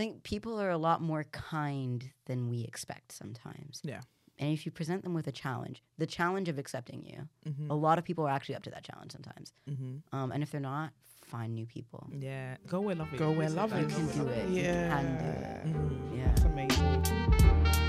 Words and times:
I 0.00 0.02
think 0.04 0.22
people 0.22 0.58
are 0.58 0.70
a 0.70 0.78
lot 0.78 1.02
more 1.02 1.24
kind 1.24 2.08
than 2.24 2.48
we 2.48 2.62
expect 2.62 3.12
sometimes. 3.12 3.82
Yeah. 3.84 4.00
And 4.38 4.50
if 4.50 4.64
you 4.64 4.72
present 4.72 5.02
them 5.02 5.12
with 5.12 5.26
a 5.26 5.32
challenge, 5.32 5.82
the 5.98 6.06
challenge 6.06 6.48
of 6.48 6.58
accepting 6.58 7.04
you, 7.04 7.28
Mm-hmm. 7.46 7.70
a 7.70 7.74
lot 7.74 7.98
of 7.98 8.04
people 8.04 8.26
are 8.26 8.30
actually 8.30 8.54
up 8.54 8.62
to 8.62 8.70
that 8.70 8.82
challenge 8.82 9.12
sometimes. 9.12 9.52
Mm-hmm. 9.68 10.16
Um, 10.16 10.32
and 10.32 10.42
if 10.42 10.50
they're 10.50 10.58
not, 10.62 10.92
find 11.26 11.54
new 11.54 11.66
people. 11.66 12.08
Yeah. 12.18 12.56
Go 12.66 12.80
where 12.80 12.94
love 12.94 13.12
is. 13.12 13.18
Go 13.18 13.30
where 13.30 13.46
Is 13.48 13.52
it 13.52 13.56
love 13.56 13.72
like- 13.72 13.82
You 13.82 13.86
is. 13.88 13.94
can 13.94 14.24
do 14.24 14.28
it. 14.28 14.48
You 14.48 14.62
Yeah. 14.62 14.88
can 14.88 15.18
do 15.18 15.70
it. 15.76 15.76
Mhm. 15.76 16.16
Yeah. 16.16 16.24
That's 16.28 16.44
amazing. 16.44 17.79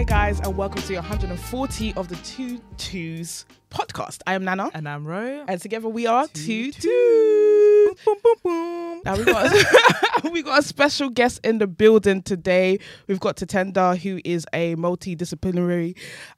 Hi, 0.00 0.04
guys, 0.04 0.40
and 0.40 0.56
welcome 0.56 0.80
to 0.80 0.94
140 0.94 1.92
of 1.92 2.08
the 2.08 2.16
Two 2.16 2.58
Twos 2.78 3.44
podcast. 3.70 4.22
I 4.26 4.32
am 4.32 4.42
Nana, 4.44 4.70
And 4.72 4.88
I'm 4.88 5.06
Ro. 5.06 5.44
and 5.46 5.60
together 5.60 5.88
we 5.90 6.06
are 6.06 6.26
Two 6.28 6.72
Two 6.72 6.80
Two. 6.80 7.96
Boom, 8.06 8.16
boom, 8.24 8.34
boom. 8.42 9.02
Now 9.04 9.16
we 9.18 9.24
got 9.26 9.52
we 10.32 10.42
got 10.42 10.58
a 10.58 10.62
special 10.62 11.08
guest 11.08 11.40
in 11.44 11.58
the 11.58 11.66
building 11.66 12.22
today. 12.22 12.78
We've 13.06 13.20
got 13.20 13.36
Tatenda, 13.36 13.96
who 13.96 14.20
is 14.24 14.46
a 14.52 14.74
multidisciplinary 14.76 15.96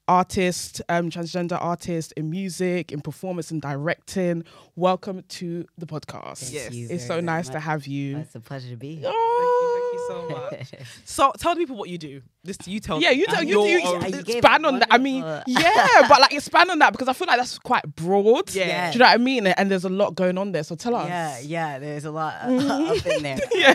artist, 0.08 0.82
um, 0.88 1.10
transgender 1.10 1.60
artist 1.60 2.12
in 2.16 2.30
music, 2.30 2.92
in 2.92 3.00
performance, 3.00 3.50
and 3.50 3.60
directing. 3.62 4.44
Welcome 4.76 5.22
to 5.28 5.64
the 5.78 5.86
podcast. 5.86 6.38
Thank 6.38 6.52
Yes. 6.54 6.74
you 6.74 6.88
It's 6.90 7.04
so 7.04 7.14
very 7.14 7.22
nice 7.22 7.48
to 7.50 7.60
have 7.60 7.86
you. 7.86 8.18
It's 8.18 8.34
a 8.34 8.40
pleasure 8.40 8.70
to 8.70 8.76
be 8.76 8.96
here. 8.96 9.10
Oh. 9.12 9.92
Thank 10.02 10.28
you, 10.28 10.30
thank 10.30 10.52
you 10.52 10.70
so 10.70 10.80
much. 10.80 10.88
So 11.04 11.32
tell 11.38 11.54
the 11.54 11.58
people 11.60 11.76
what 11.76 11.88
you 11.88 11.98
do. 11.98 12.22
This 12.44 12.56
you 12.66 12.80
tell. 12.80 13.00
Yeah, 13.00 13.10
you 13.10 13.26
tell 13.26 13.44
you, 13.44 13.62
you, 13.64 13.78
you 13.78 14.00
you 14.08 14.18
expand 14.18 14.66
on 14.66 14.80
that. 14.80 14.88
I 14.90 14.98
mean, 14.98 15.22
yeah, 15.46 16.08
but 16.08 16.20
like 16.20 16.32
expand 16.32 16.70
on 16.70 16.78
that 16.80 16.90
because 16.92 17.06
I 17.08 17.12
feel 17.12 17.26
like 17.28 17.38
that's 17.38 17.58
quite 17.58 17.84
broad. 17.94 18.52
Yeah. 18.52 18.90
Do 18.90 18.94
you 18.94 18.98
know 18.98 19.06
what 19.06 19.14
I 19.14 19.18
mean? 19.18 19.46
And 19.46 19.70
there's 19.70 19.84
a 19.84 19.88
lot 19.88 20.14
going 20.16 20.36
on 20.38 20.50
there. 20.52 20.64
So 20.64 20.74
tell 20.74 20.96
us. 20.96 21.08
Yeah, 21.08 21.38
yeah. 21.40 21.78
There's 21.78 22.04
a 22.04 22.10
lot 22.10 22.34
uh, 22.42 22.94
up 22.96 23.06
in 23.06 23.22
there. 23.22 23.38
Yeah. 23.52 23.71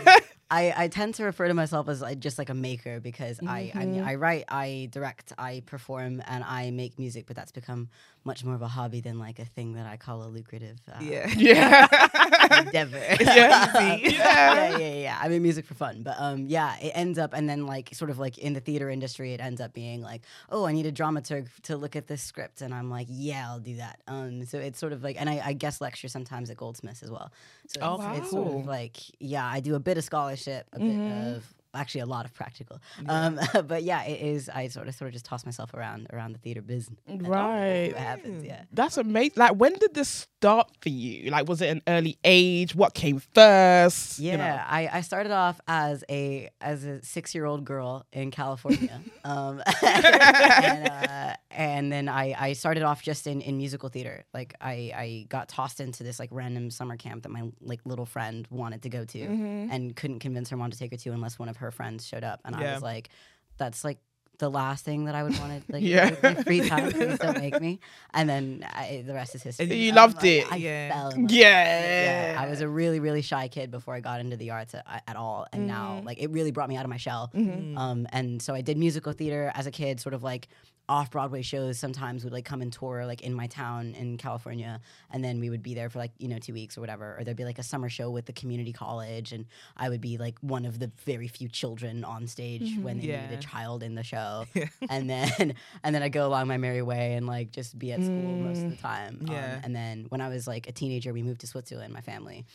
I, 0.50 0.74
I 0.84 0.88
tend 0.88 1.16
to 1.16 1.26
refer 1.26 1.48
to 1.50 1.54
myself 1.54 1.90
as 1.90 2.02
like, 2.02 2.20
just 2.20 2.38
like 2.38 2.50
a 2.50 2.54
maker 2.54 3.02
because 3.02 3.40
I 3.46 3.72
I, 3.76 3.86
mean, 3.86 4.02
Mhm. 4.02 4.08
I 4.08 4.16
write, 4.16 4.46
I 4.48 4.88
direct, 4.92 5.34
I 5.38 5.62
perform, 5.66 6.22
and 6.26 6.44
I 6.44 6.72
make 6.72 6.98
music. 6.98 7.26
But 7.28 7.36
that's 7.36 7.52
become 7.52 7.90
much 8.28 8.44
more 8.44 8.54
of 8.54 8.62
a 8.62 8.68
hobby 8.68 9.02
than 9.02 9.18
like 9.18 9.40
a 9.40 9.46
thing 9.46 9.74
that 9.74 9.88
I 9.88 9.98
call 9.98 10.22
a 10.24 10.30
lucrative 10.30 10.78
uh, 10.92 11.00
Yeah. 11.02 11.28
Yeah. 11.36 12.60
endeavor. 12.60 12.98
Yeah. 13.20 13.72
yeah, 13.78 13.96
Yeah. 13.98 14.78
yeah, 14.78 14.94
yeah. 14.94 15.18
I 15.20 15.28
mean, 15.30 15.42
music 15.42 15.66
for 15.66 15.74
fun, 15.74 16.04
but 16.04 16.16
um, 16.20 16.46
yeah, 16.48 16.76
it 16.80 16.92
ends 16.94 17.18
up 17.18 17.34
and 17.34 17.50
then 17.50 17.66
like 17.66 17.90
sort 17.96 18.10
of 18.12 18.20
like 18.20 18.38
in 18.38 18.54
the 18.54 18.60
theater 18.60 18.90
industry, 18.90 19.34
it 19.34 19.40
ends 19.42 19.60
up 19.62 19.74
being 19.74 20.02
like, 20.02 20.22
oh, 20.50 20.66
I 20.66 20.72
need 20.72 20.86
a 20.86 20.92
dramaturg 20.92 21.48
to 21.64 21.78
look 21.78 21.96
at 21.96 22.08
this 22.08 22.22
script, 22.22 22.62
and 22.62 22.74
I'm 22.74 22.90
like, 22.90 23.08
yeah, 23.10 23.48
I'll 23.50 23.60
do 23.60 23.76
that. 23.78 24.00
Um, 24.08 24.46
so 24.46 24.60
it's 24.60 24.78
sort 24.80 24.94
of 24.94 25.04
like, 25.04 25.20
and 25.20 25.30
I, 25.30 25.42
I 25.44 25.54
guest 25.54 25.82
lecture 25.82 26.08
sometimes 26.08 26.50
at 26.50 26.58
Goldsmiths 26.58 27.02
as 27.04 27.10
well. 27.12 27.32
So 27.68 27.80
Oh, 27.82 27.96
it's, 28.12 28.20
it's 28.20 28.30
sort 28.32 28.48
of 28.48 28.66
like, 28.66 28.98
yeah, 29.20 29.46
I 29.46 29.60
do 29.60 29.76
a 29.76 29.80
bit 29.80 29.98
of 29.98 30.04
scholarship, 30.04 30.68
a 30.74 30.80
Mhm. 30.80 30.88
bit 30.88 31.36
of 31.36 31.54
actually 31.78 32.02
a 32.02 32.06
lot 32.06 32.26
of 32.26 32.34
practical. 32.34 32.80
Um, 33.08 33.40
but 33.68 33.84
yeah, 33.84 34.04
it 34.04 34.22
is. 34.22 34.50
I 34.50 34.68
sort 34.68 34.88
of 34.88 34.96
sort 34.96 35.08
of 35.10 35.14
just 35.14 35.26
toss 35.26 35.46
myself 35.46 35.74
around 35.74 36.08
around 36.14 36.34
the 36.34 36.40
theater 36.40 36.62
business. 36.62 37.00
Right. 37.38 37.92
What 37.94 38.02
happens? 38.02 38.44
Yeah. 38.46 38.64
That's 38.72 38.98
amazing. 38.98 39.34
Like, 39.38 39.52
when 39.56 39.74
did 39.74 39.94
this 39.94 40.10
start 40.10 40.70
for 40.82 40.90
you? 40.90 41.30
Like, 41.32 41.48
was 41.48 41.62
it 41.62 41.70
an 41.70 41.82
early 41.88 42.18
age? 42.24 42.74
What 42.76 42.94
came 42.94 43.20
first? 43.20 44.20
Yeah, 44.20 44.32
You 44.32 44.38
know? 44.38 44.62
I, 44.68 44.90
I 45.00 45.02
started 45.02 45.32
off 45.32 45.60
as 45.68 46.04
a 46.10 46.50
as 46.62 46.84
a 46.84 47.02
six 47.04 47.34
year 47.36 47.46
old 47.46 47.66
girl 47.66 48.06
in 48.14 48.32
California, 48.32 49.00
um, 49.24 49.62
and, 49.84 50.88
uh, 50.90 51.34
and 51.52 51.92
then 51.92 52.08
I, 52.10 52.36
I 52.38 52.54
started 52.54 52.84
off 52.84 53.02
just 53.02 53.28
in, 53.28 53.42
in 53.42 53.58
musical 53.58 53.90
theater. 53.90 54.24
Like 54.34 54.56
I, 54.62 54.92
I 54.96 55.26
got 55.30 55.50
tossed 55.50 55.80
into 55.80 56.04
this 56.04 56.20
like 56.20 56.30
random 56.32 56.70
summer 56.72 56.98
camp 56.98 57.24
that 57.24 57.30
my 57.30 57.44
like 57.62 57.82
little 57.86 58.06
friend 58.06 58.48
wanted 58.50 58.84
to 58.84 58.90
go 58.90 59.06
to, 59.06 59.18
Mhm. 59.20 59.70
and 59.72 59.96
couldn't 59.96 60.20
convince 60.20 60.50
her 60.50 60.58
mom 60.58 60.72
to 60.72 60.78
take 60.78 60.92
her 60.92 60.98
to 60.98 61.10
unless 61.12 61.38
one 61.40 61.50
of 61.50 61.58
her 61.58 61.67
friends 61.72 62.06
showed 62.06 62.24
up. 62.24 62.42
And 62.46 62.56
I 62.56 62.74
was 62.74 62.82
like, 62.82 63.10
that's 63.58 63.84
like 63.84 64.00
the 64.40 64.50
last 64.50 64.86
thing 64.86 65.06
that 65.06 65.16
I 65.16 65.24
would 65.24 65.36
want 65.40 65.66
to 65.66 65.74
like 65.74 65.82
Yeah. 65.84 66.12
free 66.44 66.68
time. 66.70 66.92
Please 66.92 67.18
don't 67.18 67.40
make 67.40 67.60
me. 67.60 67.80
And 68.14 68.30
then 68.30 68.64
I, 68.72 69.04
the 69.06 69.16
rest 69.16 69.34
is 69.34 69.42
history. 69.42 69.74
You 69.76 69.94
loved 69.94 70.18
like, 70.18 70.26
it. 70.26 70.52
I 70.52 70.56
Yeah. 70.58 70.90
fell 70.94 71.10
in 71.10 71.22
love 71.24 71.32
Yeah. 71.32 72.34
yeah, 72.34 72.42
I 72.42 72.48
was 72.48 72.62
a 72.62 72.68
really, 72.70 73.00
really 73.00 73.24
shy 73.24 73.48
kid 73.48 73.72
before 73.72 73.96
I 73.96 74.00
got 74.00 74.20
into 74.20 74.38
the 74.38 74.52
arts 74.52 74.76
at, 74.76 74.86
at 75.08 75.16
all, 75.16 75.48
and 75.52 75.66
now 75.66 76.00
Mhm. 76.02 76.06
like 76.06 76.20
it 76.20 76.30
really 76.30 76.52
brought 76.52 76.70
me 76.70 76.78
out 76.78 76.84
of 76.86 76.90
my 76.92 76.98
shell. 76.98 77.32
Mhm. 77.34 77.76
Um, 77.78 78.08
and 78.12 78.40
so 78.40 78.54
I 78.54 78.62
did 78.62 78.78
musical 78.78 79.12
theater 79.12 79.52
as 79.56 79.66
a 79.66 79.72
kid, 79.72 80.00
sort 80.00 80.14
of 80.14 80.22
like 80.22 80.48
off 80.90 81.12
Broadway 81.12 81.42
shows. 81.42 81.78
Sometimes 81.78 82.24
would 82.24 82.34
like 82.34 82.46
come 82.46 82.62
and 82.62 82.72
tour 82.72 83.06
like 83.06 83.22
in 83.22 83.34
my 83.34 83.48
town 83.48 83.94
in 83.96 84.18
California, 84.18 84.80
and 85.12 85.24
then 85.24 85.40
we 85.40 85.50
would 85.50 85.64
be 85.64 85.74
there 85.74 85.90
for 85.90 86.00
like 86.00 86.12
you 86.18 86.28
know 86.28 86.40
two 86.40 86.54
weeks 86.54 86.78
or 86.78 86.82
whatever. 86.82 87.16
Or 87.18 87.24
there'd 87.24 87.38
be 87.38 87.46
like 87.46 87.60
a 87.60 87.64
summer 87.64 87.90
show 87.90 88.10
with 88.10 88.26
the 88.26 88.34
community 88.34 88.74
college, 88.74 89.32
and 89.32 89.46
I 89.76 89.90
would 89.90 90.02
be 90.02 90.18
like 90.18 90.38
one 90.42 90.66
of 90.66 90.80
the 90.80 90.92
very 91.06 91.28
few 91.28 91.50
children 91.50 92.04
on 92.04 92.28
stage 92.28 92.78
when 92.82 93.00
they 93.00 93.08
needed 93.08 93.40
a 93.40 93.42
child 93.42 93.84
in 93.84 93.96
the 93.96 94.04
show. 94.04 94.46
and 94.90 95.10
then 95.10 95.56
and 95.84 95.96
then 95.96 96.04
I 96.04 96.10
go 96.10 96.28
along 96.28 96.48
my 96.48 96.58
merry 96.58 96.82
way 96.82 97.14
and 97.14 97.28
like 97.28 97.52
just 97.52 97.78
be 97.78 97.92
at 97.92 98.02
school 98.02 98.38
most 98.38 98.64
of 98.64 98.70
the 98.70 98.78
time. 98.78 99.26
Um, 99.28 99.62
and 99.64 99.76
then 99.76 100.06
when 100.10 100.22
I 100.22 100.30
was 100.30 100.48
like 100.48 100.68
a 100.68 100.72
teenager, 100.72 101.14
we 101.14 101.24
moved 101.24 101.42
to 101.42 101.48
Switzerland, 101.48 101.94
my 101.94 102.02
family, 102.02 102.46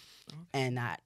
and 0.52 0.76
that 0.78 1.00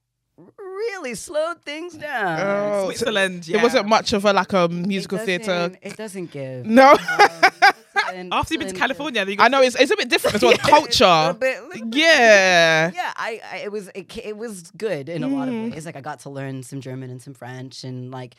really 0.58 1.14
slowed 1.14 1.62
things 1.62 1.94
down. 1.94 2.41
Oh, 2.41 2.84
Switzerland. 2.86 3.48
Yeah. 3.48 3.58
It 3.58 3.62
wasn't 3.62 3.86
much 3.88 4.12
of 4.12 4.24
a 4.24 4.32
like 4.32 4.52
a 4.52 4.64
It 4.64 4.70
musical 4.70 5.19
theater. 5.19 5.72
It 5.82 5.97
doesn't 5.97 6.30
give. 6.30 6.66
No. 6.66 6.91
Um, 6.92 6.98
Switzerland- 7.97 8.32
After 8.32 8.54
you've 8.54 8.60
been 8.60 8.69
to 8.72 8.74
California, 8.78 9.24
then 9.24 9.34
you 9.34 9.41
I 9.41 9.48
know 9.48 9.62
it's 9.62 9.74
it's 9.76 9.91
a 9.91 9.97
bit 9.97 10.08
different 10.08 10.36
as 10.36 10.42
well. 10.42 10.52
It's 10.54 10.64
a 10.64 10.70
Culture. 10.70 11.36
bit- 11.38 11.62
little 11.64 11.86
bit- 11.88 11.98
Yeah. 11.98 12.91
yeah, 12.94 13.12
I, 13.16 13.41
I 13.52 13.56
it 13.58 13.72
was 13.72 13.88
it, 13.94 14.14
it 14.19 14.36
was 14.36 14.70
good 14.76 15.08
in 15.08 15.22
a 15.24 15.28
lot 15.28 15.48
of 15.48 15.54
Mhm. 15.54 15.72
ways. 15.72 15.86
Like 15.86 15.97
I 15.97 16.00
got 16.02 16.20
to 16.20 16.30
learn 16.30 16.62
some 16.62 16.80
German 16.80 17.10
and 17.10 17.20
some 17.22 17.34
French 17.34 17.82
and 17.84 18.10
like 18.10 18.34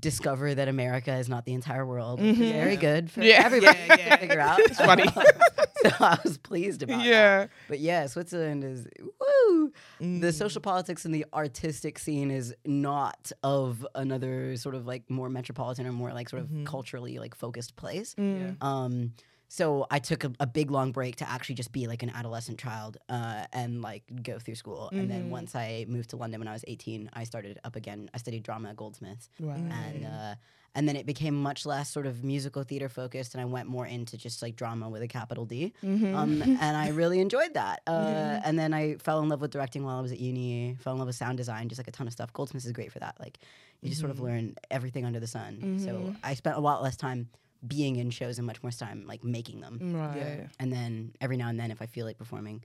discover 0.00 0.54
that 0.54 0.68
America 0.68 1.12
is 1.14 1.28
not 1.28 1.44
the 1.44 1.52
entire 1.54 1.84
world. 1.84 2.20
Which 2.20 2.38
is 2.38 2.38
Mhm. 2.38 2.52
very 2.52 2.76
good 2.76 3.10
for 3.10 3.22
Yeah. 3.22 3.42
everybody 3.44 3.78
Yeah, 3.88 3.96
yeah. 3.98 4.16
to 4.16 4.20
figure 4.20 4.40
out. 4.40 4.58
It's 4.60 4.78
funny. 4.78 5.04
so 5.82 5.90
I 6.00 6.18
was 6.22 6.38
pleased 6.38 6.82
about 6.82 6.98
that. 6.98 7.06
Yeah. 7.06 7.46
But 7.68 7.80
yeah, 7.80 8.06
Switzerland 8.06 8.62
is 8.64 8.86
woo. 9.00 9.72
Mm. 10.00 10.20
The 10.20 10.32
social 10.32 10.60
politics 10.60 11.04
and 11.04 11.12
the 11.14 11.24
artistic 11.34 11.98
scene 11.98 12.30
is 12.30 12.54
not 12.64 13.32
of 13.42 13.86
another 13.94 14.56
sort 14.56 14.74
of 14.76 14.86
like 14.86 15.08
more 15.10 15.28
metropolitan 15.28 15.86
or 15.86 15.92
more 15.92 16.12
like 16.12 16.28
sort 16.28 16.42
of 16.42 16.48
Mhm. 16.48 16.66
culturally 16.66 17.18
like 17.18 17.34
focused 17.34 17.74
place. 17.76 18.14
Mm. 18.14 18.62
Um, 18.62 19.12
so 19.48 19.86
I 19.90 19.98
took 19.98 20.24
a, 20.24 20.32
a 20.40 20.46
big 20.46 20.70
long 20.70 20.92
break 20.92 21.16
to 21.16 21.28
actually 21.28 21.54
just 21.54 21.72
be 21.72 21.86
like 21.86 22.02
an 22.02 22.10
adolescent 22.10 22.58
child 22.58 22.98
uh, 23.08 23.46
and 23.52 23.80
like 23.82 24.02
go 24.22 24.38
through 24.38 24.56
school. 24.56 24.90
And 24.92 25.10
then 25.10 25.24
Mhm. 25.26 25.30
once 25.30 25.54
I 25.54 25.86
moved 25.88 26.10
to 26.10 26.16
London 26.16 26.38
when 26.40 26.48
I 26.48 26.52
was 26.52 26.64
18, 26.68 27.08
I 27.14 27.24
started 27.24 27.58
up 27.64 27.74
again. 27.74 28.10
I 28.12 28.18
studied 28.18 28.42
drama 28.42 28.68
at 28.70 28.76
Goldsmiths, 28.76 29.28
Right. 29.40 29.56
and 29.70 30.04
uh, 30.04 30.34
and 30.74 30.86
then 30.86 30.96
it 30.96 31.06
became 31.06 31.34
much 31.34 31.64
less 31.66 31.88
sort 31.90 32.06
of 32.06 32.22
musical 32.22 32.62
theater 32.62 32.88
focused, 32.90 33.34
and 33.34 33.40
I 33.40 33.46
went 33.46 33.68
more 33.68 33.86
into 33.86 34.16
just 34.18 34.42
like 34.42 34.54
drama 34.54 34.88
with 34.90 35.00
a 35.02 35.08
capital 35.08 35.46
D. 35.46 35.72
Mhm. 35.82 36.14
Um, 36.14 36.42
and 36.42 36.76
I 36.76 36.88
really 36.88 37.18
enjoyed 37.20 37.54
that. 37.54 37.80
Uh, 37.86 37.92
Yeah. 38.06 38.42
And 38.44 38.58
then 38.58 38.74
I 38.74 38.96
fell 38.96 39.20
in 39.20 39.28
love 39.30 39.40
with 39.40 39.50
directing 39.50 39.82
while 39.82 39.96
I 39.98 40.02
was 40.02 40.12
at 40.12 40.20
uni. 40.20 40.76
Fell 40.78 40.92
in 40.92 40.98
love 40.98 41.06
with 41.08 41.16
sound 41.16 41.38
design, 41.38 41.68
just 41.70 41.78
like 41.78 41.88
a 41.88 41.90
ton 41.92 42.06
of 42.06 42.12
stuff. 42.12 42.32
Goldsmiths 42.34 42.66
is 42.66 42.72
great 42.72 42.92
for 42.92 42.98
that. 43.00 43.18
Like 43.18 43.38
you 43.80 43.88
just 43.88 44.00
sort 44.00 44.10
of 44.10 44.18
Mhm. 44.18 44.22
learn 44.24 44.54
everything 44.70 45.04
under 45.06 45.18
the 45.20 45.26
sun. 45.26 45.78
So 45.78 45.90
Mhm. 46.12 46.16
I 46.22 46.34
spent 46.34 46.56
a 46.56 46.60
lot 46.60 46.82
less 46.82 46.96
time 46.96 47.28
being 47.66 47.96
in 47.96 48.10
shows 48.10 48.38
and 48.38 48.46
much 48.46 48.62
more 48.62 48.70
time 48.72 49.04
like 49.06 49.24
making 49.24 49.60
them. 49.60 49.78
Right. 49.94 50.48
And 50.60 50.72
then 50.72 51.12
every 51.20 51.36
now 51.36 51.48
and 51.48 51.58
then, 51.58 51.70
if 51.70 51.82
I 51.82 51.86
feel 51.86 52.06
like 52.06 52.18
performing, 52.18 52.62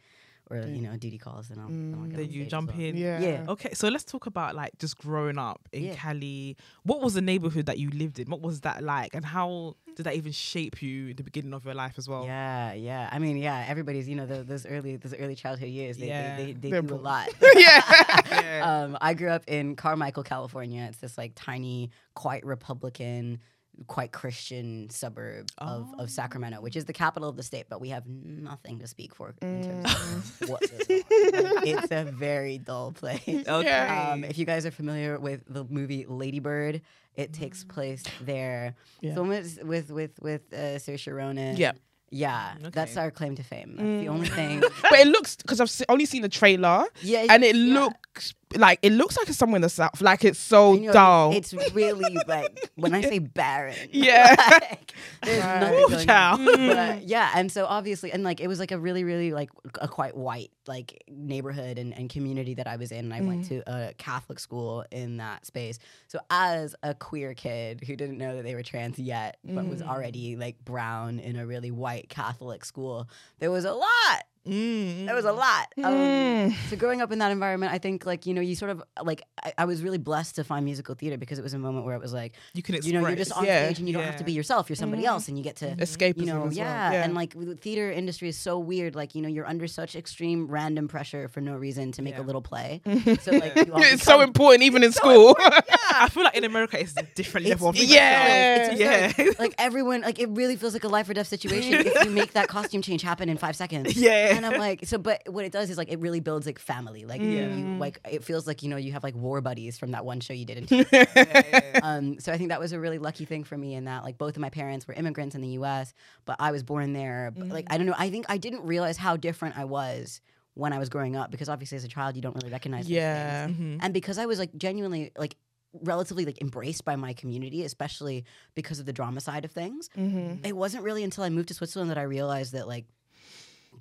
or 0.52 0.58
you 0.58 0.82
know, 0.82 0.96
duty 0.98 1.18
calls, 1.18 1.48
then 1.48 1.58
I'll, 1.58 1.68
then 1.70 1.96
I'll 1.98 2.06
get 2.08 2.18
Then 2.18 2.30
you 2.32 2.46
jump 2.46 2.72
well. 2.76 2.82
in. 2.86 2.98
Yeah. 2.98 3.20
Yeah. 3.22 3.46
Okay, 3.48 3.74
so 3.74 3.88
let's 3.88 4.04
talk 4.04 4.26
about 4.26 4.56
like 4.56 4.78
just 4.78 4.98
growing 4.98 5.38
up 5.40 5.68
in 5.72 5.84
Yeah. 5.86 5.96
Cali. 5.96 6.58
What 6.84 7.02
was 7.02 7.14
the 7.14 7.22
neighborhood 7.22 7.66
that 7.68 7.80
you 7.80 7.90
lived 7.90 8.20
in? 8.20 8.30
What 8.30 8.42
was 8.42 8.62
that 8.62 8.84
like, 8.84 9.16
and 9.16 9.24
how 9.26 9.78
did 9.96 10.04
that 10.06 10.16
even 10.16 10.32
shape 10.34 10.82
you 10.82 11.10
in 11.10 11.16
the 11.16 11.24
beginning 11.24 11.54
of 11.54 11.64
your 11.66 11.74
life 11.76 11.96
as 11.98 12.10
well? 12.10 12.26
Yeah, 12.26 12.74
yeah. 12.74 13.08
I 13.12 13.20
mean, 13.20 13.38
yeah. 13.38 13.66
Everybody's, 13.68 14.08
you 14.10 14.16
know, 14.16 14.26
tho- 14.26 14.44
those 14.44 14.66
early, 14.66 14.98
those 14.98 15.14
early 15.14 15.36
childhood 15.36 15.70
years, 15.70 15.98
they, 15.98 16.08
Yeah. 16.08 16.36
they, 16.36 16.52
they, 16.54 16.70
they 16.72 16.82
do 16.82 16.94
a 16.94 16.98
lot. 16.98 17.30
yeah. 17.56 17.82
Yeah. 18.44 18.84
um, 18.84 18.98
I 19.00 19.14
grew 19.14 19.30
up 19.30 19.44
in 19.48 19.76
Carmichael, 19.78 20.24
California. 20.24 20.88
It's 20.90 20.98
this 20.98 21.18
like 21.18 21.32
tiny, 21.36 21.90
quite 22.16 22.46
Republican, 22.46 23.40
quite 23.88 24.12
Christian 24.12 24.90
suburb 24.90 25.48
of, 25.58 25.88
Oh. 25.98 26.04
of 26.04 26.10
Sacramento, 26.12 26.62
which 26.62 26.76
is 26.76 26.86
the 26.86 26.94
capital 26.94 27.28
of 27.30 27.36
the 27.36 27.44
state, 27.44 27.66
but 27.70 27.82
we 27.82 27.90
have 27.90 28.06
nothing 28.08 28.80
to 28.80 28.88
speak 28.88 29.16
for 29.16 29.34
in 29.42 29.64
terms 29.64 29.86
Mm. 29.86 30.42
of 30.44 30.50
what. 30.50 30.62
Like, 30.62 31.68
it's 31.68 31.92
a 31.92 32.04
very 32.12 32.58
dull 32.60 32.92
place. 32.92 33.22
Okay. 33.48 33.88
Um, 33.88 34.24
if 34.24 34.38
you 34.38 34.46
guys 34.46 34.66
are 34.66 34.72
familiar 34.72 35.20
with 35.20 35.42
the 35.48 35.64
movie 35.66 36.06
Lady 36.08 36.40
Bird, 36.40 36.82
it 37.16 37.34
takes 37.34 37.64
place 37.64 38.04
there. 38.22 38.76
Yeah. 39.02 39.14
Film 39.16 39.32
is 39.32 39.60
with 39.64 39.92
with 39.92 40.12
with 40.22 40.42
uh, 40.54 40.78
Saoirse 40.80 41.12
Ronan. 41.14 41.58
Yeah. 41.58 41.74
yeah, 42.12 42.54
that's 42.72 42.96
our 42.96 43.10
claim 43.12 43.36
to 43.36 43.44
fame. 43.44 43.76
That's 43.76 44.02
the 44.04 44.08
only 44.10 44.30
Mm. 44.30 44.36
thing. 44.36 44.60
But 44.90 45.00
it 45.00 45.08
looks 45.08 45.36
because 45.36 45.60
I've 45.60 45.72
only 45.90 46.06
seen 46.06 46.22
the 46.22 46.30
trailer 46.30 46.86
Yeah, 47.02 47.26
and 47.30 47.44
it 47.44 47.56
yeah. 47.56 47.74
looked 47.80 48.36
like 48.58 48.80
it 48.82 48.92
looks 48.92 49.18
like 49.18 49.30
it's 49.30 49.38
somewhere 49.38 49.58
in 49.58 49.62
the 49.62 49.70
south. 49.70 50.02
Like 50.02 50.24
it's 50.24 50.40
so 50.40 50.74
You 50.74 50.88
know, 50.88 50.94
dull. 50.94 51.34
It's 51.34 51.54
really 51.74 52.18
like 52.28 52.72
when 52.76 52.94
I 52.94 53.02
say 53.02 53.20
barren. 53.20 53.76
Yeah. 53.92 54.36
like, 54.62 54.94
there's 55.24 55.44
Right. 55.44 55.62
nothing 55.62 55.80
Ooh, 55.80 55.90
going 55.90 56.08
child. 56.08 56.40
on. 56.40 56.46
But, 56.46 56.96
hmm. 57.00 57.04
yeah, 57.06 57.32
and 57.36 57.52
so 57.52 57.66
obviously, 57.66 58.12
and 58.12 58.24
like 58.24 58.42
it 58.42 58.48
was 58.48 58.60
like 58.60 58.72
a 58.72 58.80
really, 58.80 59.04
really 59.04 59.32
like 59.32 59.50
a 59.80 59.88
quite 59.88 60.16
white 60.16 60.52
like 60.68 61.04
neighborhood 61.10 61.78
and, 61.78 61.98
and 61.98 62.10
community 62.10 62.56
that 62.56 62.68
I 62.68 62.76
was 62.76 62.92
in. 62.92 63.06
And 63.06 63.14
I 63.14 63.22
went 63.22 63.44
mm. 63.44 63.48
to 63.50 63.64
a 63.72 63.94
Catholic 63.98 64.40
school 64.40 64.86
in 64.92 65.18
that 65.18 65.46
space. 65.46 65.80
So 66.08 66.20
as 66.30 66.76
a 66.84 66.94
queer 66.94 67.34
kid 67.34 67.84
who 67.86 67.96
didn't 67.96 68.18
know 68.18 68.36
that 68.36 68.44
they 68.44 68.56
were 68.56 68.64
trans 68.64 68.98
yet, 69.00 69.38
but 69.44 69.68
was 69.68 69.82
mm. 69.82 69.88
already 69.88 70.36
like 70.36 70.64
brown 70.64 71.20
in 71.20 71.36
a 71.36 71.46
really 71.46 71.72
white 71.72 72.10
Catholic 72.10 72.66
school, 72.66 73.08
there 73.40 73.52
was 73.52 73.66
a 73.66 73.74
lot 73.74 74.24
Mm. 74.48 75.06
there 75.06 75.16
was 75.16 75.26
a 75.26 75.32
lot. 75.32 75.74
Um, 75.84 75.94
Mm. 75.94 76.56
so 76.70 76.76
growing 76.76 77.02
up 77.02 77.12
in 77.12 77.20
that 77.20 77.32
environment, 77.32 77.72
I 77.72 77.78
think 77.78 78.06
like 78.06 78.26
you 78.26 78.34
know 78.34 78.42
you 78.42 78.56
sort 78.56 78.72
of 78.72 78.84
like 79.02 79.22
I, 79.42 79.54
I 79.60 79.66
was 79.66 79.82
really 79.82 79.98
blessed 79.98 80.36
to 80.36 80.44
find 80.44 80.66
musical 80.66 80.96
theater 80.96 81.18
because 81.18 81.40
it 81.40 81.42
was 81.44 81.54
a 81.54 81.60
moment 81.60 81.86
where 81.86 81.96
it 81.96 82.02
was 82.02 82.12
like 82.14 82.34
You 82.54 82.62
can 82.62 82.76
express. 82.76 82.92
you 82.94 83.00
know 83.00 83.08
you're 83.08 83.16
just 83.16 83.32
on 83.32 83.46
Yeah. 83.46 83.66
stage 83.66 83.80
and 83.80 83.88
you 83.88 83.94
don't 83.94 84.04
have 84.04 84.18
to 84.18 84.24
be 84.26 84.34
yourself. 84.34 84.70
You're 84.70 84.76
somebody 84.76 85.06
else 85.06 85.28
and 85.30 85.38
you 85.38 85.44
get 85.44 85.56
to 85.58 85.68
escape. 85.80 86.18
you 86.18 86.26
know 86.26 86.40
as 86.48 86.56
well. 86.58 86.66
yeah. 86.68 86.92
Yeah. 86.92 87.04
and 87.06 87.14
like 87.16 87.34
the 87.40 87.56
theater 87.56 87.92
industry 87.92 88.28
is 88.28 88.38
so 88.38 88.60
weird. 88.60 88.96
Like 88.96 89.16
you 89.16 89.22
know 89.22 89.30
you're 89.30 89.48
under 89.48 89.68
such 89.68 89.96
extreme 89.96 90.48
random 90.48 90.88
pressure 90.90 91.28
for 91.30 91.40
no 91.40 91.56
reason 91.56 91.92
to 91.94 92.02
make 92.02 92.18
a 92.18 92.22
little 92.22 92.42
play. 92.42 92.82
so 93.22 93.32
like 93.32 93.56
you 93.56 93.72
all 93.74 93.82
it's 93.82 94.04
so 94.04 94.20
important 94.22 94.64
even 94.64 94.84
in 94.84 94.92
school. 94.92 95.38
I 95.40 96.10
feel 96.10 96.24
like 96.24 96.36
in 96.36 96.44
America 96.44 96.80
it's 96.80 96.98
a 96.98 97.04
different 97.16 97.48
level 97.48 97.70
of 97.70 97.76
Yeah. 97.78 98.72
it's 98.72 98.80
Yeah. 98.80 99.06
absurd. 99.08 99.40
like 99.40 99.54
everyone, 99.58 100.02
like 100.02 100.20
it 100.20 100.30
really 100.30 100.56
feels 100.58 100.74
like 100.74 100.84
a 100.84 100.88
life 100.90 101.08
or 101.08 101.14
death 101.14 101.28
situation 101.28 101.74
if 101.86 102.04
you 102.06 102.12
make 102.12 102.34
that 102.34 102.48
costume 102.50 102.82
change 102.82 103.02
happen 103.04 103.30
in 103.30 103.38
five 103.38 103.56
seconds. 103.56 103.96
Yeah. 103.96 104.33
and 104.38 104.46
I'm 104.46 104.60
like, 104.60 104.86
so, 104.86 104.98
but 104.98 105.22
what 105.28 105.46
it 105.46 105.52
does 105.52 105.70
is 105.70 105.78
like 105.78 105.92
it 105.92 106.00
really 106.00 106.20
builds 106.20 106.46
like 106.46 106.60
family. 106.60 107.06
Like 107.06 107.22
you, 107.22 107.40
Mm. 107.40 107.58
you 107.74 107.78
like 107.80 108.00
it 108.10 108.24
feels 108.24 108.46
like 108.48 108.64
you 108.64 108.70
know 108.70 108.78
you 108.78 108.92
have 108.92 109.04
like 109.04 109.16
war 109.16 109.42
buddies 109.42 109.78
from 109.78 109.92
that 109.92 110.06
one 110.06 110.20
show 110.20 110.34
you 110.34 110.46
did. 110.46 110.58
In 110.58 110.66
TV. 110.86 111.80
um, 111.84 112.20
so 112.20 112.32
I 112.32 112.38
think 112.38 112.50
that 112.50 112.60
was 112.60 112.72
a 112.74 112.80
really 112.80 113.00
lucky 113.00 113.26
thing 113.26 113.44
for 113.44 113.58
me 113.58 113.74
in 113.76 113.86
that 113.86 114.04
like 114.04 114.18
both 114.18 114.36
of 114.36 114.42
my 114.42 114.50
parents 114.50 114.88
were 114.88 114.94
immigrants 114.94 115.36
in 115.36 115.42
the 115.42 115.50
U.S., 115.50 115.94
but 116.26 116.36
I 116.40 116.52
was 116.52 116.64
born 116.64 116.94
there. 116.94 117.32
But, 117.36 117.50
like 117.50 117.68
I 117.70 117.78
don't 117.78 117.88
know, 117.88 117.96
I 117.98 118.10
think 118.10 118.26
I 118.30 118.38
didn't 118.38 118.64
realize 118.64 118.98
how 118.98 119.18
different 119.18 119.58
I 119.58 119.66
was 119.66 120.22
when 120.56 120.72
I 120.74 120.78
was 120.80 120.90
growing 120.90 121.16
up 121.16 121.32
because 121.32 121.50
obviously 121.50 121.78
as 121.78 121.84
a 121.84 121.88
child 121.88 122.16
you 122.16 122.22
don't 122.22 122.36
really 122.36 122.52
recognize. 122.52 122.86
those 122.86 122.92
Yeah. 122.92 123.48
things. 123.48 123.58
Mhm. 123.58 123.80
and 123.82 123.94
because 123.94 124.18
I 124.18 124.26
was 124.28 124.38
like 124.40 124.56
genuinely 124.56 125.12
like 125.18 125.36
relatively 125.82 126.24
like 126.26 126.40
embraced 126.42 126.86
by 126.86 126.96
my 126.96 127.14
community, 127.14 127.64
especially 127.64 128.26
because 128.54 128.80
of 128.80 128.86
the 128.86 128.94
drama 128.94 129.20
side 129.20 129.44
of 129.46 129.52
things. 129.52 129.90
Mm-hmm. 129.98 130.46
It 130.46 130.56
wasn't 130.56 130.84
really 130.84 131.04
until 131.04 131.24
I 131.24 131.30
moved 131.30 131.48
to 131.48 131.56
Switzerland 131.56 131.90
that 131.90 131.98
I 131.98 132.04
realized 132.04 132.54
that 132.54 132.68
like 132.68 132.86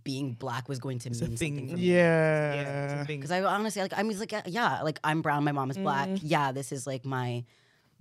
being 0.05 0.35
black 0.35 0.69
was 0.69 0.79
going 0.79 0.99
to 1.01 1.11
mean 1.11 1.37
thing. 1.37 1.37
something 1.37 1.69
for 1.69 1.77
me. 1.77 1.83
Yeah, 1.83 2.53
it's 2.53 2.93
Yeah. 2.95 3.17
Because 3.17 3.31
I 3.31 3.43
honestly 3.43 3.83
like 3.83 3.93
I 3.97 4.03
mean 4.03 4.19
like 4.19 4.35
yeah, 4.47 4.83
like 4.83 4.99
I'm 5.05 5.23
brown, 5.23 5.45
my 5.45 5.53
mom 5.53 5.71
is 5.71 5.79
black. 5.79 6.09
Mm-hmm. 6.09 6.27
Yeah, 6.27 6.53
this 6.53 6.73
is 6.73 6.87
like 6.87 7.05
my 7.05 7.45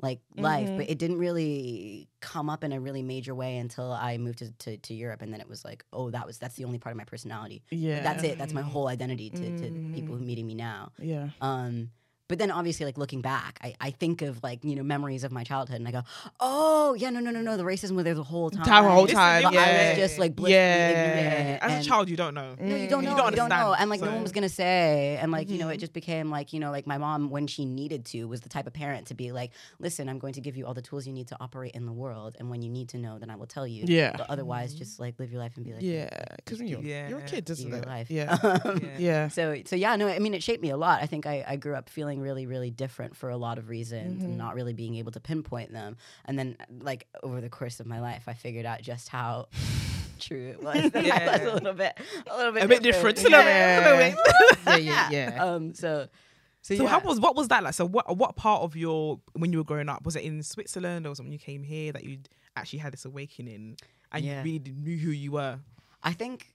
like 0.01 0.19
life, 0.35 0.69
but 0.77 0.89
it 0.89 0.97
didn't 0.97 1.19
really 1.19 2.09
come 2.21 2.49
up 2.49 2.63
in 2.63 2.71
a 2.71 2.79
really 2.79 3.03
major 3.03 3.35
way 3.35 3.57
until 3.57 3.91
I 3.91 4.17
moved 4.17 4.39
to, 4.39 4.51
to, 4.51 4.77
to 4.77 4.93
Europe, 4.93 5.21
and 5.21 5.31
then 5.31 5.41
it 5.41 5.47
was 5.47 5.63
like, 5.63 5.85
oh, 5.93 6.09
that 6.09 6.25
was 6.25 6.39
that's 6.39 6.55
the 6.55 6.65
only 6.65 6.79
part 6.79 6.93
of 6.93 6.97
my 6.97 7.03
personality. 7.03 7.63
Yeah. 7.69 8.01
That's 8.01 8.23
it. 8.23 8.37
That's 8.37 8.53
my 8.53 8.61
whole 8.61 8.87
identity 8.87 9.29
to, 9.29 9.57
to 9.57 9.91
people 9.93 10.15
who 10.15 10.23
meeting 10.23 10.47
me 10.47 10.55
now. 10.55 10.91
Yeah. 10.97 11.29
Um, 11.39 11.91
but 12.31 12.39
then 12.39 12.49
obviously, 12.51 12.85
like 12.85 12.97
looking 12.97 13.21
back, 13.21 13.59
I, 13.61 13.75
I 13.79 13.91
think 13.91 14.21
of 14.21 14.41
like 14.41 14.63
you 14.63 14.75
know 14.75 14.83
memories 14.83 15.23
of 15.23 15.31
my 15.31 15.43
childhood, 15.43 15.77
and 15.79 15.87
I 15.87 15.91
go, 15.91 16.01
oh 16.39 16.93
yeah, 16.95 17.09
no, 17.09 17.19
no, 17.19 17.31
no, 17.31 17.41
no, 17.41 17.57
the 17.57 17.63
racism 17.63 17.91
was 17.91 18.05
there 18.05 18.13
the 18.15 18.23
whole 18.23 18.49
time. 18.49 18.63
Time, 18.63 18.83
the 18.85 18.89
whole 18.91 19.01
Listen, 19.03 19.17
time. 19.17 19.43
But 19.43 19.53
yeah. 19.53 19.61
I 19.61 19.89
was 19.89 19.97
just 19.99 20.17
like 20.19 20.33
Yeah. 20.39 21.59
As 21.61 21.71
and- 21.73 21.85
a 21.85 21.87
child, 21.87 22.09
you 22.09 22.17
don't 22.17 22.33
know. 22.33 22.55
no, 22.59 22.75
you 22.75 22.87
don't 22.87 23.03
know. 23.03 23.11
You 23.11 23.15
You 23.17 23.21
don't 23.23 23.35
don't, 23.35 23.49
know. 23.49 23.73
And 23.77 23.89
like 23.89 24.01
no 24.01 24.11
one 24.11 24.23
was 24.23 24.31
gonna 24.31 24.49
say. 24.49 25.17
And 25.21 25.31
like, 25.31 25.49
you 25.49 25.57
know, 25.57 25.65
Mm-hmm. 25.65 25.73
it 25.75 25.79
just 25.79 25.93
became 25.93 26.29
like, 26.31 26.53
you 26.53 26.59
know, 26.59 26.71
like 26.71 26.87
my 26.87 26.97
mom, 26.97 27.29
when 27.29 27.45
she 27.47 27.65
needed 27.65 28.05
to, 28.05 28.25
was 28.27 28.41
the 28.41 28.49
type 28.49 28.65
of 28.67 28.73
parent 28.73 29.07
to 29.07 29.13
be 29.13 29.31
like, 29.31 29.51
listen, 29.79 30.09
I'm 30.09 30.17
going 30.19 30.33
to 30.33 30.41
give 30.41 30.57
you 30.57 30.65
all 30.65 30.73
the 30.73 30.81
tools 30.81 31.05
you 31.07 31.13
need 31.13 31.27
to 31.27 31.37
operate 31.39 31.73
in 31.73 31.85
the 31.85 31.91
world. 31.93 32.35
And 32.39 32.49
when 32.49 32.61
you 32.61 32.69
need 32.69 32.89
to 32.89 32.97
know, 32.97 33.19
then 33.19 33.29
I 33.29 33.35
will 33.35 33.45
tell 33.45 33.67
you. 33.67 33.83
Yeah. 33.87 34.13
But 34.17 34.29
otherwise, 34.29 34.73
just 34.73 34.99
like 34.99 35.19
live 35.19 35.31
your 35.31 35.39
life 35.41 35.53
and 35.55 35.65
be 35.65 35.73
like, 35.73 35.81
Yeah. 35.83 36.09
Because 36.37 36.61
you're, 36.61 36.81
Yeah. 36.81 37.09
you're 37.09 37.19
a 37.19 37.23
kid, 37.23 37.45
do 37.45 37.53
isn't 37.53 37.69
your 37.69 37.79
it? 37.79 37.85
life. 37.87 38.09
Yeah. 38.09 38.37
Um, 38.41 38.79
Yeah. 38.81 38.97
Yeah. 38.97 39.27
So, 39.27 39.61
so 39.65 39.75
yeah, 39.75 39.95
no, 39.95 40.07
I 40.07 40.19
mean, 40.19 40.33
it 40.33 40.41
shaped 40.43 40.61
me 40.63 40.69
a 40.71 40.77
lot. 40.77 41.01
I 41.01 41.05
think 41.05 41.25
I, 41.25 41.43
I 41.47 41.55
grew 41.57 41.75
up 41.75 41.89
feeling 41.89 42.20
really, 42.21 42.45
really 42.45 42.71
different 42.71 43.15
for 43.15 43.29
a 43.29 43.37
lot 43.37 43.57
of 43.57 43.67
reasons 43.69 44.17
Mm-hmm. 44.19 44.25
and 44.25 44.37
not 44.37 44.55
really 44.55 44.73
being 44.73 44.95
able 44.95 45.11
to 45.13 45.19
pinpoint 45.19 45.71
them. 45.73 45.97
And 46.25 46.37
then, 46.39 46.57
like, 46.79 47.07
over 47.23 47.41
the 47.41 47.49
course 47.49 47.79
of 47.79 47.85
my 47.87 47.99
life, 47.99 48.23
I 48.27 48.33
figured 48.33 48.65
out 48.65 48.81
just 48.81 49.09
how 49.09 49.47
true 50.19 50.49
it 50.49 50.63
was. 50.63 50.91
that 50.91 50.95
I 50.95 50.99
was 50.99 51.07
Yeah. 51.07 51.35
a 51.43 51.53
little 51.55 51.73
bit, 51.73 51.97
a 52.29 52.37
little 52.37 52.51
bit, 52.53 52.63
A 52.63 52.67
bit 52.67 52.83
different. 52.83 53.17
Just 53.17 53.27
a 53.31 53.31
little 53.31 53.45
bit, 53.45 53.83
a 53.83 53.95
little 53.95 53.97
bit. 54.75 54.83
yeah. 54.83 55.09
Yeah. 55.11 55.31
Yeah. 55.35 55.43
Um, 55.43 55.73
so, 55.73 56.07
so, 56.61 56.75
So 56.75 56.83
yeah. 56.83 56.89
how 56.89 56.99
was 56.99 57.19
what 57.19 57.35
was 57.35 57.47
that 57.47 57.63
like? 57.63 57.73
So 57.73 57.85
what 57.87 58.15
what 58.17 58.35
part 58.35 58.61
of 58.61 58.75
your 58.75 59.19
when 59.33 59.51
you 59.51 59.57
were 59.57 59.63
growing 59.63 59.89
up 59.89 60.05
was 60.05 60.15
it 60.15 60.23
in 60.23 60.43
Switzerland 60.43 61.05
or 61.07 61.09
was 61.09 61.19
it 61.19 61.23
when 61.23 61.31
you 61.31 61.39
came 61.39 61.63
here 61.63 61.91
that 61.91 62.03
you 62.03 62.19
actually 62.55 62.79
had 62.79 62.93
this 62.93 63.03
awakening 63.05 63.77
and 64.11 64.23
Yeah. 64.25 64.43
you 64.43 64.59
really 64.59 64.73
knew 64.77 64.97
who 64.97 65.09
you 65.11 65.31
were? 65.31 65.59
I 66.03 66.13
think, 66.13 66.53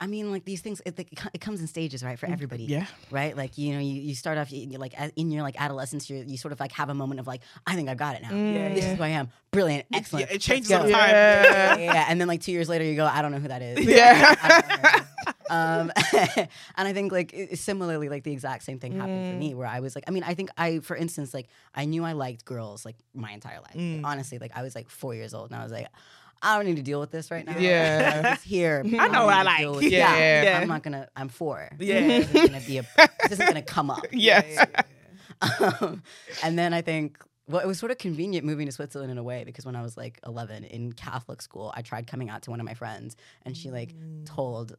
I 0.00 0.06
mean, 0.06 0.30
like 0.30 0.44
these 0.44 0.60
things, 0.60 0.80
it, 0.86 0.96
it, 0.98 1.40
comes 1.40 1.60
in 1.60 1.66
stages, 1.66 2.04
right, 2.04 2.16
for 2.18 2.26
everybody. 2.26 2.66
Mm, 2.66 2.70
Yeah. 2.70 2.86
Right, 3.10 3.36
like 3.36 3.58
you 3.58 3.72
know, 3.72 3.80
you, 3.80 4.00
you 4.00 4.14
start 4.14 4.38
off, 4.38 4.52
you, 4.52 4.78
like 4.78 4.94
in 5.16 5.30
your 5.32 5.42
like 5.42 5.60
adolescence, 5.60 6.08
you 6.08 6.24
you 6.26 6.36
sort 6.36 6.52
of 6.52 6.60
like 6.60 6.70
have 6.72 6.88
a 6.88 6.94
moment 6.94 7.18
of 7.18 7.26
like, 7.26 7.42
I 7.66 7.74
think 7.74 7.88
I've 7.88 7.96
got 7.96 8.14
it 8.14 8.22
now. 8.22 8.30
Yeah, 8.30 8.68
this 8.74 8.84
yeah. 8.84 8.92
is 8.92 8.98
who 8.98 9.02
I 9.02 9.08
am. 9.08 9.28
Brilliant, 9.50 9.86
Yeah, 9.90 9.98
excellent. 9.98 10.30
it 10.30 10.40
changes 10.40 10.70
all 10.70 10.84
the 10.84 10.92
time. 10.92 11.10
Yeah, 11.10 11.42
Yeah. 11.42 11.76
yeah, 11.76 11.92
yeah. 11.94 12.04
And 12.08 12.20
then 12.20 12.28
like 12.28 12.42
two 12.42 12.52
years 12.52 12.68
later, 12.68 12.84
you 12.84 12.94
go, 12.96 13.06
I 13.06 13.22
don't 13.22 13.32
know 13.32 13.38
who 13.38 13.48
that 13.48 13.62
is. 13.62 13.84
Yeah. 13.84 14.34
I 14.42 14.60
don't 14.60 14.82
know. 14.82 15.04
um, 15.50 15.90
and 16.76 16.86
I 16.88 16.92
think 16.92 17.10
like 17.10 17.50
similarly, 17.54 18.08
like 18.08 18.22
the 18.22 18.32
exact 18.32 18.62
same 18.64 18.78
thing 18.78 18.92
happened 18.92 19.32
for 19.32 19.38
me, 19.38 19.54
where 19.54 19.66
I 19.66 19.80
was 19.80 19.94
like, 19.96 20.04
I 20.06 20.10
mean, 20.12 20.22
I 20.22 20.34
think 20.34 20.50
I, 20.56 20.78
for 20.80 20.96
instance, 20.96 21.34
like 21.34 21.48
I 21.74 21.86
knew 21.86 22.04
I 22.04 22.12
liked 22.12 22.44
girls 22.44 22.84
like 22.84 22.96
my 23.14 23.32
entire 23.32 23.60
life. 23.60 23.74
Like, 23.74 24.02
honestly, 24.04 24.38
like 24.38 24.52
I 24.54 24.62
was 24.62 24.74
like 24.74 24.88
four 24.90 25.14
years 25.14 25.34
old, 25.34 25.50
and 25.50 25.58
I 25.58 25.62
was 25.64 25.72
like, 25.72 25.88
I 26.42 26.56
don't 26.56 26.66
need 26.66 26.76
to 26.76 26.82
deal 26.82 27.00
with 27.00 27.10
this 27.10 27.30
right 27.30 27.44
now. 27.44 27.58
Yeah. 27.58 28.34
It's 28.34 28.42
here. 28.42 28.82
I 28.98 29.08
know 29.08 29.26
what 29.26 29.34
I 29.34 29.42
don't 29.42 29.46
need 29.46 29.54
to 29.54 29.60
deal 29.60 29.72
like. 29.72 29.82
with- 29.84 29.92
Yeah. 29.92 30.16
yeah, 30.16 30.42
Yeah. 30.42 30.58
I'm 30.60 30.68
not 30.68 30.82
gonna. 30.82 31.08
I'm 31.16 31.28
four. 31.28 31.68
Yeah. 31.78 32.00
this 32.00 32.28
isn't 32.34 32.52
gonna 32.52 32.64
be 32.64 32.78
a. 32.78 32.82
This 33.22 33.32
isn't 33.32 33.46
gonna 33.46 33.62
come 33.62 33.90
up. 33.90 34.06
Yes. 34.12 34.66
Um, 35.40 36.02
and 36.42 36.58
then 36.58 36.74
I 36.74 36.82
think, 36.82 37.18
well, 37.48 37.60
it 37.60 37.66
was 37.66 37.78
sort 37.78 37.92
of 37.92 37.98
convenient 37.98 38.44
moving 38.44 38.66
to 38.66 38.72
Switzerland 38.72 39.12
in 39.12 39.18
a 39.18 39.22
way 39.22 39.44
because 39.44 39.64
when 39.64 39.76
I 39.76 39.82
was 39.82 39.96
like 39.96 40.18
11 40.26 40.64
in 40.64 40.92
Catholic 40.92 41.40
school, 41.42 41.72
I 41.76 41.82
tried 41.82 42.08
coming 42.08 42.28
out 42.28 42.42
to 42.42 42.50
one 42.50 42.58
of 42.58 42.66
my 42.66 42.74
friends, 42.74 43.14
and 43.44 43.56
she 43.56 43.70
like 43.70 43.94
told 44.24 44.76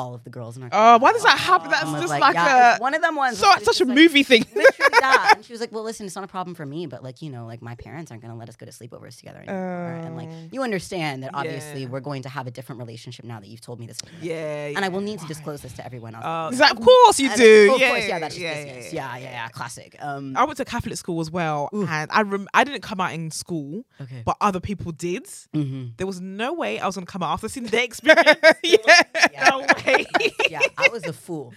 all 0.00 0.14
of 0.14 0.24
the 0.24 0.30
girls 0.30 0.56
in 0.56 0.62
our. 0.64 0.70
Oh, 0.72 0.98
why 0.98 1.12
does 1.12 1.22
that 1.22 1.38
happen? 1.38 1.70
That's 1.70 1.90
just 1.92 2.08
like, 2.08 2.20
like, 2.20 2.34
yeah, 2.34 2.76
a 2.76 2.80
one 2.80 2.94
of 2.94 3.02
them 3.02 3.16
ones. 3.16 3.38
so, 3.38 3.46
such 3.62 3.80
a 3.80 3.84
like- 3.84 3.94
movie 3.96 4.22
thing. 4.22 4.44
Literally 4.54 4.98
that. 5.00 5.34
And 5.36 5.44
she 5.44 5.52
was 5.52 5.60
like, 5.60 5.72
"Well, 5.72 5.82
listen, 5.84 6.06
it's 6.06 6.14
not 6.16 6.24
a 6.24 6.28
problem 6.28 6.54
for 6.54 6.66
me, 6.66 6.86
but 6.86 7.02
like, 7.02 7.22
you 7.22 7.30
know, 7.30 7.46
like 7.46 7.62
my 7.62 7.74
parents 7.74 8.10
aren't 8.10 8.22
going 8.22 8.32
to 8.32 8.38
let 8.38 8.48
us 8.48 8.56
go 8.56 8.66
to 8.66 8.72
sleepovers 8.72 9.16
together 9.18 9.38
anymore, 9.38 9.92
and 10.04 10.16
like, 10.16 10.28
Oh. 10.30 10.48
you 10.52 10.62
understand 10.62 11.22
that 11.22 11.30
obviously 11.34 11.82
Yeah. 11.82 11.88
we're 11.88 12.00
going 12.00 12.22
to 12.22 12.28
have 12.28 12.46
a 12.46 12.50
different 12.50 12.78
relationship 12.80 13.24
now 13.24 13.38
that 13.40 13.48
you've 13.48 13.60
told 13.60 13.78
me 13.80 13.86
this, 13.86 13.98
Yeah. 14.20 14.72
and 14.76 14.84
I 14.84 14.88
will 14.88 15.00
need 15.00 15.18
to 15.20 15.26
disclose 15.26 15.60
this 15.62 15.72
to 15.74 15.84
everyone 15.84 16.14
else." 16.14 16.24
Uh, 16.24 16.50
that- 16.58 16.72
of 16.72 16.80
course 16.84 17.20
you 17.20 17.28
And- 17.30 17.38
do. 17.40 17.74
of 17.74 17.80
yeah, 17.80 17.88
course, 17.90 18.08
yeah, 18.08 18.18
that's 18.18 18.34
just 18.34 18.42
yeah, 18.42 18.64
business. 18.64 18.92
yeah, 18.92 19.16
Yeah, 19.16 19.22
yeah, 19.24 19.30
yeah, 19.30 19.48
classic. 19.48 19.96
Um, 20.00 20.36
I 20.36 20.44
went 20.44 20.56
to 20.58 20.64
Catholic 20.64 20.96
school 20.96 21.20
as 21.20 21.30
well, 21.30 21.68
and 21.72 22.10
I 22.10 22.22
rem- 22.22 22.48
I 22.54 22.64
didn't 22.64 22.82
come 22.82 23.00
out 23.00 23.12
in 23.12 23.30
school, 23.30 23.84
okay. 24.00 24.22
but 24.24 24.36
other 24.40 24.60
people 24.60 24.92
did. 24.92 25.26
hmm 25.54 25.88
There 25.96 26.06
was 26.06 26.20
no 26.20 26.52
way 26.52 26.78
I 26.80 26.86
was 26.86 26.94
gonna 26.96 27.06
come 27.06 27.22
out 27.22 27.32
after 27.34 27.48
seeing 27.48 27.66
their 27.66 27.84
experience. 27.84 28.38
yeah. 28.62 28.78
No 29.50 29.60
way. 29.60 29.89
yeah, 30.50 30.60
I 30.76 30.88
was 30.88 31.04
a 31.04 31.12
fool. 31.12 31.52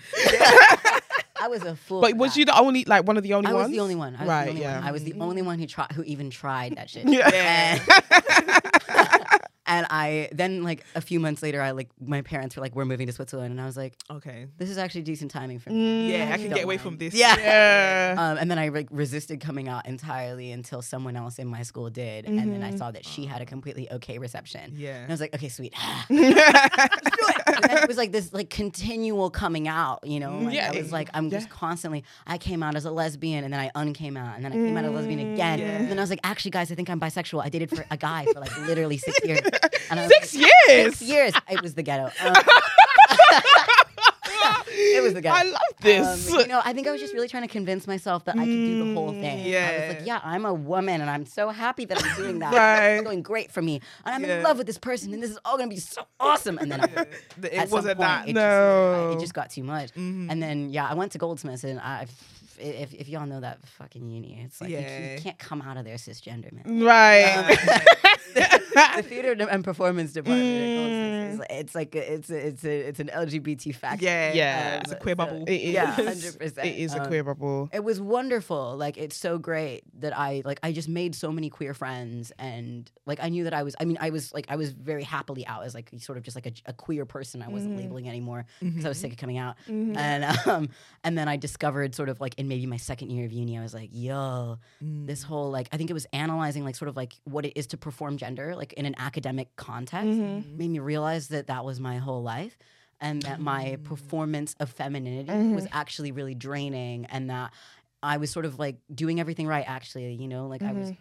I 1.39 1.47
was 1.47 1.63
a 1.63 1.75
fool. 1.75 2.01
But 2.01 2.15
was 2.15 2.33
that. 2.33 2.39
you 2.39 2.45
the 2.45 2.57
only, 2.57 2.85
like, 2.85 3.05
one 3.05 3.17
of 3.17 3.23
the 3.23 3.33
only 3.33 3.49
I 3.49 3.53
ones? 3.53 3.67
was 3.67 3.71
the 3.71 3.81
only 3.81 3.95
one. 3.95 4.15
I 4.15 4.19
was 4.19 4.29
right, 4.29 4.43
the 4.45 4.49
only 4.51 4.61
yeah. 4.61 4.79
one. 4.79 4.87
I 4.87 4.91
was 4.91 5.03
the 5.03 5.11
mm-hmm. 5.11 5.21
only 5.21 5.41
one 5.41 5.59
who 5.59 5.67
tried, 5.67 5.91
who 5.91 6.03
even 6.03 6.29
tried 6.29 6.75
that 6.77 6.89
shit. 6.89 7.07
Yeah. 7.07 7.79
And, 8.87 9.41
and 9.65 9.87
I 9.89 10.29
then 10.31 10.63
like 10.63 10.85
a 10.95 11.01
few 11.01 11.19
months 11.19 11.41
later, 11.41 11.61
I 11.61 11.71
like 11.71 11.89
my 11.99 12.21
parents 12.21 12.55
were 12.55 12.61
like, 12.61 12.75
"We're 12.75 12.85
moving 12.85 13.07
to 13.07 13.13
Switzerland," 13.13 13.51
and 13.51 13.61
I 13.61 13.65
was 13.65 13.77
like, 13.77 13.95
okay. 14.09 14.47
"This 14.57 14.69
is 14.69 14.77
actually 14.77 15.03
decent 15.03 15.31
timing 15.31 15.59
for 15.59 15.69
me." 15.69 16.09
Mm. 16.09 16.11
Yeah, 16.11 16.25
I 16.25 16.37
can 16.37 16.49
Don't 16.49 16.55
get 16.55 16.63
away 16.65 16.75
mind. 16.75 16.81
from 16.81 16.97
this. 16.97 17.13
Yeah. 17.13 17.35
Yeah. 17.37 18.15
Um, 18.17 18.37
and 18.37 18.51
then 18.51 18.59
I 18.59 18.69
like 18.69 18.87
resisted 18.91 19.39
coming 19.39 19.67
out 19.67 19.85
entirely 19.85 20.51
until 20.51 20.81
someone 20.81 21.15
else 21.15 21.39
in 21.39 21.47
my 21.47 21.63
school 21.63 21.89
did, 21.89 22.25
and 22.25 22.37
then 22.37 22.63
I 22.63 22.69
mm-hmm. 22.69 22.77
saw 22.77 22.91
that 22.91 23.05
she 23.05 23.25
had 23.25 23.41
a 23.41 23.45
completely 23.45 23.89
okay 23.91 24.17
reception. 24.17 24.73
Yeah. 24.75 24.97
And 24.97 25.11
I 25.11 25.13
was 25.13 25.21
like, 25.21 25.33
okay, 25.33 25.49
sweet. 25.49 25.73
It. 27.53 27.63
And 27.63 27.71
then 27.71 27.83
it 27.83 27.87
was 27.87 27.97
like 27.97 28.11
this 28.11 28.33
like 28.33 28.49
continual 28.49 29.29
coming 29.29 29.67
out, 29.67 30.05
you 30.05 30.19
know? 30.19 30.37
Like, 30.39 30.53
Yeah. 30.55 30.71
I 30.73 30.77
was 30.77 30.91
like, 30.91 31.09
I'm 31.13 31.29
just 31.29 31.49
constantly, 31.49 32.03
I 32.27 32.37
came 32.37 32.61
out 32.63 32.75
as 32.75 32.85
a 32.85 32.91
lesbian 32.91 33.43
and 33.43 33.53
then 33.53 33.59
I 33.59 33.69
uncame 33.75 34.17
out 34.17 34.35
and 34.35 34.43
then 34.45 34.51
I 34.51 34.55
came 34.55 34.75
out 34.77 34.85
as 34.85 34.91
a 34.91 34.93
lesbian 34.93 35.33
again. 35.33 35.59
Yeah. 35.59 35.65
And 35.65 35.89
then 35.89 35.97
I 35.97 36.01
was 36.01 36.09
like, 36.09 36.19
actually, 36.23 36.51
guys, 36.51 36.71
I 36.71 36.75
think 36.75 36.89
I'm 36.89 36.99
bisexual. 36.99 37.43
I 37.43 37.49
dated 37.49 37.69
for 37.69 37.85
a 37.91 37.97
guy 37.97 38.25
for 38.33 38.39
like 38.39 38.55
literally 38.67 38.97
six 38.97 39.19
years. 39.23 39.41
And 39.91 39.99
I 39.99 40.03
was 40.03 40.13
Six 40.17 40.33
like, 40.35 40.49
years. 40.69 40.97
Six 40.97 41.01
years. 41.01 41.33
It 41.49 41.61
was 41.61 41.73
the 41.75 41.83
ghetto. 41.83 42.05
Um, 42.23 42.33
it 44.83 45.03
was 45.03 45.13
the 45.13 45.21
guy. 45.21 45.39
I 45.39 45.43
love 45.43 45.61
this. 45.81 46.31
Um, 46.31 46.39
you 46.39 46.47
know, 46.47 46.61
I 46.63 46.73
think 46.73 46.87
I 46.87 46.91
was 46.91 47.01
just 47.01 47.13
really 47.13 47.27
trying 47.27 47.43
to 47.43 47.49
convince 47.49 47.87
myself 47.87 48.25
that 48.25 48.35
I 48.35 48.39
could 48.39 48.45
do 48.45 48.85
the 48.87 48.93
whole 48.93 49.11
thing. 49.11 49.45
Yeah. 49.45 49.69
I 49.69 49.87
was 49.87 49.95
like, 49.97 50.07
yeah, 50.07 50.21
I'm 50.23 50.45
a 50.45 50.53
woman 50.53 51.01
and 51.01 51.09
I'm 51.09 51.25
so 51.25 51.49
happy 51.49 51.85
that 51.85 52.03
I'm 52.03 52.15
doing 52.15 52.39
that. 52.39 52.53
Right. 52.53 52.89
It's 52.95 53.03
going 53.03 53.21
great 53.21 53.51
for 53.51 53.61
me. 53.61 53.81
And 54.05 54.15
I'm 54.15 54.23
Yeah. 54.23 54.37
in 54.37 54.43
love 54.43 54.57
with 54.57 54.67
this 54.67 54.77
person 54.77 55.13
and 55.13 55.21
this 55.21 55.31
is 55.31 55.39
all 55.45 55.57
going 55.57 55.69
to 55.69 55.73
be 55.75 55.79
so 55.79 56.05
awesome. 56.19 56.57
And 56.57 56.71
then 56.71 56.81
I, 56.81 57.05
It 57.43 57.69
wasn't 57.71 57.99
that. 57.99 58.27
It 58.29 58.33
No. 58.33 59.09
Just, 59.11 59.17
it 59.17 59.21
just 59.21 59.33
got 59.33 59.49
too 59.51 59.63
much. 59.63 59.91
And 59.95 60.41
then, 60.41 60.69
yeah, 60.69 60.87
I 60.87 60.93
went 60.93 61.11
to 61.13 61.17
Goldsmiths 61.17 61.63
and 61.63 61.79
I. 61.79 62.07
If, 62.59 62.93
if 62.93 63.09
y'all 63.09 63.25
know 63.25 63.39
that 63.41 63.65
fucking 63.67 64.07
uni, 64.09 64.41
it's 64.43 64.61
like 64.61 64.69
you, 64.69 64.77
Yeah. 64.77 65.13
you 65.15 65.21
can't 65.21 65.37
come 65.39 65.61
out 65.61 65.77
of 65.77 65.85
there 65.85 65.95
cisgender, 65.95 66.51
man. 66.51 66.83
right. 66.83 67.57
the 68.95 69.03
theater 69.03 69.31
and 69.49 69.63
performance 69.63 70.13
department. 70.13 70.43
at 70.43 70.75
Goldsmiths 70.75 71.33
is 71.33 71.39
like- 71.39 71.49
mm. 71.49 71.59
It's 71.59 71.75
like 71.75 71.95
a, 71.95 72.13
it's 72.13 72.29
a, 72.29 72.47
it's 72.47 72.63
a, 72.65 72.87
it's 72.87 72.99
an 72.99 73.07
LGBT 73.13 73.75
factory. 73.75 74.05
Yeah, 74.05 74.33
Yeah. 74.33 74.73
Um, 74.75 74.81
it's 74.81 74.91
a 74.91 74.95
queer 74.95 75.13
So- 75.13 75.17
bubble. 75.17 75.43
It 75.47 75.51
is. 75.53 75.73
Yeah, 75.73 75.95
100%. 75.95 76.65
It 76.65 76.75
is 76.77 76.93
a 76.93 77.01
Um, 77.01 77.07
queer 77.07 77.23
bubble. 77.23 77.69
It 77.73 77.83
was 77.83 78.01
wonderful. 78.01 78.75
Like 78.77 78.97
it's 78.97 79.15
so 79.15 79.37
great 79.37 79.83
that 79.99 80.17
I 80.17 80.41
like 80.45 80.59
I 80.63 80.71
just 80.71 80.89
made 80.89 81.15
so 81.15 81.31
many 81.31 81.49
queer 81.49 81.73
friends 81.73 82.31
and 82.39 82.89
like 83.05 83.19
I 83.21 83.29
knew 83.29 83.43
that 83.45 83.53
I 83.53 83.63
was 83.63 83.75
I 83.79 83.85
mean 83.85 83.97
I 83.99 84.09
was 84.09 84.33
like 84.33 84.45
I 84.49 84.55
was 84.55 84.71
very 84.71 85.03
happily 85.03 85.45
out 85.47 85.63
as 85.63 85.73
like 85.73 85.89
sort 85.99 86.17
of 86.17 86.23
just 86.23 86.35
like 86.35 86.45
a, 86.45 86.53
a 86.67 86.73
queer 86.73 87.05
person. 87.05 87.41
I 87.41 87.47
wasn't 87.47 87.75
mm. 87.75 87.81
labeling 87.81 88.07
anymore 88.07 88.45
because 88.59 88.85
I 88.85 88.89
was 88.89 88.97
sick 88.97 89.09
mm-hmm. 89.09 89.15
of 89.15 89.19
coming 89.19 89.37
out. 89.37 89.55
Mm-hmm. 89.67 89.97
And 89.97 90.39
um 90.47 90.69
and 91.03 91.17
then 91.17 91.27
I 91.27 91.37
discovered 91.37 91.95
sort 91.95 92.09
of 92.09 92.19
like 92.19 92.35
in 92.43 92.49
maybe 92.49 92.65
my 92.65 92.77
second 92.77 93.09
year 93.09 93.25
of 93.25 93.31
uni 93.31 93.57
I 93.57 93.61
was 93.61 93.73
like, 93.73 93.89
yo, 93.91 94.57
this 94.81 95.23
mm. 95.23 95.27
whole 95.27 95.49
like 95.49 95.69
I 95.71 95.77
think 95.77 95.89
it 95.89 95.93
was 95.93 96.05
analyzing 96.13 96.63
like 96.63 96.75
sort 96.75 96.89
of 96.89 96.95
like 96.95 97.13
what 97.23 97.45
it 97.45 97.53
is 97.55 97.67
to 97.67 97.77
perform 97.77 98.17
gender 98.17 98.55
like 98.55 98.73
in 98.73 98.85
an 98.85 98.95
academic 98.97 99.55
context 99.55 100.07
mm-hmm. 100.07 100.39
Mm-hmm. 100.39 100.57
made 100.57 100.69
me 100.69 100.79
realize 100.79 101.29
that 101.29 101.47
that 101.47 101.65
was 101.65 101.79
my 101.79 101.97
whole 101.97 102.21
life 102.21 102.57
and 102.99 103.21
that 103.23 103.39
my 103.39 103.77
mm. 103.77 103.83
performance 103.83 104.55
of 104.59 104.69
femininity 104.69 105.31
mm-hmm. 105.31 105.55
was 105.55 105.67
actually 105.71 106.11
really 106.11 106.35
draining 106.35 107.05
and 107.05 107.29
that 107.29 107.51
I 108.01 108.17
was 108.17 108.31
sort 108.31 108.45
of 108.45 108.59
like 108.59 108.77
doing 108.93 109.19
everything 109.19 109.47
right 109.47 109.63
actually, 109.67 110.13
you 110.13 110.27
know, 110.27 110.47
like 110.47 110.61
I 110.61 110.73
was 110.73 110.91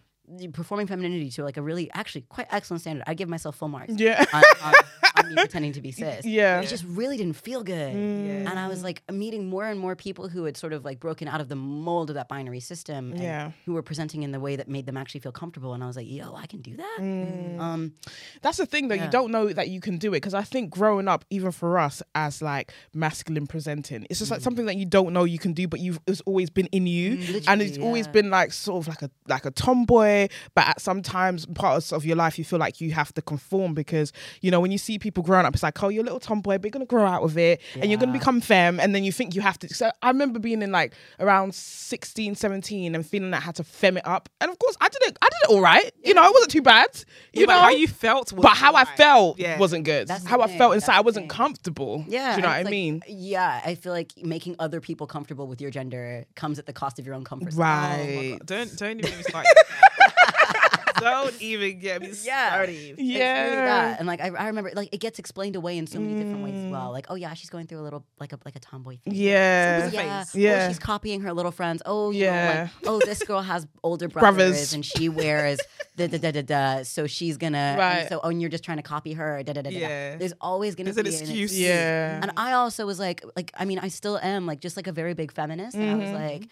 performing 0.52 0.86
femininity 0.86 1.30
to 1.30 1.44
like 1.44 1.56
a 1.56 1.62
really 1.62 1.90
actually 1.92 2.22
quite 2.22 2.46
excellent 2.50 2.80
standard. 2.80 3.04
I 3.06 3.14
give 3.14 3.28
myself 3.28 3.56
full 3.56 3.68
marks. 3.68 3.94
Yeah. 3.96 4.24
on, 4.32 4.44
on, 4.62 4.74
me 5.26 5.34
pretending 5.36 5.72
to 5.72 5.80
be 5.80 5.92
cis. 6.00 6.24
Yeah. 6.24 6.60
It 6.60 6.68
just 6.68 6.84
really 6.84 7.16
didn't 7.16 7.36
feel 7.36 7.62
good. 7.62 7.94
And 7.94 8.48
I 8.58 8.68
was 8.68 8.82
like 8.82 9.02
meeting 9.10 9.48
more 9.48 9.64
and 9.66 9.78
more 9.78 9.94
people 9.96 10.28
who 10.28 10.44
had 10.44 10.56
sort 10.56 10.72
of 10.72 10.84
like 10.84 11.00
broken 11.00 11.28
out 11.28 11.40
of 11.40 11.48
the 11.48 11.56
mold 11.56 12.10
of 12.10 12.14
that 12.14 12.28
binary 12.28 12.60
system 12.60 13.12
and 13.12 13.22
Yeah. 13.22 13.52
who 13.66 13.72
were 13.74 13.82
presenting 13.82 14.22
in 14.22 14.32
the 14.32 14.40
way 14.40 14.56
that 14.56 14.68
made 14.68 14.86
them 14.86 14.96
actually 14.96 15.20
feel 15.20 15.32
comfortable. 15.32 15.74
And 15.74 15.82
I 15.82 15.86
was 15.86 15.96
like, 15.96 16.08
yo, 16.08 16.34
I 16.34 16.46
can 16.46 16.60
do 16.60 16.76
that. 16.76 16.98
Um, 17.58 17.92
That's 18.42 18.58
the 18.58 18.66
thing, 18.66 18.88
though. 18.88 18.94
You 18.94 19.08
don't 19.10 19.30
know 19.30 19.52
that 19.52 19.68
you 19.68 19.80
can 19.80 19.98
do 19.98 20.08
it 20.10 20.16
because 20.22 20.34
I 20.34 20.42
think 20.42 20.70
growing 20.70 21.08
up, 21.08 21.24
even 21.30 21.52
for 21.52 21.78
us 21.78 22.02
as 22.14 22.40
like 22.42 22.72
masculine 22.94 23.46
presenting, 23.46 24.06
it's 24.10 24.18
just 24.18 24.30
Mm. 24.30 24.34
like 24.36 24.40
something 24.42 24.66
that 24.66 24.76
you 24.76 24.86
don't 24.86 25.12
know 25.12 25.24
you 25.24 25.38
can 25.38 25.52
do, 25.52 25.66
but 25.68 25.80
you've 25.80 25.98
it's 26.06 26.20
always 26.22 26.48
been 26.50 26.66
in 26.66 26.86
you, 26.86 27.12
and 27.12 27.20
it's 27.20 27.46
Literally, 27.48 27.78
always 27.80 28.06
been 28.08 28.30
like 28.30 28.52
sort 28.52 28.82
of 28.84 28.88
like 28.88 29.02
a 29.02 29.10
like 29.28 29.44
a 29.44 29.50
tomboy. 29.50 30.28
But 30.54 30.68
at 30.68 30.80
sometimes 30.80 31.44
parts 31.46 31.92
of 31.92 32.04
your 32.04 32.16
life, 32.16 32.38
you 32.38 32.44
feel 32.44 32.58
like 32.58 32.80
you 32.80 32.92
have 32.92 33.12
to 33.14 33.22
conform 33.22 33.74
because 33.74 34.12
you 34.40 34.50
know 34.50 34.60
when 34.60 34.70
you 34.70 34.78
see 34.78 34.98
people 34.98 35.11
growing 35.20 35.44
up, 35.44 35.52
it's 35.52 35.62
like, 35.62 35.82
oh, 35.82 35.88
you're 35.88 36.02
a 36.02 36.04
little 36.04 36.20
tomboy, 36.20 36.56
but 36.58 36.64
you're 36.64 36.70
gonna 36.70 36.86
grow 36.86 37.04
out 37.04 37.22
of 37.22 37.36
it, 37.36 37.60
and 37.74 37.90
you're 37.90 37.98
gonna 38.00 38.12
become 38.12 38.40
femme, 38.40 38.80
and 38.80 38.94
then 38.94 39.04
you 39.04 39.12
think 39.12 39.34
you 39.34 39.40
have 39.42 39.58
to. 39.58 39.74
So 39.74 39.90
I 40.02 40.08
remember 40.08 40.38
being 40.38 40.62
in 40.62 40.72
like 40.72 40.94
around 41.20 41.54
16, 41.54 42.34
17 42.36 42.94
and 42.94 43.04
feeling 43.04 43.32
that 43.32 43.42
I 43.42 43.44
had 43.44 43.56
to 43.56 43.64
femme 43.64 43.96
it 43.98 44.06
up, 44.06 44.28
and 44.40 44.50
of 44.50 44.58
course 44.58 44.76
I 44.80 44.88
did 44.88 45.02
it. 45.08 45.18
I 45.20 45.26
did 45.26 45.50
it 45.50 45.54
all 45.54 45.60
right. 45.60 45.92
You 46.04 46.14
know, 46.14 46.24
it 46.24 46.32
wasn't 46.32 46.52
too 46.52 46.62
bad. 46.62 46.88
You 47.32 47.40
Yeah, 47.42 47.46
but 47.46 47.54
know 47.56 47.60
how 47.62 47.70
you 47.70 47.88
felt, 47.88 48.32
was 48.32 48.42
but 48.42 48.56
how 48.56 48.74
I 48.74 48.84
felt 48.84 49.38
Yeah. 49.38 49.58
wasn't 49.58 49.84
good. 49.84 50.06
That's 50.08 50.24
how 50.24 50.40
I 50.40 50.46
thing, 50.46 50.58
felt 50.58 50.72
that's 50.72 50.84
inside, 50.84 50.96
I 50.96 51.00
wasn't 51.00 51.24
thing. 51.24 51.28
comfortable. 51.36 52.04
Yeah. 52.08 52.36
Do 52.36 52.36
you 52.36 52.42
know 52.42 52.48
and 52.48 52.54
what 52.54 52.58
I 52.58 52.62
like- 52.62 52.70
mean? 52.70 53.02
Yeah, 53.08 53.60
I 53.64 53.74
feel 53.74 53.92
like 53.92 54.12
making 54.22 54.56
other 54.58 54.80
people 54.80 55.06
comfortable 55.06 55.46
with 55.48 55.60
your 55.60 55.70
gender 55.70 56.24
comes 56.36 56.58
at 56.58 56.66
the 56.66 56.72
cost 56.72 56.98
of 56.98 57.06
your 57.06 57.14
own 57.14 57.24
comfort. 57.24 57.52
zone. 57.52 57.62
Oh 57.62 57.64
Right. 57.64 58.38
Don't 58.44 58.76
don't 58.76 58.98
even 58.98 59.10
get 59.10 59.16
me 59.18 59.22
started. 59.24 59.52
Don't 61.02 61.42
even 61.50 61.78
get 61.78 62.00
me 62.02 62.08
Yeah. 62.22 62.48
started. 62.48 62.72
It's 62.74 62.98
really 62.98 63.14
Yeah. 63.14 63.50
that. 63.66 63.98
And 63.98 64.06
like 64.06 64.20
I, 64.20 64.28
I 64.28 64.46
remember 64.46 64.70
like 64.74 64.88
it 64.92 64.98
gets 65.00 65.18
explained 65.18 65.56
away 65.56 65.76
in 65.78 65.86
so 65.86 65.98
many 66.00 66.14
different 66.14 66.42
ways 66.44 66.54
as 66.64 66.70
well. 66.70 66.90
Like, 66.92 67.06
oh 67.10 67.14
yeah, 67.14 67.34
she's 67.34 67.50
going 67.50 67.66
through 67.66 67.80
a 67.80 67.86
little 67.86 68.04
like 68.20 68.32
a 68.32 68.38
like 68.44 68.56
a 68.56 68.60
tomboy 68.60 68.96
thing. 68.98 69.14
Yeah. 69.14 69.90
Yeah. 69.90 70.24
Yeah. 70.34 70.64
Oh, 70.64 70.68
she's 70.68 70.78
copying 70.78 71.20
her 71.22 71.32
little 71.32 71.52
friends. 71.52 71.82
Oh, 71.86 72.10
you 72.10 72.24
Yeah. 72.24 72.54
Know, 72.54 72.60
like, 72.62 72.70
oh, 72.86 73.00
this 73.04 73.22
girl 73.22 73.42
has 73.42 73.66
older 73.82 74.08
brothers, 74.08 74.36
Brothers. 74.36 74.72
and 74.72 74.84
she 74.84 75.08
wears 75.08 75.58
da 75.96 76.06
da 76.06 76.18
da 76.18 76.30
da 76.30 76.42
da. 76.42 76.82
So 76.84 77.06
she's 77.06 77.36
gonna. 77.36 77.58
and 77.58 77.78
Right. 77.78 78.08
So 78.08 78.20
oh, 78.22 78.28
and 78.30 78.40
you're 78.40 78.50
just 78.50 78.64
trying 78.64 78.78
to 78.78 78.82
copy 78.82 79.12
her. 79.14 79.42
Da 79.42 79.52
da 79.52 79.62
da 79.62 79.70
da. 79.70 79.78
da. 79.78 79.78
Yeah. 79.78 80.16
There's 80.16 80.34
always 80.40 80.74
gonna 80.74 80.92
There's 80.92 81.20
an 81.20 81.26
be 81.26 81.32
excuse. 81.32 81.58
Yeah. 81.58 82.20
And 82.22 82.32
I 82.36 82.52
also 82.52 82.86
was 82.86 82.98
like, 82.98 83.24
like 83.36 83.50
I 83.58 83.64
mean, 83.64 83.78
I 83.78 83.88
still 83.88 84.18
am 84.18 84.46
like 84.46 84.60
just 84.60 84.76
like 84.76 84.86
a 84.86 84.92
very 84.92 85.14
big 85.14 85.32
feminist. 85.32 85.76
And 85.76 85.90
I 85.90 85.94
was 85.94 86.04
Mm-hmm. 86.08 86.14
like. 86.14 86.48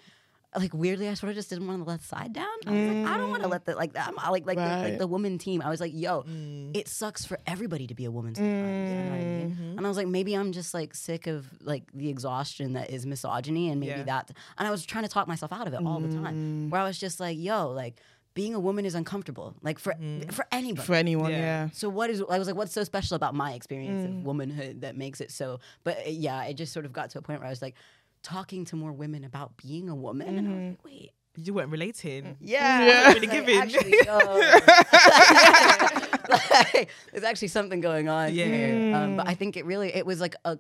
Like 0.57 0.75
weirdly, 0.75 1.09
I 1.09 1.15
sort 1.15 1.31
of 1.31 1.37
just 1.37 1.49
didn't 1.49 1.69
want 1.69 1.85
to 1.85 1.89
let 1.89 2.01
the 2.01 2.07
side 2.07 2.33
down. 2.33 2.47
I 2.67 2.71
was 2.73 2.89
like, 2.97 3.07
I 3.07 3.17
don't 3.19 3.31
want 3.31 3.43
to 3.43 3.49
let 3.49 3.65
the 3.67 3.77
like 3.77 3.93
that. 3.93 4.09
I'm 4.09 4.17
like 4.33 4.47
like 4.47 4.57
the, 4.59 4.63
like 4.65 4.95
Mm. 4.95 4.99
The 4.99 5.07
woman 5.07 5.39
team. 5.39 5.63
I 5.63 5.71
was 5.71 5.81
like, 5.81 5.93
yo, 5.95 6.23
Mm. 6.23 6.77
it 6.77 6.89
sucks 6.89 7.25
for 7.25 7.39
everybody 7.47 7.87
to 7.87 7.95
be 7.95 8.05
a 8.05 8.11
woman 8.11 8.35
sometimes. 8.35 8.91
You 8.91 8.97
know 8.97 9.11
what 9.11 9.21
I 9.21 9.25
mean? 9.25 9.51
Mm-hmm. 9.53 9.77
And 9.79 9.87
I 9.87 9.89
was 9.89 9.97
like, 9.97 10.09
maybe 10.09 10.35
I'm 10.35 10.51
just 10.51 10.75
like 10.75 10.95
sick 10.97 11.29
of 11.29 11.47
like 11.63 11.85
the 11.95 12.09
exhaustion 12.09 12.73
that 12.73 12.91
is 12.91 13.07
misogyny, 13.07 13.69
and 13.71 13.79
maybe 13.81 13.93
Yeah. 13.93 14.03
that. 14.05 14.33
And 14.59 14.67
I 14.67 14.73
was 14.73 14.85
trying 14.85 15.05
to 15.05 15.11
talk 15.11 15.29
myself 15.29 15.53
out 15.53 15.69
of 15.69 15.73
it 15.75 15.87
all 15.87 16.01
the 16.01 16.09
Mm. 16.09 16.23
time. 16.25 16.71
Where 16.71 16.81
I 16.81 16.85
was 16.85 16.99
just 16.99 17.21
like, 17.21 17.39
yo, 17.39 17.71
like 17.71 18.01
being 18.35 18.55
a 18.55 18.61
woman 18.61 18.85
is 18.87 18.95
uncomfortable, 18.95 19.55
like 19.63 19.79
for 19.79 19.93
for 20.31 20.47
anybody. 20.51 20.85
For 20.87 20.95
anyone, 20.95 21.31
Yeah. 21.31 21.39
yeah. 21.39 21.69
so 21.73 21.89
what 21.89 22.11
is 22.11 22.23
I 22.29 22.39
was 22.39 22.49
like, 22.49 22.57
what's 22.57 22.73
so 22.73 22.83
special 22.85 23.15
about 23.15 23.35
my 23.37 23.53
experience 23.53 24.03
Mm. 24.07 24.19
of 24.21 24.25
womanhood 24.25 24.81
that 24.81 24.97
makes 24.97 25.21
it 25.21 25.31
so? 25.31 25.61
But 25.85 25.99
uh, 26.07 26.11
yeah, 26.11 26.45
it 26.45 26.55
just 26.55 26.73
sort 26.73 26.87
of 26.87 26.93
got 26.93 27.11
to 27.11 27.19
a 27.19 27.23
point 27.23 27.39
where 27.41 27.47
I 27.47 27.51
was 27.51 27.63
like 27.63 27.75
talking 28.23 28.65
to 28.67 28.77
more 28.77 28.93
women 28.93 29.25
about 29.25 29.57
being 29.57 29.89
a 29.89 29.95
woman, 29.95 30.37
and 30.37 30.47
I 30.47 30.51
was 30.51 30.59
mm-hmm. 30.59 30.69
like, 30.71 30.85
wait. 30.85 31.13
You 31.37 31.55
weren't 31.55 31.71
relating. 31.71 32.25
Mm. 32.25 32.37
Yeah, 32.41 32.87
Yeah. 32.87 33.13
Really 33.13 33.27
like, 33.27 33.31
giving. 33.31 33.57
actually. 33.57 33.95
Like, 36.31 36.91
there's 37.11 37.25
actually 37.25 37.49
something 37.49 37.81
going 37.81 38.09
on 38.09 38.31
here. 38.31 38.95
Um, 38.95 39.17
but 39.17 39.27
I 39.27 39.35
mm. 39.35 39.37
think 39.37 39.57
it 39.57 39.65
really 39.65 39.95
it 39.95 40.07
was 40.07 40.21
like 40.21 40.37
a 40.45 40.59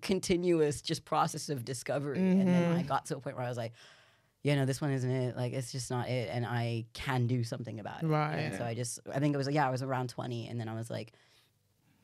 continuous 0.00 0.82
just 0.82 1.04
process 1.04 1.48
of 1.48 1.64
discovery, 1.64 2.18
and 2.18 2.48
then 2.48 2.72
I 2.72 2.78
mm-hmm. 2.78 2.88
got 2.88 3.06
to 3.06 3.16
a 3.16 3.20
point 3.20 3.36
where 3.36 3.44
I 3.44 3.48
was 3.48 3.58
like, 3.58 3.72
yeah, 4.42 4.56
no, 4.56 4.64
this 4.64 4.80
one 4.80 4.90
isn't 4.90 5.10
it. 5.10 5.36
Like, 5.36 5.52
it's 5.52 5.70
just 5.70 5.90
not 5.90 6.08
it, 6.08 6.28
and 6.32 6.44
I 6.44 6.86
can 6.92 7.28
do 7.28 7.44
something 7.44 7.78
about 7.78 8.02
it. 8.02 8.06
Right. 8.06 8.34
And 8.34 8.56
so 8.56 8.64
I 8.64 8.74
just, 8.74 8.98
I 9.12 9.20
think 9.20 9.34
it 9.34 9.38
was 9.38 9.46
like 9.46 9.54
yeah, 9.54 9.68
I 9.68 9.70
was 9.70 9.82
around 9.82 10.08
20, 10.08 10.48
and 10.48 10.60
then 10.60 10.68
I 10.68 10.74
was 10.74 10.90
like. 10.90 11.12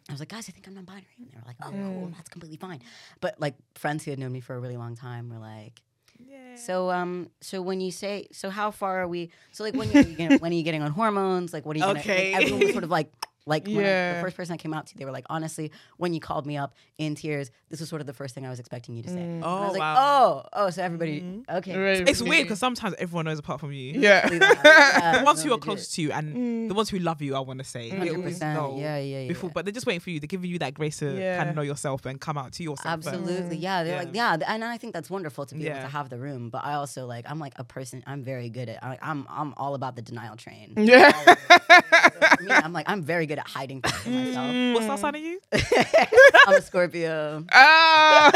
I 0.08 0.12
was 0.12 0.20
like, 0.20 0.30
guys, 0.30 0.48
I 0.48 0.52
think 0.52 0.66
I'm 0.66 0.74
non-binary, 0.74 1.04
and 1.18 1.30
they 1.30 1.36
were 1.36 1.42
like, 1.46 1.56
"Oh, 1.62 1.70
cool, 1.70 2.12
that's 2.16 2.30
completely 2.30 2.56
fine." 2.56 2.80
But 3.20 3.38
like 3.38 3.54
friends 3.74 4.04
who 4.04 4.10
had 4.10 4.18
known 4.18 4.32
me 4.32 4.40
for 4.40 4.54
a 4.54 4.58
really 4.60 4.76
long 4.76 4.96
time 4.96 5.28
were 5.28 5.38
like, 5.38 5.82
Yeah. 6.18 6.54
so 6.56 6.90
um, 6.90 7.30
so 7.40 7.60
when 7.60 7.80
you 7.80 7.90
say, 7.90 8.26
so 8.32 8.48
how 8.48 8.70
far 8.70 9.02
are 9.02 9.08
we? 9.08 9.30
So 9.52 9.64
like 9.64 9.74
when 9.74 9.90
you, 9.92 10.00
you 10.18 10.28
know, 10.30 10.36
when 10.38 10.50
are 10.52 10.54
you 10.54 10.62
getting 10.62 10.82
on 10.82 10.92
hormones? 10.92 11.52
Like 11.52 11.66
what 11.66 11.76
are 11.76 11.78
you? 11.80 11.84
Gonna, 11.84 12.00
Okay. 12.00 12.32
Like, 12.32 12.42
everyone 12.42 12.62
was 12.62 12.72
sort 12.72 12.84
of 12.84 12.90
like, 12.90 13.12
like 13.48 13.66
when 13.66 13.78
I- 13.78 14.14
the 14.14 14.20
first 14.22 14.36
person 14.36 14.54
I 14.54 14.56
came 14.56 14.72
out 14.74 14.86
to, 14.88 14.96
they 14.98 15.04
were 15.04 15.10
like, 15.10 15.26
honestly, 15.28 15.72
when 15.96 16.14
you 16.14 16.20
called 16.20 16.46
me 16.46 16.56
up 16.56 16.74
in 16.98 17.14
tears, 17.14 17.50
this 17.70 17.80
was 17.80 17.88
sort 17.88 18.00
of 18.00 18.06
the 18.06 18.12
first 18.12 18.34
thing 18.34 18.46
I 18.46 18.50
was 18.50 18.60
expecting 18.60 18.94
you 18.94 19.02
to 19.02 19.08
say. 19.08 19.20
And 19.20 19.44
I 19.44 19.48
Oh, 19.48 19.60
was 19.68 19.72
like, 19.76 19.80
oh, 19.80 19.80
wow. 19.80 20.42
oh, 20.44 20.48
oh, 20.66 20.70
so 20.70 20.82
everybody, 20.82 21.20
mm-hmm. 21.20 21.56
okay. 21.56 21.76
Right. 21.76 22.08
It's 22.08 22.22
weird 22.22 22.44
because 22.44 22.58
sometimes 22.58 22.94
everyone 22.98 23.24
knows 23.24 23.38
apart 23.38 23.60
from 23.60 23.72
you. 23.72 23.94
Yeah. 24.00 24.28
The 24.28 25.22
ones 25.24 25.42
who 25.42 25.52
are 25.52 25.58
close 25.58 25.88
to 25.94 26.02
you 26.02 26.12
and 26.12 26.68
the 26.70 26.74
mm. 26.74 26.76
ones 26.76 26.88
who 26.90 26.98
love 26.98 27.20
you, 27.22 27.34
I 27.34 27.40
want 27.40 27.58
to 27.58 27.64
say, 27.64 27.90
100%. 27.90 28.40
Yeah, 28.80 28.98
yeah, 28.98 29.20
yeah. 29.20 29.28
before, 29.28 29.50
but 29.50 29.64
they're 29.64 29.72
just 29.72 29.86
waiting 29.86 30.00
for 30.00 30.10
you. 30.10 30.20
They're 30.20 30.26
giving 30.26 30.50
you 30.50 30.58
that 30.60 30.74
grace 30.74 30.98
to 30.98 31.18
Yeah. 31.18 31.36
kind 31.38 31.48
of 31.50 31.56
know 31.56 31.62
yourself 31.62 32.06
and 32.06 32.20
come 32.20 32.36
out 32.38 32.52
to 32.52 32.62
yourself. 32.62 33.02
first. 33.04 33.08
Absolutely, 33.08 33.56
mm. 33.58 33.62
yeah. 33.62 33.82
They're 33.84 33.94
Yeah. 33.94 33.98
like, 34.02 34.14
yeah, 34.14 34.36
and 34.46 34.64
I 34.64 34.76
think 34.78 34.92
that's 34.92 35.10
wonderful 35.10 35.46
to 35.46 35.54
be 35.54 35.66
able 35.68 35.80
to 35.80 35.88
have 35.88 36.08
the 36.10 36.18
room. 36.18 36.50
But 36.50 36.64
I 36.64 36.74
also 36.74 37.06
like, 37.06 37.24
I'm 37.28 37.38
like 37.38 37.54
a 37.56 37.64
person. 37.64 38.02
I'm 38.06 38.22
very 38.22 38.48
good 38.50 38.68
at. 38.68 38.82
I, 38.84 38.98
I'm 39.02 39.26
I'm 39.30 39.54
all 39.56 39.74
about 39.74 39.96
the 39.96 40.02
denial 40.02 40.36
train. 40.36 40.74
Yeah. 40.76 41.34
So 42.38 42.44
me, 42.44 42.50
I'm 42.52 42.72
like, 42.72 42.88
I'm 42.88 43.02
very 43.02 43.26
good 43.26 43.38
at 43.38 43.46
hiding 43.48 43.80
things 43.82 43.96
from 44.02 44.14
myself. 44.14 44.74
What's 44.74 44.86
that 44.86 44.98
sign 44.98 45.14
of 45.14 45.20
you? 45.20 45.40
I'm 46.46 46.54
a 46.54 46.62
Scorpio. 46.62 47.44
Ah. 47.52 48.30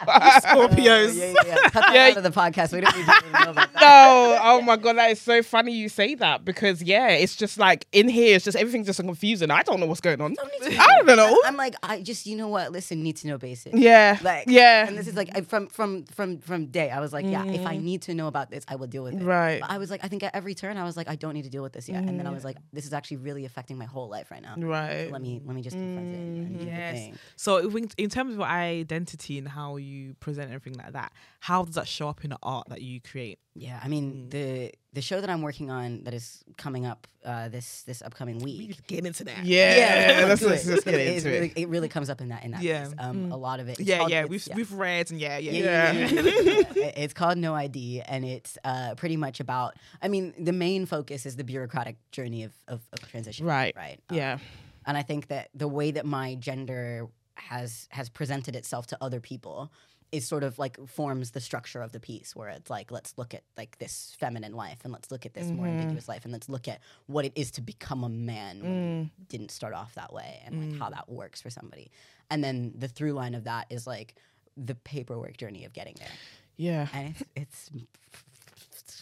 Scorpios. 0.42 1.14
Yeah, 1.16 1.24
yeah, 1.26 1.34
yeah. 1.46 1.56
Cut 1.70 1.72
that 1.82 1.94
Yeah. 1.94 2.08
out 2.10 2.16
of 2.18 2.22
the 2.22 2.30
podcast. 2.30 2.72
We 2.72 2.80
don't 2.80 2.96
need 2.96 3.06
people 3.06 3.22
to 3.38 3.44
know 3.44 3.50
about 3.50 3.72
that. 3.72 3.80
no, 3.80 4.38
oh 4.42 4.60
my 4.62 4.76
god, 4.76 4.96
that 4.96 5.10
is 5.10 5.20
so 5.20 5.42
funny 5.42 5.72
you 5.72 5.88
say 5.88 6.14
that 6.16 6.44
because 6.44 6.82
yeah, 6.82 7.08
it's 7.08 7.36
just 7.36 7.58
like 7.58 7.86
in 7.92 8.08
here, 8.08 8.36
it's 8.36 8.44
just 8.44 8.56
everything's 8.56 8.86
just 8.86 8.96
so 8.98 9.04
confusing. 9.04 9.50
I 9.50 9.62
don't 9.62 9.80
know 9.80 9.86
what's 9.86 10.00
going 10.00 10.20
on. 10.20 10.34
I 10.62 11.02
don't 11.04 11.16
know. 11.16 11.38
I'm 11.44 11.56
like, 11.56 11.74
I 11.82 12.00
just, 12.02 12.26
you 12.26 12.36
know 12.36 12.48
what? 12.48 12.72
Listen, 12.72 13.02
need 13.02 13.16
to 13.18 13.26
know 13.28 13.38
basics. 13.38 13.76
Yeah, 13.78 14.18
Like, 14.22 14.44
yeah, 14.48 14.86
And 14.86 14.96
this 14.96 15.06
is 15.08 15.14
like 15.14 15.30
I- 15.36 15.40
from 15.42 15.68
from 15.68 16.04
from 16.06 16.38
from 16.38 16.66
day. 16.66 16.90
I 16.90 17.00
was 17.00 17.12
like, 17.12 17.26
yeah, 17.26 17.44
if 17.46 17.64
I 17.66 17.76
need 17.76 18.02
to 18.02 18.14
know 18.14 18.26
about 18.26 18.50
this, 18.50 18.64
I 18.68 18.76
will 18.76 18.86
deal 18.86 19.02
with 19.04 19.14
it. 19.14 19.20
Mm. 19.20 19.26
Right. 19.26 19.60
But 19.60 19.70
I 19.70 19.78
was 19.78 19.90
like, 19.90 20.04
I 20.04 20.08
think 20.08 20.22
at 20.22 20.34
every 20.34 20.54
turn, 20.54 20.76
I 20.76 20.84
was 20.84 20.96
like, 20.96 21.08
I 21.08 21.16
don't 21.16 21.34
need 21.34 21.44
to 21.44 21.50
deal 21.50 21.62
with 21.62 21.72
this 21.72 21.88
yet. 21.88 22.05
And 22.08 22.18
then 22.18 22.26
I 22.26 22.30
mm. 22.30 22.34
was 22.34 22.44
like, 22.44 22.56
this 22.72 22.86
is 22.86 22.92
actually 22.92 23.18
really 23.18 23.44
affecting 23.44 23.78
my 23.78 23.84
whole 23.84 24.08
life 24.08 24.30
right 24.30 24.42
now. 24.42 24.54
right. 24.56 25.06
So 25.06 25.12
let 25.12 25.22
me 25.22 25.40
let 25.44 25.54
me 25.54 25.62
just 25.62 25.76
confront 25.76 26.14
it 26.14 26.60
mm, 26.60 26.66
Yes. 26.66 27.18
So, 27.36 27.58
in 27.98 28.10
terms 28.10 28.34
of 28.34 28.40
identity 28.40 29.38
and 29.38 29.48
how 29.48 29.76
you 29.76 30.14
present 30.14 30.52
everything 30.52 30.80
like 30.82 30.92
that, 30.92 31.12
how 31.40 31.64
does 31.64 31.74
that 31.74 31.88
show 31.88 32.08
up 32.08 32.24
in 32.24 32.30
the 32.30 32.38
art 32.42 32.68
that 32.68 32.82
you 32.82 33.00
create? 33.00 33.38
Yeah, 33.58 33.80
I 33.82 33.88
mean 33.88 34.28
the 34.28 34.72
the 34.92 35.00
show 35.00 35.20
that 35.20 35.30
I'm 35.30 35.42
working 35.42 35.70
on 35.70 36.04
that 36.04 36.12
is 36.14 36.44
coming 36.58 36.84
up 36.86 37.06
uh, 37.24 37.48
this 37.48 37.82
this 37.84 38.02
upcoming 38.02 38.38
We 38.38 38.58
need 38.58 38.68
week. 38.68 38.76
to 38.76 38.82
get 38.82 39.06
into 39.06 39.24
that. 39.24 39.44
Yeah, 39.44 40.24
let's, 40.28 40.42
let's, 40.42 40.66
it. 40.66 40.70
let's 40.72 40.84
get 40.84 40.94
into 41.00 41.28
it. 41.28 41.32
it. 41.34 41.40
Really, 41.40 41.52
it 41.56 41.68
really 41.68 41.88
comes 41.88 42.10
up 42.10 42.20
in 42.20 42.28
that 42.28 42.44
in 42.44 42.50
that. 42.52 42.62
Yeah. 42.62 42.84
piece. 42.84 42.94
Um, 42.98 43.32
a 43.32 43.36
lot 43.36 43.60
of 43.60 43.68
it. 43.68 43.80
Yeah, 43.80 43.98
called- 43.98 44.10
yeah. 44.10 44.24
We've 44.26 44.46
yeah. 44.46 44.54
we've 44.56 44.72
read 44.72 45.10
and 45.10 45.20
yeah, 45.20 45.38
yeah. 45.38 45.52
Yeah, 45.52 45.62
Yeah. 45.62 45.92
yeah, 45.92 46.08
yeah, 46.08 46.20
yeah, 46.20 46.42
yeah. 46.74 46.84
It- 46.86 46.94
it's 46.98 47.14
called 47.14 47.38
No 47.38 47.54
ID, 47.54 48.02
and 48.02 48.24
it's 48.24 48.58
uh, 48.64 48.94
pretty 48.96 49.16
much 49.16 49.40
about. 49.40 49.74
I 50.02 50.08
mean, 50.08 50.34
the 50.38 50.52
main 50.52 50.86
focus 50.86 51.24
is 51.26 51.36
the 51.36 51.44
bureaucratic 51.44 51.96
journey 52.12 52.44
of 52.44 52.52
of, 52.68 52.80
of 52.92 53.08
transition. 53.10 53.46
Right. 53.46 53.74
Right. 53.76 53.98
Um, 54.10 54.16
Yeah. 54.16 54.38
and 54.86 54.96
I 54.98 55.02
think 55.02 55.28
that 55.28 55.48
the 55.54 55.68
way 55.68 55.90
that 55.92 56.04
my 56.06 56.34
gender 56.36 57.08
has 57.34 57.86
has 57.90 58.08
presented 58.08 58.54
itself 58.56 58.86
to 58.88 58.98
other 59.00 59.20
people 59.20 59.70
is 60.16 60.26
sort 60.26 60.42
of 60.42 60.58
like 60.58 60.78
forms 60.88 61.32
the 61.32 61.40
structure 61.40 61.82
of 61.82 61.92
the 61.92 62.00
piece 62.00 62.34
where 62.34 62.48
it's 62.48 62.70
like 62.70 62.90
let's 62.90 63.18
look 63.18 63.34
at 63.34 63.42
like 63.58 63.76
this 63.78 64.16
feminine 64.18 64.54
life 64.54 64.78
and 64.82 64.92
let's 64.92 65.10
look 65.10 65.26
at 65.26 65.34
this 65.34 65.48
more 65.48 65.66
mm-hmm. 65.66 65.78
ambiguous 65.78 66.08
life 66.08 66.24
and 66.24 66.32
let's 66.32 66.48
look 66.48 66.66
at 66.66 66.80
what 67.06 67.26
it 67.26 67.32
is 67.34 67.50
to 67.50 67.60
become 67.60 68.02
a 68.02 68.08
man 68.08 68.62
when 68.62 68.72
you 68.72 69.04
mm. 69.04 69.10
didn't 69.28 69.50
start 69.50 69.74
off 69.74 69.94
that 69.94 70.12
way 70.12 70.40
and 70.46 70.72
like 70.72 70.80
how 70.80 70.88
mm. 70.88 70.92
that 70.92 71.08
works 71.08 71.42
for 71.42 71.50
somebody. 71.50 71.90
And 72.30 72.42
then 72.42 72.72
the 72.76 72.88
through 72.88 73.12
line 73.12 73.34
of 73.34 73.44
that 73.44 73.66
is 73.68 73.86
like 73.86 74.14
the 74.56 74.74
paperwork 74.74 75.36
journey 75.36 75.66
of 75.66 75.74
getting 75.74 75.94
there. 75.98 76.08
Yeah. 76.56 76.88
and 76.94 77.08
it's, 77.08 77.24
it's 77.36 77.70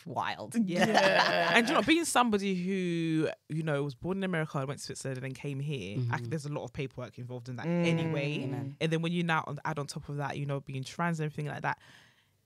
wild 0.06 0.54
Yeah. 0.64 1.52
and 1.54 1.68
you 1.68 1.74
know, 1.74 1.82
being 1.86 2.04
somebody 2.04 2.54
who 2.54 3.28
you 3.48 3.62
know 3.62 3.82
was 3.82 3.94
born 3.94 4.18
in 4.18 4.24
America, 4.24 4.64
went 4.66 4.80
to 4.80 4.86
Switzerland, 4.86 5.18
and 5.18 5.24
then 5.24 5.32
came 5.32 5.60
here, 5.60 5.98
I 5.98 6.16
mm-hmm. 6.16 6.24
there's 6.28 6.46
a 6.46 6.52
lot 6.52 6.64
of 6.64 6.72
paperwork 6.72 7.18
involved 7.18 7.48
in 7.48 7.56
that 7.56 7.66
mm. 7.66 7.86
anyway. 7.86 8.44
Amen. 8.44 8.76
And 8.80 8.92
then 8.92 9.02
when 9.02 9.12
you 9.12 9.22
now 9.22 9.44
on- 9.46 9.58
add 9.64 9.78
on 9.78 9.86
top 9.86 10.08
of 10.08 10.16
that, 10.18 10.36
you 10.36 10.46
know, 10.46 10.60
being 10.60 10.84
trans 10.84 11.20
and 11.20 11.26
everything 11.26 11.50
like 11.50 11.62
that, 11.62 11.78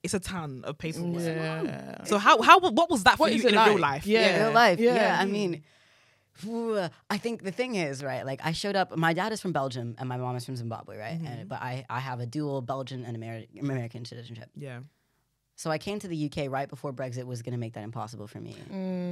it's 0.03 0.15
a 0.15 0.21
ton 0.21 0.63
of 0.65 0.79
paperwork. 0.79 1.23
Yeah. 1.23 2.05
So 2.05 2.19
how 2.19 2.41
how 2.43 2.59
what 2.59 2.91
was 2.91 3.05
that 3.05 3.17
for 3.17 3.25
What 3.25 3.33
you 3.33 3.39
is 3.39 3.45
it 3.45 3.55
in 3.55 3.61
real 3.61 3.79
life? 3.79 4.07
Yeah. 4.07 4.37
in 4.37 4.43
real 4.43 4.53
life. 4.53 4.79
Yeah. 4.79 4.95
Yeah. 4.95 5.19
I 5.21 5.25
mean, 5.25 5.63
I 7.11 7.19
think 7.19 7.43
the 7.43 7.51
thing 7.51 7.75
is, 7.75 8.03
right? 8.05 8.25
Like, 8.25 8.41
I 8.45 8.53
showed 8.53 8.77
up. 8.77 8.97
My 8.97 9.13
dad 9.13 9.33
is 9.33 9.41
from 9.41 9.53
Belgium 9.53 9.97
and 9.99 10.09
my 10.09 10.17
mom 10.17 10.37
is 10.37 10.45
from 10.45 10.57
Zimbabwe, 10.57 10.97
right? 10.97 11.19
Mm-hmm. 11.19 11.27
And 11.27 11.49
but 11.49 11.61
I 11.61 11.85
I 11.91 12.01
have 12.01 12.21
a 12.21 12.27
dual 12.27 12.63
Belgian 12.63 13.05
and 13.05 13.17
Ameri- 13.17 13.61
American 13.61 14.05
citizenship. 14.05 14.51
Yeah. 14.55 14.81
So 15.59 15.73
I 15.73 15.79
came 15.79 15.99
to 15.99 16.07
the 16.07 16.31
UK 16.31 16.49
right 16.49 16.69
before 16.69 16.93
Brexit 16.93 17.25
was 17.25 17.43
going 17.43 17.51
to 17.53 17.59
make 17.59 17.73
that 17.73 17.83
impossible 17.83 18.29
for 18.29 18.39
me. 18.41 18.55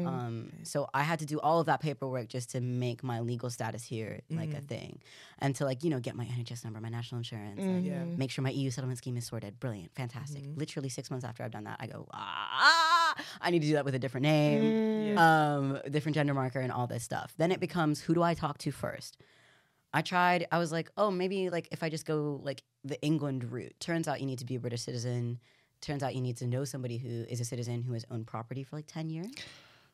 Um, 0.07 0.53
so 0.63 0.89
I 0.95 1.03
had 1.03 1.19
to 1.19 1.27
do 1.27 1.41
all 1.41 1.59
of 1.59 1.67
that 1.67 1.81
paperwork 1.81 2.29
just 2.29 2.51
to 2.51 2.61
make 2.61 3.03
my 3.03 3.19
legal 3.19 3.51
status 3.51 3.83
here 3.83 4.21
like 4.31 4.55
a 4.55 4.61
thing, 4.61 5.01
and 5.41 5.57
to 5.57 5.65
like 5.65 5.83
you 5.83 5.91
know 5.91 5.99
get 5.99 6.15
my 6.15 6.25
NHS 6.25 6.63
number, 6.63 6.81
my 6.81 6.89
national 6.89 7.19
insurance, 7.19 7.61
like, 7.65 7.85
Yeah. 7.85 8.05
make 8.17 8.31
sure 8.31 8.45
my 8.45 8.51
EU 8.51 8.71
settlement 8.71 8.99
scheme 8.99 9.17
is 9.17 9.27
sorted. 9.27 9.59
Brilliant, 9.59 9.93
fantastic. 9.97 10.45
Literally 10.55 10.89
six 10.89 11.11
months 11.11 11.25
after 11.27 11.43
I've 11.43 11.51
done 11.51 11.65
that, 11.65 11.79
I 11.81 11.89
go 11.89 12.07
ah, 12.13 13.15
I 13.41 13.51
need 13.51 13.63
to 13.63 13.67
do 13.67 13.73
that 13.75 13.85
with 13.85 13.97
a 13.97 13.99
different 13.99 14.23
name, 14.23 15.19
um, 15.19 15.81
different 15.91 16.15
gender 16.15 16.33
marker, 16.33 16.61
and 16.61 16.71
all 16.71 16.87
this 16.87 17.03
stuff. 17.03 17.35
Then 17.39 17.51
it 17.51 17.59
becomes 17.59 18.01
who 18.01 18.15
do 18.15 18.23
I 18.23 18.35
talk 18.35 18.59
to 18.59 18.71
first? 18.71 19.17
I 19.93 20.03
tried. 20.03 20.47
I 20.53 20.59
was 20.59 20.71
like, 20.71 20.91
oh, 20.97 21.11
maybe 21.11 21.51
like 21.51 21.67
if 21.73 21.83
I 21.83 21.89
just 21.89 22.07
go 22.07 22.41
like 22.45 22.63
the 22.85 23.03
England 23.03 23.51
route. 23.51 23.75
Turns 23.81 24.07
out 24.07 24.21
you 24.21 24.27
need 24.27 24.39
to 24.39 24.45
be 24.45 24.55
a 24.55 24.61
British 24.61 24.83
citizen. 24.83 25.41
Turns 25.81 26.03
out 26.03 26.15
you 26.15 26.21
need 26.21 26.37
to 26.39 26.47
know 26.47 26.65
somebody 26.65 26.99
who 26.99 27.25
is 27.29 27.41
a 27.41 27.45
citizen 27.45 27.83
who 27.83 27.93
has 27.93 28.05
owned 28.11 28.27
property 28.27 28.63
for 28.65 28.77
like 28.77 28.87
ten 28.87 29.09
years. 29.09 29.29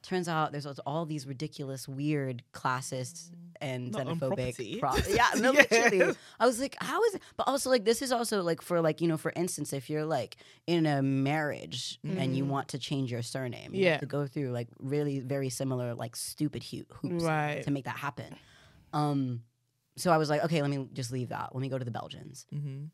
Turns 0.02 0.26
out 0.28 0.50
there's 0.50 0.66
all 0.80 1.06
these 1.06 1.28
ridiculous, 1.28 1.86
weird, 1.86 2.42
classist 2.52 3.30
and 3.60 3.92
Not 3.92 4.06
xenophobic. 4.06 4.80
property. 4.80 5.12
yeah, 5.14 5.28
no, 5.36 5.52
Yeah. 5.52 5.64
literally. 5.70 6.16
I 6.40 6.46
was 6.46 6.58
like, 6.60 6.76
how 6.80 7.00
is 7.04 7.14
it? 7.14 7.22
But 7.36 7.46
also, 7.46 7.70
like, 7.70 7.84
this 7.84 8.02
is 8.02 8.10
also 8.10 8.42
like 8.42 8.62
for 8.62 8.80
like 8.80 9.00
you 9.00 9.06
know, 9.06 9.16
for 9.16 9.32
instance, 9.36 9.72
if 9.72 9.88
you're 9.88 10.04
like 10.04 10.38
in 10.66 10.86
a 10.86 11.02
marriage 11.02 12.00
and 12.02 12.36
you 12.36 12.44
want 12.44 12.66
to 12.68 12.78
change 12.78 13.12
your 13.12 13.22
surname, 13.22 13.74
you 13.74 13.84
Yeah. 13.84 13.90
have 13.92 14.00
to 14.00 14.06
go 14.06 14.26
through 14.26 14.50
like 14.50 14.66
really 14.80 15.20
very 15.20 15.50
similar 15.50 15.94
like 15.94 16.16
stupid 16.16 16.64
hu- 16.64 16.84
hoops 16.90 17.22
Right. 17.22 17.62
to 17.62 17.70
make 17.70 17.84
that 17.84 17.96
happen. 17.96 18.34
Um, 18.92 19.42
so 19.96 20.10
I 20.10 20.16
was 20.16 20.28
like, 20.30 20.42
okay, 20.46 20.62
let 20.62 20.70
me 20.70 20.88
just 20.92 21.12
leave 21.12 21.28
that. 21.28 21.54
Let 21.54 21.60
me 21.60 21.68
go 21.68 21.78
to 21.78 21.84
the 21.84 21.90
Belgians. 21.92 22.46
Mm-hmm. 22.52 22.86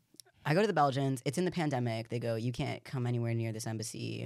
I 0.49 0.55
go 0.55 0.61
to 0.61 0.67
the 0.67 0.73
Belgians. 0.73 1.21
It's 1.25 1.37
in 1.37 1.45
the 1.45 1.51
pandemic. 1.51 2.09
They 2.09 2.17
go, 2.17 2.33
you 2.33 2.51
can't 2.51 2.83
come 2.83 3.05
anywhere 3.05 3.35
near 3.35 3.51
this 3.51 3.67
embassy. 3.67 4.25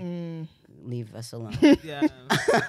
Leave 0.82 1.14
us 1.14 1.34
alone. 1.34 1.58
Yeah. 1.84 2.02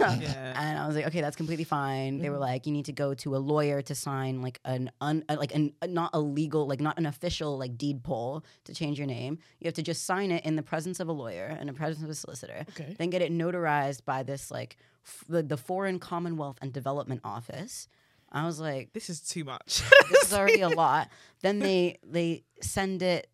yeah. 0.00 0.60
and 0.60 0.76
I 0.78 0.86
was 0.88 0.96
like, 0.96 1.06
okay, 1.06 1.20
that's 1.20 1.36
completely 1.36 1.62
fine. 1.64 2.18
They 2.18 2.30
were 2.30 2.38
like, 2.38 2.66
you 2.66 2.72
need 2.72 2.86
to 2.86 2.92
go 2.92 3.14
to 3.14 3.36
a 3.36 3.38
lawyer 3.38 3.80
to 3.82 3.94
sign 3.94 4.42
like 4.42 4.58
an 4.64 4.90
un, 5.00 5.22
uh, 5.28 5.36
like 5.38 5.54
an 5.54 5.72
uh, 5.80 5.86
not 5.86 6.10
a 6.14 6.20
legal 6.20 6.66
like 6.66 6.80
not 6.80 6.98
an 6.98 7.06
official 7.06 7.56
like 7.56 7.78
deed 7.78 8.02
poll 8.02 8.44
to 8.64 8.74
change 8.74 8.98
your 8.98 9.06
name. 9.06 9.38
You 9.60 9.66
have 9.68 9.74
to 9.74 9.82
just 9.82 10.04
sign 10.04 10.32
it 10.32 10.44
in 10.44 10.56
the 10.56 10.62
presence 10.64 10.98
of 10.98 11.06
a 11.08 11.12
lawyer 11.12 11.56
and 11.58 11.68
the 11.68 11.72
presence 11.74 12.02
of 12.02 12.10
a 12.10 12.14
solicitor. 12.14 12.64
Okay. 12.70 12.96
Then 12.98 13.10
get 13.10 13.22
it 13.22 13.30
notarized 13.32 14.04
by 14.04 14.24
this 14.24 14.50
like 14.50 14.76
f- 15.06 15.24
the, 15.28 15.42
the 15.44 15.56
Foreign 15.56 16.00
Commonwealth 16.00 16.58
and 16.60 16.72
Development 16.72 17.20
Office. 17.22 17.86
I 18.32 18.46
was 18.46 18.58
like, 18.58 18.92
This 18.92 19.08
is 19.10 19.20
too 19.20 19.44
much. 19.44 19.82
this 20.10 20.24
is 20.26 20.34
already 20.34 20.62
a 20.62 20.68
lot. 20.84 21.08
Then 21.42 21.60
they 21.60 21.98
they 22.04 22.42
send 22.60 23.00
it 23.02 23.28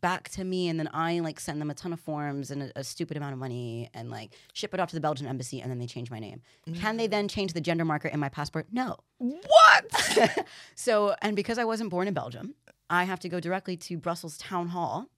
back 0.00 0.28
to 0.30 0.44
me, 0.44 0.68
and 0.68 0.78
then 0.78 0.88
I 0.92 1.20
like 1.20 1.40
send 1.40 1.60
them 1.60 1.70
a 1.70 1.74
ton 1.74 1.92
of 1.92 2.00
forms 2.00 2.50
and 2.50 2.62
a, 2.64 2.80
a 2.80 2.84
stupid 2.84 3.16
amount 3.16 3.32
of 3.32 3.38
money, 3.38 3.90
and 3.94 4.10
like 4.10 4.34
ship 4.52 4.74
it 4.74 4.80
off 4.80 4.88
to 4.90 4.96
the 4.96 5.00
Belgian 5.00 5.26
embassy, 5.26 5.60
and 5.60 5.70
then 5.70 5.78
they 5.78 5.86
change 5.86 6.10
my 6.10 6.18
name. 6.18 6.42
Can 6.74 6.96
they 6.96 7.06
then 7.06 7.28
change 7.28 7.52
the 7.52 7.60
gender 7.60 7.84
marker 7.84 8.08
in 8.08 8.20
my 8.20 8.28
passport? 8.28 8.66
No. 8.72 8.96
what? 9.18 10.46
So, 10.74 11.14
and 11.22 11.34
because 11.36 11.58
I 11.58 11.64
wasn't 11.64 11.90
born 11.90 12.08
in 12.08 12.14
Belgium, 12.14 12.54
I 12.88 13.04
have 13.04 13.20
to 13.20 13.28
go 13.28 13.40
directly 13.40 13.76
to 13.76 13.98
Brussels 13.98 14.38
Town 14.38 14.68
Hall 14.68 15.08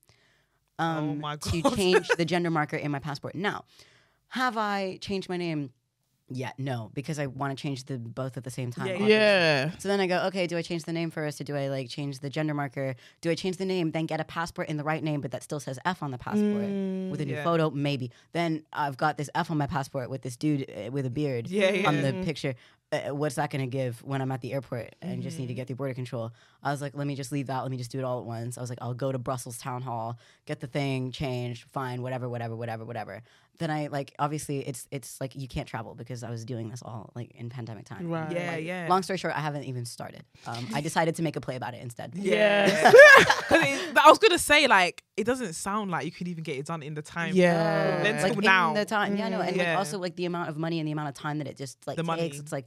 um, 0.80 1.22
Oh 1.24 1.37
to 1.37 1.62
change 1.76 2.08
the 2.16 2.24
gender 2.24 2.50
marker 2.50 2.76
in 2.76 2.90
my 2.90 2.98
passport. 2.98 3.35
Now, 3.35 3.64
have 4.28 4.56
I 4.56 4.98
changed 5.00 5.28
my 5.28 5.37
name? 5.37 5.70
Yet? 6.30 6.54
No, 6.58 6.90
because 6.94 7.18
I 7.18 7.26
want 7.26 7.56
to 7.56 7.60
change 7.60 7.84
the 7.84 7.98
both 7.98 8.36
at 8.36 8.44
the 8.44 8.50
same 8.50 8.70
time. 8.70 8.86
Yeah, 8.86 8.92
obviously. 8.94 9.14
Yeah. 9.14 9.70
So 9.78 9.88
then 9.88 10.00
I 10.00 10.06
go, 10.06 10.18
okay, 10.28 10.46
do 10.46 10.56
I 10.56 10.62
change 10.62 10.84
the 10.84 10.92
name 10.92 11.10
first 11.10 11.40
or 11.40 11.44
do 11.44 11.56
I 11.56 11.68
like 11.68 11.88
change 11.88 12.20
the 12.20 12.30
gender 12.30 12.54
marker? 12.54 12.94
Do 13.20 13.30
I 13.30 13.34
change 13.34 13.56
the 13.56 13.64
name, 13.66 13.90
then 13.90 14.06
get 14.06 14.20
a 14.20 14.24
passport 14.24 14.68
in 14.68 14.76
the 14.76 14.84
right 14.84 15.02
name, 15.02 15.20
but 15.20 15.30
that 15.32 15.42
still 15.42 15.60
says 15.60 15.78
F 15.84 16.02
on 16.02 16.10
the 16.10 16.18
passport 16.18 16.62
with 17.10 17.20
a 17.20 17.24
new 17.24 17.34
Yeah. 17.34 17.44
photo? 17.44 17.70
Maybe. 17.70 18.10
Then 18.32 18.64
I've 18.72 18.96
got 18.96 19.16
this 19.18 19.28
F 19.34 19.50
on 19.50 19.58
my 19.58 19.66
passport 19.66 20.10
with 20.10 20.22
this 20.22 20.36
dude 20.36 20.70
uh, 20.70 20.90
with 20.90 21.06
a 21.06 21.10
beard 21.10 21.48
Yeah, 21.48 21.86
on 21.88 21.96
yeah. 21.96 22.10
the 22.10 22.24
picture. 22.24 22.54
Uh, 22.92 23.14
what's 23.14 23.36
that 23.36 23.50
going 23.50 23.60
to 23.60 23.68
give 23.68 24.02
when 24.02 24.20
I'm 24.20 24.32
at 24.32 24.40
the 24.40 24.52
airport 24.52 24.96
and 25.00 25.22
just 25.22 25.38
need 25.38 25.44
Mm-hmm. 25.44 25.48
to 25.50 25.54
get 25.54 25.66
through 25.68 25.76
border 25.76 25.94
control? 25.94 26.32
I 26.60 26.72
was 26.72 26.82
like, 26.82 26.92
let 26.96 27.06
me 27.06 27.14
just 27.14 27.30
leave 27.30 27.46
that. 27.46 27.60
Let 27.62 27.70
me 27.70 27.76
just 27.76 27.92
do 27.92 28.00
it 28.00 28.04
all 28.04 28.18
at 28.18 28.24
once. 28.26 28.58
I 28.58 28.60
was 28.60 28.68
like, 28.68 28.80
I'll 28.82 28.94
go 28.94 29.12
to 29.12 29.18
Brussels 29.18 29.58
town 29.58 29.82
hall, 29.82 30.18
get 30.44 30.58
the 30.58 30.66
thing 30.66 31.12
changed, 31.12 31.66
fine, 31.70 32.02
whatever, 32.02 32.28
whatever, 32.28 32.56
whatever, 32.56 32.84
whatever. 32.84 33.22
Then 33.61 33.70
I 33.70 33.87
like 33.88 34.14
obviously 34.18 34.66
it's 34.66 34.88
it's 34.90 35.20
like 35.20 35.37
you 35.37 35.46
can't 35.46 35.68
travel 35.68 35.94
because 35.94 36.23
I 36.25 36.31
was 36.31 36.44
doing 36.46 36.70
this 36.70 36.83
all 36.83 37.12
like 37.14 37.31
in 37.35 37.51
pandemic 37.51 37.85
time. 37.85 38.09
Right. 38.09 38.33
Yeah, 38.33 38.51
Like, 38.53 38.64
yeah. 38.64 38.87
Long 38.88 39.03
story 39.03 39.18
short, 39.18 39.37
I 39.37 39.40
haven't 39.40 39.64
even 39.64 39.85
started. 39.85 40.25
Um, 40.46 40.66
I 40.75 40.81
decided 40.81 41.14
to 41.16 41.23
make 41.23 41.37
a 41.37 41.40
play 41.42 41.57
about 41.57 41.75
it 41.75 41.83
instead. 41.83 42.14
Yeah. 42.14 42.68
'Cause 42.90 42.94
it- 43.62 43.96
I 43.99 44.09
was 44.09 44.18
gonna 44.18 44.38
say 44.38 44.66
like 44.66 45.05
it 45.16 45.25
doesn't 45.25 45.53
sound 45.53 45.90
like 45.90 46.07
you 46.07 46.11
could 46.11 46.27
even 46.27 46.42
get 46.42 46.57
it 46.57 46.64
done 46.66 46.83
in 46.83 46.94
the 46.94 47.03
time. 47.03 47.35
Yeah. 47.35 48.03
Then 48.03 48.14
like 48.23 48.33
till 48.33 48.38
in 48.40 48.44
now. 48.46 48.73
the 48.73 48.85
time, 48.87 49.14
yeah, 49.16 49.29
no, 49.29 49.40
and 49.42 49.57
like 49.57 49.77
also 49.77 49.99
like 49.99 50.16
the 50.16 50.25
amount 50.25 50.49
of 50.49 50.57
money 50.57 50.79
and 50.81 50.88
the 50.88 50.92
amount 50.92 51.11
of 51.11 51.14
time 51.14 51.38
that 51.38 51.46
it 51.46 51.57
just 51.59 51.87
like 51.87 51.96
The 51.96 52.03
takes. 52.03 52.07
money. 52.07 52.27
It's 52.29 52.53
like 52.53 52.66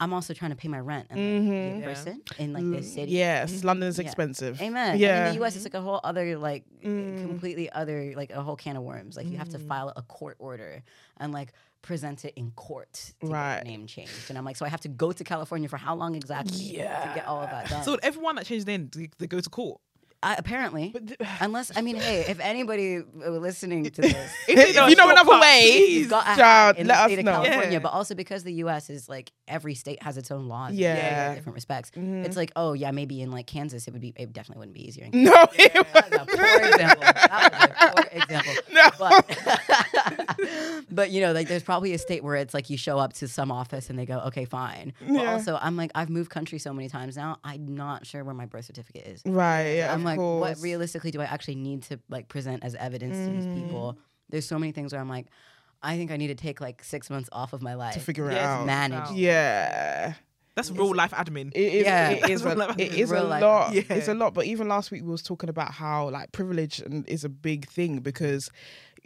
I'm 0.00 0.12
also 0.12 0.34
trying 0.34 0.50
to 0.50 0.56
pay 0.56 0.68
my 0.68 0.80
rent 0.80 1.06
and 1.10 1.18
like, 1.18 1.28
mm-hmm. 1.42 1.50
be 1.50 1.56
a 1.56 1.78
Yeah. 1.78 1.84
person 1.84 2.22
in 2.38 2.52
like 2.52 2.64
this 2.70 2.90
mm, 2.90 2.94
city. 2.94 3.12
Yes, 3.12 3.52
mm-hmm. 3.52 3.66
London 3.66 3.88
is 3.88 3.98
Yeah. 3.98 4.04
expensive. 4.04 4.60
Amen. 4.60 4.92
And 4.92 5.00
Yeah. 5.00 5.28
in 5.28 5.34
the 5.34 5.44
US, 5.44 5.54
it's 5.54 5.64
like 5.64 5.74
a 5.74 5.80
whole 5.80 6.00
other, 6.02 6.36
like, 6.36 6.64
mm. 6.84 7.26
completely 7.26 7.70
other, 7.70 8.12
like 8.16 8.30
a 8.30 8.42
whole 8.42 8.56
can 8.56 8.76
of 8.76 8.82
worms. 8.82 9.16
Like, 9.16 9.28
you 9.28 9.38
have 9.38 9.50
to 9.50 9.58
mm. 9.58 9.68
file 9.68 9.92
a 9.94 10.02
court 10.02 10.36
order 10.40 10.82
and, 11.18 11.32
like, 11.32 11.52
present 11.80 12.24
it 12.24 12.32
in 12.34 12.50
court 12.52 13.12
to 13.20 13.26
Right. 13.28 13.56
get 13.58 13.66
name 13.66 13.86
changed. 13.86 14.30
And 14.30 14.38
I'm 14.38 14.44
like, 14.44 14.56
so 14.56 14.64
I 14.64 14.68
have 14.68 14.80
to 14.80 14.88
go 14.88 15.12
to 15.12 15.22
California 15.22 15.68
for 15.68 15.76
how 15.76 15.94
long 15.94 16.14
exactly 16.14 16.76
yeah. 16.76 17.08
to 17.08 17.14
get 17.14 17.26
all 17.26 17.42
of 17.42 17.50
that 17.50 17.68
done? 17.68 17.84
So 17.84 17.98
everyone 18.02 18.36
that 18.36 18.46
changed 18.46 18.68
in, 18.68 18.90
they, 18.92 19.10
they 19.18 19.26
go 19.26 19.40
to 19.40 19.50
court. 19.50 19.80
I, 20.24 20.34
apparently, 20.36 20.94
unless, 21.40 21.70
I 21.76 21.82
mean, 21.82 21.96
hey, 21.96 22.24
if 22.28 22.40
anybody 22.40 22.98
uh, 22.98 23.30
listening 23.30 23.84
to 23.90 23.90
this, 24.02 24.32
If 24.48 24.74
you 24.90 24.96
know 24.96 25.10
another 25.10 25.38
way, 25.38 25.86
You've 25.90 26.08
got 26.10 26.26
a 26.26 26.36
child, 26.40 26.76
in 26.78 26.86
let 26.86 26.94
the 26.94 27.00
us 27.00 27.06
state 27.10 27.18
of 27.20 27.24
know. 27.26 27.32
California, 27.32 27.72
Yeah. 27.72 27.78
but 27.80 27.90
also 27.90 28.14
because 28.14 28.42
the 28.42 28.52
U.S. 28.64 28.88
is 28.90 29.08
like 29.08 29.32
every 29.46 29.74
state 29.74 30.02
has 30.02 30.16
its 30.16 30.30
own 30.30 30.48
laws. 30.48 30.70
in 30.72 30.78
Yeah. 30.78 31.34
different 31.34 31.54
respects. 31.54 31.90
It's 31.94 32.36
like, 32.36 32.52
oh 32.56 32.72
yeah, 32.72 32.90
maybe 32.90 33.20
in 33.20 33.30
like 33.30 33.46
Kansas, 33.46 33.86
it 33.86 33.92
would 33.92 34.00
be, 34.00 34.12
it 34.16 34.32
definitely 34.32 34.60
wouldn't 34.60 34.74
be 34.74 34.86
easier. 34.88 35.08
In 35.12 35.24
No, 35.24 35.46
it 35.52 35.72
That 35.92 36.10
was 36.10 36.34
a 36.34 36.36
poor 36.36 36.68
example. 36.68 37.02
That 37.04 37.94
was 37.94 37.98
a 37.98 38.02
poor 38.02 38.04
example. 38.22 38.54
No. 38.72 38.90
But, 38.98 40.84
but 40.90 41.10
you 41.10 41.20
know, 41.20 41.32
like 41.32 41.48
there's 41.48 41.62
probably 41.62 41.92
a 41.92 41.98
state 41.98 42.22
where 42.24 42.36
it's 42.36 42.54
like 42.54 42.70
you 42.70 42.76
show 42.76 42.98
up 42.98 43.12
to 43.14 43.28
some 43.28 43.50
office 43.52 43.90
and 43.90 43.98
they 43.98 44.06
go, 44.06 44.18
okay, 44.26 44.44
fine. 44.44 44.92
But 45.06 45.26
also, 45.26 45.58
I'm 45.60 45.76
like, 45.76 45.90
I've 45.94 46.10
moved 46.10 46.30
country 46.30 46.58
so 46.58 46.72
many 46.72 46.88
times 46.88 47.16
now. 47.16 47.38
I'm 47.44 47.74
not 47.74 48.06
sure 48.06 48.24
where 48.24 48.34
my 48.34 48.46
birth 48.46 48.64
certificate 48.66 49.06
is. 49.06 49.22
right. 49.26 49.74
Yeah, 49.74 49.92
I'm 49.92 50.00
of 50.00 50.13
like, 50.18 50.56
what 50.56 50.62
realistically 50.62 51.10
do 51.10 51.20
I 51.20 51.24
actually 51.24 51.56
need 51.56 51.82
to 51.84 51.98
like 52.08 52.28
present 52.28 52.64
as 52.64 52.74
evidence 52.74 53.16
to 53.16 53.32
these 53.32 53.46
Mm. 53.46 53.54
people? 53.64 53.98
There's 54.30 54.46
so 54.46 54.58
many 54.58 54.72
things 54.72 54.92
where 54.92 55.00
I'm 55.00 55.08
like, 55.08 55.26
I 55.82 55.96
think 55.96 56.10
I 56.10 56.16
need 56.16 56.28
to 56.28 56.34
take 56.34 56.60
like 56.60 56.82
six 56.82 57.10
months 57.10 57.28
off 57.32 57.52
of 57.52 57.62
my 57.62 57.74
life 57.74 57.94
to 57.94 58.00
figure 58.00 58.30
it 58.30 58.34
Yes, 58.34 58.46
out. 58.46 58.66
manage. 58.66 58.98
out. 59.10 59.14
Yeah. 59.16 60.14
That's 60.54 60.70
real 60.70 60.94
life 60.94 61.10
admin. 61.10 61.50
It 61.54 61.60
is, 61.74 61.84
Yeah. 61.84 62.10
it 62.10 62.30
is, 62.30 62.42
a, 62.46 62.54
That's 62.54 62.74
it 62.78 62.94
is 62.94 63.10
a 63.10 63.14
real 63.14 63.24
life. 63.24 63.42
lot. 63.42 63.74
Yeah. 63.74 63.82
It's 63.90 64.08
a 64.08 64.14
lot. 64.14 64.34
But 64.34 64.46
even 64.46 64.68
last 64.68 64.90
week 64.90 65.02
we 65.02 65.10
was 65.10 65.22
talking 65.22 65.48
about 65.50 65.72
how 65.72 66.08
like 66.10 66.32
privilege 66.32 66.78
and 66.80 67.06
is 67.08 67.24
a 67.24 67.28
big 67.28 67.68
thing 67.68 67.98
because 67.98 68.50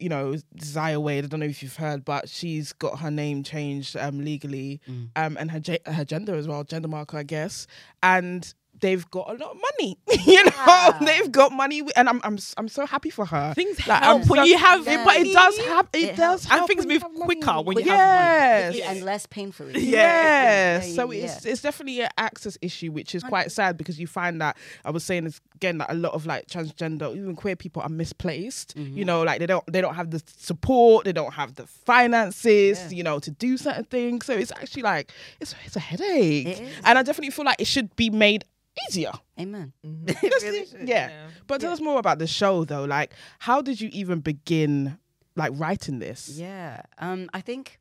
you 0.01 0.09
know, 0.09 0.37
Zaya 0.63 1.01
Wade. 1.01 1.25
I 1.25 1.27
don't 1.27 1.41
know 1.41 1.47
if 1.47 1.61
you've 1.61 1.75
heard, 1.75 2.05
but 2.05 2.29
she's 2.29 2.73
got 2.73 3.01
her 3.01 3.11
name 3.11 3.43
changed 3.43 3.97
um, 3.97 4.21
legally, 4.25 4.81
Mm. 4.89 5.09
um, 5.17 5.37
and 5.37 5.51
her 5.51 5.59
ge- 5.59 5.85
her 5.87 6.05
gender 6.05 6.37
as 6.37 6.47
well, 6.47 6.63
gender 6.63 6.87
marker, 6.87 7.17
I 7.19 7.25
guess. 7.25 7.67
And 8.01 8.55
they've 8.81 9.09
got 9.11 9.29
a 9.31 9.35
lot 9.35 9.53
of 9.55 9.61
money. 9.71 9.99
you 10.27 10.45
know, 10.45 10.51
Yeah. 10.57 10.99
they've 11.05 11.31
got 11.33 11.53
money, 11.53 11.83
and 11.97 12.09
I'm 12.09 12.21
I'm 12.25 12.35
s- 12.35 12.55
I'm 12.57 12.69
so 12.69 12.87
happy 12.87 13.11
for 13.11 13.25
her. 13.27 13.55
Things 13.55 13.87
Like, 13.87 14.03
help 14.03 14.27
when 14.29 14.41
so- 14.41 14.45
you 14.45 14.59
have 14.59 14.87
it, 14.87 15.05
but 15.05 15.17
it 15.17 15.33
does 15.33 15.59
have 15.59 15.89
it, 15.93 16.03
It 16.03 16.17
does 16.17 16.45
helps. 16.45 16.45
And 16.45 16.59
help 16.59 16.69
things 16.69 16.87
move 16.87 17.03
have 17.03 17.13
money. 17.13 17.25
quicker 17.25 17.61
when 17.63 17.79
you 17.79 17.91
have 17.91 18.65
money. 18.67 18.79
yes. 18.79 18.89
and 18.97 19.05
less 19.05 19.27
painfully. 19.27 19.81
Yeah. 19.81 20.79
Yeah, 20.79 20.81
so 20.81 21.11
yeah, 21.11 21.25
it's 21.25 21.45
it's 21.45 21.63
definitely 21.63 22.01
an 22.03 22.11
access 22.19 22.57
issue, 22.63 22.93
which 22.93 23.15
is 23.15 23.23
quite 23.23 23.51
sad 23.53 23.77
because 23.77 23.99
you 23.99 24.07
find 24.07 24.41
that 24.41 24.57
I 24.85 24.91
was 24.91 25.05
saying 25.05 25.25
this 25.25 25.41
again 25.57 25.79
that 25.79 25.91
a 25.91 25.95
lot 25.95 26.13
of 26.15 26.27
like 26.27 26.47
transgender, 26.47 27.15
even 27.17 27.35
queer 27.37 27.57
people 27.57 27.83
are 27.83 27.89
misplaced. 27.89 28.77
Mm-hmm. 28.77 28.97
You 28.97 29.05
know, 29.05 29.23
like 29.23 29.39
they 29.41 29.47
don't 29.47 29.65
they 29.71 29.81
don't 29.81 29.95
have 29.95 30.11
the 30.11 30.23
support, 30.37 31.05
they 31.05 31.13
don't 31.13 31.35
have 31.35 31.55
the 31.55 31.67
finances, 31.67 32.79
Yeah. 32.91 32.97
you 32.97 33.03
know, 33.03 33.19
to 33.19 33.31
do 33.31 33.57
certain 33.57 33.85
things. 33.85 34.27
So 34.27 34.35
it's 34.35 34.53
actually 34.53 34.83
like 34.83 35.13
it's 35.41 35.55
it's 35.65 35.77
a 35.77 35.81
headache, 35.81 36.47
It 36.47 36.61
is. 36.61 36.75
and 36.85 36.99
I 36.99 37.03
definitely 37.03 37.31
feel 37.31 37.45
like 37.45 37.61
it 37.61 37.67
should 37.67 37.95
be 37.97 38.11
made 38.11 38.45
easier. 38.89 39.13
Amen. 39.39 39.73
Just- 40.07 40.23
It 40.25 40.43
really 40.43 40.67
should. 40.67 40.89
yeah. 40.89 41.09
Yeah. 41.09 41.27
But 41.47 41.61
tell 41.61 41.73
us 41.73 41.81
more 41.81 41.99
about 41.99 42.19
the 42.19 42.27
show 42.27 42.65
though. 42.65 42.85
Like, 42.85 43.13
how 43.39 43.63
did 43.63 43.81
you 43.81 43.89
even 43.93 44.21
begin 44.21 44.99
like 45.37 45.53
writing 45.55 45.99
this? 45.99 46.29
Yeah. 46.31 46.83
Um, 46.99 47.29
I 47.33 47.41
think, 47.41 47.79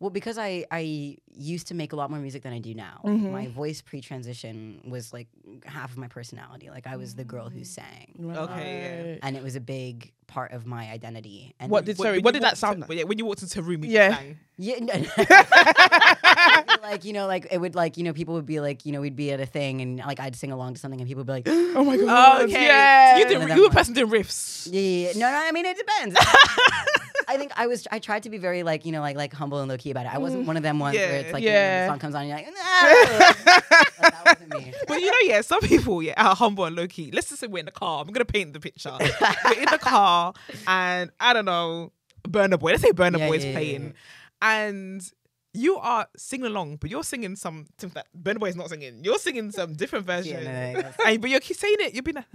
well, 0.00 0.10
because 0.10 0.38
I, 0.38 0.64
I 0.70 1.16
used 1.36 1.66
to 1.68 1.74
make 1.74 1.92
a 1.92 1.96
lot 1.96 2.10
more 2.10 2.20
music 2.20 2.42
than 2.44 2.52
I 2.52 2.58
do 2.60 2.72
now. 2.74 3.00
Mm-hmm. 3.04 3.32
My 3.32 3.48
voice 3.48 3.80
pre 3.82 4.00
transition 4.00 4.80
was 4.86 5.12
like 5.12 5.26
half 5.64 5.90
of 5.90 5.98
my 5.98 6.08
personality. 6.08 6.70
Like 6.70 6.86
I 6.86 6.96
was 6.96 7.14
the 7.16 7.24
girl 7.24 7.48
who 7.48 7.64
sang. 7.64 8.14
Okay, 8.36 9.10
Right. 9.12 9.18
And 9.22 9.36
it 9.36 9.42
was 9.42 9.56
a 9.56 9.60
big 9.60 10.12
part 10.28 10.52
of 10.52 10.66
my 10.66 10.88
identity. 10.90 11.54
And 11.58 11.70
What 11.70 11.84
did 11.84 11.96
sorry? 11.96 12.18
when 12.18 12.24
What 12.24 12.34
did 12.34 12.42
that 12.44 12.58
sound 12.58 12.80
like? 12.88 13.08
when 13.08 13.18
you 13.18 13.24
walked 13.26 13.42
into 13.42 13.58
a 13.60 13.62
room, 13.62 13.82
you 13.84 13.90
Yeah. 13.90 14.16
sang. 14.16 14.38
Yeah, 14.56 14.78
no. 14.80 14.92
like 16.82 17.04
you 17.04 17.12
know, 17.12 17.26
like 17.26 17.46
it 17.50 17.58
would 17.58 17.74
like 17.74 17.96
you 17.96 18.04
know 18.04 18.12
people 18.12 18.34
would 18.34 18.46
be 18.46 18.60
like 18.60 18.84
you 18.86 18.92
know 18.92 19.00
we'd 19.00 19.16
be 19.16 19.30
at 19.32 19.40
a 19.40 19.46
thing 19.46 19.80
and 19.80 19.98
like 19.98 20.20
I'd 20.20 20.36
sing 20.36 20.52
along 20.52 20.74
to 20.74 20.80
something 20.80 21.00
and 21.00 21.08
people 21.08 21.20
would 21.24 21.26
be 21.26 21.32
like 21.32 21.48
Oh 21.76 21.84
my 21.84 21.96
god! 21.96 22.40
Oh, 22.40 22.44
okay. 22.44 22.52
Yeah. 22.64 23.18
You 23.18 23.24
One 23.24 23.32
of 23.34 23.48
did. 23.48 23.48
You 23.48 23.62
were 23.62 23.66
a 23.66 23.68
ones. 23.68 23.74
person 23.74 23.94
doing 23.94 24.10
riffs. 24.10 24.68
Yeah, 24.70 24.80
yeah, 24.80 25.06
yeah. 25.08 25.12
No, 25.20 25.30
no. 25.30 25.38
I 25.48 25.52
mean, 25.52 25.66
it 25.66 25.76
depends. 25.76 26.16
I 27.28 27.36
think 27.36 27.52
I 27.56 27.66
was. 27.66 27.86
I 27.92 27.98
tried 27.98 28.22
to 28.22 28.30
be 28.30 28.38
very 28.38 28.62
like 28.62 28.86
you 28.86 28.92
know 28.92 29.00
like 29.02 29.16
like 29.16 29.34
humble 29.34 29.58
and 29.58 29.68
low 29.68 29.76
key 29.76 29.90
about 29.90 30.06
it. 30.06 30.14
I 30.14 30.18
wasn't 30.18 30.44
mm. 30.44 30.46
one 30.46 30.56
of 30.56 30.62
them 30.62 30.78
ones 30.78 30.96
where 30.96 31.16
it's 31.16 31.32
like 31.32 31.42
you 31.42 31.50
know, 31.50 31.54
the 31.54 31.86
song 31.88 31.98
comes 31.98 32.14
on 32.14 32.22
and 32.22 32.30
you're 32.30 32.38
like, 32.38 32.46
no. 32.46 32.52
like, 32.56 34.12
that 34.12 34.22
wasn't 34.24 34.54
me. 34.54 34.72
But 34.88 35.00
you 35.00 35.06
know, 35.06 35.18
yeah, 35.22 35.42
some 35.42 35.60
people, 35.60 36.02
yeah, 36.02 36.14
are 36.16 36.34
humble 36.34 36.64
and 36.64 36.74
low 36.74 36.86
key. 36.86 37.10
Let's 37.12 37.28
just 37.28 37.40
say 37.40 37.46
we're 37.46 37.58
in 37.58 37.66
the 37.66 37.70
car. 37.70 38.00
I'm 38.00 38.08
gonna 38.08 38.24
paint 38.24 38.54
the 38.54 38.60
picture. 38.60 38.96
we're 38.98 39.58
in 39.58 39.66
the 39.70 39.78
car, 39.78 40.32
and 40.66 41.10
I 41.20 41.34
don't 41.34 41.44
know, 41.44 41.92
Burna 42.26 42.58
Boy. 42.58 42.70
Let's 42.70 42.82
say 42.82 42.92
Burna 42.92 43.18
Yeah, 43.18 43.28
Boy 43.28 43.36
is 43.36 43.44
yeah, 43.44 43.50
yeah, 43.50 43.56
playing, 43.56 43.94
and 44.40 45.12
you 45.54 45.76
are 45.76 46.06
singing 46.16 46.46
along, 46.46 46.76
but 46.76 46.90
you're 46.90 47.04
singing 47.04 47.36
some 47.36 47.66
that 47.78 48.06
Burna 48.16 48.38
Boy 48.38 48.48
is 48.48 48.56
not 48.56 48.68
singing. 48.68 49.02
You're 49.02 49.18
singing 49.18 49.50
some 49.50 49.74
different 49.74 50.06
version. 50.06 50.42
Yeah, 50.42 50.72
no, 50.72 50.72
no, 50.72 50.82
that's- 50.82 50.96
and, 51.04 51.20
but 51.20 51.30
you're 51.30 51.40
keep 51.40 51.56
saying 51.56 51.76
it. 51.80 51.94
You'll 51.94 52.04
be 52.04 52.12
like, 52.12 52.26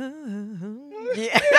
Yeah. 1.16 1.40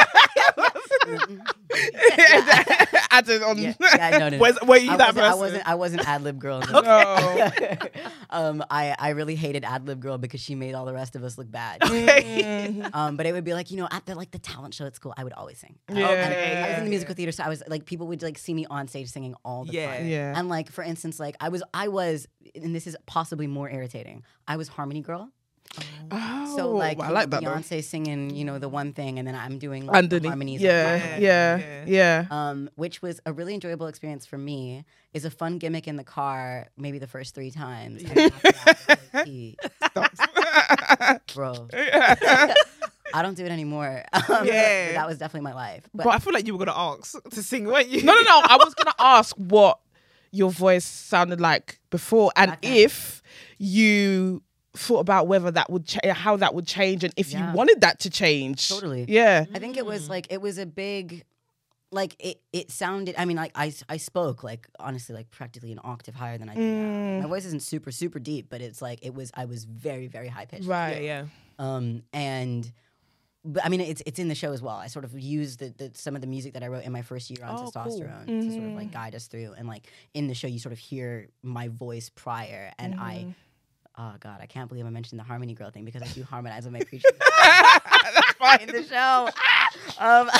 Added 3.11 3.43
on. 3.43 3.59
yeah, 3.59 3.75
yeah, 3.81 4.11
no, 4.11 4.19
no, 4.19 4.29
no. 4.31 4.39
Where's- 4.39 4.59
were 4.63 4.77
you 4.77 4.91
I 4.91 4.97
that 4.97 5.15
wasn't, 5.15 5.27
I 5.27 5.35
wasn't. 5.35 5.69
I 5.69 5.75
wasn't 5.75 6.09
ad 6.09 6.23
lib 6.23 6.39
girl. 6.39 6.61
No. 6.61 7.51
um, 8.31 8.65
I 8.71 8.95
I 8.99 9.11
really 9.11 9.35
hated 9.37 9.65
ad 9.65 9.87
lib 9.87 10.01
girl 10.01 10.19
because 10.19 10.41
she 10.41 10.55
made 10.55 10.75
all 10.75 10.85
the 10.85 10.93
rest 10.95 11.15
of 11.17 11.23
us 11.25 11.39
look 11.39 11.51
bad. 11.51 11.81
Mm. 11.81 12.91
um, 12.95 13.17
but 13.17 13.27
it 13.27 13.33
would 13.33 13.45
be 13.45 13.55
like 13.55 13.71
you 13.71 13.77
know 13.77 13.89
at 13.91 14.05
the 14.07 14.15
like 14.15 14.31
the 14.31 14.39
talent 14.39 14.75
show 14.75 14.87
at 14.87 14.95
school, 14.97 15.15
I 15.17 15.25
would 15.25 15.33
always 15.33 15.59
sing. 15.59 15.77
Yeah. 15.93 16.09
Okay, 16.09 16.63
I 16.65 16.69
was 16.71 16.79
in 16.79 16.85
the 16.85 16.91
musical 16.91 17.15
theater, 17.15 17.33
so 17.33 17.45
I 17.45 17.49
was 17.49 17.63
like 17.69 17.85
people 17.85 18.07
would 18.09 18.23
like 18.23 18.39
see 18.39 18.55
me 18.55 18.67
on 18.69 18.89
stage 18.89 19.09
singing 19.09 19.35
all 19.45 19.65
the 19.65 19.73
Yeah. 19.73 19.97
time. 19.97 20.07
Yeah. 20.07 20.39
And 20.39 20.49
like 20.49 20.71
for 20.71 20.83
instance, 20.83 21.21
like 21.21 21.37
I 21.41 21.49
was 21.51 21.63
I 21.73 21.89
was, 21.89 22.27
and 22.55 22.75
this 22.75 22.87
is 22.87 22.97
possibly 23.07 23.47
more 23.47 23.71
irritating. 23.71 24.23
I 24.49 24.57
was 24.57 24.69
harmony 24.69 25.01
girl. 25.03 25.31
Oh, 26.11 26.55
So 26.57 26.71
like, 26.73 27.01
I 27.01 27.09
like 27.11 27.29
know, 27.29 27.39
that. 27.41 27.45
though. 27.45 27.51
Beyonce 27.51 27.83
singing, 27.83 28.31
you 28.31 28.45
know, 28.45 28.59
the 28.59 28.69
one 28.69 28.93
thing, 28.93 29.19
and 29.19 29.27
then 29.27 29.35
I'm 29.35 29.59
doing 29.59 29.87
like, 29.87 29.93
the 29.93 29.99
Underneath. 29.99 30.29
harmonies. 30.29 30.61
of 30.61 30.65
Yeah, 30.67 31.17
yeah, 31.19 31.57
Yeah. 31.59 31.85
yeah. 31.87 32.27
Um, 32.31 32.71
which 32.77 33.03
was 33.03 33.21
a 33.27 33.33
really 33.33 33.55
enjoyable 33.55 33.87
experience 33.89 34.25
for 34.27 34.39
me. 34.39 34.85
Is 35.15 35.25
a 35.25 35.31
fun 35.31 35.59
gimmick 35.59 35.89
in 35.89 35.97
the 35.97 36.05
car, 36.05 36.69
maybe 36.77 36.99
the 36.99 37.07
first 37.07 37.35
three 37.35 37.51
times. 37.51 38.03
and 38.03 38.19
after 38.33 38.53
that, 38.53 38.79
like, 39.15 39.25
gee, 39.27 39.57
bro. 41.35 41.69
I 43.13 43.23
don't 43.23 43.37
do 43.37 43.45
it 43.45 43.51
anymore. 43.53 44.05
Um, 44.13 44.47
Yeah. 44.47 44.93
that 44.95 45.07
was 45.07 45.19
definitely 45.19 45.45
my 45.51 45.55
life. 45.55 45.89
But, 45.95 46.05
But 46.05 46.15
I 46.15 46.19
feel 46.19 46.33
like 46.33 46.47
you 46.47 46.57
were 46.57 46.65
gonna 46.65 46.79
ask 46.79 47.15
to 47.31 47.43
sing, 47.43 47.65
weren't 47.67 47.89
you? 47.89 48.03
No, 48.03 48.13
no, 48.15 48.21
no. 48.23 48.43
I 48.45 48.57
was 48.57 48.75
gonna 48.75 48.95
ask 48.99 49.35
what 49.37 49.79
your 50.33 50.51
voice 50.51 50.85
sounded 50.85 51.41
like 51.41 51.79
before, 51.91 52.33
and 52.37 52.53
Okay. 52.53 52.83
if 52.83 53.23
you 53.59 54.43
thought 54.77 55.01
about 55.01 55.27
whether 55.27 55.51
that 55.51 55.71
would 55.71 55.87
cha- 55.87 56.15
how 56.15 56.37
that 56.37 56.55
would 56.55 56.67
change, 56.67 57.05
and 57.05 57.15
if 57.17 57.33
Yeah. 57.33 57.51
you 57.51 57.57
wanted 57.57 57.81
that 57.83 58.01
to 58.01 58.11
change. 58.11 58.69
Totally. 58.69 59.05
Yeah. 59.09 59.45
I 59.55 59.59
think 59.59 59.77
it 59.77 59.87
was 59.87 60.07
mm. 60.07 60.11
like 60.11 60.27
it 60.31 60.41
was 60.41 60.59
a 60.59 60.67
big 60.67 61.25
like 61.93 62.17
it 62.19 62.41
it 62.53 62.71
sounded 62.71 63.15
I 63.17 63.25
mean 63.25 63.37
like 63.37 63.53
I 63.55 63.73
I 63.89 63.99
spoke 63.99 64.43
like 64.43 64.67
honestly 64.81 65.15
like 65.15 65.31
practically 65.31 65.71
an 65.71 65.79
octave 65.85 66.15
higher 66.17 66.37
than 66.39 66.49
I 66.49 66.55
do 66.55 66.61
now. 66.61 66.89
Mm. 66.89 67.23
My 67.23 67.29
voice 67.29 67.45
isn't 67.47 67.63
super 67.63 67.93
super 67.93 68.19
deep, 68.19 68.49
but 68.51 68.61
it's 68.61 68.83
like 68.83 68.99
it 69.03 69.15
was 69.15 69.31
I 69.35 69.45
was 69.45 69.65
very 69.65 70.09
very 70.09 70.29
high 70.29 70.47
pitched. 70.47 70.67
Right. 70.67 71.03
Yeah, 71.03 71.25
yeah. 71.59 71.75
Um 71.77 72.03
and 72.13 72.71
but 73.45 73.65
I 73.65 73.69
mean 73.69 73.81
it's 73.81 74.03
it's 74.07 74.19
in 74.19 74.29
the 74.29 74.35
show 74.35 74.53
as 74.53 74.61
well. 74.61 74.77
I 74.77 74.89
sort 74.89 75.05
of 75.05 75.17
used 75.19 75.61
the, 75.61 75.73
the 75.77 75.91
some 75.95 76.17
of 76.17 76.21
the 76.21 76.27
music 76.27 76.55
that 76.55 76.65
I 76.65 76.69
wrote 76.69 76.83
in 76.85 76.91
my 76.93 77.03
first 77.03 77.31
year 77.31 77.45
on 77.45 77.55
Oh, 77.55 77.71
cool. 77.71 77.73
testosterone 77.73 78.27
to 78.27 78.51
sort 78.51 78.65
of 78.65 78.73
like 78.73 78.89
mm. 78.89 78.93
guide 78.93 79.15
us 79.15 79.29
through 79.29 79.55
and 79.57 79.69
like 79.69 79.87
in 80.15 80.27
the 80.27 80.35
show 80.35 80.49
you 80.49 80.59
sort 80.59 80.73
of 80.73 80.79
hear 80.79 81.29
my 81.43 81.69
voice 81.69 82.09
prior 82.09 82.73
and 82.79 82.95
I 82.97 83.35
Oh 83.97 84.15
God, 84.19 84.39
I 84.41 84.47
can't 84.47 84.69
believe 84.69 84.85
I 84.87 84.91
mentioned 84.91 85.21
the 85.21 85.25
harmony 85.25 85.55
girl 85.55 85.71
thing 85.71 85.85
because 85.85 86.03
I 86.03 86.07
do 86.07 86.23
harmonize 86.31 86.65
with 86.65 86.73
my 86.73 86.81
preacher 86.81 87.09
in 88.61 88.69
the 88.69 88.85
show. 88.89 89.29
um, 89.99 90.31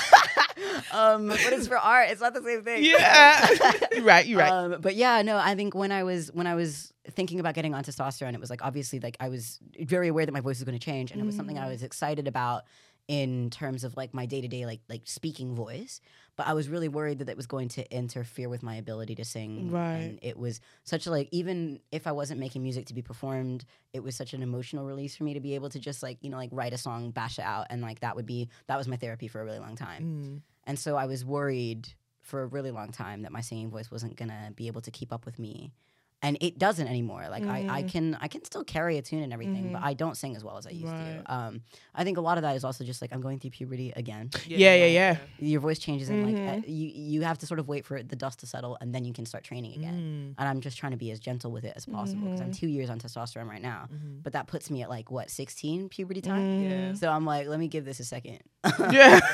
um, 0.93 1.29
but 1.29 1.41
it's 1.41 1.69
for 1.69 1.79
art. 1.79 2.11
It's 2.11 2.21
not 2.21 2.35
the 2.35 2.43
same 2.43 2.63
thing. 2.65 2.85
Yeah. 2.85 3.49
you're 3.93 4.05
right. 4.05 4.27
You're 4.27 4.41
right. 4.41 4.51
Um, 4.51 4.81
but 4.81 4.95
yeah, 4.97 5.23
no, 5.23 5.37
I 5.37 5.55
think 5.55 5.75
when 5.75 5.93
I 5.93 6.03
was 6.03 6.33
when 6.33 6.47
I 6.47 6.55
was 6.55 6.93
thinking 7.11 7.39
about 7.39 7.55
getting 7.55 7.75
on 7.75 7.85
testosterone, 7.85 8.35
it 8.35 8.41
was 8.41 8.51
like 8.51 8.65
obviously 8.65 8.99
like 9.01 9.17
I 9.21 9.29
was 9.29 9.59
very 9.81 10.09
aware 10.09 10.27
that 10.27 10.33
my 10.33 10.41
voice 10.41 10.59
was 10.59 10.65
going 10.65 10.79
to 10.79 10.85
change, 10.85 11.13
and 11.13 11.21
it 11.21 11.25
was 11.25 11.37
something 11.37 11.59
I 11.59 11.69
was 11.69 11.83
excited 11.83 12.27
about 12.27 12.65
in 13.07 13.51
terms 13.51 13.85
of 13.85 13.97
like 13.97 14.15
my 14.15 14.25
day 14.27 14.41
to 14.41 14.49
day 14.49 14.65
like 14.67 14.81
like 14.89 15.03
speaking 15.05 15.55
voice. 15.55 16.01
But 16.37 16.49
I 16.49 16.55
was 16.55 16.69
really 16.69 16.89
worried 16.89 17.21
that 17.21 17.29
it 17.29 17.37
was 17.37 17.47
going 17.47 17.69
to 17.69 17.95
interfere 17.95 18.49
with 18.49 18.63
my 18.63 18.75
ability 18.75 19.15
to 19.17 19.25
sing. 19.25 19.71
Right. 19.71 19.95
And 19.95 20.19
it 20.21 20.37
was 20.37 20.61
such 20.83 21.07
a 21.07 21.11
like 21.11 21.29
even 21.31 21.81
if 21.93 22.07
I 22.07 22.13
wasn't 22.13 22.41
making 22.41 22.63
music 22.63 22.87
to 22.87 22.95
be 22.95 23.03
performed, 23.03 23.65
it 23.93 24.03
was 24.03 24.17
such 24.17 24.35
an 24.35 24.43
emotional 24.43 24.85
release 24.85 25.15
for 25.17 25.25
me 25.25 25.35
to 25.35 25.41
be 25.41 25.55
able 25.55 25.69
to 25.71 25.79
just 25.79 26.03
like 26.03 26.19
you 26.23 26.31
know 26.31 26.37
like 26.37 26.51
write 26.53 26.73
a 26.73 26.79
song, 26.79 27.11
bash 27.11 27.39
it 27.39 27.45
out, 27.45 27.67
and 27.71 27.83
like 27.83 28.01
that 28.01 28.17
would 28.17 28.27
be 28.27 28.49
that 28.67 28.79
was 28.79 28.89
my 28.89 28.97
therapy 28.97 29.29
for 29.29 29.41
a 29.41 29.45
really 29.45 29.61
long 29.61 29.77
time. 29.77 30.03
Mm. 30.03 30.41
And 30.65 30.79
so 30.79 30.97
I 30.97 31.07
was 31.07 31.25
worried 31.25 31.89
for 32.23 32.43
a 32.43 32.47
really 32.47 32.71
long 32.71 32.91
time 32.91 33.23
that 33.23 33.33
my 33.33 33.43
singing 33.43 33.71
voice 33.71 33.91
wasn't 33.91 34.17
gonna 34.17 34.53
be 34.57 34.67
able 34.67 34.81
to 34.81 34.91
keep 34.91 35.13
up 35.13 35.27
with 35.27 35.39
me. 35.39 35.73
And 36.27 36.39
it 36.41 36.59
doesn't 36.59 36.89
anymore. 36.89 37.27
Like 37.31 37.45
I, 37.45 37.67
I 37.79 37.83
can 37.83 38.17
I 38.25 38.29
can 38.29 38.43
still 38.45 38.65
carry 38.65 38.97
a 38.99 39.03
tune 39.03 39.23
and 39.23 39.33
everything, 39.33 39.73
but 39.75 39.83
I 39.83 39.93
don't 39.93 40.17
sing 40.17 40.35
as 40.37 40.43
well 40.43 40.57
as 40.57 40.67
I 40.67 40.71
used 40.71 40.87
Right. 40.93 41.23
to. 41.27 41.35
Um, 41.35 41.61
I 41.95 42.03
think 42.05 42.17
a 42.17 42.21
lot 42.29 42.39
of 42.39 42.43
that 42.43 42.57
is 42.57 42.65
also 42.65 42.83
just 42.83 43.03
like 43.03 43.13
I'm 43.13 43.21
going 43.21 43.39
through 43.41 43.51
puberty 43.51 43.93
again. 43.95 44.31
yeah, 44.47 44.75
yeah, 44.75 44.87
yeah. 44.87 45.17
Your 45.39 45.61
voice 45.61 45.79
changes 45.79 46.09
and 46.09 46.21
like 46.27 46.39
uh, 46.55 46.61
you 46.67 46.89
you 46.95 47.21
have 47.23 47.39
to 47.39 47.47
sort 47.47 47.61
of 47.61 47.69
wait 47.69 47.85
for 47.85 48.03
the 48.03 48.17
dust 48.17 48.41
to 48.41 48.47
settle 48.47 48.79
and 48.81 48.95
then 48.95 49.05
you 49.05 49.13
can 49.13 49.27
start 49.27 49.45
training 49.45 49.75
again. 49.79 50.35
And 50.39 50.49
I'm 50.49 50.61
just 50.61 50.79
trying 50.79 50.93
to 50.93 50.99
be 50.99 51.11
as 51.11 51.21
gentle 51.21 51.53
with 51.53 51.65
it 51.65 51.75
as 51.77 51.85
possible 51.87 52.25
because 52.29 52.41
I'm 52.41 52.53
two 52.53 52.69
years 52.69 52.89
on 52.91 52.99
testosterone 52.99 53.49
right 53.49 53.63
now. 53.63 53.89
But 54.23 54.33
that 54.33 54.47
puts 54.47 54.71
me 54.71 54.81
at 54.83 54.89
like 54.89 55.11
what 55.11 55.29
16 55.31 55.91
puberty 55.91 56.23
time. 56.23 56.63
Yeah. 56.65 56.95
So 56.95 57.11
I'm 57.11 57.27
like, 57.27 57.49
let 57.49 57.61
me 57.61 57.69
give 57.69 57.85
this 57.85 58.01
a 58.01 58.05
second. 58.05 58.39
Yeah. 58.91 59.21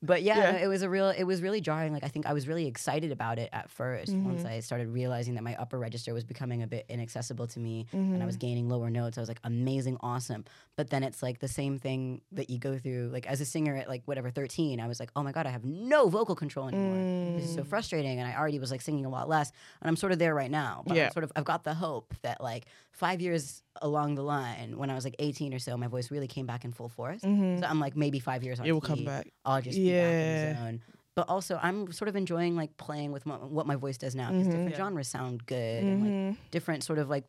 But 0.00 0.22
yeah, 0.22 0.38
Yeah. 0.52 0.64
it 0.64 0.68
was 0.68 0.82
a 0.82 0.88
real. 0.88 1.08
It 1.10 1.24
was 1.24 1.42
really 1.42 1.60
jarring. 1.60 1.92
Like 1.92 2.04
I 2.04 2.08
think 2.08 2.24
I 2.24 2.32
was 2.32 2.46
really 2.48 2.66
excited 2.66 3.10
about 3.12 3.38
it 3.38 3.50
at 3.52 3.68
1st 3.76 4.08
Mm-hmm. 4.10 4.24
Once 4.24 4.44
I 4.44 4.60
started 4.60 4.88
realizing 4.88 5.34
that 5.34 5.42
my 5.42 5.54
upper 5.56 5.76
register 5.88 6.12
was 6.12 6.24
becoming 6.24 6.62
a 6.62 6.66
bit 6.66 6.84
inaccessible 6.90 7.46
to 7.54 7.58
me, 7.58 7.86
and 7.92 8.12
I 8.12 8.16
Mm-hmm. 8.18 8.26
was 8.26 8.36
gaining 8.36 8.68
lower 8.68 8.90
notes. 8.90 9.16
I 9.16 9.22
was 9.22 9.28
like, 9.28 9.40
amazing, 9.44 9.96
awesome. 10.00 10.44
But 10.76 10.90
then 10.90 11.02
it's 11.02 11.22
like 11.22 11.38
the 11.38 11.48
same 11.60 11.78
thing 11.78 12.20
that 12.32 12.50
you 12.50 12.58
go 12.58 12.76
through. 12.78 13.08
Like 13.10 13.26
as 13.26 13.40
a 13.40 13.46
singer 13.46 13.74
at 13.76 13.88
like 13.88 14.02
whatever 14.04 14.30
13, 14.30 14.80
I 14.80 14.86
was 14.86 15.00
like, 15.00 15.10
oh 15.16 15.22
my 15.22 15.32
god, 15.32 15.46
I 15.46 15.50
have 15.50 15.64
no 15.64 16.08
vocal 16.10 16.34
control 16.36 16.68
anymore. 16.68 16.96
This 17.38 17.48
is 17.48 17.52
Mm. 17.52 17.60
so 17.60 17.64
frustrating. 17.64 18.18
And 18.20 18.28
I 18.30 18.36
already 18.38 18.58
was 18.58 18.70
like 18.70 18.82
singing 18.82 19.06
a 19.06 19.08
lot 19.08 19.28
less. 19.30 19.50
And 19.80 19.88
I'm 19.88 19.96
sort 19.96 20.12
of 20.12 20.18
there 20.18 20.34
right 20.34 20.50
now. 20.50 20.82
But 20.86 20.96
Yeah. 20.96 21.06
I'm 21.06 21.12
sort 21.12 21.24
of 21.24 21.32
I've 21.36 21.44
got 21.52 21.64
the 21.64 21.74
hope 21.74 22.12
that 22.22 22.40
like 22.50 22.66
five 22.92 23.20
years 23.22 23.62
along 23.80 24.16
the 24.16 24.22
line, 24.36 24.76
when 24.76 24.90
I 24.90 24.94
was 24.94 25.04
like 25.04 25.16
18 25.18 25.54
or 25.54 25.58
so, 25.58 25.76
my 25.78 25.86
voice 25.88 26.10
really 26.10 26.28
came 26.28 26.46
back 26.46 26.64
in 26.66 26.72
full 26.72 26.90
force. 26.90 27.22
So 27.22 27.64
I'm 27.70 27.80
like 27.80 27.96
maybe 27.96 28.18
five 28.20 28.44
years 28.44 28.58
on. 28.60 28.64
Mm-hmm. 28.64 28.70
It 28.70 28.72
will 28.72 28.88
come 28.92 29.04
back. 29.04 29.24
I'll 29.46 29.62
just 29.62 29.76
be 29.78 29.90
back 29.90 30.04
in 30.04 30.20
Yeah. 30.20 30.52
the 30.52 30.58
zone. 30.60 30.82
But 31.18 31.28
also, 31.28 31.58
I'm 31.60 31.90
sort 31.90 32.08
of 32.08 32.14
enjoying 32.14 32.54
like 32.54 32.76
playing 32.76 33.10
with 33.10 33.26
my, 33.26 33.34
what 33.34 33.66
my 33.66 33.74
voice 33.74 33.98
does 33.98 34.14
now 34.14 34.28
because 34.30 34.46
Mm-hmm. 34.46 34.50
different 34.56 34.70
Yeah. 34.78 34.84
genres 34.84 35.08
sound 35.08 35.44
good 35.46 35.82
and 35.84 36.00
like 36.00 36.40
different 36.52 36.84
sort 36.84 37.00
of 37.00 37.08
like 37.10 37.24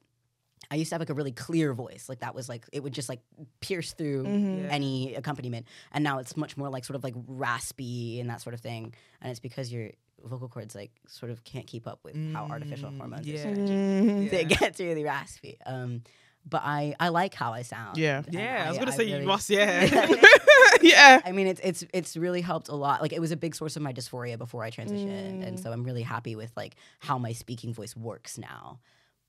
I 0.69 0.75
used 0.75 0.89
to 0.89 0.95
have 0.95 1.01
like 1.01 1.09
a 1.09 1.15
really 1.15 1.31
clear 1.31 1.73
voice, 1.73 2.07
like 2.07 2.19
that 2.19 2.35
was 2.35 2.47
like 2.47 2.65
it 2.71 2.83
would 2.83 2.93
just 2.93 3.09
like 3.09 3.21
pierce 3.61 3.93
through 3.93 4.25
Mm-hmm. 4.25 4.57
Yeah. 4.59 4.67
any 4.69 5.15
accompaniment, 5.15 5.65
and 5.91 6.03
now 6.03 6.19
it's 6.19 6.37
much 6.37 6.55
more 6.55 6.69
like 6.69 6.85
sort 6.85 6.97
of 6.97 7.03
like 7.03 7.15
raspy 7.27 8.19
and 8.19 8.29
that 8.29 8.41
sort 8.41 8.53
of 8.53 8.59
thing, 8.61 8.93
and 9.21 9.31
it's 9.31 9.39
because 9.39 9.73
your 9.73 9.89
vocal 10.23 10.49
cords 10.49 10.75
like 10.75 10.91
sort 11.07 11.31
of 11.31 11.43
can't 11.43 11.65
keep 11.65 11.87
up 11.87 11.99
with 12.03 12.15
how 12.33 12.45
artificial 12.45 12.91
Mm, 12.91 12.97
hormones 12.99 13.25
yeah. 13.25 13.39
are 13.47 13.55
switching. 13.55 13.79
Mhm. 14.05 14.31
It 14.33 14.51
Yeah. 14.51 14.57
gets 14.59 14.79
really 14.79 15.03
raspy. 15.03 15.57
Um, 15.65 16.03
but 16.49 16.61
I 16.63 16.95
I 16.99 17.09
like 17.09 17.33
how 17.33 17.53
I 17.53 17.61
sound. 17.61 17.97
Yeah. 17.97 18.23
Yeah, 18.29 18.63
I 18.65 18.69
was 18.69 18.77
gonna 18.77 18.91
say 18.91 19.03
you 19.05 19.15
really- 19.15 19.25
must. 19.25 19.49
Yeah. 19.49 19.85
yeah. 20.81 21.21
I 21.25 21.31
mean, 21.31 21.47
it's 21.47 21.61
it's 21.63 21.83
it's 21.93 22.17
really 22.17 22.41
helped 22.41 22.69
a 22.69 22.75
lot. 22.75 23.01
Like 23.01 23.13
it 23.13 23.19
was 23.21 23.31
a 23.31 23.37
big 23.37 23.55
source 23.55 23.75
of 23.75 23.81
my 23.81 23.93
dysphoria 23.93 24.37
before 24.37 24.63
I 24.63 24.71
transitioned, 24.71 25.39
Mm. 25.41 25.47
and 25.47 25.59
so 25.59 25.71
I'm 25.71 25.83
really 25.83 26.03
happy 26.03 26.35
with 26.35 26.51
like 26.55 26.75
how 26.99 27.17
my 27.17 27.33
speaking 27.33 27.73
voice 27.73 27.95
works 27.95 28.37
now. 28.37 28.79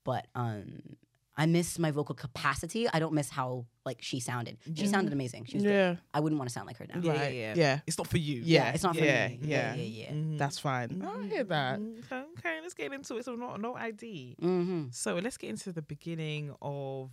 But 0.04 0.26
um, 0.34 0.82
I 1.40 1.46
miss 1.46 1.78
my 1.78 1.90
vocal 1.90 2.14
capacity. 2.14 2.86
I 2.92 2.98
don't 2.98 3.14
miss 3.14 3.30
how 3.30 3.64
like 3.86 3.98
she 4.02 4.20
sounded. 4.20 4.58
She 4.74 4.86
sounded 4.86 5.12
amazing. 5.14 5.46
She 5.46 5.56
was 5.56 5.64
good. 5.64 5.72
Yeah. 5.72 5.96
I 6.12 6.20
wouldn't 6.20 6.38
want 6.38 6.50
to 6.50 6.52
sound 6.52 6.66
like 6.66 6.76
her 6.76 6.86
now. 6.86 7.00
yeah, 7.00 7.12
yeah, 7.14 7.20
Right. 7.22 7.34
yeah. 7.34 7.54
Yeah. 7.56 7.80
It's 7.86 7.96
not 7.96 8.08
for 8.08 8.18
you. 8.18 8.42
Yeah. 8.44 8.72
It's 8.74 8.82
not 8.82 8.94
for 8.94 9.02
yeah, 9.04 9.28
me. 9.28 9.38
Yeah. 9.42 9.74
yeah, 9.74 9.82
yeah. 9.82 10.12
Mhm. 10.12 10.38
That's 10.38 10.58
fine. 10.58 11.02
I 11.02 11.26
hear 11.28 11.44
that. 11.44 11.78
Mm, 11.80 11.98
Okay, 12.04 12.22
okay, 12.38 12.56
let's 12.62 12.74
get 12.74 12.92
into 12.92 13.16
it. 13.16 13.24
So 13.24 13.34
no, 13.36 13.56
no 13.56 13.74
ID. 13.74 14.36
Mm-hmm. 14.42 14.82
So 14.92 15.16
let's 15.16 15.38
get 15.38 15.48
into 15.50 15.72
the 15.72 15.80
beginning 15.82 16.54
of 16.60 17.10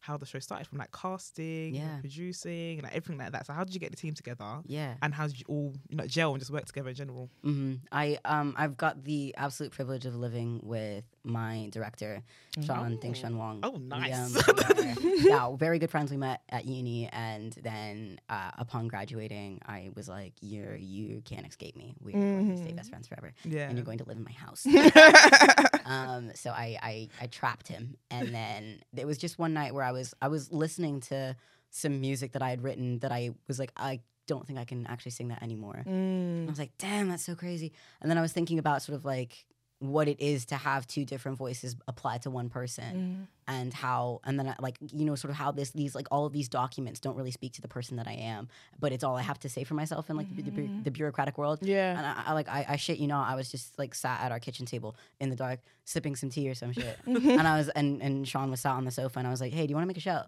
how 0.00 0.16
the 0.16 0.24
show 0.26 0.38
started 0.38 0.66
from 0.66 0.78
like 0.78 0.90
casting, 0.92 1.74
Yeah. 1.74 1.98
producing, 2.00 2.78
and 2.78 2.82
like 2.84 2.94
everything 2.94 3.18
like 3.18 3.32
that. 3.32 3.46
So 3.46 3.52
how 3.52 3.64
did 3.64 3.74
you 3.74 3.80
get 3.80 3.90
the 3.90 3.96
team 3.96 4.14
together? 4.14 4.60
Yeah. 4.66 4.94
And 5.02 5.14
how 5.14 5.26
did 5.26 5.38
you 5.38 5.44
all 5.48 5.74
you 5.88 5.96
know 5.96 6.06
gel 6.06 6.32
and 6.32 6.40
just 6.40 6.50
work 6.50 6.64
together 6.64 6.88
in 6.88 6.94
general? 6.94 7.30
hmm 7.42 7.74
I 7.92 8.18
um 8.24 8.54
I've 8.56 8.76
got 8.76 9.04
the 9.04 9.34
absolute 9.36 9.72
privilege 9.72 10.06
of 10.06 10.14
living 10.16 10.60
with 10.62 11.04
my 11.22 11.68
director, 11.70 12.22
Sean 12.64 12.96
Ding 12.96 13.12
Shun 13.12 13.36
Wong. 13.36 13.60
Oh, 13.62 13.72
We, 13.72 13.78
nice. 13.80 14.16
um, 14.16 14.42
we 14.78 15.30
are- 15.30 15.50
yeah, 15.50 15.56
very 15.56 15.78
good 15.78 15.90
friends. 15.90 16.10
We 16.10 16.16
met 16.16 16.40
at 16.48 16.64
uni, 16.64 17.08
and 17.12 17.52
then 17.62 18.18
uh, 18.30 18.52
upon 18.58 18.88
graduating, 18.88 19.60
I 19.66 19.90
was 19.94 20.08
like, 20.08 20.32
"You're 20.40 20.76
you 20.76 21.20
can't 21.26 21.46
escape 21.46 21.76
me. 21.76 21.94
We're 22.00 22.12
going 22.12 22.56
to 22.56 22.62
stay 22.62 22.72
best 22.72 22.88
friends 22.88 23.06
forever, 23.06 23.32
Yeah. 23.44 23.68
and 23.68 23.76
you're 23.76 23.84
going 23.84 23.98
to 23.98 24.04
live 24.04 24.16
in 24.16 24.24
my 24.24 24.32
house." 24.32 24.64
um, 25.90 26.30
so 26.34 26.50
I, 26.50 26.78
I 26.82 27.08
I 27.20 27.26
trapped 27.26 27.68
him, 27.68 27.96
and 28.10 28.34
then 28.34 28.80
it 28.96 29.06
was 29.06 29.18
just 29.18 29.38
one 29.38 29.52
night 29.52 29.74
where 29.74 29.84
I 29.84 29.92
was 29.92 30.14
I 30.22 30.28
was 30.28 30.52
listening 30.52 31.00
to 31.02 31.36
some 31.70 32.00
music 32.00 32.32
that 32.32 32.42
I 32.42 32.50
had 32.50 32.62
written 32.62 33.00
that 33.00 33.12
I 33.12 33.30
was 33.48 33.58
like 33.58 33.72
I 33.76 34.00
don't 34.26 34.46
think 34.46 34.58
I 34.58 34.64
can 34.64 34.86
actually 34.86 35.10
sing 35.10 35.28
that 35.28 35.42
anymore. 35.42 35.82
And 35.84 36.48
I 36.48 36.50
was 36.52 36.58
like, 36.58 36.70
damn, 36.78 37.08
that's 37.08 37.24
so 37.24 37.34
crazy. 37.34 37.72
And 38.00 38.08
then 38.08 38.16
I 38.16 38.20
was 38.20 38.32
thinking 38.32 38.60
about 38.60 38.80
sort 38.82 38.94
of 38.96 39.04
like 39.04 39.44
what 39.80 40.08
it 40.08 40.20
is 40.20 40.44
to 40.44 40.56
have 40.56 40.86
two 40.86 41.06
different 41.06 41.38
voices 41.38 41.74
applied 41.88 42.20
to 42.20 42.30
one 42.30 42.50
person 42.50 43.26
and 43.48 43.72
how 43.72 44.20
and 44.24 44.38
then 44.38 44.46
I, 44.46 44.54
like 44.60 44.76
you 44.92 45.06
know 45.06 45.14
sort 45.14 45.30
of 45.30 45.36
how 45.38 45.52
this 45.52 45.70
these 45.70 45.94
like 45.94 46.06
all 46.10 46.26
of 46.26 46.34
these 46.34 46.50
documents 46.50 47.00
don't 47.00 47.16
really 47.16 47.30
speak 47.30 47.54
to 47.54 47.62
the 47.62 47.66
person 47.66 47.96
that 47.96 48.06
I 48.06 48.12
am 48.12 48.48
but 48.78 48.92
it's 48.92 49.02
all 49.02 49.16
I 49.16 49.22
have 49.22 49.38
to 49.40 49.48
say 49.48 49.64
for 49.64 49.72
myself 49.72 50.10
in 50.10 50.18
like 50.18 50.28
the, 50.36 50.42
the, 50.42 50.68
the 50.84 50.90
bureaucratic 50.90 51.38
world. 51.38 51.60
Yeah. 51.62 51.96
and 51.96 52.06
I, 52.06 52.22
I 52.26 52.32
like 52.34 52.46
I, 52.48 52.66
I 52.68 52.76
shit 52.76 52.98
you 52.98 53.06
know 53.08 53.16
I 53.16 53.34
was 53.34 53.50
just 53.50 53.78
like 53.78 53.94
sat 53.94 54.20
at 54.20 54.30
our 54.32 54.38
kitchen 54.38 54.66
table 54.66 54.96
in 55.18 55.30
the 55.30 55.36
dark 55.36 55.60
sipping 55.86 56.14
some 56.14 56.28
tea 56.28 56.48
or 56.50 56.54
some 56.54 56.72
shit. 56.72 56.98
And 57.06 57.48
I 57.48 57.56
was 57.56 57.70
and 57.70 58.02
and 58.02 58.28
Sean 58.28 58.50
was 58.50 58.60
sat 58.60 58.72
on 58.74 58.84
the 58.84 58.90
sofa 58.90 59.18
and 59.18 59.26
I 59.26 59.30
was 59.30 59.40
like 59.40 59.54
hey 59.54 59.66
do 59.66 59.70
you 59.70 59.76
want 59.76 59.84
to 59.84 59.88
make 59.88 59.96
a 59.96 60.00
show? 60.00 60.22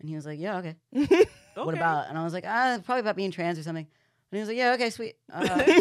And 0.00 0.08
he 0.10 0.14
was 0.14 0.26
like 0.26 0.38
yeah 0.38 0.58
okay. 0.58 0.76
What 1.54 1.74
about? 1.74 2.08
And 2.08 2.18
I 2.18 2.24
was 2.24 2.34
like 2.34 2.44
ah 2.46 2.78
probably 2.84 3.00
about 3.00 3.16
being 3.16 3.30
trans 3.30 3.58
or 3.58 3.62
something 3.62 3.86
and 4.32 4.36
he 4.36 4.40
was 4.40 4.48
like 4.48 4.56
yeah 4.56 4.72
okay 4.72 4.90
sweet. 4.90 5.14
Uh, 5.32 5.80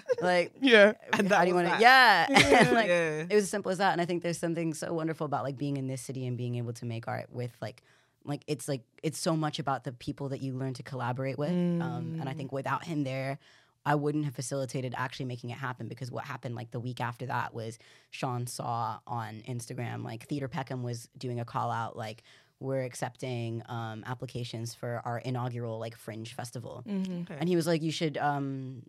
like 0.22 0.52
Yeah. 0.60 0.92
And 1.12 1.28
how 1.28 1.36
that 1.38 1.42
do 1.44 1.48
you 1.48 1.54
want 1.54 1.68
to 1.68 1.76
yeah. 1.80 2.26
And 2.30 2.72
like 2.80 2.88
Yeah. 2.88 3.26
it 3.28 3.34
was 3.34 3.44
as 3.44 3.50
simple 3.50 3.70
as 3.72 3.78
that. 3.78 3.92
And 3.92 4.00
i 4.00 4.04
think 4.06 4.22
there's 4.22 4.38
something 4.38 4.72
so 4.74 4.92
wonderful 4.92 5.24
about 5.26 5.44
like 5.44 5.58
being 5.58 5.76
in 5.76 5.86
this 5.88 6.00
city 6.00 6.26
and 6.26 6.36
being 6.36 6.54
able 6.56 6.72
to 6.74 6.84
make 6.86 7.06
art 7.08 7.26
with 7.32 7.52
like 7.60 7.82
like 8.24 8.42
it's 8.46 8.68
like 8.68 8.82
it's 9.02 9.18
so 9.18 9.34
much 9.36 9.58
about 9.58 9.84
the 9.84 9.92
people 9.92 10.28
that 10.30 10.40
you 10.42 10.52
learn 10.54 10.74
to 10.74 10.82
collaborate 10.82 11.38
with. 11.38 11.50
Um, 11.50 12.16
and 12.20 12.28
i 12.28 12.32
think 12.34 12.52
without 12.52 12.84
him 12.84 13.02
there 13.02 13.38
i 13.86 13.94
wouldn't 13.94 14.26
have 14.26 14.34
facilitated 14.34 14.92
actually 14.96 15.24
making 15.24 15.48
it 15.50 15.56
happen 15.56 15.88
because 15.88 16.10
what 16.10 16.24
happened 16.24 16.54
like 16.54 16.70
the 16.70 16.78
week 16.80 17.00
after 17.00 17.24
that 17.26 17.54
was 17.54 17.78
sean 18.10 18.46
saw 18.46 18.98
on 19.06 19.42
instagram 19.48 20.04
like 20.04 20.26
theater 20.28 20.48
peckham 20.48 20.82
was 20.82 21.08
doing 21.16 21.40
a 21.40 21.46
call 21.46 21.70
out 21.70 21.96
like 21.96 22.22
we're 22.60 22.82
accepting 22.84 23.62
um, 23.68 24.04
applications 24.06 24.74
for 24.74 25.00
our 25.04 25.18
inaugural 25.18 25.78
like 25.78 25.96
fringe 25.96 26.34
festival 26.34 26.84
Okay. 26.86 27.36
and 27.40 27.48
he 27.48 27.56
was 27.56 27.66
like 27.66 27.82
you 27.82 27.90
should 27.90 28.16
um, 28.18 28.82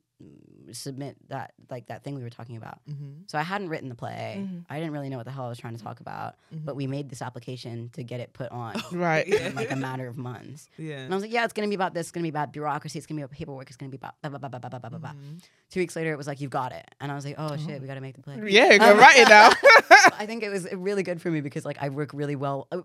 submit 0.74 1.18
that 1.30 1.54
like 1.70 1.88
that 1.88 2.04
thing 2.04 2.16
we 2.16 2.24
were 2.24 2.30
talking 2.30 2.58
about. 2.58 2.80
Mm-hmm. 2.90 3.24
So 3.28 3.38
I 3.38 3.44
hadn't 3.44 3.70
written 3.70 3.90
the 3.90 3.96
play. 3.96 4.38
Mm-hmm. 4.40 4.60
I 4.70 4.80
didn't 4.80 4.94
really 4.94 5.10
know 5.10 5.18
what 5.18 5.26
the 5.26 5.32
hell 5.32 5.46
I 5.46 5.50
was 5.50 5.58
trying 5.58 5.76
to 5.76 5.84
talk 5.84 6.00
about. 6.00 6.36
Mm-hmm. 6.54 6.66
But 6.66 6.76
we 6.76 6.88
made 6.88 7.10
this 7.10 7.22
application 7.22 7.90
to 7.94 8.04
get 8.04 8.20
it 8.20 8.34
put 8.34 8.52
on, 8.52 8.82
right? 8.92 9.28
In 9.28 9.56
like 9.56 9.72
a 9.72 9.76
matter 9.76 10.08
of 10.08 10.18
months. 10.18 10.70
Yeah. 10.82 11.00
And 11.02 11.14
I 11.14 11.16
was 11.16 11.24
like, 11.24 11.32
yeah, 11.32 11.44
it's 11.44 11.54
gonna 11.54 11.68
be 11.68 11.76
about 11.76 11.94
this. 11.94 12.08
It's 12.08 12.12
gonna 12.12 12.24
be 12.24 12.30
about 12.30 12.54
bureaucracy. 12.54 12.98
It's 12.98 13.06
gonna 13.06 13.20
be 13.20 13.24
about 13.24 13.36
paperwork. 13.36 13.68
It's 13.68 13.78
gonna 13.78 13.92
be 13.92 13.98
about 13.98 14.16
blah 14.22 14.30
blah 14.32 14.40
blah 14.40 14.50
blah 14.50 14.60
blah 14.60 14.80
blah 14.80 14.90
blah. 14.90 15.00
blah. 15.00 15.10
Mm-hmm. 15.10 15.38
Two 15.70 15.80
weeks 15.80 15.96
later, 15.96 16.12
it 16.12 16.18
was 16.18 16.28
like, 16.28 16.42
you've 16.42 16.52
got 16.52 16.72
it. 16.72 16.90
And 17.00 17.12
I 17.12 17.16
was 17.16 17.24
like, 17.24 17.36
oh, 17.38 17.50
oh. 17.52 17.58
shit, 17.58 17.82
we 17.82 17.88
gotta 17.88 18.02
make 18.02 18.16
the 18.16 18.22
play. 18.22 18.42
Yeah, 18.48 18.78
go 18.78 18.98
write 18.98 19.18
it 19.18 19.30
now. 19.30 19.52
I 20.18 20.26
think 20.26 20.44
it 20.44 20.50
was 20.50 20.68
really 20.74 21.04
good 21.04 21.22
for 21.22 21.30
me 21.30 21.42
because 21.42 21.66
like 21.66 21.78
I 21.82 21.90
work 21.90 22.12
really 22.14 22.36
well. 22.36 22.68
Uh, 22.72 22.82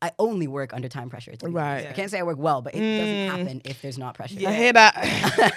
I 0.00 0.12
only 0.18 0.46
work 0.46 0.72
under 0.72 0.88
time 0.88 1.10
pressure. 1.10 1.34
Right. 1.42 1.82
Yeah. 1.82 1.90
I 1.90 1.92
can't 1.92 2.10
say 2.10 2.18
I 2.18 2.22
work 2.22 2.38
well, 2.38 2.62
but 2.62 2.74
it 2.74 2.80
mm. 2.80 2.98
doesn't 2.98 3.46
happen 3.46 3.62
if 3.64 3.82
there's 3.82 3.98
not 3.98 4.14
pressure. 4.14 4.36
Yeah, 4.38 4.52
hear 4.52 4.72
that? 4.72 4.94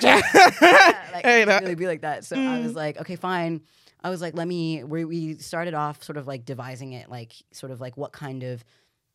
yeah. 0.02 0.93
Like, 1.13 1.22
Hey, 1.23 1.43
it 1.43 1.45
that- 1.45 1.63
really 1.63 1.75
be 1.75 1.88
like 1.88 2.01
that. 2.01 2.25
So 2.25 2.36
I 2.36 2.59
was 2.59 2.73
mm. 2.73 2.75
like, 2.75 2.99
okay, 2.99 3.15
fine. 3.15 3.62
I 4.03 4.09
was 4.09 4.21
like, 4.21 4.36
let 4.36 4.47
me. 4.47 4.83
We 4.83 5.05
we 5.05 5.36
started 5.36 5.73
off 5.73 6.03
sort 6.03 6.17
of 6.17 6.27
like 6.27 6.45
devising 6.45 6.93
it, 6.93 7.09
like 7.09 7.33
sort 7.51 7.71
of 7.71 7.79
like 7.79 7.95
what 7.95 8.12
kind 8.12 8.43
of 8.43 8.63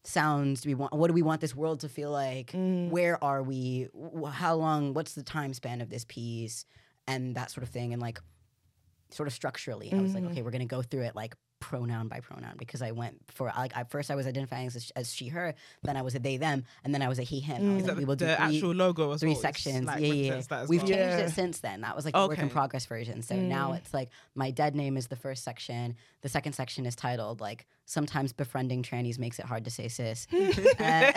sounds 0.05 0.63
do 0.63 0.71
we 0.71 0.75
want? 0.75 0.95
What 0.95 1.09
do 1.09 1.13
we 1.13 1.23
want 1.23 1.43
this 1.43 1.55
world 1.55 1.81
to 1.81 1.89
feel 1.89 2.11
like? 2.11 2.53
Mm. 2.53 2.89
Where 2.89 3.23
are 3.23 3.43
we? 3.43 3.89
How 4.33 4.55
long? 4.55 4.95
What's 4.95 5.13
the 5.13 5.23
time 5.23 5.53
span 5.53 5.83
of 5.83 5.91
this 5.91 6.07
piece? 6.07 6.65
And 7.07 7.35
that 7.37 7.51
sort 7.51 7.63
of 7.63 7.69
thing. 7.69 7.93
And 7.93 8.01
like, 8.01 8.19
sort 9.11 9.27
of 9.27 9.33
structurally, 9.33 9.93
I 9.93 10.01
was 10.01 10.15
like, 10.15 10.25
mm. 10.25 10.31
okay, 10.31 10.43
we're 10.43 10.51
gonna 10.51 10.67
go 10.67 10.83
through 10.83 11.03
it 11.03 11.15
like 11.15 11.35
pronoun 11.61 12.09
by 12.09 12.21
pronoun 12.21 12.55
because 12.59 12.83
I 12.83 12.93
went 12.93 13.19
for 13.29 13.53
like 13.57 13.77
at 13.77 13.91
first 13.91 14.11
I 14.11 14.15
was 14.15 14.27
identifying 14.27 14.67
as, 14.67 14.93
as 14.95 15.13
she 15.13 15.29
her, 15.29 15.55
then 15.83 15.97
I 15.97 16.03
was 16.03 16.15
a 16.15 16.19
they 16.19 16.37
them, 16.37 16.65
and 16.85 16.95
then 16.95 17.03
I 17.03 17.09
was 17.09 17.19
a 17.19 17.23
he 17.23 17.41
him. 17.41 17.73
I 17.73 17.75
was 17.75 17.85
mm. 17.85 17.89
like, 17.89 17.97
we 17.97 18.05
will 18.05 18.17
do 18.17 18.27
the 18.27 18.37
three- 18.37 18.57
actual 18.57 18.73
logo 18.73 19.13
as 19.13 19.21
three 19.21 19.33
well? 19.33 19.41
Sections. 19.41 19.87
like 19.87 20.01
yeah, 20.01 20.13
yeah. 20.13 20.67
We've 20.69 20.81
well. 20.81 20.89
changed 20.89 20.91
Yeah. 20.91 21.19
it 21.19 21.31
since 21.31 21.61
then. 21.61 21.81
That 21.83 21.97
was 21.97 22.05
like 22.05 22.15
the 22.15 22.27
work 22.27 22.39
in 22.39 22.51
progress 22.51 22.87
version. 22.87 23.23
So 23.23 23.37
now 23.37 23.73
mm. 23.73 23.79
it's 23.79 23.93
like 23.93 24.11
my 24.35 24.51
dead 24.51 24.75
name 24.75 24.97
is 24.97 25.09
the 25.09 25.17
first 25.17 25.45
section. 25.45 25.97
The 26.23 26.29
second 26.29 26.53
section 26.53 26.87
is 26.87 26.97
titled 26.97 27.41
like 27.41 27.67
sometimes 27.89 28.35
befriending 28.35 28.83
trannies 28.83 29.19
makes 29.19 29.39
it 29.39 29.47
hard 29.47 29.65
to 29.65 29.71
say 29.71 29.89
cis. 29.89 30.27
and, 30.79 31.15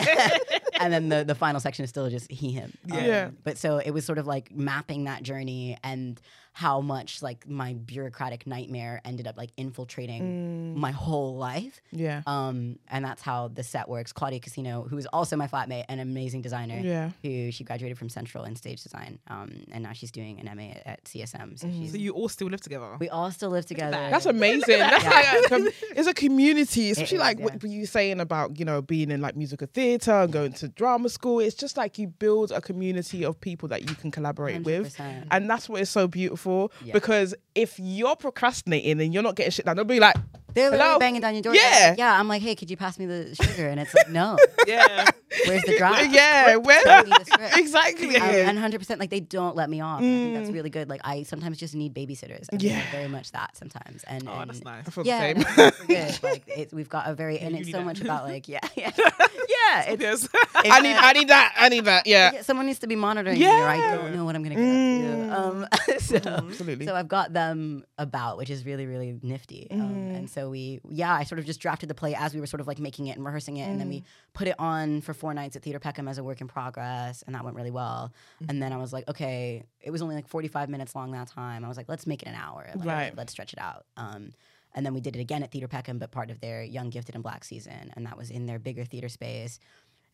and 0.80 0.92
then 0.92 1.08
the, 1.10 1.22
the 1.22 1.34
final 1.34 1.60
section 1.60 1.84
is 1.84 1.90
still 1.90 2.08
just 2.08 2.30
he 2.32 2.50
him. 2.52 2.72
Um, 2.90 2.98
Yeah. 2.98 3.30
But 3.44 3.58
so 3.58 3.76
it 3.76 3.90
was 3.90 4.04
sort 4.06 4.18
of 4.18 4.26
like 4.26 4.50
mapping 4.54 5.04
that 5.04 5.22
journey 5.22 5.76
and 5.84 6.18
how 6.54 6.82
much 6.82 7.22
like 7.22 7.48
my 7.48 7.72
bureaucratic 7.72 8.46
nightmare 8.46 9.00
ended 9.06 9.26
up 9.26 9.38
like 9.38 9.50
infiltrating 9.56 10.76
my 10.78 10.90
whole 10.90 11.36
life. 11.36 11.80
Yeah. 11.90 12.22
Um, 12.26 12.78
and 12.88 13.02
that's 13.04 13.22
how 13.22 13.48
the 13.48 13.62
set 13.62 13.88
works. 13.88 14.12
Claudia 14.12 14.38
Casino, 14.40 14.82
who 14.88 14.98
is 14.98 15.06
also 15.14 15.36
my 15.36 15.46
flatmate, 15.46 15.84
an 15.88 15.98
amazing 15.98 16.42
designer, 16.42 16.78
Yeah. 16.82 17.10
who 17.22 17.50
she 17.52 17.64
graduated 17.64 17.96
from 17.98 18.08
Central 18.10 18.44
in 18.44 18.56
stage 18.56 18.82
design, 18.82 19.18
um, 19.28 19.64
and 19.72 19.82
now 19.82 19.92
she's 19.94 20.10
doing 20.10 20.40
an 20.40 20.54
MA 20.56 20.72
at, 20.72 20.86
at 20.86 21.04
CSM. 21.04 21.58
So 21.58 21.68
she's 21.70 21.92
So 21.92 21.96
you 21.98 22.12
all 22.12 22.28
still 22.28 22.48
live 22.48 22.60
together. 22.60 22.96
we 23.00 23.08
all 23.08 23.30
still 23.30 23.50
live 23.50 23.64
together. 23.66 23.96
That's 24.10 24.26
amazing. 24.26 24.78
That's 24.78 25.04
like 25.04 25.50
a 25.60 25.72
it's 25.98 26.08
a 26.08 26.12
community, 26.14 26.61
especially 26.62 27.16
is, 27.16 27.20
like 27.20 27.38
yeah. 27.38 27.44
what 27.44 27.62
you 27.62 27.86
saying 27.86 28.20
about 28.20 28.58
you 28.58 28.64
know 28.64 28.82
being 28.82 29.10
in 29.10 29.20
like 29.20 29.36
musical 29.36 29.66
theatre 29.72 30.12
and 30.12 30.32
going 30.32 30.52
to 30.54 30.68
drama 30.68 31.08
school. 31.08 31.40
It's 31.40 31.54
just 31.54 31.76
like 31.76 31.98
you 31.98 32.08
build 32.08 32.52
a 32.52 32.60
community 32.60 33.24
of 33.24 33.40
people 33.40 33.68
that 33.68 33.88
you 33.88 33.94
can 33.94 34.10
collaborate 34.10 34.62
with, 34.62 34.96
100%. 34.96 35.26
and 35.30 35.48
that's 35.48 35.68
what 35.68 35.80
is 35.80 35.90
so 35.90 36.06
beautiful. 36.08 36.72
Yeah. 36.84 36.92
Because 36.92 37.34
if 37.54 37.78
you're 37.78 38.16
procrastinating 38.16 39.00
and 39.00 39.12
you're 39.12 39.22
not 39.22 39.36
getting 39.36 39.50
shit 39.50 39.66
done, 39.66 39.76
they'll 39.76 39.84
be 39.84 40.00
like, 40.00 40.16
They're 40.54 40.70
literally 40.70 40.84
Hello? 40.84 40.98
banging 40.98 41.20
down 41.20 41.34
your 41.34 41.42
door. 41.42 41.54
Yeah. 41.54 41.88
like, 41.90 41.98
yeah. 41.98 42.18
I'm 42.18 42.28
like, 42.28 42.42
hey, 42.42 42.54
could 42.54 42.70
you 42.70 42.76
pass 42.76 42.98
me 42.98 43.06
the 43.06 43.34
sugar? 43.34 43.68
And 43.68 43.80
it's 43.80 43.94
like, 43.94 44.08
no. 44.10 44.36
yeah. 44.66 45.08
Where's 45.46 45.62
the 45.64 45.78
drop? 45.78 45.96
yeah, 46.10 46.56
where 46.56 46.82
exactly. 47.56 48.16
And 48.16 48.58
hundred 48.58 48.78
percent, 48.80 49.00
like 49.00 49.08
they 49.10 49.20
don't 49.20 49.56
let 49.56 49.70
me 49.70 49.80
off. 49.80 50.00
I 50.00 50.02
think 50.02 50.34
that's 50.34 50.50
Mm. 50.50 50.54
really 50.54 50.70
good. 50.70 50.88
Like 50.90 51.00
I 51.04 51.22
sometimes 51.22 51.56
just 51.58 51.74
need 51.74 51.94
babysitters. 51.94 52.46
Yeah. 52.58 52.82
very 52.90 53.08
much 53.08 53.32
that 53.32 53.56
sometimes. 53.56 54.04
And 54.04 54.28
Oh, 54.28 54.32
and 54.40 54.50
that's 54.50 54.62
nice. 54.62 54.84
I 54.86 54.90
feel 54.90 55.06
Yeah, 55.06 55.32
the 55.32 55.42
same. 55.44 55.72
it's 55.88 56.18
good. 56.18 56.22
Like 56.22 56.42
it, 56.46 56.72
we've 56.74 56.88
got 56.88 57.08
a 57.08 57.14
very, 57.14 57.38
and 57.38 57.56
it's 57.56 57.70
so 57.70 57.78
that. 57.78 57.84
much 57.84 58.00
about 58.02 58.24
like, 58.24 58.46
yeah, 58.48 58.60
yeah, 58.76 58.90
yeah. 58.96 59.82
It's, 59.88 60.02
Yes. 60.02 60.28
I 60.54 60.80
need, 60.80 60.92
I 60.96 61.12
need 61.14 61.28
that. 61.28 61.54
I 61.56 61.68
need 61.70 61.84
that. 61.86 62.06
Yeah. 62.06 62.32
yeah, 62.34 62.42
someone 62.42 62.66
needs 62.66 62.80
to 62.80 62.86
be 62.86 62.96
monitoring 62.96 63.38
me, 63.38 63.46
or 63.46 63.66
I 63.66 63.96
don't 63.96 64.14
know 64.14 64.24
what 64.26 64.34
I'm 64.36 64.42
gonna 64.42 64.56
get 64.56 65.30
up. 65.30 65.38
Um, 65.38 65.66
so, 65.98 66.16
Absolutely. 66.16 66.84
so 66.86 66.94
I've 66.94 67.08
got 67.08 67.32
them 67.32 67.84
about, 67.96 68.36
which 68.36 68.50
is 68.50 68.66
really, 68.66 68.86
really 68.86 69.18
nifty. 69.22 69.68
Um, 69.70 69.80
Mm. 69.80 70.16
and 70.16 70.30
so 70.30 70.41
we, 70.50 70.80
yeah, 70.88 71.12
I 71.14 71.24
sort 71.24 71.38
of 71.38 71.44
just 71.44 71.60
drafted 71.60 71.88
the 71.88 71.94
play 71.94 72.14
as 72.14 72.34
we 72.34 72.40
were 72.40 72.46
sort 72.46 72.60
of 72.60 72.66
like 72.66 72.78
making 72.78 73.06
it 73.08 73.16
and 73.16 73.24
rehearsing 73.24 73.56
it, 73.56 73.68
and 73.68 73.80
then 73.80 73.88
Mm. 73.88 73.90
we 73.90 74.04
put 74.34 74.48
it 74.48 74.54
on 74.58 75.00
for 75.00 75.12
four 75.14 75.34
nights 75.34 75.56
at 75.56 75.62
Theater 75.62 75.78
Peckham 75.78 76.08
as 76.08 76.18
a 76.18 76.24
work 76.24 76.40
in 76.40 76.48
progress, 76.48 77.22
and 77.26 77.34
that 77.34 77.44
went 77.44 77.56
really 77.56 77.70
well. 77.70 78.12
Mm-hmm. 78.42 78.50
And 78.50 78.62
then 78.62 78.72
I 78.72 78.76
was 78.76 78.92
like, 78.92 79.08
okay, 79.08 79.64
it 79.80 79.90
was 79.90 80.02
only 80.02 80.14
like 80.14 80.28
45 80.28 80.68
minutes 80.68 80.94
long 80.94 81.12
that 81.12 81.28
time. 81.28 81.64
I 81.64 81.68
was 81.68 81.76
like, 81.76 81.88
let's 81.88 82.06
make 82.06 82.22
it 82.22 82.28
an 82.28 82.34
hour. 82.34 82.66
Like, 82.74 82.86
Right. 82.88 83.16
Let's 83.16 83.32
stretch 83.32 83.52
it 83.52 83.58
out. 83.58 83.84
Um, 83.96 84.32
and 84.74 84.86
then 84.86 84.94
we 84.94 85.00
did 85.00 85.16
it 85.16 85.20
again 85.20 85.42
at 85.42 85.50
Theater 85.50 85.68
Peckham, 85.68 85.98
but 85.98 86.10
part 86.12 86.30
of 86.30 86.40
their 86.40 86.62
Young 86.62 86.88
Gifted 86.90 87.14
and 87.14 87.22
Black 87.22 87.44
season, 87.44 87.92
and 87.94 88.06
that 88.06 88.16
was 88.16 88.30
in 88.30 88.46
their 88.46 88.58
bigger 88.58 88.84
theater 88.84 89.08
space. 89.08 89.58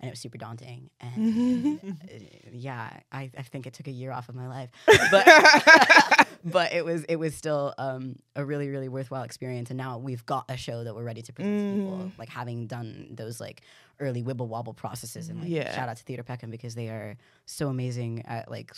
And 0.01 0.09
it 0.09 0.13
was 0.13 0.21
super 0.21 0.39
daunting, 0.39 0.91
and 1.01 1.81
uh, 2.05 2.07
yeah, 2.53 3.01
I, 3.11 3.33
I 3.37 3.43
think 3.43 3.67
it 3.67 3.73
took 3.73 3.89
a 3.89 3.91
year 3.91 4.13
off 4.13 4.29
of 4.29 4.37
my 4.37 4.47
life, 4.47 4.71
but 5.11 5.27
but 6.45 6.73
it 6.73 6.85
was 6.85 7.05
it 7.05 7.17
was 7.17 7.35
still 7.35 7.75
um, 7.79 8.17
a 8.37 8.45
really 8.45 8.69
really 8.69 8.89
worthwhile 8.89 9.23
experience. 9.23 9.71
And 9.71 9.77
now 9.79 9.99
we've 9.99 10.25
got 10.27 10.45
a 10.49 10.57
show 10.57 10.85
that 10.85 10.95
we're 10.95 11.05
ready 11.05 11.23
to 11.23 11.33
present 11.33 11.59
to 11.59 11.77
people, 11.77 12.13
like 12.19 12.29
having 12.29 12.67
done 12.67 13.09
those 13.11 13.41
like 13.41 13.63
early 14.01 14.23
wibble 14.23 14.49
wobble 14.49 14.75
processes. 14.75 15.29
And 15.29 15.41
like 15.41 15.51
Yeah. 15.51 15.75
shout 15.75 15.89
out 15.89 15.97
to 15.97 16.05
Theater 16.05 16.23
Peckham 16.23 16.51
because 16.51 16.75
they 16.75 16.89
are 16.89 17.17
so 17.47 17.69
amazing 17.69 18.23
at 18.27 18.51
like 18.51 18.73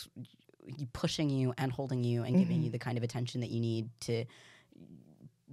pushing 0.92 1.30
you 1.30 1.52
and 1.58 1.72
holding 1.72 2.04
you 2.04 2.22
and 2.22 2.38
giving 2.38 2.62
you 2.62 2.70
the 2.70 2.78
kind 2.78 2.96
of 2.98 3.04
attention 3.04 3.40
that 3.40 3.50
you 3.50 3.60
need 3.60 3.88
to 4.00 4.24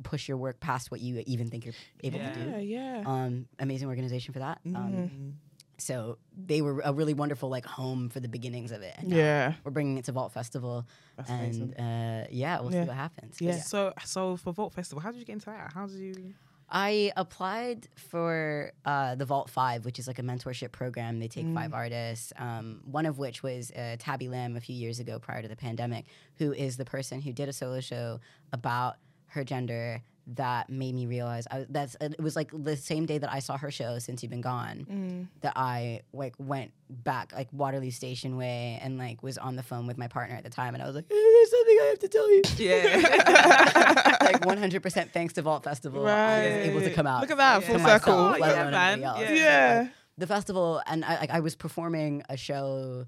push 0.04 0.28
your 0.28 0.38
work 0.38 0.60
past 0.60 0.91
what 0.91 1.00
you 1.02 1.24
even 1.26 1.50
think 1.50 1.65
you're 1.65 1.74
able 2.04 2.20
Yeah. 2.20 2.30
to 2.32 2.39
do. 2.39 2.50
Yeah, 2.52 2.58
yeah. 2.60 3.04
Um, 3.06 3.48
amazing 3.60 3.88
organization 3.88 4.32
for 4.34 4.39
that. 4.39 4.60
Um, 4.65 4.74
Mm. 4.93 5.34
So 5.77 6.17
they 6.35 6.61
were 6.61 6.81
a 6.83 6.91
really 6.93 7.13
wonderful 7.13 7.49
like 7.49 7.65
home 7.65 8.09
for 8.09 8.19
the 8.19 8.27
beginnings 8.27 8.71
of 8.71 8.81
it. 8.81 8.95
And 8.97 9.09
Yeah. 9.11 9.53
we're 9.63 9.71
bringing 9.71 9.97
it 9.97 10.05
to 10.05 10.11
Vault 10.11 10.31
Festival, 10.33 10.87
That's 11.17 11.29
and 11.29 11.73
uh, 11.79 12.27
yeah, 12.31 12.59
we'll 12.61 12.73
Yeah. 12.73 12.83
see 12.83 12.87
what 12.87 12.95
happens. 12.97 13.35
But 13.39 13.45
Yeah. 13.45 13.57
So, 13.61 13.93
so 14.03 14.37
for 14.37 14.53
Vault 14.53 14.73
Festival, 14.73 15.01
how 15.01 15.11
did 15.11 15.19
you 15.19 15.25
get 15.25 15.33
into 15.33 15.47
that? 15.47 15.73
How 15.73 15.85
did 15.87 15.97
you? 15.99 16.33
I 16.69 17.13
applied 17.15 17.87
for 17.95 18.73
uh, 18.83 19.15
the 19.15 19.23
Vault 19.23 19.49
Five, 19.49 19.85
which 19.85 19.99
is 19.99 20.07
like 20.07 20.19
a 20.19 20.21
mentorship 20.21 20.73
program. 20.73 21.19
They 21.19 21.29
take 21.29 21.45
Mm. 21.45 21.53
five 21.53 21.73
artists, 21.73 22.33
um, 22.37 22.81
one 22.83 23.05
of 23.05 23.17
which 23.17 23.41
was 23.41 23.71
uh, 23.71 23.95
Tabby 23.99 24.27
Lim 24.27 24.57
a 24.57 24.59
few 24.59 24.75
years 24.75 24.99
ago 24.99 25.17
prior 25.17 25.41
to 25.41 25.47
the 25.47 25.55
pandemic, 25.55 26.05
who 26.35 26.51
is 26.51 26.75
the 26.75 26.83
person 26.83 27.21
who 27.21 27.31
did 27.31 27.47
a 27.47 27.53
solo 27.53 27.79
show 27.79 28.19
about 28.51 28.97
her 29.27 29.43
gender 29.45 30.01
that 30.35 30.69
made 30.69 30.93
me 30.93 31.05
realize 31.05 31.47
I, 31.49 31.65
that's 31.69 31.95
it 32.01 32.19
was 32.21 32.35
like 32.35 32.51
the 32.53 32.75
same 32.75 33.05
day 33.05 33.17
that 33.17 33.31
I 33.31 33.39
saw 33.39 33.57
her 33.57 33.71
show 33.71 33.97
since 33.99 34.21
you've 34.21 34.29
been 34.29 34.41
gone 34.41 34.85
Mm. 34.89 35.27
that 35.41 35.53
I 35.55 36.01
like 36.11 36.35
went 36.37 36.71
back 36.89 37.31
like 37.33 37.47
Waterloo 37.53 37.91
Station 37.91 38.35
way 38.35 38.77
and 38.81 38.97
like 38.97 39.23
was 39.23 39.37
on 39.37 39.55
the 39.55 39.63
phone 39.63 39.87
with 39.87 39.97
my 39.97 40.07
partner 40.09 40.35
at 40.35 40.43
the 40.43 40.49
time 40.49 40.73
and 40.73 40.83
I 40.83 40.85
was 40.85 40.95
like 40.95 41.07
there's 41.07 41.49
something 41.51 41.77
I 41.81 41.85
have 41.91 41.99
to 41.99 42.07
tell 42.09 42.29
you 42.29 42.41
Yeah. 42.57 42.97
like 44.21 44.41
100% 44.41 45.11
thanks 45.13 45.33
to 45.33 45.41
Vault 45.41 45.63
Festival 45.63 46.05
I 46.07 46.39
was 46.39 46.67
able 46.67 46.81
to 46.81 46.93
come 46.93 47.07
out 47.07 47.21
Look 47.21 47.31
at 47.31 47.37
that, 47.37 47.59
to 47.61 47.65
full 47.65 47.79
myself, 47.79 48.01
circle. 48.01 48.23
let 48.31 48.39
Yeah, 48.41 48.61
alone 48.63 48.71
man. 48.71 49.03
else. 49.03 49.19
Yeah. 49.21 49.31
Yeah. 49.33 49.87
the 50.17 50.27
festival 50.27 50.81
and 50.87 51.05
I 51.05 51.19
like 51.19 51.29
I 51.29 51.39
was 51.39 51.55
performing 51.55 52.23
a 52.27 52.35
show 52.37 53.05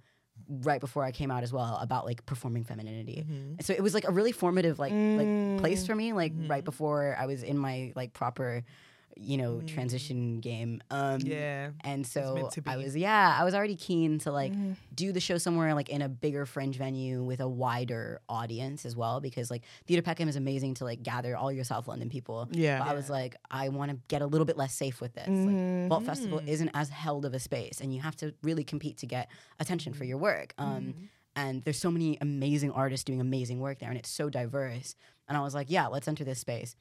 right 0.50 0.82
before 0.82 1.04
I 1.04 1.12
came 1.12 1.30
out 1.32 1.44
as 1.44 1.54
well 1.54 1.78
about 1.82 2.06
like 2.06 2.26
performing 2.26 2.64
femininity. 2.64 3.24
Mm-hmm. 3.30 3.62
So 3.62 3.74
it 3.74 3.82
was 3.84 3.94
like 3.94 4.08
a 4.08 4.12
really 4.12 4.32
formative 4.32 4.80
like 4.80 4.92
like 4.92 5.60
place 5.62 5.86
for 5.86 5.96
me 5.96 6.12
like 6.14 6.34
Mm-hmm. 6.34 6.48
right 6.52 6.64
before 6.66 7.16
I 7.20 7.26
was 7.28 7.44
in 7.44 7.58
my 7.58 7.94
like 7.96 8.14
proper 8.14 8.64
you 9.22 9.38
know 9.38 9.62
transition 9.62 10.40
game. 10.40 10.82
Um 10.90 11.20
Mm. 11.20 11.28
Yeah. 11.28 11.70
and 11.84 12.06
so 12.08 12.50
I 12.66 12.78
was 12.78 12.96
yeah, 12.96 13.36
I 13.40 13.44
was 13.44 13.54
already 13.54 13.76
keen 13.76 14.20
to 14.20 14.32
like 14.32 14.52
Mm-hmm. 14.54 14.72
do 14.96 15.12
the 15.12 15.20
show 15.20 15.38
somewhere 15.38 15.74
like 15.74 15.90
in 15.90 16.02
a 16.02 16.10
bigger 16.10 16.46
fringe 16.46 16.78
venue 16.78 17.24
with 17.24 17.40
a 17.42 17.48
wider 17.48 18.22
audience 18.30 18.86
as 18.86 18.96
well 18.96 19.20
because 19.20 19.52
like 19.52 19.64
Theatre 19.88 20.02
Peckham 20.02 20.30
is 20.30 20.36
amazing 20.36 20.76
to 20.76 20.84
like 20.86 21.04
gather 21.04 21.36
all 21.36 21.52
your 21.52 21.64
South 21.66 21.88
London 21.88 22.10
people. 22.10 22.48
Yeah. 22.52 22.80
But 22.80 22.88
I 22.88 22.94
was 22.94 23.10
like, 23.10 23.36
I 23.52 23.70
want 23.70 23.92
to 23.92 23.98
get 24.08 24.22
a 24.22 24.26
little 24.28 24.46
bit 24.46 24.58
less 24.58 24.74
safe 24.74 25.02
with 25.02 25.14
this. 25.14 25.28
Mm-hmm. 25.28 25.82
Like, 25.82 25.90
Vault 25.90 26.04
Festival 26.06 26.42
isn't 26.46 26.70
as 26.74 26.90
held 26.90 27.26
of 27.26 27.34
a 27.34 27.40
space, 27.40 27.82
and 27.82 27.94
you 27.94 28.02
have 28.02 28.16
to 28.18 28.34
really 28.44 28.64
compete 28.64 28.98
to 29.00 29.06
get 29.06 29.30
attention 29.60 29.94
for 29.94 30.04
your 30.06 30.18
work. 30.18 30.54
Um, 30.58 30.70
Mm-hmm. 30.70 31.06
And 31.36 31.64
there's 31.64 31.78
so 31.80 31.92
many 31.92 32.18
amazing 32.20 32.72
artists 32.72 33.06
doing 33.06 33.22
amazing 33.22 33.60
work 33.62 33.80
there, 33.80 33.88
and 33.90 33.98
it's 33.98 34.10
so 34.10 34.30
diverse. 34.30 34.96
And 35.30 35.38
I 35.38 35.42
was 35.42 35.54
like, 35.54 35.68
yeah, 35.70 35.88
let's 35.88 36.08
enter 36.08 36.26
this 36.26 36.40
space. 36.40 36.76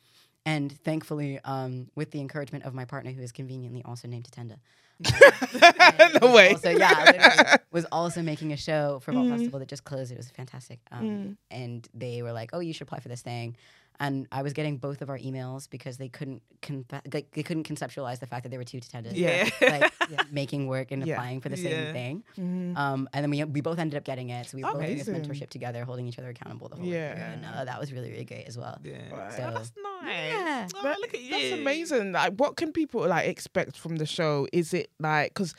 And 0.54 0.68
thankfully, 0.88 1.38
um, 1.44 1.72
with 1.94 2.10
the 2.10 2.20
encouragement 2.20 2.64
of 2.64 2.72
my 2.74 2.84
partner, 2.86 3.10
who 3.12 3.22
is 3.22 3.32
conveniently 3.32 3.82
also 3.84 4.08
named 4.08 4.26
Tatenda, 4.30 4.56
no 6.22 6.32
way. 6.34 6.50
also, 6.54 6.70
yeah, 6.70 7.56
was 7.70 7.84
also 7.92 8.22
making 8.22 8.52
a 8.52 8.56
show 8.56 8.98
for 9.02 9.12
Vault 9.12 9.26
Mm-hmm. 9.26 9.36
Festival 9.36 9.58
that 9.60 9.68
just 9.68 9.84
closed. 9.84 10.10
It 10.10 10.16
was 10.16 10.30
fantastic. 10.30 10.78
Um, 10.90 11.04
Mm. 11.08 11.36
And 11.50 11.88
they 11.94 12.22
were 12.22 12.32
like, 12.32 12.50
"Oh, 12.52 12.60
you 12.60 12.72
should 12.72 12.86
apply 12.88 13.00
for 13.00 13.08
this 13.08 13.22
thing." 13.22 13.56
And 14.00 14.28
I 14.30 14.42
was 14.42 14.52
getting 14.52 14.76
both 14.76 15.02
of 15.02 15.10
our 15.10 15.18
emails 15.18 15.68
because 15.68 15.96
they 15.96 16.08
couldn't 16.08 16.40
con- 16.62 16.84
like, 17.12 17.30
they 17.32 17.42
couldn't 17.42 17.64
conceptualize 17.66 18.20
the 18.20 18.26
fact 18.26 18.44
that 18.44 18.50
they 18.50 18.56
were 18.58 18.62
two 18.64 18.78
Tatendas, 18.78 19.12
Yeah. 19.16 19.48
like 19.60 19.92
making 20.32 20.68
work 20.68 20.92
and 20.92 21.04
Yeah. 21.04 21.14
applying 21.14 21.40
for 21.40 21.48
the 21.48 21.58
Yeah. 21.58 21.70
same 21.70 21.92
thing. 21.92 22.22
Mhm. 22.38 22.76
Um, 22.76 23.08
and 23.12 23.24
then 23.24 23.30
we 23.30 23.42
we 23.44 23.60
both 23.60 23.78
ended 23.80 23.96
up 23.98 24.04
getting 24.04 24.30
it, 24.30 24.46
so 24.46 24.56
we 24.56 24.62
were 24.62 24.72
both 24.72 24.82
doing 24.82 24.98
this 24.98 25.08
mentorship 25.08 25.50
together, 25.50 25.84
holding 25.84 26.06
each 26.06 26.18
other 26.18 26.28
accountable 26.28 26.68
the 26.68 26.76
whole 26.76 26.84
way 26.86 26.92
Yeah. 26.92 27.14
through. 27.14 27.22
And 27.24 27.44
uh, 27.44 27.64
that 27.64 27.80
was 27.80 27.92
really 27.92 28.10
really 28.12 28.24
great 28.24 28.46
as 28.46 28.56
well. 28.56 28.78
Yeah. 28.84 28.98
Right. 29.12 29.32
So- 29.32 29.46
oh, 29.48 29.54
that's 29.54 29.72
nice. 29.82 30.30
Yeah. 30.32 30.68
Oh, 30.76 30.82
That- 30.84 31.00
look 31.00 31.14
at 31.14 31.20
you. 31.20 31.30
That's 31.30 31.60
amazing. 31.60 32.12
Like, 32.12 32.34
what 32.34 32.56
can 32.56 32.72
people 32.72 33.06
like 33.06 33.26
expect 33.26 33.76
from 33.76 33.96
the 33.96 34.06
show? 34.06 34.46
Is 34.52 34.72
it 34.74 34.90
like 35.00 35.34
because 35.34 35.54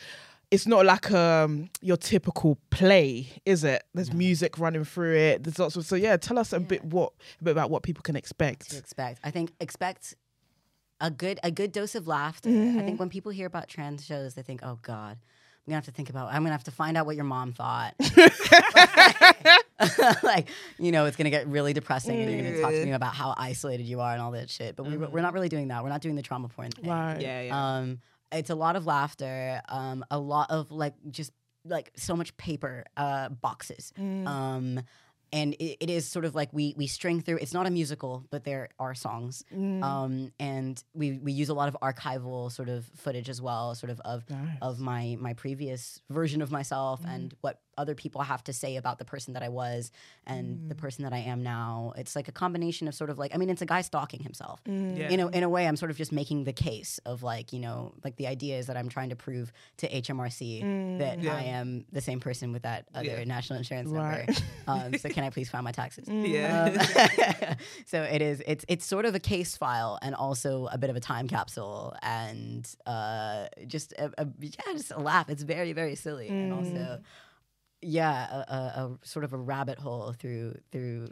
it's 0.52 0.66
not 0.66 0.86
like 0.86 1.12
um 1.12 1.70
your 1.82 1.98
typical 1.98 2.58
play, 2.70 3.28
is 3.46 3.64
it? 3.64 3.84
There's 3.94 4.12
music 4.14 4.58
running 4.58 4.84
through 4.84 5.16
it. 5.16 5.44
There's 5.44 5.60
lots 5.60 5.76
of 5.76 5.86
so 5.86 5.96
yeah. 5.96 6.18
Tell 6.18 6.40
us 6.40 6.54
a 6.54 6.60
bit 6.60 6.84
what 6.84 7.14
a 7.40 7.44
bit 7.44 7.52
about 7.52 7.70
what 7.70 7.84
people 7.84 8.02
can 8.02 8.14
to 8.14 8.20
expect. 8.20 8.74
expect. 8.74 9.20
I 9.24 9.32
think 9.32 9.52
expect 9.60 10.16
a 11.02 11.12
good 11.12 11.40
a 11.44 11.52
good 11.52 11.72
dose 11.72 11.96
of 11.96 12.08
laughter. 12.08 12.50
Mm-hmm. 12.50 12.80
I 12.80 12.82
think 12.84 13.00
when 13.00 13.10
people 13.10 13.32
hear 13.32 13.48
about 13.48 13.68
trans 13.68 14.06
shows, 14.06 14.34
they 14.34 14.42
think, 14.42 14.62
"Oh 14.64 14.80
God, 14.82 15.18
I'm 15.18 15.66
gonna 15.68 15.78
have 15.78 15.86
to 15.86 15.92
think 15.92 16.10
about. 16.10 16.34
I'm 16.34 16.42
gonna 16.42 16.52
have 16.52 16.64
to 16.66 16.72
find 16.72 16.98
out 16.98 17.06
what 17.06 17.16
your 17.16 17.26
mom 17.26 17.54
thought." 17.54 17.94
like, 20.24 20.50
you 20.78 20.92
know, 20.92 21.06
it's 21.06 21.16
gonna 21.16 21.30
get 21.30 21.48
really 21.48 21.74
depressing, 21.74 22.20
and 22.20 22.32
you're 22.32 22.42
gonna 22.42 22.62
talk 22.62 22.72
to 22.72 22.86
me 22.86 22.92
about 22.92 23.14
how 23.14 23.34
isolated 23.38 23.86
you 23.86 24.02
are 24.02 24.14
and 24.14 24.22
all 24.22 24.32
that 24.32 24.50
shit. 24.50 24.76
But 24.76 24.88
we, 24.88 24.98
we're 24.98 25.22
not 25.22 25.34
really 25.34 25.50
doing 25.50 25.68
that. 25.70 25.84
We're 25.84 25.90
not 25.90 26.02
doing 26.02 26.16
the 26.16 26.22
trauma 26.22 26.50
porn 26.50 26.72
thing. 26.72 26.90
Right. 26.90 27.22
Yeah, 27.22 27.42
yeah. 27.44 27.78
Um, 27.78 28.02
it's 28.32 28.50
a 28.50 28.56
lot 28.56 28.76
of 28.76 28.86
laughter, 28.86 29.62
um, 29.70 30.04
a 30.12 30.20
lot 30.20 30.52
of 30.52 30.72
like 30.72 30.94
just 31.10 31.32
like 31.66 31.92
so 31.96 32.16
much 32.16 32.36
paper 32.38 32.86
uh, 32.98 33.30
boxes. 33.30 33.92
Um, 33.98 34.82
and 35.32 35.54
it, 35.56 35.78
it 35.80 35.90
is 35.92 36.08
sort 36.08 36.26
of 36.26 36.34
like 36.34 36.50
we 36.52 36.74
we 36.76 36.88
string 36.88 37.22
through. 37.22 37.38
It's 37.38 37.54
not 37.54 37.68
a 37.68 37.70
musical, 37.70 38.26
but 38.32 38.44
there 38.46 38.70
are 38.80 38.96
songs. 38.96 39.44
Um, 39.84 40.32
and 40.40 40.84
we 40.96 41.20
we 41.20 41.32
use 41.34 41.50
a 41.50 41.54
lot 41.54 41.68
of 41.68 41.78
archival 41.84 42.52
sort 42.52 42.68
of 42.70 42.86
footage 42.96 43.30
as 43.30 43.40
well, 43.42 43.76
sort 43.76 43.92
of 43.92 44.00
of 44.02 44.28
Nice. 44.30 44.58
of 44.62 44.80
my 44.80 45.18
my 45.20 45.34
previous 45.34 46.02
version 46.10 46.42
of 46.42 46.52
myself 46.52 47.02
and 47.06 47.36
what 47.42 47.62
other 47.82 47.96
people 48.04 48.22
have 48.22 48.44
to 48.50 48.54
say 48.54 48.72
about 48.82 48.96
the 49.02 49.06
person 49.14 49.34
that 49.36 49.44
I 49.44 49.50
was 49.62 49.92
and 50.28 50.70
the 50.72 50.76
person 50.76 51.04
that 51.06 51.14
I 51.14 51.20
am 51.34 51.40
now. 51.44 51.94
It's 52.02 52.16
like 52.20 52.28
a 52.28 52.32
combination 52.44 52.88
of 52.90 52.94
sort 53.02 53.10
of 53.10 53.18
like 53.22 53.32
I 53.34 53.38
mean, 53.38 53.50
it's 53.50 53.62
a 53.62 53.66
guy 53.76 53.82
stalking 53.82 54.22
himself 54.30 54.58
Yeah. 54.66 55.10
you 55.12 55.18
know, 55.18 55.30
in 55.30 55.44
a 55.44 55.50
way, 55.56 55.64
I'm 55.68 55.76
sort 55.84 55.92
of 55.92 55.98
just 55.98 56.12
making 56.22 56.44
the 56.44 56.54
case 56.70 57.00
of 57.06 57.24
like, 57.24 57.48
you 57.54 57.60
know, 57.66 57.94
like 58.04 58.16
the 58.22 58.28
idea 58.36 58.58
is 58.60 58.66
that 58.68 58.78
I'm 58.78 58.90
trying 58.90 59.10
to 59.10 59.16
prove 59.16 59.52
to 59.78 59.86
HMRC 60.02 60.98
that 61.00 61.16
Yeah. 61.24 61.36
I 61.36 61.44
am 61.60 61.86
the 61.92 62.02
same 62.02 62.20
person 62.20 62.52
with 62.52 62.64
that 62.64 62.86
other 62.94 63.06
Yeah. 63.20 63.24
national 63.24 63.58
insurance 63.58 63.90
Right. 63.90 64.28
number. 64.68 64.86
Um, 64.88 64.98
so 65.02 65.10
can 65.16 65.24
I 65.24 65.30
please 65.30 65.50
file 65.50 65.64
my 65.64 65.72
taxes? 65.72 66.06
Yeah. 66.10 66.66
Um, 67.50 67.56
so 67.86 67.98
it 68.04 68.22
is. 68.22 68.42
It's 68.46 68.66
it's 68.68 68.86
sort 68.86 69.06
of 69.06 69.16
a 69.16 69.20
case 69.20 69.56
file 69.58 69.98
and 70.02 70.14
also 70.16 70.68
a 70.72 70.78
bit 70.78 70.90
of 70.90 70.96
a 70.96 71.00
time 71.00 71.28
capsule 71.28 71.96
and 72.02 72.68
uh, 72.86 73.48
just 73.68 73.94
a, 73.94 74.12
a 74.18 74.28
yeah, 74.40 74.74
just 74.74 74.92
a 74.92 75.00
laugh. 75.00 75.30
It's 75.30 75.44
very 75.44 75.74
very 75.74 75.96
silly 75.96 76.28
and 76.30 76.54
also 76.54 77.00
yeah, 77.82 78.44
a, 78.48 78.54
a, 78.54 78.56
a 78.56 78.98
sort 79.04 79.26
of 79.26 79.34
a 79.34 79.38
rabbit 79.38 79.80
hole 79.80 80.14
through 80.14 80.56
through 80.72 81.08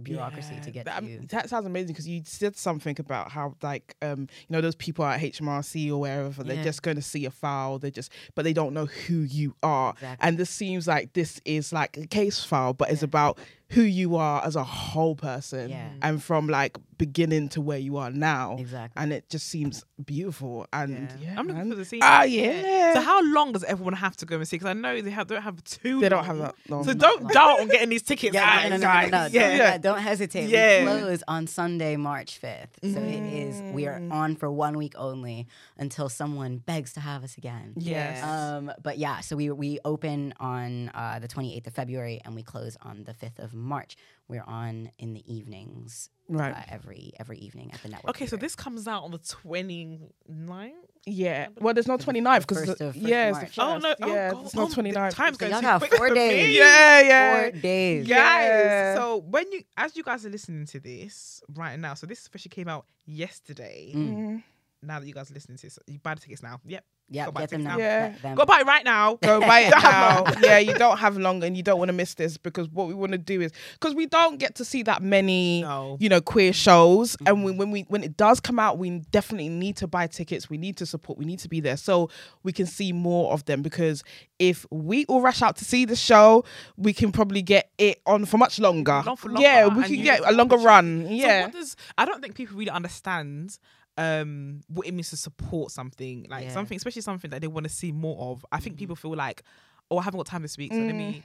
bureaucracy 0.00 0.54
Yeah, 0.54 0.60
to 0.60 0.70
get 0.70 0.84
that, 0.84 1.00
to. 1.00 1.26
that 1.30 1.48
sounds 1.50 1.66
amazing 1.66 1.88
because 1.88 2.06
you 2.06 2.22
said 2.24 2.56
something 2.56 2.94
about 3.00 3.32
how 3.32 3.56
like 3.62 3.96
um 4.00 4.20
you 4.30 4.50
know 4.50 4.60
those 4.60 4.76
people 4.76 5.04
at 5.04 5.20
HMRC 5.20 5.90
or 5.90 5.98
wherever 5.98 6.44
they're 6.44 6.56
Yeah. 6.56 6.62
just 6.62 6.82
going 6.82 6.96
to 6.96 7.02
see 7.02 7.24
a 7.24 7.30
file 7.32 7.80
they 7.80 7.90
just 7.90 8.12
but 8.36 8.42
they 8.44 8.52
don't 8.52 8.74
know 8.74 8.86
who 8.86 9.20
you 9.22 9.56
are 9.62 9.90
Exactly. 9.94 10.28
and 10.28 10.38
this 10.38 10.50
seems 10.50 10.86
like 10.86 11.14
this 11.14 11.40
is 11.44 11.72
like 11.72 11.96
a 11.96 12.06
case 12.06 12.44
file 12.44 12.74
but 12.74 12.90
it's 12.90 13.02
about 13.02 13.38
who 13.70 13.82
you 13.82 14.16
are 14.16 14.42
as 14.44 14.56
a 14.56 14.64
whole 14.64 15.14
person 15.14 15.68
Yeah. 15.70 15.90
and 16.02 16.22
from 16.22 16.46
like 16.48 16.78
beginning 16.96 17.48
to 17.50 17.60
where 17.60 17.78
you 17.78 17.96
are 17.98 18.10
now 18.10 18.56
Exactly. 18.58 19.00
and 19.00 19.12
it 19.12 19.28
just 19.28 19.46
seems 19.48 19.84
beautiful 20.04 20.66
and 20.72 21.08
yeah, 21.20 21.34
I'm 21.38 21.46
looking 21.46 21.58
man. 21.62 21.70
for 21.70 21.76
the 21.76 21.84
scene. 21.84 22.00
ah 22.02 22.22
yeah 22.24 22.94
So 22.94 23.00
how 23.02 23.22
long 23.32 23.52
does 23.52 23.62
everyone 23.64 23.92
have 23.94 24.16
to 24.16 24.26
go 24.26 24.36
and 24.36 24.48
see? 24.48 24.56
Because 24.56 24.70
I 24.70 24.72
know 24.72 25.00
they 25.00 25.10
have 25.10 25.26
don't 25.28 25.42
have 25.42 25.62
two. 25.64 26.00
they 26.00 26.08
don't 26.08 26.24
have 26.24 26.38
that 26.38 26.54
long 26.68 26.82
So 26.84 26.94
don't 26.94 27.28
doubt 27.30 27.60
on 27.60 27.68
getting 27.68 27.90
these 27.90 28.02
tickets, 28.02 28.34
Yeah, 28.34 28.68
guys. 28.68 28.70
no, 28.70 28.76
no, 28.78 28.82
no, 28.82 29.00
no, 29.02 29.10
guys. 29.10 29.10
no, 29.12 29.18
no, 29.18 29.26
Yeah. 29.26 29.48
Don't, 29.48 29.58
yeah, 29.58 29.78
don't 29.78 29.98
hesitate. 30.00 30.48
Yeah. 30.48 30.94
We 30.94 31.00
close 31.02 31.22
on 31.28 31.46
Sunday, 31.46 31.96
March 31.96 32.40
5th. 32.40 32.92
So 32.94 33.00
it 33.00 33.22
is, 33.32 33.60
we 33.74 33.86
are 33.86 33.98
Mm. 34.00 34.12
on 34.12 34.36
for 34.36 34.50
one 34.50 34.76
week 34.78 34.94
only 34.96 35.46
until 35.76 36.08
someone 36.08 36.58
begs 36.58 36.92
to 36.94 37.00
have 37.00 37.22
us 37.22 37.36
again. 37.36 37.74
yes 37.76 38.22
Um, 38.24 38.72
but 38.82 38.96
yeah, 38.98 39.20
so 39.20 39.36
we 39.36 39.50
we 39.50 39.78
open 39.84 40.32
on 40.40 40.90
uh, 40.94 41.18
the 41.20 41.28
28th 41.28 41.66
of 41.68 41.74
February 41.74 42.20
and 42.24 42.34
we 42.34 42.42
close 42.42 42.76
on 42.82 43.04
the 43.04 43.12
5th 43.12 43.38
of 43.38 43.54
March. 43.58 43.96
We're 44.28 44.44
on 44.46 44.90
in 44.98 45.14
the 45.14 45.24
evenings, 45.32 46.10
Right. 46.28 46.54
uh, 46.54 46.60
every 46.68 47.12
every 47.18 47.38
evening 47.38 47.70
at 47.72 47.82
the 47.82 47.88
network. 47.88 48.10
Okay, 48.10 48.26
so 48.26 48.36
this 48.36 48.54
comes 48.54 48.86
out 48.86 49.04
on 49.04 49.10
the 49.10 49.18
29th. 49.18 50.72
Yeah. 51.06 51.48
Well, 51.60 51.72
there's 51.72 51.86
no 51.88 51.96
29th 51.96 52.40
because 52.40 52.58
first 52.58 52.70
of- 52.72 52.78
first 52.78 52.96
of 52.96 52.96
yeah, 52.96 53.28
it's 53.30 53.38
the 53.38 53.46
first. 53.46 53.58
Oh 53.58 53.78
no! 53.78 53.94
Oh, 54.02 54.06
yeah, 54.06 54.30
God. 54.32 54.42
there's 54.42 54.54
no 54.54 54.62
oh, 54.64 54.68
29th. 54.68 55.14
Time's 55.14 55.36
So 55.38 55.40
going 55.48 55.52
y'all 55.52 55.62
got 55.62 55.88
four 55.88 56.08
for 56.08 56.14
days. 56.14 56.46
me. 56.48 56.58
Yeah, 56.58 57.00
yeah. 57.00 57.40
Four 57.50 57.60
days. 57.60 58.06
Guys, 58.08 58.48
Yeah. 58.48 58.94
so 58.96 59.16
when 59.18 59.50
you, 59.52 59.62
as 59.76 59.96
you 59.96 60.02
guys 60.02 60.26
are 60.26 60.30
listening 60.30 60.66
to 60.66 60.80
this 60.80 61.42
right 61.54 61.78
now, 61.78 61.94
so 61.94 62.06
this 62.06 62.26
officially 62.26 62.50
came 62.50 62.68
out 62.68 62.84
yesterday. 63.06 63.92
Mm. 63.94 64.16
Mm. 64.16 64.42
Now 64.82 65.00
that 65.00 65.06
you 65.06 65.14
guys 65.14 65.30
are 65.30 65.34
listening 65.34 65.56
to 65.58 65.66
this, 65.66 65.78
you 65.86 65.98
buy 65.98 66.14
the 66.14 66.20
tickets 66.20 66.42
now. 66.42 66.60
Yep, 66.66 66.84
Yeah, 67.10 67.26
Go 67.26 67.32
buy 67.32 67.40
get 67.42 67.50
them 67.50 67.64
now. 67.64 67.70
now. 67.70 67.78
Yeah. 67.78 68.08
Get 68.08 68.22
them. 68.22 68.34
go 68.36 68.44
buy 68.44 68.60
it 68.60 68.66
right 68.66 68.84
now. 68.84 69.14
Go 69.22 69.40
buy 69.52 69.60
it 69.60 69.70
now. 69.70 70.24
yeah, 70.42 70.58
you 70.58 70.74
don't 70.74 70.98
have 70.98 71.16
long 71.16 71.42
and 71.42 71.56
you 71.56 71.62
don't 71.62 71.78
want 71.78 71.88
to 71.88 71.94
miss 71.94 72.14
this 72.14 72.36
because 72.36 72.68
what 72.68 72.86
we 72.86 72.94
want 72.94 73.12
to 73.12 73.18
do 73.18 73.40
is 73.40 73.52
because 73.74 73.94
we 73.94 74.06
don't 74.06 74.38
get 74.38 74.54
to 74.56 74.64
see 74.64 74.82
that 74.82 75.02
many 75.02 75.62
No. 75.62 75.96
you 76.00 76.08
know 76.08 76.20
queer 76.20 76.52
shows 76.52 77.16
and 77.26 77.44
when, 77.44 77.54
mm-hmm. 77.54 77.58
when 77.58 77.70
we 77.70 77.80
when 77.88 78.02
it 78.04 78.16
does 78.16 78.40
come 78.40 78.58
out 78.58 78.78
we 78.78 78.98
definitely 79.10 79.48
need 79.48 79.76
to 79.76 79.86
buy 79.86 80.06
tickets 80.06 80.50
we 80.50 80.58
need 80.58 80.76
to 80.78 80.86
support 80.86 81.18
we 81.18 81.24
need 81.24 81.38
to 81.40 81.48
be 81.48 81.60
there 81.60 81.76
so 81.76 82.10
we 82.42 82.52
can 82.52 82.66
see 82.66 82.92
more 82.92 83.32
of 83.32 83.44
them 83.46 83.62
because 83.62 84.04
if 84.38 84.66
we 84.70 85.04
all 85.06 85.20
rush 85.20 85.40
out 85.42 85.56
to 85.56 85.64
see 85.64 85.84
the 85.84 85.96
show 85.96 86.44
we 86.76 86.92
can 86.92 87.10
probably 87.10 87.42
get 87.42 87.70
it 87.78 88.00
on 88.06 88.24
for 88.24 88.38
much 88.38 88.58
longer, 88.58 89.02
Long 89.04 89.16
for 89.16 89.30
yeah 89.38 89.66
we 89.66 89.82
can 89.84 89.96
get 90.02 90.20
get 90.20 90.32
a 90.32 90.32
longer 90.32 90.56
run 90.56 91.04
So 91.06 91.12
yeah 91.12 91.44
what 91.44 91.52
does 91.52 91.76
I 91.96 92.04
don't 92.04 92.20
think 92.20 92.34
people 92.34 92.56
really 92.56 92.70
understand 92.70 93.58
um 93.98 94.60
what 94.68 94.86
it 94.86 94.92
means 94.92 95.10
to 95.10 95.16
support 95.16 95.70
something 95.72 96.26
like 96.30 96.44
Yeah. 96.44 96.52
something 96.54 96.76
especially 96.76 97.02
something 97.02 97.30
that 97.30 97.40
they 97.42 97.48
want 97.48 97.64
to 97.64 97.72
see 97.72 97.90
more 97.92 98.16
of. 98.30 98.46
I 98.52 98.60
think 98.60 98.76
people 98.78 98.96
feel 98.96 99.14
like, 99.16 99.42
oh, 99.90 99.98
I 99.98 100.02
haven't 100.04 100.18
got 100.18 100.26
time 100.26 100.42
this 100.42 100.56
week, 100.56 100.72
so 100.72 100.78
let 100.80 100.94
me. 100.94 101.22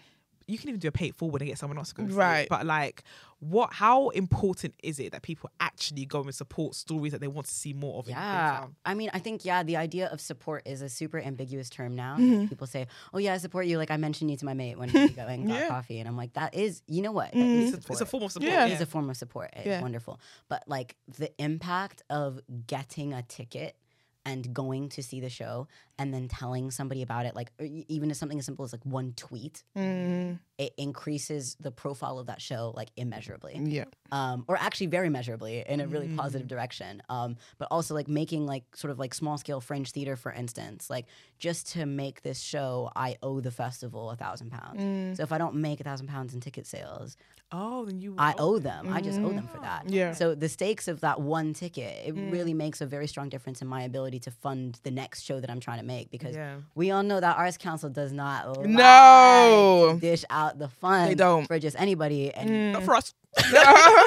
You 0.47 0.57
can 0.57 0.69
even 0.69 0.79
do 0.79 0.87
a 0.87 0.91
pay 0.91 1.07
it 1.07 1.15
forward 1.15 1.41
and 1.41 1.49
get 1.49 1.57
someone 1.57 1.77
else 1.77 1.89
to 1.89 1.95
go. 1.95 2.03
it. 2.03 2.11
Right. 2.11 2.47
But 2.49 2.65
like, 2.65 3.03
what? 3.39 3.73
How 3.73 4.09
important 4.09 4.73
is 4.83 4.99
it 4.99 5.11
that 5.11 5.21
people 5.21 5.49
actually 5.59 6.05
go 6.05 6.21
and 6.21 6.33
support 6.33 6.75
stories 6.75 7.11
that 7.11 7.21
they 7.21 7.27
want 7.27 7.47
to 7.47 7.53
see 7.53 7.73
more 7.73 7.99
of? 7.99 8.07
Yeah. 8.07 8.67
I 8.85 8.93
mean, 8.93 9.09
I 9.13 9.19
think, 9.19 9.43
yeah, 9.45 9.63
the 9.63 9.75
idea 9.77 10.07
of 10.07 10.21
support 10.21 10.63
is 10.65 10.81
a 10.81 10.89
super 10.89 11.19
ambiguous 11.19 11.69
term 11.69 11.95
now. 11.95 12.15
Mm-hmm. 12.17 12.47
People 12.47 12.67
say, 12.67 12.87
oh, 13.13 13.17
yeah, 13.17 13.33
I 13.33 13.37
support 13.37 13.65
you. 13.65 13.77
Like, 13.77 13.91
I 13.91 13.97
mentioned 13.97 14.31
you 14.31 14.37
to 14.37 14.45
my 14.45 14.53
mate 14.53 14.77
when 14.77 14.89
we 14.93 15.09
go 15.09 15.23
and 15.27 15.47
got 15.47 15.59
Yeah. 15.59 15.67
coffee. 15.67 15.99
And 15.99 16.07
I'm 16.07 16.15
like, 16.17 16.33
that 16.33 16.55
is, 16.55 16.81
you 16.87 17.01
know 17.01 17.11
what? 17.11 17.33
Mhm. 17.33 17.63
It's, 17.73 17.73
a, 17.89 17.91
it's 17.91 18.01
a 18.01 18.05
form 18.05 18.23
of 18.23 18.31
support. 18.31 18.51
Yeah. 18.51 18.65
It 18.67 18.73
is 18.73 18.81
a 18.81 18.85
form 18.85 19.09
of 19.09 19.17
support. 19.17 19.49
It's 19.53 19.65
Yeah. 19.65 19.81
wonderful. 19.81 20.19
But 20.49 20.63
like 20.67 20.95
the 21.17 21.31
impact 21.41 22.01
of 22.09 22.39
getting 22.67 23.13
a 23.13 23.23
ticket 23.23 23.75
and 24.25 24.53
going 24.53 24.89
to 24.89 25.03
see 25.03 25.19
the 25.19 25.29
show 25.29 25.67
and 25.99 26.13
then 26.13 26.27
telling 26.27 26.71
somebody 26.71 27.01
about 27.01 27.25
it, 27.25 27.35
like 27.35 27.51
even 27.59 28.09
as 28.09 28.17
something 28.17 28.39
as 28.39 28.45
simple 28.45 28.63
as 28.65 28.71
like 28.73 28.85
one 28.85 29.13
tweet, 29.15 29.63
Mm, 29.77 30.39
it 30.57 30.73
increases 30.77 31.55
the 31.59 31.71
profile 31.71 32.19
of 32.19 32.27
that 32.27 32.41
show 32.41 32.73
like 32.75 32.89
immeasurably. 32.95 33.59
yeah 33.63 33.85
Um, 34.11 34.45
or 34.47 34.55
actually 34.57 34.87
very 34.87 35.09
measurably 35.09 35.63
in 35.67 35.79
a 35.81 35.87
really 35.87 36.07
Mm. 36.07 36.15
positive 36.17 36.47
direction. 36.47 37.01
Um, 37.09 37.35
but 37.57 37.67
also 37.71 37.93
like 37.93 38.07
making 38.07 38.45
like 38.45 38.63
sort 38.75 38.91
of 38.91 38.99
like 38.99 39.13
small 39.13 39.37
scale 39.37 39.59
fringe 39.59 39.91
theater, 39.91 40.15
for 40.15 40.31
instance, 40.31 40.89
like 40.89 41.05
just 41.39 41.71
to 41.73 41.85
make 41.85 42.21
this 42.21 42.39
show, 42.39 42.91
I 42.95 43.17
owe 43.21 43.39
the 43.41 43.51
festival 43.51 44.09
a 44.11 44.15
thousand 44.15 44.51
pounds. 44.51 44.81
Mm. 44.81 45.17
So 45.17 45.23
if 45.23 45.31
I 45.31 45.37
don't 45.37 45.55
make 45.55 45.79
a 45.79 45.83
thousand 45.83 46.07
pounds 46.07 46.33
in 46.33 46.39
ticket 46.39 46.65
sales, 46.67 47.17
Oh, 47.55 47.85
then 47.85 47.99
you. 48.01 48.15
I 48.17 48.33
owe 48.39 48.57
them. 48.57 48.91
I 48.91 48.99
just 49.01 49.19
owe 49.19 49.29
them 49.31 49.47
for 49.47 49.59
that. 49.59 49.83
Mm-hmm. 49.85 49.93
Yeah. 49.93 50.13
So 50.13 50.33
the 50.33 50.49
stakes 50.49 50.87
of 50.87 51.01
that 51.01 51.21
one 51.21 51.53
ticket, 51.53 52.07
it 52.07 52.15
Mm. 52.15 52.31
really 52.31 52.53
makes 52.55 52.81
a 52.81 52.85
very 52.87 53.05
strong 53.07 53.29
difference 53.29 53.61
in 53.61 53.67
my 53.67 53.83
ability 53.83 54.12
to 54.19 54.31
fund 54.31 54.79
the 54.83 54.91
next 54.91 55.23
show 55.23 55.39
that 55.39 55.49
I'm 55.49 55.59
trying 55.59 55.79
to 55.79 55.85
make 55.85 56.09
because 56.11 56.35
Yeah. 56.35 56.55
we 56.75 56.91
all 56.91 57.03
know 57.03 57.19
that 57.19 57.37
Arts 57.37 57.57
Council 57.57 57.89
does 57.89 58.11
not 58.13 58.65
No. 58.65 59.97
dish 59.99 60.23
out 60.29 60.59
the 60.59 60.69
funds 60.69 61.15
don't. 61.15 61.45
for 61.47 61.59
just 61.59 61.79
anybody. 61.79 62.33
And 62.33 62.73
Not 62.73 62.83
for 62.83 62.95
us. 62.95 63.13
no, 63.51 63.63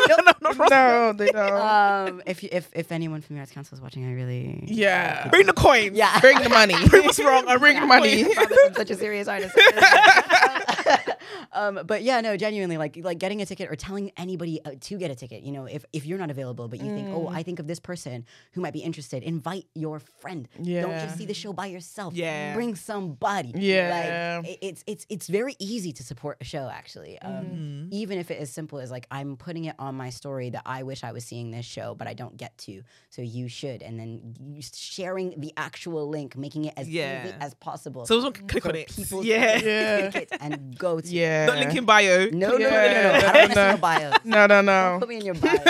no, 0.09 0.33
no, 0.41 0.67
no, 0.69 1.13
they 1.13 1.27
don't. 1.33 1.53
um, 2.13 2.23
if 2.27 2.45
you, 2.45 2.49
if 2.53 2.69
if 2.73 2.93
anyone 2.93 3.21
from 3.21 3.35
the 3.35 3.41
Arts 3.41 3.51
Council 3.51 3.75
is 3.75 3.81
watching, 3.83 4.09
I 4.09 4.13
really 4.15 4.63
yeah. 4.69 5.27
Bring 5.29 5.47
the 5.47 5.53
coin. 5.53 5.97
yeah. 5.97 6.21
Bring 6.21 6.41
the 6.41 6.49
money. 6.49 6.75
What's 6.75 7.19
wrong? 7.19 7.45
I 7.49 7.57
Bring 7.57 7.81
the 7.81 7.87
money. 7.87 8.25
I'm 8.25 8.75
such 8.75 8.91
a 8.91 8.95
serious 8.95 9.27
artist. 9.27 9.53
Um, 11.57 11.81
but 11.87 12.03
yeah, 12.03 12.21
no, 12.21 12.37
genuinely, 12.37 12.77
like 12.79 12.97
like 13.03 13.19
getting 13.19 13.41
a 13.43 13.47
ticket 13.47 13.71
or 13.71 13.77
telling 13.77 14.13
anybody 14.17 14.61
uh, 14.65 14.73
to 14.83 14.99
get 14.99 15.11
a 15.11 15.15
ticket. 15.15 15.43
You 15.43 15.53
know, 15.53 15.65
if 15.67 15.85
if 15.93 16.07
you're 16.07 16.19
not 16.19 16.31
available, 16.31 16.69
but 16.69 16.79
you 16.81 16.95
think, 16.95 17.09
oh, 17.09 17.27
Mm. 17.27 17.35
I 17.35 17.43
think 17.43 17.59
of 17.59 17.67
this 17.67 17.81
person 17.81 18.25
who 18.53 18.61
might 18.61 18.73
be 18.73 18.81
interested, 18.81 19.23
invite 19.23 19.67
your 19.75 19.99
friend. 20.21 20.49
Yeah. 20.61 20.83
Don't 20.83 20.99
just 21.05 21.17
see 21.19 21.27
the 21.27 21.35
show 21.35 21.53
by 21.53 21.67
yourself. 21.67 22.15
Yeah. 22.15 22.55
bring 22.55 22.75
somebody. 22.77 23.53
Yeah. 23.57 24.41
like, 24.43 24.51
it- 24.53 24.59
it's 24.69 24.85
it's 24.87 25.07
it's 25.09 25.27
very 25.29 25.55
easy 25.59 25.93
to 25.93 26.03
support 26.03 26.37
a 26.41 26.45
show 26.45 26.69
actually. 26.69 27.19
Um, 27.23 27.45
Mm-hmm. 27.47 27.89
Even 27.93 28.19
if 28.19 28.31
it 28.31 28.41
is 28.41 28.51
simple 28.51 28.79
as 28.81 28.91
like 28.91 29.07
I'm 29.11 29.37
putting 29.37 29.65
it 29.67 29.77
on 29.79 29.95
my 29.95 30.11
story 30.11 30.51
that 30.51 30.63
I 30.67 30.83
wish 30.83 31.05
I 31.05 31.13
was 31.13 31.25
seeing 31.25 31.51
this 31.53 31.65
show, 31.65 31.95
but 31.95 32.07
I 32.09 32.15
don't 32.15 32.37
get 32.37 32.57
to. 32.67 32.83
So 33.11 33.23
you 33.23 33.49
should, 33.49 33.83
and 33.83 33.99
then 34.01 34.35
sharing 34.75 35.39
the 35.41 35.53
actual 35.57 36.09
link, 36.09 36.37
making 36.37 36.65
it 36.67 36.75
as 36.77 36.89
easy 36.89 37.35
as 37.41 37.55
possible 37.55 38.05
So 38.07 38.17
someone 38.17 38.33
can 38.33 38.47
click 38.49 38.67
on 38.67 38.75
it. 38.75 38.89
people 38.95 39.25
Yeah. 39.25 39.59
Yeah. 39.59 40.25
and 40.41 40.77
go 40.79 41.01
to. 41.01 41.09
Yeah. 41.09 41.46
Not 41.47 41.59
link 41.59 41.75
in 41.77 41.85
bio. 41.85 42.27
No, 42.33 42.51
no, 42.51 42.59
no, 42.59 42.61
no, 42.69 42.69
no, 42.69 42.69
no. 42.69 43.11
I 43.11 43.21
don't 43.21 43.35
want 43.35 43.35
to 43.35 43.49
see 43.49 43.55
No. 43.55 43.71
no 43.73 43.77
bios. 43.79 44.15
No, 44.25 44.47
no, 44.47 44.61
no. 44.61 44.97
Put 45.01 45.09
me 45.09 45.17
in 45.17 45.25
your 45.25 45.35
bio. 45.35 45.59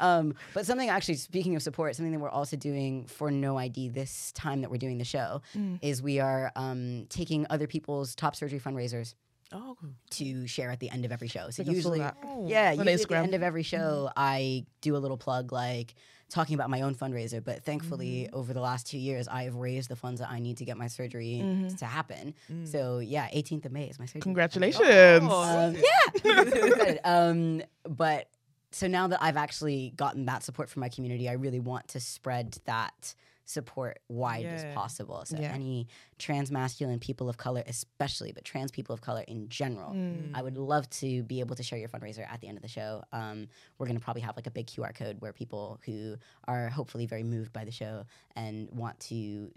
um, 0.00 0.34
but 0.54 0.66
something 0.66 0.88
actually, 0.88 1.14
speaking 1.14 1.56
of 1.56 1.62
support, 1.62 1.96
something 1.96 2.12
that 2.12 2.18
we're 2.18 2.28
also 2.28 2.56
doing 2.56 3.06
for 3.06 3.30
No 3.30 3.56
ID 3.58 3.88
this 3.90 4.32
time 4.32 4.60
that 4.60 4.70
we're 4.70 4.76
doing 4.78 4.98
the 4.98 5.04
show 5.04 5.42
Mm. 5.56 5.78
is 5.82 6.02
we 6.02 6.20
are 6.20 6.52
um, 6.56 7.06
taking 7.08 7.46
other 7.50 7.66
people's 7.66 8.14
top 8.14 8.36
surgery 8.36 8.60
fundraisers 8.60 9.14
Oh, 9.52 9.76
to 10.10 10.46
share 10.48 10.70
at 10.72 10.80
the 10.80 10.90
end 10.90 11.04
of 11.04 11.12
every 11.12 11.28
show. 11.28 11.50
So 11.50 11.62
think 11.62 11.68
I 11.68 11.72
saw 11.72 11.76
usually, 11.76 11.98
that. 12.00 12.16
yeah, 12.46 12.70
On 12.72 12.78
usually 12.78 12.92
at 12.94 13.08
the 13.08 13.16
end 13.16 13.34
of 13.34 13.42
every 13.44 13.62
show, 13.62 14.10
I 14.16 14.66
do 14.80 14.96
a 14.96 14.98
little 14.98 15.16
plug 15.16 15.52
like 15.52 15.94
talking 16.28 16.54
about 16.54 16.70
my 16.70 16.80
own 16.80 16.94
fundraiser. 16.94 17.42
But 17.42 17.62
thankfully, 17.64 18.28
over 18.32 18.52
the 18.52 18.60
last 18.60 18.86
two 18.86 18.98
years, 18.98 19.28
I 19.28 19.44
have 19.44 19.54
raised 19.54 19.88
the 19.88 19.96
funds 19.96 20.20
that 20.20 20.30
I 20.30 20.38
need 20.40 20.56
to 20.58 20.64
get 20.64 20.76
my 20.76 20.88
surgery 20.88 21.40
to 21.78 21.84
happen. 21.86 22.34
So 22.64 22.98
yeah, 22.98 23.28
18th 23.34 23.66
of 23.66 23.72
May 23.72 23.84
is 23.84 23.98
my 23.98 24.06
surgery. 24.06 24.22
Congratulations. 24.22 24.82
Oh, 25.30 25.68
Um, 25.68 25.76
yeah. 25.76 26.94
Um, 27.04 27.62
but 27.88 28.28
so 28.72 28.86
now 28.88 29.06
that 29.08 29.22
I've 29.22 29.36
actually 29.36 29.92
gotten 29.96 30.26
that 30.26 30.42
support 30.42 30.68
from 30.68 30.80
my 30.80 30.88
community, 30.88 31.28
I 31.28 31.32
really 31.34 31.60
want 31.60 31.88
to 31.88 32.00
spread 32.00 32.58
that 32.66 33.14
support 33.46 34.00
wide 34.08 34.44
as 34.44 34.64
possible. 34.74 35.24
So 35.24 35.38
Yeah. 35.38 35.52
any 35.52 35.86
trans 36.18 36.50
masculine 36.50 36.98
people 36.98 37.28
of 37.28 37.36
color, 37.36 37.62
especially, 37.66 38.32
but 38.32 38.44
trans 38.44 38.70
people 38.72 38.92
of 38.92 39.00
color 39.00 39.22
in 39.28 39.48
general, 39.48 39.92
Mm. 39.92 40.32
I 40.34 40.42
would 40.42 40.58
love 40.58 40.90
to 40.90 41.22
be 41.22 41.38
able 41.40 41.54
to 41.56 41.62
share 41.62 41.78
your 41.78 41.88
fundraiser 41.88 42.28
at 42.28 42.40
the 42.40 42.48
end 42.48 42.58
of 42.58 42.62
the 42.62 42.68
show. 42.68 43.04
Um, 43.12 43.48
we're 43.78 43.86
gonna 43.86 44.00
probably 44.00 44.22
have 44.22 44.34
like 44.36 44.48
a 44.48 44.50
big 44.50 44.66
QR 44.66 44.92
code 44.92 45.20
where 45.20 45.32
people 45.32 45.80
who 45.86 46.16
are 46.48 46.68
hopefully 46.68 47.06
very 47.06 47.22
moved 47.22 47.52
by 47.52 47.64
the 47.64 47.70
show 47.70 48.04
and 48.34 48.68
want 48.72 48.98
to 49.00 49.52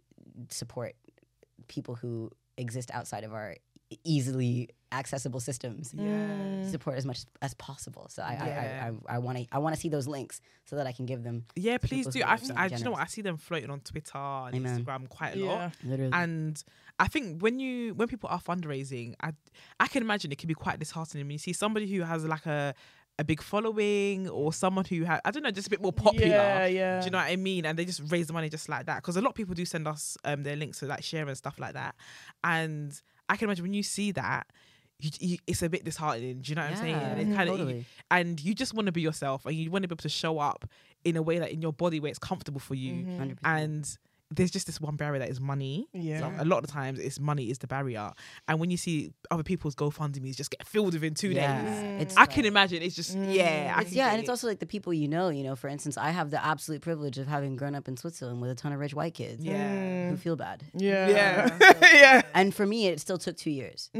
support 0.49 0.95
people 1.67 1.95
who 1.95 2.31
exist 2.57 2.91
outside 2.93 3.23
of 3.23 3.33
our 3.33 3.55
easily 4.03 4.69
accessible 4.91 5.39
systems 5.39 5.93
Yeah. 5.95 6.63
support 6.69 6.97
as 6.97 7.05
much 7.05 7.19
as 7.41 7.53
possible. 7.53 8.07
So 8.09 8.23
I 8.23 8.33
Yeah. 8.33 8.91
I 9.09 9.15
I 9.15 9.17
want 9.19 9.37
to 9.37 9.45
I 9.51 9.59
want 9.59 9.75
to 9.75 9.79
see 9.81 9.89
those 9.89 10.07
links 10.07 10.41
so 10.65 10.75
that 10.77 10.87
I 10.87 10.91
can 10.91 11.05
give 11.05 11.23
them 11.23 11.45
Yeah, 11.55 11.77
please 11.77 12.07
do. 12.07 12.21
I've, 12.23 12.41
I, 12.55 12.67
you 12.67 12.83
know 12.83 12.91
what? 12.91 13.01
I 13.01 13.05
see 13.05 13.21
them 13.21 13.37
floating 13.37 13.69
on 13.69 13.81
Twitter 13.81 14.17
and 14.17 14.55
Amen. 14.55 14.83
Instagram 14.85 15.07
quite 15.09 15.35
a 15.35 15.37
Yeah. 15.37 15.45
lot. 15.45 15.73
literally. 15.83 16.11
And 16.13 16.63
I 16.99 17.07
think 17.07 17.41
when 17.41 17.59
you 17.59 17.93
when 17.93 18.07
people 18.07 18.29
are 18.29 18.41
fundraising, 18.41 19.13
I 19.21 19.33
I 19.79 19.87
can 19.87 20.01
imagine 20.01 20.31
it 20.31 20.37
can 20.37 20.47
be 20.47 20.53
quite 20.55 20.79
disheartening 20.79 21.25
when 21.25 21.31
you 21.33 21.39
see 21.39 21.53
somebody 21.53 21.87
who 21.91 22.01
has 22.01 22.25
like 22.25 22.45
a 22.45 22.73
a 23.19 23.23
big 23.25 23.41
following 23.41 24.29
or 24.29 24.53
someone 24.53 24.85
who 24.85 25.03
has 25.03 25.19
I 25.25 25.31
don't 25.31 25.43
know 25.43 25.51
just 25.51 25.67
a 25.67 25.69
bit 25.69 25.81
more 25.81 25.91
popular. 25.93 26.27
Yeah, 26.27 26.65
yeah. 26.67 26.99
Do 27.01 27.05
you 27.05 27.11
know 27.11 27.17
what 27.17 27.27
I 27.27 27.35
mean? 27.35 27.65
And 27.65 27.77
they 27.77 27.85
just 27.85 28.01
raise 28.11 28.27
the 28.27 28.33
money 28.33 28.49
just 28.49 28.69
like 28.69 28.85
that 28.85 28.97
because 28.97 29.17
a 29.17 29.21
lot 29.21 29.29
of 29.29 29.35
people 29.35 29.53
do 29.55 29.65
send 29.65 29.87
us 29.87 30.17
um 30.23 30.43
their 30.43 30.55
links 30.55 30.79
to 30.79 30.85
like 30.87 31.03
share 31.03 31.27
and 31.27 31.37
stuff 31.37 31.59
like 31.59 31.73
that. 31.73 31.95
And 32.43 32.99
I 33.27 33.35
can 33.37 33.45
imagine 33.47 33.63
when 33.63 33.73
you 33.73 33.83
see 33.83 34.11
that. 34.13 34.47
You, 35.01 35.11
you, 35.19 35.37
it's 35.47 35.61
a 35.61 35.69
bit 35.69 35.85
disheartening. 35.85 36.41
Do 36.41 36.49
you 36.49 36.55
know 36.55 36.63
what 36.63 36.71
I'm 36.71 36.77
saying? 36.77 36.95
And 36.95 37.29
Yeah, 37.29 37.33
it 37.33 37.37
kind 37.37 37.49
of, 37.49 37.57
totally. 37.57 37.85
and 38.11 38.39
you 38.41 38.53
just 38.53 38.73
want 38.73 38.87
to 38.87 38.91
be 38.91 39.01
yourself, 39.01 39.45
and 39.45 39.55
you 39.55 39.71
want 39.71 39.83
to 39.83 39.87
be 39.87 39.93
able 39.93 40.01
to 40.01 40.09
show 40.09 40.39
up 40.39 40.65
in 41.05 41.15
a 41.15 41.21
way 41.21 41.39
that 41.39 41.51
in 41.51 41.61
your 41.61 41.71
body 41.71 41.99
where 41.99 42.09
it's 42.09 42.19
comfortable 42.19 42.59
for 42.59 42.75
you. 42.75 43.05
Mm-hmm. 43.05 43.21
100%. 43.21 43.37
And 43.45 43.97
there's 44.31 44.51
just 44.51 44.67
this 44.67 44.79
one 44.79 44.95
barrier 44.95 45.19
that 45.19 45.29
is 45.29 45.39
money. 45.39 45.87
Yeah. 45.91 46.19
So 46.19 46.43
a 46.43 46.45
lot 46.45 46.57
of 46.57 46.67
the 46.67 46.71
times, 46.71 46.99
it's 46.99 47.19
money 47.19 47.49
is 47.49 47.57
the 47.57 47.67
barrier. 47.67 48.11
And 48.47 48.59
when 48.59 48.69
you 48.69 48.77
see 48.77 49.11
other 49.31 49.41
people's 49.41 49.73
GoFundMe's 49.75 50.35
just 50.35 50.51
get 50.51 50.67
filled 50.67 50.93
within 50.93 51.15
two 51.15 51.29
Yeah. 51.29 51.63
days, 51.63 52.01
It's 52.03 52.17
I 52.17 52.21
like- 52.21 52.29
can 52.31 52.45
imagine 52.45 52.83
it's 52.83 52.95
just 52.95 53.17
yeah. 53.17 53.79
It's, 53.81 53.91
yeah, 53.91 54.05
get 54.05 54.11
and 54.13 54.19
it's 54.21 54.29
also 54.29 54.47
like 54.47 54.59
the 54.59 54.67
people 54.67 54.93
you 54.93 55.07
know. 55.07 55.29
You 55.29 55.43
know, 55.43 55.55
for 55.55 55.67
instance, 55.67 55.97
I 55.97 56.11
have 56.11 56.29
the 56.29 56.43
absolute 56.45 56.81
privilege 56.81 57.17
of 57.17 57.27
having 57.27 57.55
grown 57.55 57.73
up 57.73 57.87
in 57.87 57.97
Switzerland 57.97 58.39
with 58.41 58.51
a 58.51 58.55
ton 58.55 58.71
of 58.71 58.79
rich 58.79 58.93
white 58.93 59.15
kids 59.15 59.43
yeah. 59.43 60.09
who 60.09 60.15
feel 60.17 60.35
bad. 60.35 60.63
Yeah. 60.75 61.07
Yeah. 61.09 61.57
yeah. 61.81 62.21
And 62.35 62.53
for 62.53 62.65
me, 62.65 62.87
it 62.87 62.99
still 63.01 63.17
took 63.17 63.35
two 63.35 63.49
years. 63.51 63.89
So 63.93 63.99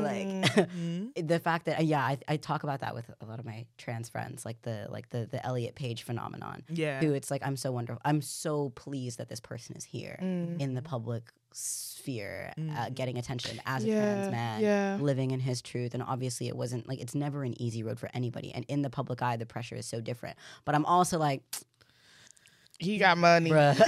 like 0.00 0.28
Mhm. 0.28 1.26
the 1.28 1.40
fact 1.40 1.66
that 1.66 1.84
yeah, 1.84 2.00
I, 2.04 2.18
I 2.28 2.36
talk 2.36 2.62
about 2.62 2.80
that 2.80 2.94
with 2.94 3.10
a 3.20 3.26
lot 3.26 3.38
of 3.40 3.44
my 3.44 3.66
trans 3.78 4.08
friends, 4.08 4.44
like 4.44 4.62
the 4.62 4.86
like 4.88 5.10
the 5.10 5.26
the 5.30 5.44
Elliot 5.44 5.74
Page 5.74 6.02
phenomenon. 6.04 6.62
Yeah. 6.68 7.00
Who 7.00 7.12
it's 7.12 7.30
like 7.30 7.42
I'm 7.44 7.56
so 7.56 7.72
wonderful. 7.72 8.00
I'm 8.04 8.22
so 8.22 8.70
pleased 8.70 9.18
that 9.18 9.28
this 9.28 9.40
person 9.40 9.63
is 9.76 9.84
here 9.84 10.18
Mm. 10.22 10.60
in 10.60 10.74
the 10.74 10.82
public 10.82 11.24
sphere, 11.52 12.52
uh, 12.76 12.90
getting 12.90 13.16
attention 13.18 13.60
as 13.64 13.84
a 13.84 13.86
trans 13.86 14.30
man, 14.30 14.60
yeah. 14.60 14.98
living 15.00 15.30
in 15.30 15.40
his 15.40 15.62
truth. 15.62 15.94
And 15.94 16.02
obviously, 16.02 16.48
it 16.48 16.56
wasn't 16.56 16.88
like 16.88 17.00
it's 17.00 17.14
never 17.14 17.44
an 17.44 17.60
easy 17.60 17.82
road 17.82 17.98
for 18.00 18.10
anybody. 18.12 18.52
And 18.52 18.64
in 18.68 18.82
the 18.82 18.90
public 18.90 19.22
eye, 19.22 19.36
the 19.36 19.46
pressure 19.46 19.76
is 19.76 19.86
so 19.86 20.00
different. 20.00 20.36
But 20.64 20.74
I'm 20.74 20.84
also 20.86 21.18
like. 21.18 21.42
He 22.78 22.98
got 22.98 23.16
money. 23.18 23.50
Bruh. 23.50 23.74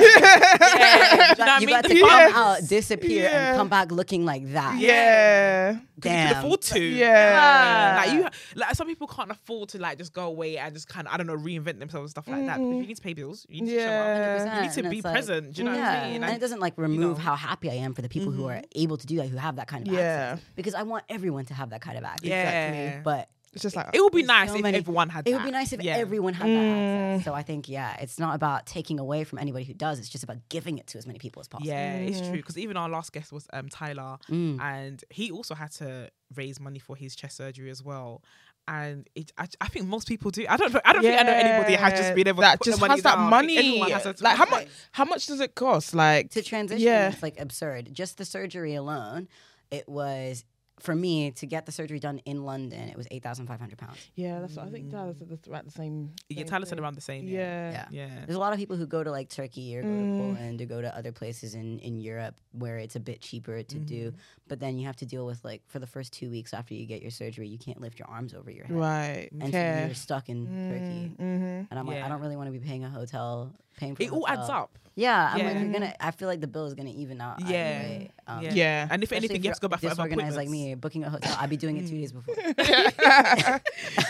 Yeah, 0.76 1.28
you 1.30 1.36
do 1.36 1.36
you 1.36 1.36
know 1.36 1.36
what 1.36 1.40
I 1.40 1.46
got, 1.46 1.60
you 1.62 1.68
got 1.68 1.84
to 1.84 1.94
Yes. 1.96 2.32
out, 2.34 2.68
disappear, 2.68 3.24
Yeah. 3.24 3.48
and 3.50 3.56
come 3.58 3.68
back 3.68 3.90
looking 3.90 4.24
like 4.24 4.52
that. 4.52 4.78
Yeah. 4.78 5.72
You 5.72 5.80
Damn. 5.98 6.28
can 6.34 6.36
afford 6.44 6.60
to. 6.62 6.80
Yeah. 6.82 8.02
Like 8.04 8.12
you, 8.14 8.28
like 8.60 8.74
some 8.74 8.86
people 8.86 9.06
can't 9.06 9.30
afford 9.30 9.70
to 9.70 9.78
like 9.78 9.98
just 9.98 10.12
go 10.12 10.26
away 10.26 10.58
and 10.58 10.72
just 10.74 10.88
kind 10.88 11.06
of 11.06 11.14
I 11.14 11.16
don't 11.16 11.26
know 11.26 11.36
reinvent 11.36 11.78
themselves 11.78 12.02
and 12.04 12.10
stuff 12.10 12.28
like 12.28 12.46
that. 12.46 12.58
Because 12.58 12.74
you 12.76 12.86
need 12.86 12.96
to 12.96 13.02
pay 13.02 13.14
bills. 13.14 13.46
You 13.48 13.62
need 13.62 13.70
to 13.70 13.78
show 13.78 13.86
up. 13.86 13.88
Yeah. 13.88 14.56
You 14.56 14.62
need 14.62 14.72
to 14.72 14.80
And 14.80 14.90
be 14.90 14.96
it's 14.98 15.04
like- 15.04 15.14
present. 15.14 15.52
Do 15.54 15.62
you 15.62 15.64
know 15.68 15.74
what 15.76 15.84
I 15.84 16.10
mean? 16.12 16.22
and 16.22 16.34
it 16.36 16.40
doesn't 16.40 16.60
like 16.60 16.76
remove 16.76 17.00
know. 17.00 17.12
Mm-hmm. 17.14 17.20
how 17.22 17.34
happy 17.36 17.70
I 17.70 17.74
am 17.74 17.94
for 17.94 18.02
the 18.02 18.08
people 18.08 18.30
who 18.32 18.46
are 18.48 18.62
able 18.74 18.96
to 18.98 19.06
do 19.06 19.16
that, 19.16 19.28
who 19.28 19.36
have 19.36 19.56
that 19.56 19.68
kind 19.68 19.86
of 19.88 19.92
Yeah. 19.94 20.00
access. 20.32 20.44
Because 20.54 20.74
I 20.74 20.82
want 20.82 21.04
everyone 21.08 21.44
to 21.46 21.54
have 21.54 21.70
that 21.70 21.80
kind 21.80 21.98
of 21.98 22.04
access. 22.04 22.28
Yeah. 22.28 23.00
But 23.02 23.28
It's 23.56 23.62
just 23.62 23.74
like 23.74 23.90
It 23.94 24.00
would 24.02 24.12
be 24.12 24.22
nice 24.22 24.50
so 24.50 24.56
if 24.56 24.62
many- 24.62 24.78
everyone 24.78 25.08
had. 25.08 25.26
it 25.26 25.30
that. 25.32 25.36
would 25.38 25.44
be 25.44 25.50
nice 25.50 25.72
if 25.72 25.82
Yeah. 25.82 25.96
everyone 25.96 26.34
had 26.34 26.46
that 26.46 26.52
Mm. 26.52 27.14
access. 27.14 27.24
So 27.24 27.34
I 27.34 27.42
think, 27.42 27.68
yeah, 27.68 27.96
it's 28.00 28.18
not 28.18 28.34
about 28.34 28.66
taking 28.66 29.00
away 29.00 29.24
from 29.24 29.38
anybody 29.38 29.64
who 29.64 29.74
does. 29.74 29.98
It's 29.98 30.08
just 30.08 30.22
about 30.22 30.38
giving 30.48 30.78
it 30.78 30.86
to 30.88 30.98
as 30.98 31.06
many 31.06 31.18
people 31.18 31.40
as 31.40 31.48
possible. 31.48 31.68
Yeah, 31.68 31.94
it's 31.96 32.20
true. 32.20 32.36
Because 32.36 32.56
even 32.58 32.76
our 32.76 32.88
last 32.88 33.12
guest 33.12 33.32
was 33.32 33.46
um, 33.52 33.68
Tyler, 33.68 34.18
Mm. 34.28 34.60
and 34.60 35.02
he 35.10 35.30
also 35.30 35.54
had 35.54 35.72
to 35.72 36.10
raise 36.34 36.60
money 36.60 36.78
for 36.78 36.94
his 36.96 37.16
chest 37.16 37.36
surgery 37.38 37.70
as 37.70 37.82
well. 37.82 38.22
And 38.68 39.08
it, 39.14 39.30
I, 39.38 39.46
I 39.60 39.68
think 39.68 39.86
most 39.86 40.08
people 40.08 40.30
do. 40.32 40.44
I 40.48 40.56
don't 40.56 40.72
know. 40.74 40.80
I 40.84 40.92
don't 40.92 41.02
think 41.02 41.18
I 41.18 41.22
know 41.22 41.32
anybody 41.32 41.74
has 41.76 41.92
just 41.98 42.14
been 42.16 42.26
able 42.26 42.40
that 42.42 42.52
to 42.54 42.58
put 42.58 42.64
just 42.66 42.80
money 42.80 42.94
has 42.94 43.02
that 43.04 43.14
down. 43.14 43.30
Money. 43.30 43.56
everyone 43.58 43.90
has 43.92 44.02
to- 44.02 44.16
like 44.24 44.36
how 44.36 44.46
much? 44.46 44.66
How 44.90 45.04
much 45.04 45.26
does 45.26 45.40
it 45.40 45.54
cost? 45.54 45.94
Like 45.94 46.30
to 46.32 46.42
transition 46.42 46.84
Yeah. 46.84 47.08
it's 47.10 47.22
like 47.22 47.38
absurd 47.38 47.94
just 47.94 48.18
the 48.18 48.24
surgery 48.24 48.74
alone 48.74 49.28
it 49.70 49.88
was 49.88 50.44
for 50.80 50.94
me 50.94 51.30
to 51.30 51.46
get 51.46 51.64
the 51.64 51.72
surgery 51.72 51.98
done 51.98 52.18
in 52.26 52.44
london 52.44 52.88
it 52.88 52.96
was 52.96 53.06
8500 53.10 53.78
pounds 53.78 53.96
yeah, 54.14 54.40
that's 54.40 54.56
what 54.56 54.66
I 54.66 54.70
think. 54.70 54.90
Tyler 54.90 55.14
said 55.18 55.28
that's 55.30 55.46
about 55.46 55.64
the 55.64 55.70
same. 55.70 56.12
Yeah, 56.28 56.44
Tyler 56.44 56.66
said 56.66 56.78
around 56.78 56.94
the 56.96 57.00
same. 57.00 57.26
Yeah. 57.26 57.70
yeah 57.70 57.86
Yeah. 57.90 58.08
there's 58.26 58.36
a 58.36 58.40
lot 58.40 58.52
of 58.52 58.58
people 58.58 58.76
who 58.76 58.86
go 58.86 59.02
to 59.02 59.10
like 59.10 59.28
turkey 59.30 59.76
or 59.76 59.82
go 59.82 59.88
Mm. 59.88 60.18
to 60.18 60.22
poland 60.24 60.60
or 60.62 60.66
go 60.66 60.80
to 60.82 60.94
other 60.96 61.12
places 61.12 61.54
in, 61.54 61.78
in 61.80 61.98
europe 61.98 62.34
where 62.52 62.76
it's 62.78 62.96
a 62.96 63.00
bit 63.00 63.20
cheaper 63.20 63.62
to 63.62 63.78
do 63.78 64.08
Mm-hmm. 64.10 64.16
but 64.48 64.60
then 64.60 64.78
you 64.78 64.86
have 64.86 64.96
to 64.96 65.06
deal 65.06 65.24
with 65.24 65.42
like 65.44 65.62
for 65.66 65.78
the 65.78 65.86
first 65.86 66.12
two 66.12 66.30
weeks 66.30 66.52
after 66.52 66.74
you 66.74 66.84
get 66.86 67.00
your 67.02 67.10
surgery 67.10 67.48
you 67.48 67.58
can't 67.58 67.80
lift 67.80 67.98
your 67.98 68.08
arms 68.08 68.34
over 68.34 68.50
your 68.50 68.66
head 68.66 68.76
Right. 68.76 69.28
and 69.32 69.42
so 69.52 69.58
Okay. 69.58 69.86
you're 69.86 69.94
stuck 69.94 70.28
in 70.28 70.44
turkey 70.46 71.04
Mm-hmm. 71.22 71.44
and 71.70 71.78
i'm 71.78 71.86
like 71.86 72.02
i 72.02 72.08
don't 72.08 72.20
really 72.20 72.36
want 72.36 72.48
to 72.52 72.58
be 72.58 72.64
paying 72.64 72.84
a 72.84 72.90
hotel 72.90 73.54
paying 73.76 73.94
for 73.94 74.02
It 74.02 74.10
all 74.10 74.26
adds 74.28 74.48
up. 74.48 74.78
yeah 74.94 75.30
i'm 75.32 75.38
like 75.38 75.42
Yeah. 75.54 75.60
you're 75.62 75.72
gonna 75.72 75.94
i 76.00 76.10
feel 76.10 76.26
like 76.28 76.40
the 76.40 76.46
bill 76.46 76.66
is 76.66 76.74
gonna 76.74 76.90
even 76.90 77.20
out 77.20 77.40
Yeah. 77.40 77.48
way. 77.82 78.10
Um, 78.28 78.42
Yeah. 78.42 78.54
Yeah. 78.54 78.88
And 78.90 79.02
if 79.04 79.12
anything, 79.12 79.40
you 79.44 79.50
have 79.50 79.56
to 79.58 79.60
go 79.60 79.68
back 79.68 79.78
for 79.80 79.86
you're 79.86 79.90
disorganized 79.94 80.34
like 80.36 80.48
me, 80.48 80.74
booking 80.74 81.04
a 81.04 81.10
hotel. 81.10 81.36
I'd 81.38 81.48
be 81.48 81.56
doing 81.56 81.76
it 81.76 81.86
two 81.86 81.96
days 81.96 82.10
before. 82.10 82.34
yeah. 82.58 83.60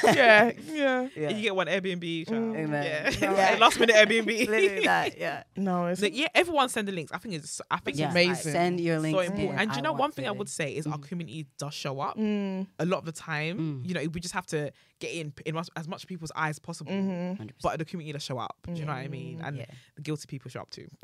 Yeah. 0.73 1.09
Yeah. 1.15 1.29
You 1.31 1.43
get 1.43 1.55
one 1.57 1.67
Airbnb. 1.67 2.29
child. 2.29 2.57
Amen. 2.57 2.85
Yeah. 2.85 3.11
Yeah. 3.21 3.57
Last 3.61 3.79
minute 3.81 3.95
Airbnb. 3.97 4.27
Literally 4.49 4.81
that, 4.85 5.19
yeah. 5.19 5.43
No, 5.57 5.87
it's 5.87 6.01
So, 6.01 6.07
yeah, 6.07 6.29
everyone 6.35 6.69
send 6.69 6.89
the 6.89 6.93
links. 6.93 7.13
I 7.13 7.19
think 7.19 7.35
it's. 7.35 7.61
I 7.71 7.77
think 7.79 7.97
yeah. 7.99 8.07
it's 8.07 8.13
amazing. 8.15 8.53
Send 8.53 8.81
your 8.81 8.99
links. 8.99 9.15
so 9.15 9.19
links. 9.19 9.33
important. 9.39 9.61
And 9.61 9.77
you 9.77 9.83
know 9.83 9.93
one 9.93 10.13
thing 10.13 10.27
I 10.27 10.31
would 10.31 10.49
say 10.49 10.75
is 10.75 10.87
our 10.87 10.99
community 10.99 11.47
does 11.59 11.75
show 11.75 12.01
up 12.01 12.17
Mm, 12.17 12.67
a 12.79 12.87
lot 12.87 12.99
of 12.99 13.05
the 13.05 13.13
time. 13.13 13.59
Mm. 13.83 13.89
You 13.89 13.95
know, 13.95 14.01
we 14.13 14.21
just 14.21 14.35
have 14.35 14.47
to 14.47 14.71
get 14.99 15.13
in 15.13 15.33
in 15.45 15.55
much, 15.55 15.69
as 15.77 15.87
much 15.87 16.07
people's 16.07 16.33
eyes 16.35 16.55
as 16.55 16.59
possible. 16.59 16.91
mhm. 16.93 17.51
But 17.63 17.79
the 17.79 17.85
community 17.85 18.13
does 18.15 18.23
show 18.23 18.39
up. 18.39 18.57
Do 18.67 18.73
you 18.73 18.87
know 18.87 18.93
what 18.93 18.99
I 18.99 19.09
mean? 19.09 19.41
And 19.45 19.59
Yeah. 19.59 19.67
the 19.95 20.03
guilty 20.03 20.27
people 20.27 20.51
show 20.51 20.61
up 20.61 20.71
too. 20.71 20.89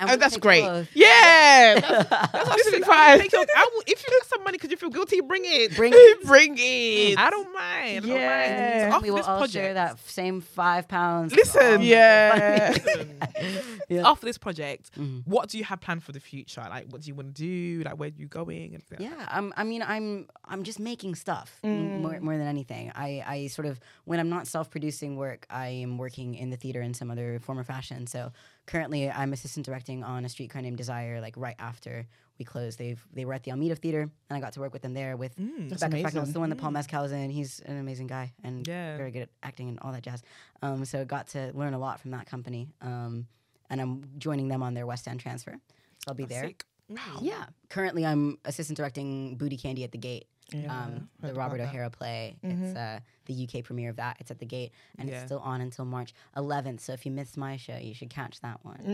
And 0.00 0.10
And 0.10 0.20
that's 0.20 0.36
great. 0.36 0.62
both. 0.64 0.88
Yeah. 0.94 1.74
That's, 1.80 2.08
that's 2.08 2.32
absolutely 2.34 2.78
Listen, 2.80 2.92
I 2.92 3.16
will 3.16 3.24
your- 3.32 3.46
I 3.56 3.68
will- 3.72 3.82
if 3.86 4.02
you 4.02 4.18
got 4.18 4.26
some 4.28 4.42
money 4.44 4.56
because 4.58 4.70
you 4.72 4.76
feel 4.76 4.90
guilty, 4.90 5.20
bring 5.20 5.42
it. 5.44 5.76
Bring 5.76 5.92
it. 5.96 6.24
Bring 6.24 6.54
it. 6.58 7.18
I 7.18 7.30
don't 7.30 7.52
mind. 7.52 7.96
I 7.96 8.00
don't 8.00 8.08
Yeah. 8.08 8.38
mind. 8.80 8.90
So 8.90 8.96
after 8.96 9.02
we 9.04 9.10
will 9.10 9.16
this 9.18 9.26
all 9.28 9.38
project, 9.38 9.52
share 9.64 9.74
that 9.74 9.98
same 10.08 10.40
five 10.40 10.88
pounds. 10.88 11.32
Listen. 11.34 11.62
Oh, 11.62 11.80
Yeah. 11.80 12.76
Yeah. 13.88 14.08
after 14.08 14.24
this 14.26 14.38
project, 14.38 14.90
Mhm. 14.98 15.22
what 15.26 15.48
do 15.50 15.58
you 15.58 15.64
have 15.64 15.80
planned 15.80 16.02
for 16.02 16.12
the 16.12 16.20
future? 16.20 16.64
Like, 16.68 16.86
what 16.90 17.02
do 17.02 17.08
you 17.08 17.14
want 17.14 17.34
to 17.34 17.42
do? 17.42 17.82
Like, 17.84 17.98
where 17.98 18.08
are 18.08 18.12
you 18.16 18.26
going? 18.26 18.74
And 18.74 18.82
Yeah, 18.98 19.10
I'm, 19.28 19.52
I 19.56 19.64
mean, 19.64 19.82
I'm 19.82 20.26
I'm 20.44 20.62
just 20.64 20.80
making 20.80 21.14
stuff 21.16 21.58
Mm. 21.64 22.00
more, 22.00 22.18
more 22.20 22.36
than 22.38 22.46
anything. 22.46 22.71
I, 22.72 23.22
I 23.26 23.46
sort 23.48 23.66
of 23.66 23.78
when 24.04 24.18
I'm 24.20 24.28
not 24.28 24.46
self-producing 24.46 25.16
work, 25.16 25.46
I 25.50 25.68
am 25.68 25.98
working 25.98 26.34
in 26.34 26.50
the 26.50 26.56
theater 26.56 26.80
in 26.82 26.94
some 26.94 27.10
other 27.10 27.38
form 27.40 27.58
or 27.58 27.64
fashion. 27.64 28.06
So 28.06 28.32
currently, 28.66 29.10
I'm 29.10 29.32
assistant 29.32 29.66
directing 29.66 30.02
on 30.04 30.24
a 30.24 30.28
streetcar 30.28 30.62
named 30.62 30.76
Desire. 30.78 31.20
Like 31.20 31.34
right 31.36 31.56
after 31.58 32.06
we 32.38 32.44
closed, 32.44 32.78
they've 32.78 33.00
they 33.12 33.24
were 33.24 33.34
at 33.34 33.42
the 33.44 33.50
Almeida 33.50 33.76
Theater, 33.76 34.02
and 34.02 34.36
I 34.36 34.40
got 34.40 34.52
to 34.54 34.60
work 34.60 34.72
with 34.72 34.82
them 34.82 34.94
there 34.94 35.16
with 35.16 35.36
Mm. 35.36 35.68
That's 35.68 35.82
Rebecca 35.82 36.08
Frecknall, 36.16 36.32
the 36.32 36.40
one 36.40 36.50
that 36.50 36.56
Paul 36.56 36.70
Mescal 36.72 37.04
is 37.04 37.12
in. 37.12 37.30
He's 37.30 37.60
an 37.60 37.78
amazing 37.78 38.06
guy 38.06 38.32
and 38.44 38.66
Yeah. 38.66 38.96
very 38.96 39.10
good 39.10 39.22
at 39.22 39.28
acting 39.42 39.68
and 39.68 39.78
all 39.80 39.92
that 39.92 40.02
jazz. 40.02 40.22
Um, 40.62 40.84
so 40.84 41.04
got 41.04 41.28
to 41.28 41.52
learn 41.54 41.74
a 41.74 41.78
lot 41.78 42.00
from 42.00 42.10
that 42.12 42.26
company. 42.26 42.68
Um, 42.80 43.26
and 43.70 43.80
I'm 43.80 44.04
joining 44.18 44.48
them 44.48 44.62
on 44.62 44.74
their 44.74 44.86
West 44.86 45.08
End 45.08 45.20
transfer. 45.20 45.52
So 45.52 46.08
I'll 46.08 46.14
be 46.14 46.24
there. 46.26 46.44
Sick. 46.44 46.64
Yeah. 47.22 47.46
Currently, 47.70 48.04
I'm 48.04 48.38
assistant 48.44 48.76
directing 48.76 49.36
Booty 49.36 49.56
Candy 49.56 49.82
at 49.84 49.92
the 49.92 49.98
Gate, 49.98 50.26
Yeah, 50.54 50.72
um, 50.84 51.08
the 51.20 51.34
Robert 51.34 51.56
about 51.56 51.64
that. 51.66 51.74
O'Hara 51.74 51.90
play. 51.90 52.36
It's 52.42 52.76
uh, 52.76 53.00
the 53.26 53.48
UK 53.48 53.64
premiere 53.64 53.90
of 53.90 53.96
that. 53.96 54.16
It's 54.20 54.30
at 54.30 54.38
the 54.38 54.46
Gate, 54.46 54.72
and 54.98 55.08
Yeah. 55.08 55.16
it's 55.16 55.24
still 55.26 55.38
on 55.40 55.60
until 55.60 55.84
March 55.84 56.12
11th. 56.36 56.80
So 56.80 56.92
if 56.92 57.04
you 57.06 57.12
missed 57.12 57.36
my 57.36 57.56
show, 57.56 57.76
you 57.76 57.94
should 57.94 58.10
catch 58.10 58.40
that 58.40 58.58
one. 58.64 58.78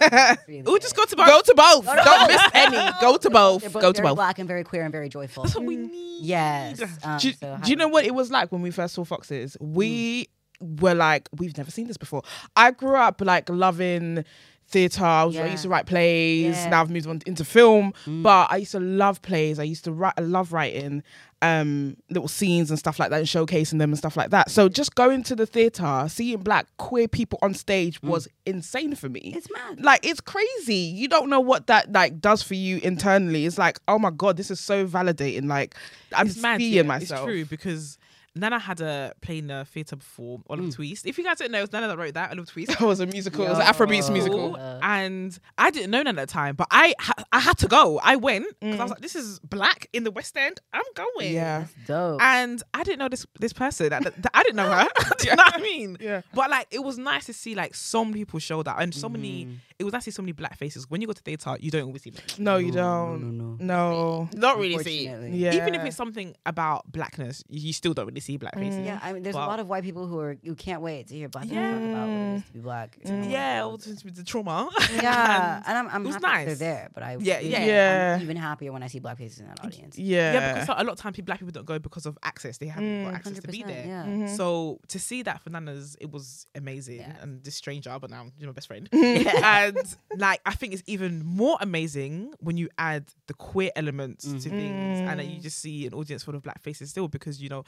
Mm. 0.00 0.38
Really 0.48 0.62
We'll 0.62 0.78
just 0.78 0.96
go 0.96 1.04
to 1.04 1.16
Go 1.16 1.40
to 1.42 1.54
both. 1.54 1.84
to 1.86 1.94
Don't 1.96 2.04
both. 2.04 2.28
miss 2.28 2.42
any. 2.54 2.90
Go 3.00 3.16
to 3.16 3.30
both. 3.30 3.60
They're 3.62 3.70
both 3.70 3.82
Go 3.82 3.92
to 3.92 4.02
both. 4.02 4.16
black 4.16 4.38
and 4.38 4.48
very 4.48 4.64
queer 4.64 4.82
and 4.82 4.92
very 4.92 5.08
joyful. 5.08 5.44
That's 5.44 5.54
what 5.54 5.64
we 5.64 5.76
need. 5.76 6.24
Yes. 6.24 6.80
Um, 7.04 7.18
do, 7.18 7.32
so 7.32 7.58
do 7.62 7.70
you 7.70 7.76
know 7.76 7.88
what 7.88 8.04
it 8.04 8.14
was 8.14 8.30
like 8.30 8.50
when 8.52 8.62
we 8.62 8.70
first 8.70 8.94
saw 8.94 9.04
Foxes? 9.04 9.56
We 9.60 10.28
were 10.60 10.94
like, 10.94 11.28
we've 11.36 11.56
never 11.56 11.70
seen 11.70 11.86
this 11.86 11.96
before. 11.96 12.22
I 12.56 12.70
grew 12.70 12.94
up 12.96 13.20
like 13.20 13.48
loving 13.48 14.24
theatre. 14.70 15.04
I, 15.04 15.24
was, 15.24 15.36
I 15.36 15.46
used 15.46 15.62
to 15.64 15.68
write 15.68 15.86
plays. 15.86 16.54
Yeah. 16.56 16.68
Now 16.70 16.80
I've 16.82 16.90
moved 16.90 17.06
on 17.06 17.20
into 17.26 17.44
film, 17.44 17.92
Mm. 18.06 18.22
but 18.22 18.50
I 18.50 18.56
used 18.58 18.72
to 18.72 18.80
love 18.80 19.20
plays. 19.22 19.58
I 19.58 19.64
used 19.64 19.84
to 19.84 19.92
write. 19.92 20.14
I 20.16 20.22
love 20.22 20.52
writing 20.52 21.02
um 21.42 21.96
little 22.10 22.28
scenes 22.28 22.68
and 22.68 22.78
stuff 22.78 22.98
like 22.98 23.08
that 23.08 23.16
and 23.18 23.26
showcasing 23.26 23.78
them 23.78 23.88
and 23.88 23.96
stuff 23.96 24.14
like 24.14 24.28
that 24.28 24.50
so 24.50 24.68
just 24.68 24.94
going 24.94 25.22
to 25.22 25.34
the 25.34 25.46
theater 25.46 26.04
seeing 26.06 26.36
black 26.42 26.66
queer 26.76 27.08
people 27.08 27.38
on 27.40 27.54
stage 27.54 27.98
was 28.02 28.28
insane 28.44 28.94
for 28.94 29.08
me 29.08 29.32
Mm. 29.32 29.36
It's 29.36 29.48
mad. 29.50 29.82
like 29.82 30.04
it's 30.04 30.20
crazy 30.20 30.74
you 30.74 31.08
don't 31.08 31.30
know 31.30 31.40
what 31.40 31.66
that 31.68 31.90
like 31.92 32.20
does 32.20 32.42
for 32.42 32.52
you 32.52 32.76
internally 32.82 33.46
it's 33.46 33.56
like 33.56 33.78
oh 33.88 33.98
my 33.98 34.10
god 34.10 34.36
this 34.36 34.50
is 34.50 34.60
so 34.60 34.86
validating 34.86 35.46
like 35.48 35.74
i'm 36.14 36.26
It's 36.26 36.36
mad. 36.36 36.58
seeing 36.60 36.74
yeah, 36.74 36.82
myself 36.82 37.20
It's 37.26 37.32
true 37.34 37.44
because 37.46 37.96
Nana 38.36 38.58
had 38.60 38.80
a 38.80 39.12
play 39.20 39.38
in 39.38 39.48
the 39.48 39.64
theatre 39.64 39.96
before, 39.96 40.40
Oliver 40.48 40.68
Mm. 40.68 40.74
Twist. 40.74 41.04
If 41.06 41.18
you 41.18 41.24
guys 41.24 41.38
don't 41.38 41.50
know, 41.50 41.62
it's 41.62 41.72
Nana 41.72 41.88
that 41.88 41.98
wrote 41.98 42.14
that, 42.14 42.30
Oliver 42.30 42.46
Twist. 42.46 42.70
it 42.80 42.80
was 42.80 43.00
a 43.00 43.06
musical 43.06 43.44
it 43.44 43.48
was 43.50 43.58
an 43.58 43.66
Yo. 43.66 43.72
afrobeats 43.72 44.02
Cool. 44.06 44.12
musical 44.12 44.56
Uh, 44.56 44.78
and 44.82 45.38
I 45.58 45.70
didn't 45.70 45.90
know 45.90 46.02
Nana 46.02 46.20
at 46.22 46.28
the 46.28 46.32
time, 46.32 46.54
but 46.54 46.68
I 46.70 46.94
ha- 47.00 47.24
I 47.32 47.40
had 47.40 47.58
to 47.58 47.66
go. 47.68 47.98
I 48.02 48.16
went 48.16 48.46
because 48.60 48.78
I 48.78 48.82
was 48.84 48.90
like, 48.92 49.00
this 49.00 49.16
is 49.16 49.40
black 49.40 49.88
in 49.92 50.04
the 50.04 50.10
West 50.12 50.36
End. 50.36 50.60
I'm 50.72 50.84
going. 50.94 51.32
yeah 51.32 51.66
Dope. 51.86 52.20
And 52.22 52.62
I 52.72 52.84
didn't 52.84 53.00
know 53.00 53.08
this 53.08 53.26
this 53.40 53.52
person. 53.52 53.88
That, 53.90 54.04
that- 54.04 54.30
I 54.32 54.42
didn't 54.44 54.56
know 54.56 54.70
her. 54.70 54.88
Do 55.18 55.28
you 55.28 55.34
know 55.36 55.42
what 55.42 55.56
I 55.56 55.60
mean? 55.62 55.96
Yeah. 56.00 56.22
But 56.32 56.50
like, 56.50 56.68
it 56.70 56.84
was 56.84 56.98
nice 56.98 57.26
to 57.26 57.32
see 57.32 57.54
like 57.54 57.74
so 57.74 58.04
many 58.04 58.20
people 58.20 58.38
show 58.38 58.62
that 58.62 58.76
and 58.80 58.94
so 58.94 59.08
many. 59.08 59.46
Mhm. 59.46 59.56
It 59.80 59.84
was 59.84 59.92
nice 59.94 60.04
to 60.04 60.10
see 60.12 60.14
so 60.14 60.22
many 60.22 60.32
black 60.32 60.56
faces. 60.58 60.88
When 60.90 61.00
you 61.00 61.06
go 61.06 61.14
to 61.14 61.22
theater, 61.22 61.56
you 61.58 61.70
don't 61.70 61.84
always 61.84 62.02
see 62.02 62.10
them. 62.10 62.22
no 62.38 62.58
you 62.58 62.70
don't 62.70 63.38
no, 63.38 63.56
no. 63.56 63.56
no 63.58 63.90
no. 63.90 64.28
Not 64.34 64.58
really 64.58 64.82
see. 64.84 65.04
yeah 65.06 65.54
Even 65.54 65.74
if 65.74 65.84
it's 65.84 65.96
something 65.96 66.34
about 66.46 66.90
blackness, 66.92 67.42
you 67.48 67.72
still 67.72 67.94
don't 67.94 68.06
really 68.06 68.19
see 68.20 68.36
black 68.36 68.54
faces. 68.54 68.80
Mm. 68.80 68.84
Yeah, 68.86 69.00
I 69.02 69.12
mean, 69.12 69.22
there's 69.22 69.34
But- 69.34 69.44
a 69.44 69.52
lot 69.52 69.60
of 69.60 69.68
white 69.68 69.82
people 69.84 70.06
who 70.06 70.18
are 70.20 70.36
who 70.44 70.54
can't 70.54 70.82
wait 70.82 71.08
to 71.08 71.14
hear 71.14 71.28
black 71.28 71.44
people 71.44 71.58
Yeah. 71.58 71.72
talk 71.72 71.82
about 71.82 72.08
what 72.08 72.16
it 72.16 72.36
is 72.36 72.44
to 72.44 72.52
be 72.52 72.60
black. 72.60 72.98
It's 73.00 73.10
Mm. 73.10 73.30
Yeah, 73.30 73.60
wild. 73.64 73.70
all 73.86 73.94
the, 73.94 74.10
the 74.12 74.24
trauma. 74.24 74.68
yeah, 75.02 75.62
and 75.66 75.78
I'm, 75.78 75.88
I'm 75.88 76.04
happy 76.12 76.22
nice. 76.26 76.46
they're 76.46 76.54
there, 76.56 76.88
but 76.94 77.02
I 77.02 77.16
Yeah, 77.20 77.40
yeah. 77.40 77.64
Yeah. 77.64 78.14
I'm 78.16 78.22
even 78.22 78.36
happier 78.36 78.72
when 78.72 78.82
I 78.82 78.86
see 78.88 78.98
black 78.98 79.18
faces 79.18 79.40
in 79.40 79.46
that 79.46 79.64
audience. 79.64 79.98
yeah 79.98 80.32
Yeah, 80.32 80.52
because 80.60 80.68
a 80.80 80.84
lot 80.84 80.92
of 80.92 80.98
time 80.98 81.12
people, 81.12 81.26
black 81.26 81.38
people 81.38 81.52
don't 81.52 81.66
go 81.66 81.78
because 81.78 82.06
of 82.06 82.16
access. 82.22 82.58
They 82.58 82.66
haven't 82.66 82.84
Mm, 82.90 83.04
got 83.04 83.14
access 83.14 83.38
to 83.40 83.48
be 83.48 83.62
there. 83.62 83.86
Yeah. 83.86 84.04
Mhm. 84.04 84.36
So 84.36 84.80
to 84.88 84.98
see 84.98 85.22
that 85.22 85.40
for 85.42 85.50
Nanas, 85.50 85.96
it 86.00 86.10
was 86.10 86.46
amazing. 86.54 87.00
Yeah. 87.00 87.16
And 87.22 87.42
this 87.44 87.54
stranger, 87.56 87.96
but 88.00 88.10
now 88.10 88.26
you're 88.38 88.48
my 88.48 88.52
best 88.52 88.66
friend. 88.66 88.88
Yeah. 89.20 89.66
and 89.66 89.96
like 90.16 90.40
I 90.46 90.54
think 90.54 90.72
it's 90.72 90.82
even 90.86 91.24
more 91.24 91.56
amazing 91.60 92.32
when 92.40 92.56
you 92.56 92.68
add 92.78 93.04
the 93.26 93.34
queer 93.34 93.70
elements 93.76 94.24
to 94.24 94.30
Mhm. 94.34 94.42
things, 94.42 95.00
and 95.00 95.18
then 95.20 95.28
you 95.30 95.38
Mm. 95.38 95.42
just 95.42 95.58
see 95.58 95.86
an 95.86 95.94
audience 95.94 96.22
full 96.22 96.34
of 96.34 96.42
black 96.42 96.60
faces 96.62 96.90
still. 96.90 97.08
Because 97.08 97.40
you 97.42 97.48
know, 97.48 97.64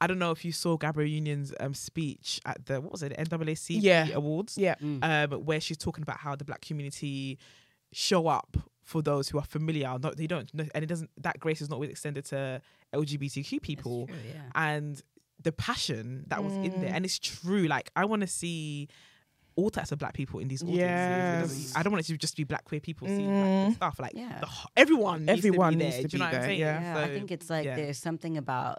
I 0.00 0.06
don't 0.06 0.18
know 0.18 0.32
if 0.32 0.44
you 0.44 0.52
saw 0.52 0.76
Gabrielle 0.76 1.08
Union's 1.10 1.52
um, 1.60 1.72
speech 1.74 2.40
at 2.44 2.66
the 2.66 2.80
what 2.80 2.90
was 2.92 3.02
it, 3.02 3.16
the 3.16 3.24
NAACP 3.38 3.78
Yeah. 3.80 4.08
Awards, 4.14 4.58
yeah 4.58 4.74
Mm. 4.82 5.32
um, 5.32 5.44
where 5.44 5.60
she's 5.60 5.76
talking 5.78 6.02
about 6.02 6.18
how 6.18 6.34
the 6.36 6.44
black 6.44 6.60
community 6.62 7.38
show 7.92 8.26
up 8.26 8.56
for 8.82 9.00
those 9.02 9.28
who 9.28 9.38
are 9.38 9.44
familiar. 9.44 9.96
Not 9.98 10.16
they 10.16 10.26
don't, 10.26 10.50
and 10.52 10.82
it 10.82 10.86
doesn't. 10.86 11.10
That 11.22 11.38
grace 11.40 11.62
is 11.62 11.68
not 11.70 11.76
always 11.76 11.90
extended 11.90 12.24
to 12.26 12.60
LGBTQ 12.92 13.62
people 13.62 14.06
true, 14.08 14.16
yeah. 14.28 14.40
and 14.54 15.00
the 15.42 15.52
passion 15.52 16.24
that 16.28 16.42
was 16.44 16.52
in 16.54 16.80
there. 16.80 16.90
Mm. 16.90 16.94
And 16.96 17.04
it's 17.04 17.18
true. 17.18 17.66
Like 17.66 17.90
I 17.96 18.04
want 18.04 18.22
to 18.22 18.26
see 18.28 18.88
all 19.56 19.70
types 19.70 19.92
of 19.92 19.98
black 20.00 20.14
people 20.14 20.40
in 20.40 20.48
these 20.48 20.62
audiences. 20.64 21.66
Yes. 21.66 21.76
I 21.76 21.82
don't 21.84 21.92
want 21.92 22.04
it 22.04 22.12
to 22.12 22.18
just 22.18 22.36
be 22.36 22.42
black 22.44 22.64
queer 22.64 22.80
people 22.80 23.06
seeing 23.06 23.28
Mm. 23.30 23.64
black 23.66 23.76
stuff. 23.76 24.00
Like 24.00 24.12
Yeah. 24.14 24.40
the, 24.40 24.48
everyone, 24.76 25.28
Everyone 25.28 25.78
needs 25.78 25.96
needs 25.98 26.10
to 26.12 26.18
be 26.18 26.24
to 26.24 26.30
there. 26.30 26.40
be 26.42 26.46
do 26.48 26.52
you 26.54 26.64
know 26.64 26.66
there, 26.66 26.80
what 26.80 26.80
I'm 26.80 26.82
yeah. 26.82 26.94
Yeah, 26.98 27.04
I 27.04 27.14
think 27.14 27.30
it's 27.30 27.48
like 27.50 27.64
yeah. 27.64 27.76
there's 27.76 27.98
something 27.98 28.36
about 28.36 28.78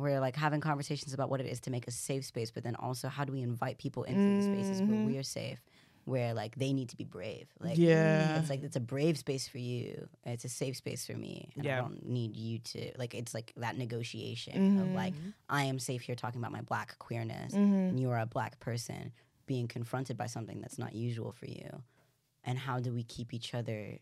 we're 0.00 0.20
like 0.20 0.36
having 0.36 0.60
conversations 0.60 1.14
about 1.14 1.30
what 1.30 1.40
it 1.40 1.46
is 1.46 1.60
to 1.60 1.70
make 1.70 1.86
a 1.86 1.90
safe 1.90 2.24
space, 2.24 2.50
but 2.50 2.64
then 2.64 2.76
also 2.76 3.08
how 3.08 3.24
do 3.24 3.32
we 3.32 3.42
invite 3.42 3.78
people 3.78 4.04
into 4.04 4.20
the 4.20 4.42
spaces 4.42 4.80
where 4.82 4.90
mm-hmm. 4.90 5.06
we 5.06 5.18
are 5.18 5.22
safe, 5.22 5.60
where 6.04 6.34
like 6.34 6.56
they 6.56 6.72
need 6.72 6.88
to 6.90 6.96
be 6.96 7.04
brave. 7.04 7.48
Like 7.60 7.78
Yeah. 7.78 8.38
it's 8.38 8.50
like 8.50 8.62
it's 8.62 8.76
a 8.76 8.80
brave 8.80 9.18
space 9.18 9.48
for 9.48 9.58
you. 9.58 10.08
It's 10.24 10.44
a 10.44 10.48
safe 10.48 10.76
space 10.76 11.06
for 11.06 11.14
me. 11.14 11.50
And 11.56 11.66
I 11.66 11.76
don't 11.76 12.06
need 12.06 12.36
you 12.36 12.58
to 12.58 12.92
like 12.98 13.14
it's 13.14 13.34
like 13.34 13.52
that 13.56 13.76
negotiation 13.76 14.80
of 14.80 14.88
like 14.88 15.14
mm-hmm. 15.14 15.30
I 15.48 15.64
am 15.64 15.78
safe 15.78 16.02
here 16.02 16.16
talking 16.16 16.40
about 16.40 16.52
my 16.52 16.62
black 16.62 16.98
queerness 16.98 17.52
mm-hmm. 17.52 17.74
and 17.74 18.00
you 18.00 18.10
are 18.10 18.18
a 18.18 18.26
black 18.26 18.60
person 18.60 19.12
being 19.46 19.68
confronted 19.68 20.16
by 20.16 20.26
something 20.26 20.60
that's 20.60 20.78
not 20.78 20.94
usual 20.94 21.32
for 21.32 21.46
you. 21.46 21.82
And 22.44 22.58
how 22.58 22.80
do 22.80 22.92
we 22.92 23.02
keep 23.02 23.34
each 23.34 23.54
other 23.54 23.98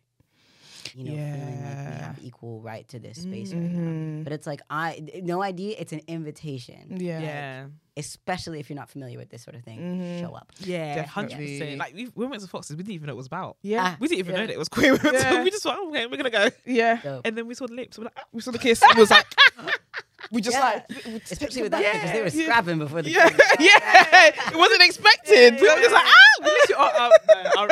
you 0.95 1.05
know, 1.05 1.11
feeling 1.13 1.65
like 1.65 1.77
we 1.95 2.03
have 2.03 2.19
equal 2.23 2.61
right 2.61 2.87
to 2.89 2.99
this 2.99 3.23
space 3.23 3.53
Mm-hmm. 3.53 4.19
now. 4.19 4.25
But 4.25 4.33
it's 4.33 4.47
like 4.47 4.61
I 4.71 5.03
no 5.23 5.43
idea, 5.43 5.77
it's 5.79 5.93
an 5.93 6.01
invitation. 6.07 6.97
Yeah. 7.01 7.21
Yeah. 7.21 7.67
Especially 7.97 8.61
if 8.61 8.71
you're 8.71 8.77
not 8.79 8.89
familiar 8.89 9.19
with 9.19 9.29
this 9.29 9.43
sort 9.43 9.57
of 9.57 9.65
thing. 9.65 9.79
Mm-hmm. 9.81 10.21
Show 10.25 10.33
up. 10.35 10.53
Yeah, 10.61 11.05
hundred 11.07 11.31
Definitely. 11.31 11.59
percent. 11.59 11.79
Like 11.79 11.95
we, 11.95 12.09
we 12.15 12.27
went 12.27 12.41
to 12.43 12.49
Foxes, 12.49 12.77
we 12.77 12.83
didn't 12.85 12.95
even 12.95 13.07
know 13.09 13.15
what 13.15 13.17
it 13.17 13.25
was 13.25 13.27
about. 13.27 13.57
Yeah. 13.63 13.83
Ah, 13.85 13.97
We 13.99 14.07
didn't 14.09 14.21
even 14.21 14.35
Yeah. 14.35 14.41
know 14.43 14.47
that 14.47 14.53
it 14.53 14.59
was 14.59 14.69
queer. 14.69 14.93
We 15.03 15.11
Yeah. 15.13 15.43
we 15.43 15.51
just 15.51 15.63
thought, 15.65 15.77
oh, 15.79 15.89
okay, 15.91 16.07
we're 16.07 16.17
gonna 16.17 16.31
go. 16.31 16.49
Yeah. 16.65 17.01
Dope. 17.03 17.27
And 17.27 17.37
then 17.37 17.47
we 17.49 17.55
saw 17.55 17.67
the 17.67 17.75
lips. 17.75 17.99
We're 17.99 18.05
like, 18.05 18.15
ah, 18.17 18.25
We 18.33 18.41
saw 18.41 18.53
the 18.53 18.59
kiss. 18.59 18.81
It 18.91 18.97
was 18.97 19.11
like 19.11 19.27
we 20.31 20.41
just 20.41 20.57
Yeah. 20.57 20.83
like 20.87 21.07
Especially 21.31 21.63
with 21.63 21.73
that 21.73 21.93
because 21.93 22.13
they 22.13 22.21
were 22.23 22.29
Yeah. 22.29 22.45
scrapping 22.45 22.79
before 22.79 23.03
the 23.03 23.11
yeah, 23.11 23.29
kiss. 23.31 23.41
yeah. 23.61 24.51
It 24.53 24.57
wasn't 24.57 24.83
expected. 24.83 25.61
we 25.61 25.69
were 25.69 25.81
just 25.81 25.93
like, 25.93 26.05
ah, 26.07 26.45
we 26.45 26.51
literally, 26.51 26.75
our, 26.75 26.93
our, 27.01 27.11
no, 27.29 27.51
our, 27.59 27.69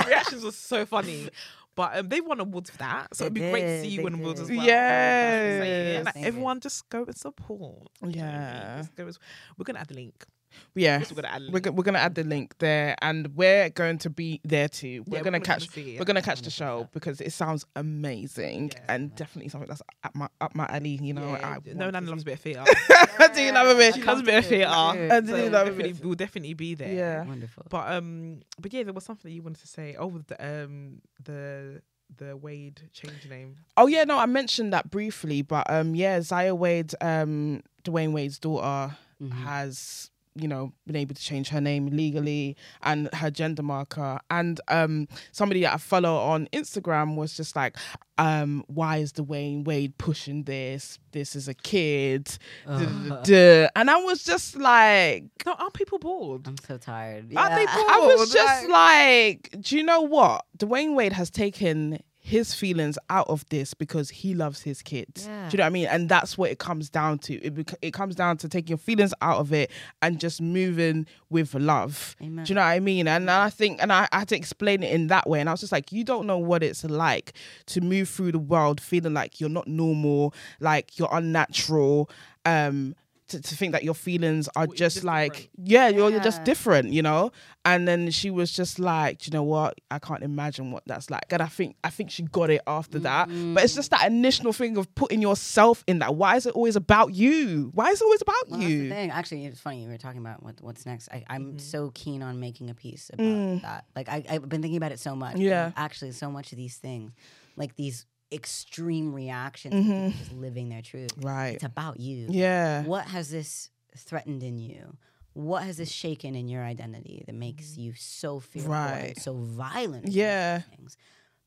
our 0.00 0.06
reactions 0.08 0.44
were 0.44 0.50
so 0.52 0.84
funny. 0.86 1.28
But 1.74 1.96
um, 1.98 2.08
they 2.08 2.20
won 2.20 2.38
awards 2.38 2.70
for 2.70 2.78
that, 2.78 3.14
so 3.16 3.24
They 3.24 3.26
it'd 3.26 3.34
be 3.34 3.40
great 3.50 3.60
to 3.62 3.80
see 3.82 3.88
you 3.88 3.96
they 3.98 4.04
win 4.04 4.14
awards 4.14 4.40
as 4.40 4.48
well. 4.50 4.64
Yes. 4.64 5.96
Yeah, 5.96 6.02
like, 6.04 6.16
everyone 6.26 6.60
just 6.60 6.88
go 6.90 7.04
and 7.04 7.16
support. 7.16 7.60
You 7.60 7.66
know 7.68 7.78
what 8.02 8.02
I 8.02 8.08
mean? 8.08 8.16
Yeah. 8.16 8.76
Just 8.78 8.94
go 8.94 9.06
and- 9.06 9.18
we're 9.56 9.64
gonna 9.64 9.78
add 9.78 9.88
the 9.88 9.94
link. 9.94 10.26
Yeah. 10.74 10.98
We're 11.10 11.22
gonna 11.22 11.28
add 11.28 11.42
the 11.42 11.46
We're, 11.46 11.52
link. 11.52 11.64
go- 11.64 11.70
we're 11.72 11.82
gonna 11.84 11.98
add 11.98 12.14
the 12.14 12.24
link 12.24 12.54
there, 12.58 12.96
and 13.02 13.34
we're 13.36 13.70
going 13.70 13.98
to 13.98 14.10
be 14.10 14.40
there 14.44 14.68
too. 14.68 15.04
We're 15.06 15.18
Yeah, 15.18 15.22
gonna 15.24 15.38
we're 15.38 15.44
gonna 15.44 15.58
catch. 15.60 15.68
see 15.70 15.94
it. 15.94 15.98
We're 15.98 16.04
gonna 16.04 16.22
catch 16.22 16.42
the 16.42 16.50
show 16.50 16.88
because 16.92 17.20
it 17.20 17.32
sounds 17.32 17.64
amazing 17.76 18.70
Yeah. 18.74 18.80
and 18.94 19.14
definitely 19.14 19.48
something 19.50 19.68
that's 19.68 19.82
up 20.04 20.14
my 20.14 20.28
up 20.40 20.54
my 20.54 20.66
alley. 20.68 20.98
You 21.02 21.14
know, 21.14 21.32
Yeah, 21.32 21.46
I 21.46 21.58
no, 21.74 21.84
want 21.86 21.92
Nana 21.94 22.00
to 22.06 22.10
loves 22.10 22.22
a 22.22 22.24
bit 22.26 22.34
of 22.34 22.40
theatre. 22.40 22.64
I 23.18 23.28
do 23.34 23.52
love 23.52 23.68
a 23.68 23.74
bit. 23.74 23.94
she 23.94 24.02
loves 24.02 24.20
a 24.20 24.24
bit 24.24 24.34
of 24.38 24.46
theatre. 24.46 24.70
I 24.70 25.20
do 25.20 25.26
so 25.28 25.32
love 25.48 25.66
a 25.68 25.70
definitely. 25.70 25.92
We'll 26.02 26.14
definitely 26.14 26.54
be 26.54 26.74
there. 26.74 26.92
Yeah. 26.92 27.24
Wonderful. 27.24 27.66
But 27.68 27.92
um, 27.92 28.40
but 28.60 28.72
yeah, 28.72 28.82
there 28.84 28.92
was 28.92 29.04
something 29.04 29.30
that 29.30 29.34
you 29.34 29.42
wanted 29.42 29.60
to 29.60 29.68
say. 29.68 29.96
Oh, 29.98 30.20
the 30.26 30.64
um, 30.64 31.00
the 31.22 31.82
the 32.18 32.36
Wade 32.36 32.90
change 32.92 33.26
name. 33.28 33.56
Oh 33.76 33.86
yeah, 33.86 34.04
no, 34.04 34.18
I 34.18 34.26
mentioned 34.26 34.72
that 34.74 34.90
briefly, 34.90 35.40
but 35.42 35.68
um, 35.70 35.94
yeah, 35.94 36.20
Zaya 36.20 36.54
Wade, 36.54 36.92
um, 37.00 37.62
Dwyane 37.84 38.12
Wade's 38.12 38.38
daughter, 38.38 38.96
Mhm. 39.22 39.32
has 39.44 40.10
you 40.34 40.48
know 40.48 40.72
been 40.86 40.96
able 40.96 41.14
to 41.14 41.22
change 41.22 41.48
her 41.50 41.60
name 41.60 41.86
legally 41.86 42.56
and 42.82 43.12
her 43.14 43.30
gender 43.30 43.62
marker. 43.62 44.18
And 44.30 44.60
um, 44.68 45.08
somebody 45.32 45.62
that 45.62 45.74
I 45.74 45.76
follow 45.76 46.16
on 46.16 46.48
Instagram 46.52 47.16
was 47.16 47.36
just 47.36 47.54
like, 47.54 47.76
um, 48.18 48.64
why 48.66 48.98
is 48.98 49.12
Dwyane 49.12 49.64
Wade 49.64 49.96
pushing 49.98 50.44
this? 50.44 50.98
This 51.12 51.36
is 51.36 51.48
a 51.48 51.54
kid, 51.54 52.38
duh, 52.66 52.78
duh, 52.78 53.08
duh, 53.08 53.22
duh. 53.22 53.68
and 53.76 53.90
I 53.90 53.96
was 53.96 54.24
just 54.24 54.56
like, 54.56 55.24
No, 55.44 55.52
aren't 55.58 55.74
people 55.74 55.98
bored? 55.98 56.46
I'm 56.46 56.56
so 56.58 56.78
tired. 56.78 57.34
Aren't 57.36 57.54
they 57.54 57.66
bored? 57.66 57.86
I 57.90 57.98
was 58.00 58.16
Bored, 58.16 58.28
just 58.32 58.68
like, 58.68 59.54
do 59.60 59.76
you 59.76 59.82
know 59.82 60.00
what? 60.02 60.44
Dwyane 60.58 60.94
Wade 60.94 61.12
has 61.12 61.30
taken 61.30 62.02
his 62.24 62.54
feelings 62.54 62.96
out 63.10 63.28
of 63.28 63.44
this 63.48 63.74
because 63.74 64.08
he 64.08 64.32
loves 64.32 64.62
his 64.62 64.80
kids. 64.80 65.26
Yeah. 65.26 65.48
Do 65.48 65.54
you 65.54 65.58
know 65.58 65.64
what 65.64 65.66
I 65.66 65.70
mean? 65.70 65.86
And 65.88 66.08
that's 66.08 66.38
what 66.38 66.52
it 66.52 66.60
comes 66.60 66.88
down 66.88 67.18
to. 67.20 67.34
It 67.44 67.52
bec- 67.52 67.74
it 67.82 67.92
comes 67.92 68.14
down 68.14 68.36
to 68.38 68.48
taking 68.48 68.68
your 68.68 68.78
feelings 68.78 69.12
out 69.20 69.38
of 69.38 69.52
it 69.52 69.72
and 70.02 70.20
just 70.20 70.40
moving 70.40 71.06
with 71.30 71.52
love. 71.54 72.14
Amen. 72.22 72.44
Do 72.44 72.50
you 72.50 72.54
know 72.54 72.60
what 72.60 72.68
I 72.68 72.78
mean? 72.78 73.08
And 73.08 73.28
I 73.28 73.50
think, 73.50 73.82
and 73.82 73.92
I, 73.92 74.06
I 74.12 74.20
had 74.20 74.28
to 74.28 74.36
explain 74.36 74.84
it 74.84 74.92
in 74.92 75.08
that 75.08 75.28
way. 75.28 75.40
And 75.40 75.48
I 75.48 75.52
was 75.52 75.60
just 75.60 75.72
like, 75.72 75.90
you 75.90 76.04
don't 76.04 76.28
know 76.28 76.38
what 76.38 76.62
it's 76.62 76.84
like 76.84 77.32
to 77.66 77.80
move 77.80 78.08
through 78.08 78.32
the 78.32 78.38
world 78.38 78.80
feeling 78.80 79.14
like 79.14 79.40
you're 79.40 79.50
not 79.50 79.66
normal, 79.66 80.32
like 80.60 80.98
you're 81.00 81.10
unnatural. 81.10 82.08
Um, 82.44 82.94
to, 83.32 83.40
to 83.42 83.56
think 83.56 83.72
that 83.72 83.82
your 83.84 83.94
feelings 83.94 84.48
are 84.56 84.64
You're 84.66 84.74
just, 84.76 84.96
just 84.96 85.04
like, 85.04 85.32
different. 85.34 85.50
yeah, 85.68 85.88
you're, 85.88 86.10
you're 86.10 86.20
just 86.20 86.42
different, 86.44 86.88
you 86.92 87.02
know. 87.02 87.32
And 87.64 87.86
then 87.86 88.10
she 88.10 88.30
was 88.30 88.50
just 88.50 88.78
like, 88.78 89.26
you 89.26 89.32
know 89.32 89.42
what? 89.42 89.78
I 89.90 89.98
can't 89.98 90.22
imagine 90.22 90.72
what 90.72 90.82
that's 90.86 91.10
like. 91.10 91.32
And 91.32 91.42
I 91.42 91.46
think, 91.46 91.76
I 91.84 91.90
think 91.90 92.10
she 92.10 92.22
got 92.24 92.50
it 92.50 92.60
after 92.66 92.98
that. 93.00 93.28
But 93.28 93.62
it's 93.64 93.74
just 93.74 93.90
that 93.92 94.06
initial 94.06 94.52
thing 94.52 94.76
of 94.76 94.92
putting 94.94 95.20
yourself 95.22 95.84
in 95.86 95.98
that. 96.00 96.14
Why 96.16 96.36
is 96.36 96.46
it 96.46 96.54
always 96.54 96.74
about 96.76 97.14
you? 97.14 97.70
Why 97.74 97.90
is 97.90 98.00
it 98.00 98.04
always 98.04 98.22
about 98.22 98.34
Well, 98.48 98.58
that's 98.60 98.68
the 98.70 98.74
you? 98.74 98.88
thing. 98.88 99.10
Actually, 99.10 99.46
it's 99.46 99.60
funny. 99.60 99.82
you 99.82 99.88
were 99.88 99.98
talking 99.98 100.20
about 100.20 100.42
what, 100.42 100.60
what's 100.60 100.86
next. 100.86 101.08
I, 101.12 101.24
I'm 101.28 101.42
Mm-hmm. 101.42 101.58
so 101.58 101.90
keen 101.94 102.22
on 102.22 102.40
making 102.40 102.70
a 102.70 102.74
piece 102.74 103.10
about 103.12 103.22
Mm. 103.26 103.62
that. 103.62 103.84
Like 103.96 104.08
I, 104.08 104.24
I've 104.28 104.48
been 104.48 104.62
thinking 104.62 104.76
about 104.76 104.92
it 104.92 104.98
so 105.00 105.14
much. 105.16 105.36
Yeah. 105.36 105.72
Actually, 105.76 106.12
so 106.12 106.30
much 106.30 106.52
of 106.52 106.56
these 106.58 106.76
things, 106.76 107.12
like 107.56 107.74
these 107.76 108.06
extreme 108.32 109.12
reactions, 109.14 109.74
Mm-hmm. 109.74 110.18
just 110.18 110.32
living 110.32 110.68
their 110.68 110.82
truth. 110.82 111.10
Right. 111.20 111.54
It's 111.54 111.64
about 111.64 112.00
you. 112.00 112.26
Yeah. 112.30 112.84
What 112.84 113.04
has 113.06 113.30
this 113.30 113.70
threatened 113.96 114.42
in 114.42 114.58
you? 114.58 114.96
What 115.34 115.62
has 115.62 115.76
this 115.78 115.90
shaken 115.90 116.34
in 116.34 116.48
your 116.48 116.62
identity 116.62 117.22
that 117.26 117.34
makes 117.34 117.76
you 117.76 117.92
so 117.94 118.40
fearful 118.40 118.72
Mm-hmm. 118.72 119.02
Right. 119.02 119.18
so 119.20 119.34
violent? 119.34 120.08
Yeah. 120.08 120.60
Things? 120.76 120.96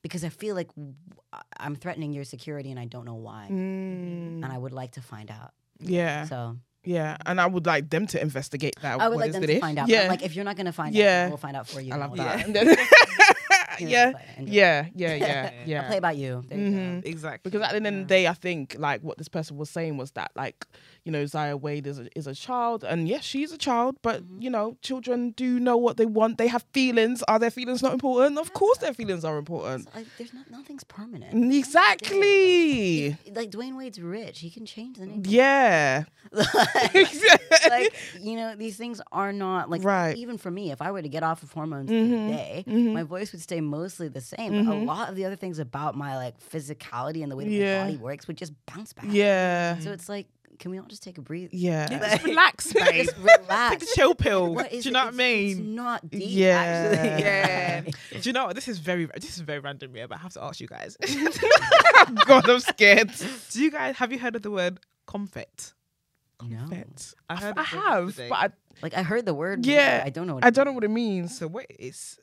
Because 0.01 0.23
I 0.23 0.29
feel 0.29 0.55
like 0.55 0.69
I'm 1.59 1.75
threatening 1.75 2.13
your 2.13 2.23
security 2.25 2.69
and 2.71 2.79
I 2.79 2.85
don't 2.85 3.05
know 3.05 3.15
why. 3.15 3.47
Mm, 3.49 4.43
And 4.43 4.45
I 4.45 4.57
would 4.57 4.73
like 4.73 4.91
to 4.93 5.01
find 5.01 5.29
out. 5.31 5.51
yeah. 5.79 6.25
So 6.25 6.57
Yeah. 6.83 7.17
And 7.25 7.41
I 7.41 7.47
would 7.47 7.65
like 7.65 7.89
them 7.89 8.05
to 8.07 8.21
investigate 8.21 8.75
that. 8.81 8.99
I 9.01 9.07
would 9.07 9.15
What 9.17 9.25
like 9.25 9.31
them 9.33 9.41
to 9.41 9.51
if? 9.53 9.59
find 9.61 9.79
out. 9.79 9.87
Yeah. 9.89 10.03
But, 10.03 10.09
like 10.09 10.23
if 10.23 10.35
you're 10.35 10.45
not 10.45 10.55
gonna 10.57 10.71
find 10.71 10.93
Yeah. 10.93 11.23
out, 11.25 11.29
we'll 11.29 11.37
find 11.37 11.57
out 11.57 11.67
for 11.67 11.81
you. 11.81 11.93
I 11.93 11.97
love 11.97 12.15
that. 12.17 12.47
you 12.47 12.53
yeah. 13.79 14.11
like. 14.13 14.47
Yeah. 14.47 14.87
Yeah. 14.93 15.15
Yeah. 15.15 15.51
I'll 15.61 15.67
Yeah. 15.67 15.87
play 15.87 15.97
about 15.97 16.17
you. 16.17 16.43
Mm-hmm. 16.49 17.07
Exactly. 17.07 17.49
Because 17.51 17.65
at 17.65 17.71
the 17.71 17.77
end 17.77 17.87
of 17.87 17.93
the 17.93 18.03
day, 18.03 18.27
I 18.27 18.33
think 18.33 18.75
like 18.77 19.01
what 19.01 19.17
this 19.17 19.27
person 19.27 19.57
was 19.57 19.69
saying 19.69 19.97
was 19.97 20.11
that 20.11 20.31
like 20.35 20.65
you 21.05 21.11
know 21.11 21.25
Zaya 21.27 21.55
Wade 21.55 21.85
is 21.87 21.99
a, 21.99 22.07
is 22.17 22.25
a 22.27 22.33
child, 22.33 22.83
and 22.83 23.07
yes, 23.07 23.23
she's 23.23 23.51
a 23.51 23.57
child, 23.57 23.95
but 24.01 24.15
Mm-hmm. 24.23 24.41
you 24.41 24.49
know 24.49 24.75
children 24.81 25.31
do 25.31 25.59
know 25.59 25.77
what 25.77 25.97
they 25.97 26.05
want. 26.07 26.37
They 26.37 26.47
have 26.47 26.63
feelings. 26.73 27.21
Are 27.27 27.37
their 27.39 27.51
feelings 27.51 27.81
not 27.83 27.93
important? 27.93 28.37
Of 28.39 28.53
course, 28.53 28.79
their 28.79 28.93
feelings 28.93 29.23
are 29.23 29.37
important. 29.37 29.93
Like, 29.95 30.07
there's 30.17 30.33
not 30.33 30.49
nothing's 30.49 30.83
permanent. 30.83 31.33
Exactly. 31.53 33.09
Like, 33.25 33.35
like 33.35 33.51
Dwyane 33.51 33.77
Wade's 33.77 33.99
rich. 33.99 34.39
He 34.39 34.49
can 34.49 34.65
change 34.65 34.97
the 34.97 35.05
name. 35.05 35.21
Yeah. 35.25 36.05
like 37.69 37.93
you 38.21 38.35
know, 38.35 38.55
these 38.55 38.77
things 38.77 39.01
are 39.11 39.31
not 39.33 39.69
like 39.69 39.83
Right. 39.83 40.17
even 40.17 40.37
for 40.37 40.49
me, 40.51 40.71
if 40.71 40.81
I 40.81 40.91
were 40.91 41.01
to 41.01 41.09
get 41.09 41.23
off 41.23 41.43
of 41.43 41.51
hormones 41.51 41.89
Mhm. 41.89 42.27
today, 42.29 42.63
Mhm. 42.67 42.93
my 42.93 43.03
voice 43.03 43.31
would 43.31 43.41
stay 43.41 43.61
mostly 43.61 44.07
the 44.07 44.21
same. 44.21 44.51
But 44.53 44.71
a 44.73 44.75
Mhm. 44.75 44.85
lot 44.87 45.09
of 45.09 45.15
the 45.15 45.25
other 45.25 45.35
things 45.35 45.59
about 45.59 45.95
my 45.95 46.15
like 46.17 46.35
physicality 46.39 47.21
and 47.23 47.31
the 47.31 47.35
way 47.35 47.45
that 47.45 47.51
Yeah. 47.51 47.77
my 47.83 47.85
body 47.91 47.97
works 47.97 48.27
would 48.27 48.37
just 48.37 48.53
bounce 48.65 48.93
back. 48.93 49.05
Yeah. 49.09 49.77
So 49.79 49.91
it's 49.91 50.09
like, 50.09 50.27
can 50.59 50.71
we 50.71 50.79
all 50.79 50.85
just 50.85 51.03
take 51.03 51.17
a 51.17 51.21
breathe? 51.21 51.49
Yeah. 51.51 51.87
Yeah, 51.91 51.99
just 52.15 52.23
relax, 52.23 52.73
babe. 52.73 53.05
Just 53.05 53.17
relax. 53.17 53.71
Take 53.71 53.83
a 53.83 53.95
chill 53.95 54.15
pill. 54.15 54.53
What 54.55 54.69
Do 54.71 54.77
is 54.77 54.85
you 54.85 54.91
it? 54.91 54.93
know 54.93 55.05
what 55.05 55.13
I 55.19 55.23
It's- 55.23 55.51
It's 55.51 55.59
not 55.59 56.09
deep. 56.09 56.21
Yeah. 56.25 56.57
Actually. 56.59 57.23
Yeah. 57.23 57.81
Do 58.21 58.29
you 58.29 58.33
know 58.33 58.45
what? 58.47 58.55
This 58.55 58.67
is 58.67 58.79
very 58.79 59.05
this 59.15 59.35
is 59.35 59.39
very 59.41 59.59
random, 59.59 59.95
yeah, 59.95 60.07
but 60.07 60.17
I 60.17 60.21
have 60.21 60.33
to 60.33 60.43
ask 60.43 60.59
you 60.59 60.67
guys. 60.67 60.97
God, 62.25 62.49
I'm 62.49 62.59
scared. 62.59 63.11
Do 63.51 63.63
you 63.63 63.71
guys 63.71 63.95
have 63.97 64.11
you 64.11 64.19
heard 64.19 64.35
of 64.35 64.41
the 64.41 64.51
word 64.51 64.79
comphet? 65.07 65.73
No. 66.43 66.67
Fets. 66.67 67.15
I 67.29 67.35
heard 67.37 67.57
I 67.57 67.61
it 67.61 67.65
have, 67.67 68.11
today. 68.11 68.27
but 68.29 68.35
I, 68.35 68.49
Like 68.81 68.93
I 68.93 69.03
heard 69.03 69.25
the 69.25 69.33
word. 69.33 69.65
Yeah. 69.65 69.99
but 69.99 70.07
I 70.07 70.09
don't 70.09 70.27
know. 70.27 70.35
What 70.35 70.45
I 70.45 70.49
don't 70.49 70.65
know 70.65 70.73
what 70.73 70.83
it 70.83 70.89
means. 70.89 71.37
So 71.37 71.47
what 71.47 71.65
is 71.79 72.19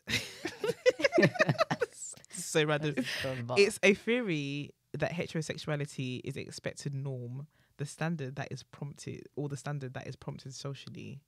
so 2.33 2.65
random. 2.65 2.95
It's 2.99 3.09
It's 3.57 3.79
a 3.83 3.95
theory 3.95 4.71
that 4.95 5.13
heterosexuality 5.13 6.21
is 6.25 6.35
the 6.35 6.43
expected 6.43 6.95
norm, 6.95 7.47
the 7.83 7.87
standard 7.87 8.37
that 8.37 8.49
is 8.53 8.63
prompted, 8.63 9.27
or 9.37 9.49
the 9.49 9.57
standard 9.57 9.95
that 9.95 10.07
is 10.07 10.15
prompted 10.17 10.55
socially. 10.55 11.21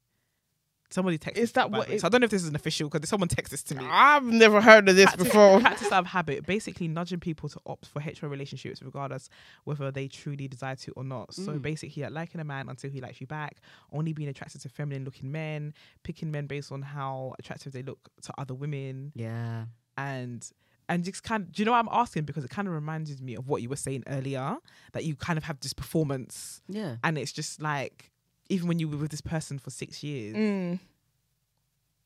Somebody 0.91 1.19
texted. 1.19 1.39
Is 1.39 1.51
that 1.53 1.67
about 1.67 1.79
what 1.79 1.89
this. 1.89 2.03
it- 2.03 2.07
I 2.07 2.09
don't 2.09 2.21
know 2.21 2.27
if 2.27 2.31
this 2.31 2.43
is 2.43 2.49
an 2.49 2.55
official 2.55 2.89
because 2.89 3.09
someone 3.09 3.29
texted 3.29 3.49
this 3.49 3.63
to 3.65 3.75
me. 3.75 3.85
I've 3.89 4.23
never 4.25 4.61
heard 4.61 4.89
of 4.89 4.95
this 4.95 5.07
Practice- 5.13 5.25
before. 5.25 5.59
Practice 5.61 5.91
out 5.91 6.01
of 6.05 6.07
habit, 6.07 6.47
basically 6.47 6.87
nudging 6.87 7.19
people 7.19 7.49
to 7.49 7.59
opt 7.67 7.87
for 7.87 7.99
hetero 8.01 8.29
relationships 8.31 8.81
regardless 8.83 9.29
whether 9.65 9.91
they 9.91 10.07
truly 10.07 10.47
desire 10.47 10.77
to 10.77 10.93
or 10.93 11.03
not. 11.03 11.35
So 11.35 11.53
Mm. 11.55 11.63
basically, 11.63 12.03
like, 12.05 12.13
liking 12.13 12.41
a 12.41 12.45
man 12.45 12.69
until 12.69 12.91
he 12.91 13.01
likes 13.01 13.21
you 13.21 13.27
back, 13.27 13.61
only 13.93 14.13
being 14.13 14.29
attracted 14.29 14.61
to 14.61 14.69
feminine 14.69 15.05
looking 15.05 15.33
men, 15.33 15.75
picking 16.05 16.31
men 16.31 16.47
based 16.47 16.71
on 16.71 16.83
how 16.83 17.35
attractive 17.41 17.73
they 17.73 17.83
look 17.83 18.09
to 18.23 18.33
other 18.39 18.55
women, 18.55 19.11
Yeah. 19.17 19.65
and 19.97 20.49
and 20.89 21.03
just 21.05 21.23
kind 21.23 21.43
of, 21.45 21.53
do 21.53 21.63
you 21.63 21.67
know 21.67 21.73
what 21.73 21.79
I'm 21.79 21.89
asking? 21.91 22.25
Because 22.25 22.45
it 22.45 22.51
kind 22.51 22.69
of 22.69 22.75
reminded 22.75 23.21
me 23.21 23.35
of 23.35 23.49
what 23.49 23.63
you 23.63 23.69
were 23.69 23.77
saying 23.77 24.05
earlier 24.07 24.57
that 24.93 25.05
you 25.05 25.17
kind 25.17 25.37
of 25.39 25.45
have 25.45 25.61
this 25.61 25.73
performance, 25.73 26.61
Yeah. 26.69 26.97
and 27.03 27.17
it's 27.19 27.33
just 27.33 27.61
like 27.63 28.11
even 28.51 28.69
when 28.69 28.79
you 28.79 28.89
were 28.89 28.99
with 28.99 29.11
this 29.11 29.23
person 29.23 29.59
for 29.59 29.71
six 29.71 30.03
years, 30.03 30.37
Mm. 30.37 30.79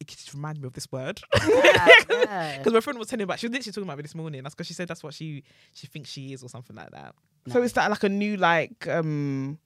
it 0.01 0.07
just 0.07 0.33
reminded 0.33 0.63
me 0.63 0.69
of 0.69 0.73
this 0.75 0.91
word. 0.93 1.21
yeah. 1.49 1.89
yeah. 2.11 2.59
Because 2.59 2.73
my 2.73 2.81
friend 2.81 2.99
was 2.99 3.09
telling 3.09 3.19
me 3.19 3.25
about, 3.25 3.41
she 3.41 3.47
was 3.49 3.53
literally 3.53 3.73
talking 3.73 3.89
about 3.89 3.97
me 3.99 4.03
this 4.03 4.15
morning. 4.15 4.43
That's 4.45 4.55
because 4.55 4.69
she 4.69 4.75
said 4.75 4.87
that's 4.89 5.03
what 5.03 5.15
she 5.15 5.43
she 5.73 5.87
thinks 5.89 6.09
she 6.11 6.33
is 6.33 6.43
or 6.45 6.49
something 6.49 6.77
like 6.77 6.91
that. 6.93 7.15
So 7.49 7.63
is 7.63 7.73
that 7.73 7.91
like 7.91 8.05
a 8.05 8.09
new 8.09 8.37
like 8.37 8.87
um 8.87 9.59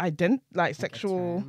ident 0.00 0.40
like 0.54 0.74
sexual. 0.76 1.44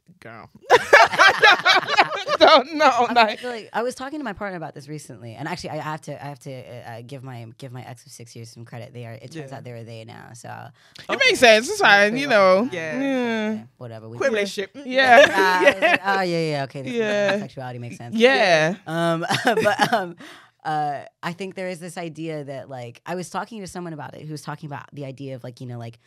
Term 0.00 0.14
or- 0.18 0.18
Girl. 0.20 0.50
don't 2.38 2.74
know. 2.74 2.84
I, 2.90 3.06
I 3.08 3.12
Like, 3.14 3.38
feel 3.40 3.50
like 3.50 3.70
I 3.72 3.82
was 3.82 3.94
talking 3.94 4.18
to 4.20 4.24
my 4.24 4.32
partner 4.32 4.56
about 4.56 4.74
this 4.74 4.88
recently, 4.88 5.34
and 5.34 5.48
actually, 5.48 5.70
I 5.70 5.76
have 5.76 6.00
to, 6.02 6.22
I 6.24 6.28
have 6.28 6.38
to 6.40 6.52
uh, 6.52 6.90
uh, 6.90 7.02
give 7.06 7.22
my 7.22 7.46
give 7.58 7.72
my 7.72 7.82
ex 7.84 8.04
of 8.06 8.12
six 8.12 8.34
years 8.36 8.50
some 8.50 8.64
credit. 8.64 8.92
They 8.92 9.06
are. 9.06 9.12
It 9.12 9.32
turns 9.32 9.50
Yeah. 9.50 9.56
out 9.58 9.64
they're 9.64 9.76
a 9.76 9.84
they 9.84 10.04
now, 10.04 10.30
so 10.34 10.68
it 11.08 11.18
makes 11.18 11.38
sense. 11.40 11.68
It's 11.68 11.80
fine. 11.80 12.16
You 12.16 12.28
know. 12.28 12.68
Yeah. 12.72 13.00
Yeah. 13.00 13.62
whatever. 13.78 14.08
We 14.08 14.16
Quick 14.16 14.30
relationship. 14.30 14.70
Yeah. 14.84 15.26
Ah, 15.38 15.60
I 15.60 15.64
was 15.72 15.80
like, 15.82 16.00
oh 16.04 16.20
yeah, 16.22 16.50
yeah, 16.50 16.62
okay. 16.64 16.82
This 16.82 16.92
Yeah. 16.92 17.38
sexuality 17.40 17.78
makes 17.78 17.96
sense. 17.96 18.14
Yeah. 18.16 18.76
Um, 18.86 19.24
but 19.44 19.92
um, 19.92 20.16
uh, 20.64 21.02
I 21.22 21.32
think 21.32 21.54
there 21.54 21.68
is 21.68 21.78
this 21.78 21.96
idea 21.98 22.44
that 22.44 22.68
like 22.70 23.00
I 23.06 23.14
was 23.14 23.30
talking 23.30 23.60
to 23.60 23.66
someone 23.66 23.92
about 23.92 24.14
it 24.14 24.22
who 24.22 24.32
was 24.32 24.42
talking 24.42 24.66
about 24.68 24.88
the 24.92 25.04
idea 25.04 25.34
of 25.34 25.44
like 25.44 25.60
you 25.60 25.66
know 25.66 25.78
like 25.78 25.98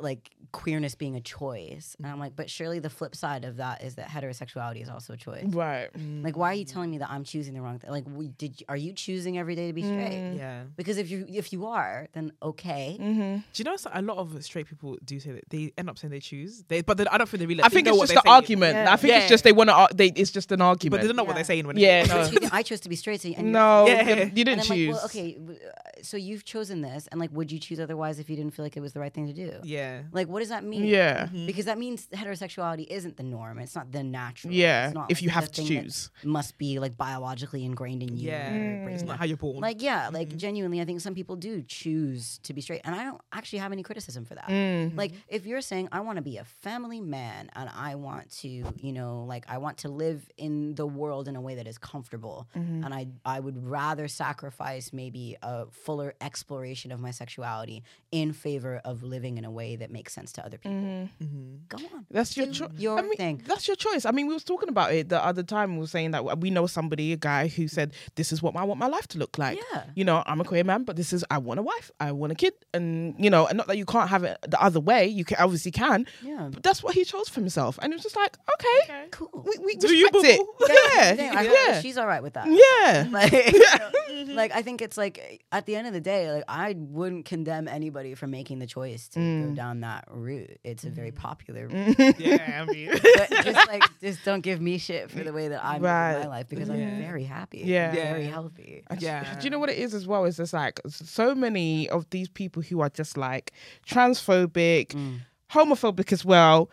like 0.00 0.30
queerness 0.52 0.94
being 0.94 1.16
a 1.16 1.20
choice, 1.20 1.96
and 1.98 2.06
I'm 2.06 2.18
like, 2.20 2.36
but 2.36 2.50
surely 2.50 2.78
the 2.78 2.90
flip 2.90 3.16
side 3.16 3.44
of 3.44 3.56
that 3.56 3.82
is 3.82 3.94
that 3.96 4.08
heterosexuality 4.08 4.82
is 4.82 4.88
also 4.88 5.14
a 5.14 5.16
choice. 5.16 5.44
Right. 5.46 5.88
Like, 6.22 6.36
why 6.36 6.50
are 6.50 6.54
you 6.54 6.64
telling 6.64 6.90
me 6.90 6.98
that 6.98 7.10
I'm 7.10 7.24
choosing 7.24 7.54
the 7.54 7.60
wrong 7.62 7.78
thing? 7.78 7.90
Like, 7.90 8.04
we, 8.06 8.28
did 8.28 8.60
you- 8.60 8.66
are 8.68 8.76
you 8.76 8.92
choosing 8.92 9.38
every 9.38 9.54
day 9.54 9.66
to 9.68 9.72
be 9.72 9.82
straight? 9.82 10.10
Mm. 10.12 10.36
Yeah. 10.38 10.62
Because 10.76 10.98
if 10.98 11.10
you 11.10 11.24
if 11.28 11.52
you 11.52 11.66
are, 11.66 12.08
then 12.12 12.32
okay. 12.42 12.96
Mm-hmm. 13.00 13.36
Do 13.36 13.42
you 13.56 13.64
know 13.64 13.76
so- 13.76 13.90
a 13.92 14.02
lot 14.02 14.18
of 14.18 14.42
straight 14.44 14.66
people 14.68 14.96
do 15.04 15.18
say 15.20 15.32
that 15.32 15.44
they 15.50 15.72
end 15.78 15.88
up 15.90 15.98
saying 15.98 16.10
they 16.10 16.20
choose, 16.20 16.64
they, 16.68 16.82
but 16.82 16.96
they, 16.98 17.06
I 17.06 17.18
don't 17.18 17.28
think 17.28 17.40
they 17.40 17.46
really. 17.46 17.62
I 17.62 17.68
think 17.68 17.86
know 17.86 17.92
it's 18.02 18.12
just 18.12 18.14
they're 18.14 18.22
the 18.22 18.28
argument. 18.30 18.74
Yeah. 18.74 18.92
I 18.92 18.96
think 18.96 19.10
Yeah. 19.12 19.18
it's 19.20 19.28
just 19.28 19.44
they 19.44 19.52
want 19.52 19.70
to. 19.70 19.88
They 19.94 20.08
it's 20.08 20.30
just 20.30 20.52
an 20.52 20.58
but 20.58 20.64
argument. 20.66 21.02
they 21.02 21.08
don't 21.08 21.16
know 21.16 21.24
what 21.24 21.34
they're 21.34 21.44
saying 21.44 21.66
when. 21.66 21.76
Yeah, 21.76 22.04
They, 22.04 22.30
no. 22.40 22.48
I 22.52 22.62
chose 22.62 22.80
to 22.80 22.88
be 22.88 22.96
straight. 22.96 23.20
So 23.20 23.28
you're- 23.28 23.42
no, 23.42 23.86
Yeah. 23.86 24.08
you, 24.08 24.22
you 24.34 24.44
didn't 24.44 24.60
I'm 24.60 24.76
choose. 24.76 24.88
like, 24.88 24.96
well, 24.96 25.04
okay, 25.06 25.38
uh, 25.38 26.02
so 26.02 26.16
you've 26.16 26.44
chosen 26.44 26.80
this, 26.82 27.08
and 27.10 27.20
like, 27.20 27.30
would 27.32 27.50
you 27.50 27.58
choose 27.58 27.80
otherwise 27.80 28.18
if 28.18 28.28
you 28.30 28.36
didn't 28.36 28.52
feel 28.54 28.64
like 28.64 28.76
it 28.76 28.80
was 28.80 28.92
the 28.92 29.00
right 29.00 29.12
thing 29.12 29.26
to 29.26 29.32
do? 29.32 29.52
yeah. 29.64 29.81
Like, 30.12 30.28
what 30.28 30.40
does 30.40 30.48
that 30.50 30.64
mean? 30.64 30.84
Yeah. 30.84 31.26
Because 31.46 31.64
that 31.66 31.78
means 31.78 32.06
heterosexuality 32.12 32.86
isn't 32.88 33.16
the 33.16 33.22
norm. 33.22 33.58
It's 33.58 33.74
not 33.74 33.90
the 33.92 34.02
natural. 34.02 34.52
Yeah. 34.52 34.86
It's 34.86 34.94
not 34.94 35.10
If 35.10 35.18
like 35.18 35.22
you 35.24 35.30
have 35.30 35.50
to 35.52 35.62
thing 35.62 35.74
that 35.76 35.82
choose. 35.84 36.10
must 36.24 36.58
be 36.58 36.78
like 36.78 36.96
biologically 36.96 37.64
ingrained 37.64 38.02
in 38.02 38.16
you. 38.16 38.28
Yeah. 38.30 38.48
or 38.50 38.58
Mm. 38.58 38.86
raised 38.86 39.02
It's 39.02 39.08
not 39.08 39.18
how 39.18 39.24
you're 39.24 39.36
born. 39.36 39.60
Like 39.60 39.82
yeah, 39.82 40.08
like 40.12 40.36
genuinely, 40.36 40.80
I 40.80 40.84
think 40.84 41.00
some 41.00 41.14
people 41.14 41.36
do 41.36 41.62
choose 41.62 42.38
to 42.44 42.52
be 42.52 42.60
straight, 42.60 42.80
and 42.84 42.94
I 42.94 43.04
don't 43.04 43.20
actually 43.32 43.58
have 43.60 43.72
any 43.72 43.82
criticism 43.82 44.24
for 44.24 44.34
that. 44.34 44.48
Mm. 44.48 44.96
Like 44.96 45.12
if 45.28 45.46
you're 45.46 45.60
saying 45.60 45.88
I 45.92 46.00
want 46.00 46.16
to 46.16 46.22
be 46.22 46.36
a 46.38 46.44
family 46.44 47.00
man 47.00 47.50
and 47.54 47.68
I 47.74 47.94
want 47.96 48.30
to, 48.42 48.48
you 48.48 48.92
know, 48.92 49.24
like 49.28 49.44
I 49.48 49.58
want 49.58 49.78
to 49.78 49.88
live 49.88 50.28
in 50.36 50.74
the 50.74 50.86
world 50.86 51.28
in 51.28 51.36
a 51.36 51.40
way 51.40 51.54
that 51.56 51.66
is 51.66 51.78
comfortable, 51.78 52.48
Mm-hmm. 52.56 52.84
and 52.84 52.94
I 52.94 53.06
I 53.24 53.40
would 53.40 53.58
rather 53.66 54.06
sacrifice 54.08 54.92
maybe 54.92 55.36
a 55.42 55.66
fuller 55.70 56.14
exploration 56.20 56.92
of 56.92 57.00
my 57.00 57.10
sexuality 57.10 57.82
in 58.10 58.32
favor 58.32 58.80
of 58.84 59.02
living 59.02 59.38
in 59.38 59.44
a 59.44 59.50
way 59.50 59.71
that 59.76 59.90
makes 59.90 60.12
sense 60.12 60.32
to 60.32 60.44
other 60.44 60.58
people. 60.58 60.78
Mhm. 60.78 61.68
Go 61.68 61.78
on, 61.78 62.06
That's 62.10 62.36
your 62.36 62.46
choice. 62.46 62.70
your 62.78 62.98
I 62.98 63.02
mean, 63.02 63.16
thing. 63.16 63.42
That's 63.46 63.66
your 63.66 63.76
choice. 63.76 64.04
I 64.04 64.10
mean, 64.10 64.26
we 64.26 64.34
was 64.34 64.44
talking 64.44 64.68
about 64.68 64.92
it 64.92 65.08
the 65.08 65.24
other 65.24 65.42
time. 65.42 65.74
We 65.74 65.80
were 65.80 65.86
saying 65.86 66.10
that 66.12 66.38
we 66.38 66.50
know 66.50 66.66
somebody, 66.66 67.12
a 67.12 67.16
guy 67.16 67.48
who 67.48 67.68
said, 67.68 67.92
"This 68.16 68.32
is 68.32 68.42
what 68.42 68.56
I 68.56 68.64
want 68.64 68.78
my 68.80 68.86
life 68.86 69.06
to 69.08 69.18
look 69.18 69.38
like." 69.38 69.58
Yeah. 69.72 69.84
You 69.94 70.04
know, 70.04 70.22
I'm 70.26 70.40
a 70.40 70.44
queer 70.44 70.64
man, 70.64 70.84
but 70.84 70.96
this 70.96 71.12
is 71.12 71.24
I 71.30 71.38
want 71.38 71.60
a 71.60 71.62
wife, 71.62 71.90
I 72.00 72.12
want 72.12 72.32
a 72.32 72.34
kid, 72.36 72.54
and 72.74 73.14
you 73.18 73.30
know, 73.30 73.46
and 73.46 73.56
not 73.58 73.66
that 73.68 73.76
you 73.78 73.84
can't 73.84 74.08
have 74.10 74.24
it 74.24 74.38
the 74.48 74.60
other 74.62 74.80
way. 74.80 75.06
You 75.06 75.24
can 75.24 75.38
obviously 75.38 75.70
can, 75.70 76.06
Yeah. 76.22 76.48
but 76.52 76.62
that's 76.62 76.82
what 76.82 76.94
he 76.94 77.04
chose 77.04 77.28
for 77.28 77.40
himself, 77.40 77.78
and 77.82 77.92
it 77.92 77.96
was 77.96 78.02
just 78.02 78.16
like, 78.16 78.36
okay, 78.54 79.06
Cool. 79.10 79.30
we, 79.46 79.52
we 79.64 79.74
Do 79.76 79.88
respect 79.88 80.14
you, 80.14 80.20
it. 80.24 80.38
boo-boo? 80.38 80.66
Yeah, 80.94 81.14
Dang, 81.14 81.36
I 81.36 81.44
hope 81.44 81.56
yeah, 81.68 81.80
she's 81.80 81.96
all 81.98 82.06
right 82.06 82.22
with 82.22 82.34
that. 82.34 82.46
yeah. 82.48 83.06
Like, 83.12 83.32
you 83.52 84.24
know, 84.26 84.34
like 84.34 84.52
I 84.54 84.62
think 84.62 84.82
it's 84.82 84.96
like 84.96 85.44
at 85.52 85.66
the 85.66 85.76
end 85.76 85.86
of 85.86 85.92
the 85.92 86.00
day, 86.00 86.30
like 86.32 86.44
I 86.48 86.74
wouldn't 86.76 87.24
condemn 87.26 87.68
anybody 87.68 88.14
for 88.14 88.26
making 88.26 88.58
the 88.58 88.66
choice 88.66 89.08
to 89.08 89.18
Mm. 89.18 89.48
go 89.50 89.54
down 89.54 89.61
that 89.80 90.04
route. 90.10 90.58
It's 90.64 90.84
a 90.84 90.90
very 90.90 91.10
popular 91.12 91.68
route. 91.68 91.96
Mm-hmm. 91.96 92.22
Yeah, 92.32 92.62
I 92.62 92.64
mean. 92.72 92.90
but 93.02 93.30
just 93.44 93.68
like 93.68 93.82
just 94.00 94.24
don't 94.24 94.40
give 94.40 94.60
me 94.60 94.78
shit 94.78 95.10
for 95.10 95.22
the 95.24 95.32
way 95.32 95.48
that 95.48 95.64
I'm 95.64 95.82
living 95.82 95.84
my 96.22 96.26
life 96.26 96.48
because 96.48 96.68
I'm 96.70 96.98
very 97.00 97.24
happy. 97.24 97.62
Yeah. 97.64 97.88
I'm 97.88 97.94
very 97.94 98.24
healthy. 98.24 98.84
Yeah. 98.98 99.34
Do 99.38 99.44
you 99.44 99.50
know 99.50 99.58
what 99.58 99.70
it 99.70 99.78
is 99.78 99.94
as 99.94 100.06
well? 100.06 100.24
Is 100.24 100.36
just 100.36 100.52
like 100.52 100.80
so 100.88 101.34
many 101.34 101.88
of 101.88 102.08
these 102.10 102.28
people 102.28 102.62
who 102.62 102.80
are 102.80 102.90
just 102.90 103.16
like 103.16 103.52
transphobic, 103.88 104.88
Mm. 104.88 105.20
homophobic 105.52 106.12
as 106.12 106.24
well. 106.24 106.70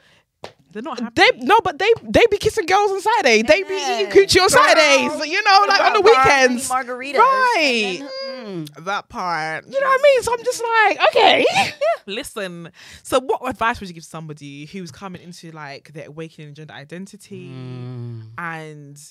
They're 0.72 0.84
not 0.84 1.00
happy. 1.00 1.14
They 1.16 1.32
no, 1.46 1.60
but 1.64 1.80
they 1.80 1.92
they 2.04 2.24
be 2.30 2.38
kissing 2.38 2.68
girls 2.68 2.92
on 2.92 3.02
Saturday. 3.02 3.42
They 3.42 3.64
be 3.64 3.74
eating 3.74 4.06
Yeah. 4.06 4.12
coochie 4.12 4.40
on 4.42 4.50
Saturdays. 4.50 5.28
You 5.28 5.42
know, 5.44 5.66
like 5.68 5.82
on 5.82 5.94
the 5.94 6.02
weekends. 6.02 6.70
margaritas, 6.70 7.18
Right. 7.18 8.02
And 8.40 8.68
then, 8.68 8.84
mm. 8.84 8.86
that 8.86 9.10
part. 9.10 9.66
You 9.68 9.80
know 9.80 9.88
what 9.88 10.00
I 10.00 10.04
mean? 10.04 10.24
So 10.24 10.34
I'm 10.34 10.44
just 10.44 10.64
like, 10.64 11.00
okay. 11.10 11.46
Listen. 12.06 12.72
So, 13.04 13.20
what 13.20 13.42
advice 13.50 13.80
would 13.80 13.90
you 13.90 13.96
give 13.96 14.04
somebody 14.04 14.66
who's 14.66 14.92
coming 14.92 15.22
into 15.22 15.52
like 15.52 15.94
their 15.94 16.08
awakening 16.08 16.54
gender 16.54 16.74
identity? 16.74 17.50
Mm. 17.50 18.30
And, 18.38 19.02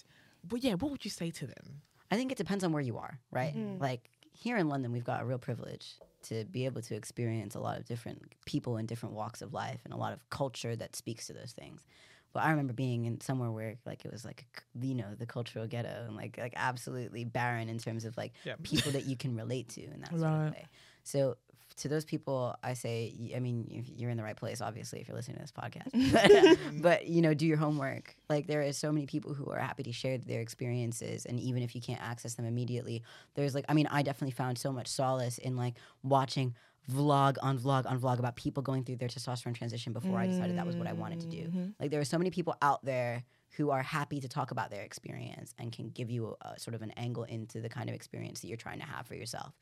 well, 0.50 0.60
yeah, 0.60 0.74
what 0.74 0.90
would 0.90 1.04
you 1.04 1.10
say 1.10 1.30
to 1.30 1.46
them? 1.46 1.82
I 2.10 2.16
think 2.16 2.32
it 2.32 2.38
depends 2.38 2.64
on 2.64 2.72
where 2.72 2.82
you 2.82 2.98
are, 2.98 3.18
right? 3.30 3.54
Mm-hmm. 3.54 3.82
Like 3.82 4.10
here 4.32 4.56
in 4.56 4.68
London, 4.68 4.92
we've 4.92 5.04
got 5.04 5.22
a 5.22 5.24
real 5.24 5.38
privilege 5.38 5.94
to 6.24 6.44
be 6.46 6.64
able 6.64 6.82
to 6.82 6.94
experience 6.94 7.54
a 7.54 7.60
lot 7.60 7.78
of 7.78 7.84
different 7.84 8.22
people 8.44 8.76
in 8.76 8.86
different 8.86 9.14
walks 9.14 9.42
of 9.42 9.52
life 9.52 9.80
and 9.84 9.92
a 9.92 9.96
lot 9.96 10.12
of 10.12 10.28
culture 10.30 10.74
that 10.74 10.96
speaks 10.96 11.26
to 11.26 11.32
those 11.32 11.52
things. 11.52 11.84
But 12.32 12.44
I 12.44 12.50
remember 12.50 12.72
being 12.72 13.04
in 13.06 13.20
somewhere 13.20 13.50
where 13.50 13.76
like 13.86 14.04
it 14.04 14.12
was 14.12 14.24
like 14.24 14.44
you 14.80 14.94
know 14.94 15.14
the 15.18 15.26
cultural 15.26 15.66
ghetto 15.66 16.04
and 16.06 16.16
like 16.16 16.36
like 16.38 16.52
absolutely 16.56 17.24
barren 17.24 17.68
in 17.68 17.78
terms 17.78 18.04
of 18.04 18.16
like 18.16 18.32
Yeah. 18.44 18.54
people 18.62 18.92
that 18.92 19.06
you 19.06 19.16
can 19.22 19.36
relate 19.36 19.68
to 19.70 19.82
in 19.84 20.00
that 20.00 20.10
sort 20.10 20.22
Right. 20.22 20.46
of 20.48 20.52
way. 20.52 20.66
So 21.04 21.36
to 21.76 21.86
those 21.88 22.04
people, 22.04 22.56
I 22.60 22.72
say, 22.72 23.14
I 23.36 23.38
mean, 23.38 23.84
you're 23.96 24.10
in 24.10 24.16
the 24.16 24.22
right 24.24 24.36
place, 24.36 24.60
obviously, 24.60 25.00
if 25.00 25.06
you're 25.06 25.16
listening 25.16 25.36
to 25.36 25.42
this 25.42 25.52
podcast. 25.52 25.86
Uh, 25.94 26.26
mm-hmm. 26.28 26.80
but 26.80 27.06
you 27.06 27.22
know, 27.22 27.34
do 27.34 27.46
your 27.46 27.56
homework. 27.56 28.16
Like 28.28 28.48
there 28.48 28.62
is 28.62 28.76
so 28.76 28.90
many 28.90 29.06
people 29.06 29.32
who 29.32 29.48
are 29.52 29.60
happy 29.60 29.84
to 29.84 29.92
share 29.92 30.18
their 30.18 30.40
experiences, 30.40 31.24
and 31.24 31.38
even 31.38 31.62
if 31.62 31.76
you 31.76 31.80
can't 31.80 32.00
access 32.02 32.34
them 32.34 32.46
immediately, 32.46 33.04
there's 33.34 33.54
like, 33.54 33.64
I 33.68 33.74
mean, 33.74 33.86
I 33.86 34.02
definitely 34.02 34.32
found 34.32 34.58
so 34.58 34.72
much 34.72 34.88
solace 34.88 35.38
in 35.38 35.56
like 35.56 35.74
watching 36.02 36.56
vlog 36.90 37.36
on 37.42 37.58
vlog 37.58 37.86
on 37.86 38.00
vlog 38.00 38.18
about 38.18 38.36
people 38.36 38.62
going 38.62 38.82
through 38.82 38.96
their 38.96 39.08
testosterone 39.08 39.54
transition 39.54 39.92
before 39.92 40.18
I 40.18 40.26
decided 40.26 40.56
that 40.56 40.66
was 40.66 40.76
what 40.76 40.86
I 40.86 40.94
wanted 40.94 41.20
to 41.20 41.26
do. 41.26 41.42
Mm-hmm. 41.42 41.66
Like 41.78 41.90
there 41.90 42.00
are 42.00 42.04
so 42.04 42.18
many 42.18 42.30
people 42.30 42.56
out 42.62 42.84
there 42.84 43.24
who 43.56 43.70
are 43.70 43.82
happy 43.82 44.20
to 44.20 44.28
talk 44.28 44.50
about 44.50 44.70
their 44.70 44.82
experience 44.82 45.54
and 45.58 45.72
can 45.72 45.90
give 45.90 46.10
you 46.10 46.36
a, 46.40 46.48
a 46.48 46.58
sort 46.58 46.74
of 46.74 46.82
an 46.82 46.92
angle 46.92 47.24
into 47.24 47.60
the 47.60 47.68
kind 47.68 47.88
of 47.88 47.94
experience 47.94 48.40
that 48.40 48.48
you're 48.48 48.56
trying 48.56 48.78
to 48.78 48.86
have 48.86 49.06
for 49.06 49.14
yourself. 49.14 49.52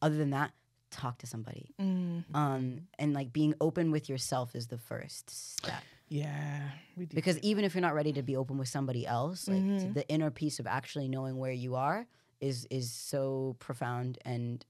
Other 0.00 0.16
than 0.16 0.30
that, 0.30 0.52
talk 0.90 1.18
to 1.18 1.26
somebody. 1.26 1.74
Mm-hmm. 1.80 2.36
Um, 2.36 2.82
and 2.98 3.14
like 3.14 3.32
being 3.32 3.54
open 3.60 3.90
with 3.90 4.08
yourself 4.08 4.54
is 4.54 4.66
the 4.66 4.78
first 4.78 5.30
step. 5.58 5.82
Yeah, 6.08 6.60
we 6.96 7.06
do. 7.06 7.14
Because 7.14 7.38
even 7.38 7.64
if 7.64 7.74
you're 7.74 7.82
not 7.82 7.94
ready 7.94 8.12
to 8.12 8.22
be 8.22 8.36
open 8.36 8.58
with 8.58 8.68
somebody 8.68 9.06
else, 9.06 9.48
like 9.48 9.62
t- 9.62 9.86
the 9.86 10.06
inner 10.08 10.30
piece 10.30 10.58
of 10.58 10.66
actually 10.66 11.08
knowing 11.08 11.38
where 11.38 11.52
you 11.52 11.74
are 11.76 12.06
is 12.40 12.66
is 12.70 12.92
so 12.92 13.56
profound 13.60 14.18
and 14.24 14.66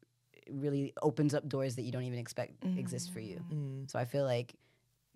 really 0.55 0.93
opens 1.03 1.35
up 1.35 1.49
doors 1.49 1.77
that 1.77 1.83
you 1.83 1.93
don't 1.93 2.05
even 2.05 2.19
expect 2.19 2.65
exist 2.79 3.13
for 3.13 3.21
you. 3.21 3.43
Mm. 3.53 3.91
So 3.91 3.99
I 3.99 4.05
feel 4.05 4.25
like 4.25 4.55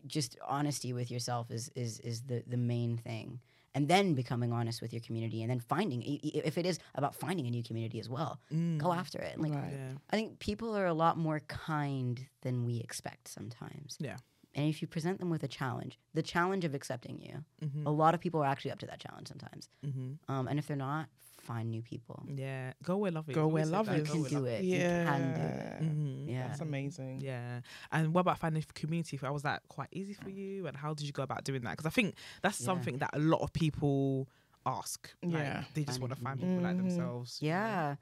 just 0.06 0.36
honesty 0.46 0.92
with 0.92 1.10
yourself 1.10 1.50
is 1.50 1.70
is 1.74 1.98
is 2.00 2.22
the 2.22 2.42
the 2.46 2.56
main 2.56 2.96
thing. 2.98 3.40
And 3.74 3.88
then 3.88 4.14
becoming 4.14 4.54
honest 4.54 4.80
with 4.80 4.94
your 4.94 5.00
community, 5.02 5.42
and 5.42 5.50
then 5.50 5.60
finding 5.60 6.00
i- 6.02 6.18
i- 6.24 6.40
if 6.46 6.56
it 6.56 6.64
is 6.64 6.78
about 6.94 7.14
finding 7.14 7.46
a 7.46 7.50
new 7.50 7.62
community 7.62 8.00
as 8.00 8.08
well, 8.08 8.40
go 8.78 8.90
after 8.90 9.18
it. 9.20 9.38
Like 9.38 9.52
Right. 9.52 9.70
Yeah. 9.72 9.92
I 10.08 10.16
think 10.16 10.38
people 10.38 10.74
are 10.74 10.86
a 10.86 10.94
lot 10.94 11.18
more 11.18 11.40
kind 11.40 12.26
than 12.40 12.64
we 12.64 12.78
expect 12.78 13.28
sometimes. 13.28 13.98
Yeah. 14.00 14.16
And 14.54 14.66
if 14.70 14.80
you 14.80 14.88
present 14.88 15.18
them 15.18 15.28
with 15.28 15.42
a 15.42 15.48
challenge, 15.48 15.98
the 16.14 16.22
challenge 16.22 16.64
of 16.64 16.74
accepting 16.74 17.20
you, 17.20 17.44
Mm-hmm. 17.62 17.86
a 17.86 17.90
lot 17.90 18.14
of 18.14 18.20
people 18.20 18.40
are 18.42 18.46
actually 18.46 18.70
up 18.70 18.78
to 18.78 18.86
that 18.86 18.98
challenge 18.98 19.28
sometimes. 19.28 19.68
Mm-hmm. 19.84 20.32
Um, 20.32 20.48
and 20.48 20.58
if 20.58 20.66
they're 20.66 20.76
not, 20.90 21.10
find 21.46 21.70
new 21.70 21.82
people. 21.82 22.22
Yeah. 22.34 22.72
Go 22.82 22.96
where 22.98 23.10
love 23.12 23.28
is. 23.28 23.34
Go 23.34 23.46
where 23.48 23.64
said 23.64 23.72
love 23.72 23.86
that, 23.86 23.96
You 23.96 24.02
is. 24.02 24.10
can 24.10 24.22
do 24.24 24.34
love 24.36 24.46
it. 24.46 24.60
is. 24.60 24.66
You 24.66 24.78
can 24.78 25.34
do 25.34 25.40
it. 25.40 25.82
Mhm. 25.82 26.30
Yeah. 26.30 26.48
that's 26.48 26.60
amazing. 26.60 27.20
Yeah. 27.20 27.60
And 27.92 28.12
what 28.14 28.22
about 28.22 28.38
finding 28.38 28.64
community? 28.74 29.16
How 29.16 29.32
was 29.32 29.42
that 29.42 29.62
quite 29.68 29.88
easy 29.92 30.14
for 30.14 30.30
you? 30.30 30.66
And 30.66 30.76
how 30.76 30.92
did 30.94 31.06
you 31.06 31.12
go 31.12 31.22
about 31.22 31.44
doing 31.44 31.62
that? 31.62 31.72
Because 31.72 31.86
I 31.86 31.90
think 31.90 32.14
that's 32.42 32.60
Yeah. 32.60 32.66
something 32.66 32.98
that 32.98 33.10
a 33.12 33.18
lot 33.18 33.40
of 33.42 33.52
people 33.52 34.28
ask. 34.66 35.14
Like, 35.22 35.32
Yeah. 35.32 35.64
They 35.74 35.84
just 35.84 36.00
want 36.00 36.12
to 36.14 36.20
find 36.20 36.40
people 36.40 36.60
like 36.60 36.74
Mhm. 36.76 36.88
themselves. 36.88 37.38
you 37.40 37.50
know? 37.50 37.54
Yeah. 37.56 37.96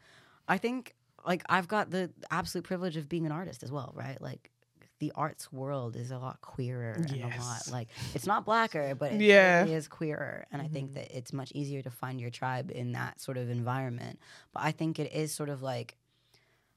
I 0.48 0.58
think 0.58 0.94
like 1.26 1.42
I've 1.48 1.68
got 1.68 1.90
the 1.90 2.12
absolute 2.30 2.64
privilege 2.64 2.96
of 2.96 3.08
being 3.08 3.24
an 3.26 3.32
artist 3.32 3.62
as 3.62 3.70
well, 3.72 3.92
right? 3.96 4.20
Like 4.20 4.50
the 5.00 5.12
arts 5.16 5.52
world 5.52 5.96
is 5.96 6.10
a 6.10 6.18
lot 6.18 6.40
queerer 6.40 6.92
and 6.92 7.10
a 7.10 7.26
lot 7.40 7.68
like 7.70 7.88
it's 8.14 8.26
not 8.26 8.44
blacker, 8.44 8.94
but 8.94 9.12
it 9.12 9.20
Yeah. 9.20 9.62
really 9.62 9.74
is 9.74 9.88
queerer. 9.88 10.46
And 10.52 10.62
I 10.62 10.68
think 10.68 10.94
that 10.94 11.16
it's 11.16 11.32
much 11.32 11.50
easier 11.54 11.82
to 11.82 11.90
find 11.90 12.20
your 12.20 12.30
tribe 12.30 12.70
in 12.74 12.92
that 12.92 13.20
sort 13.20 13.36
of 13.36 13.50
environment. 13.50 14.18
But 14.52 14.62
I 14.62 14.70
think 14.72 14.98
it 14.98 15.12
is 15.12 15.32
sort 15.34 15.48
of 15.48 15.62
like 15.62 15.96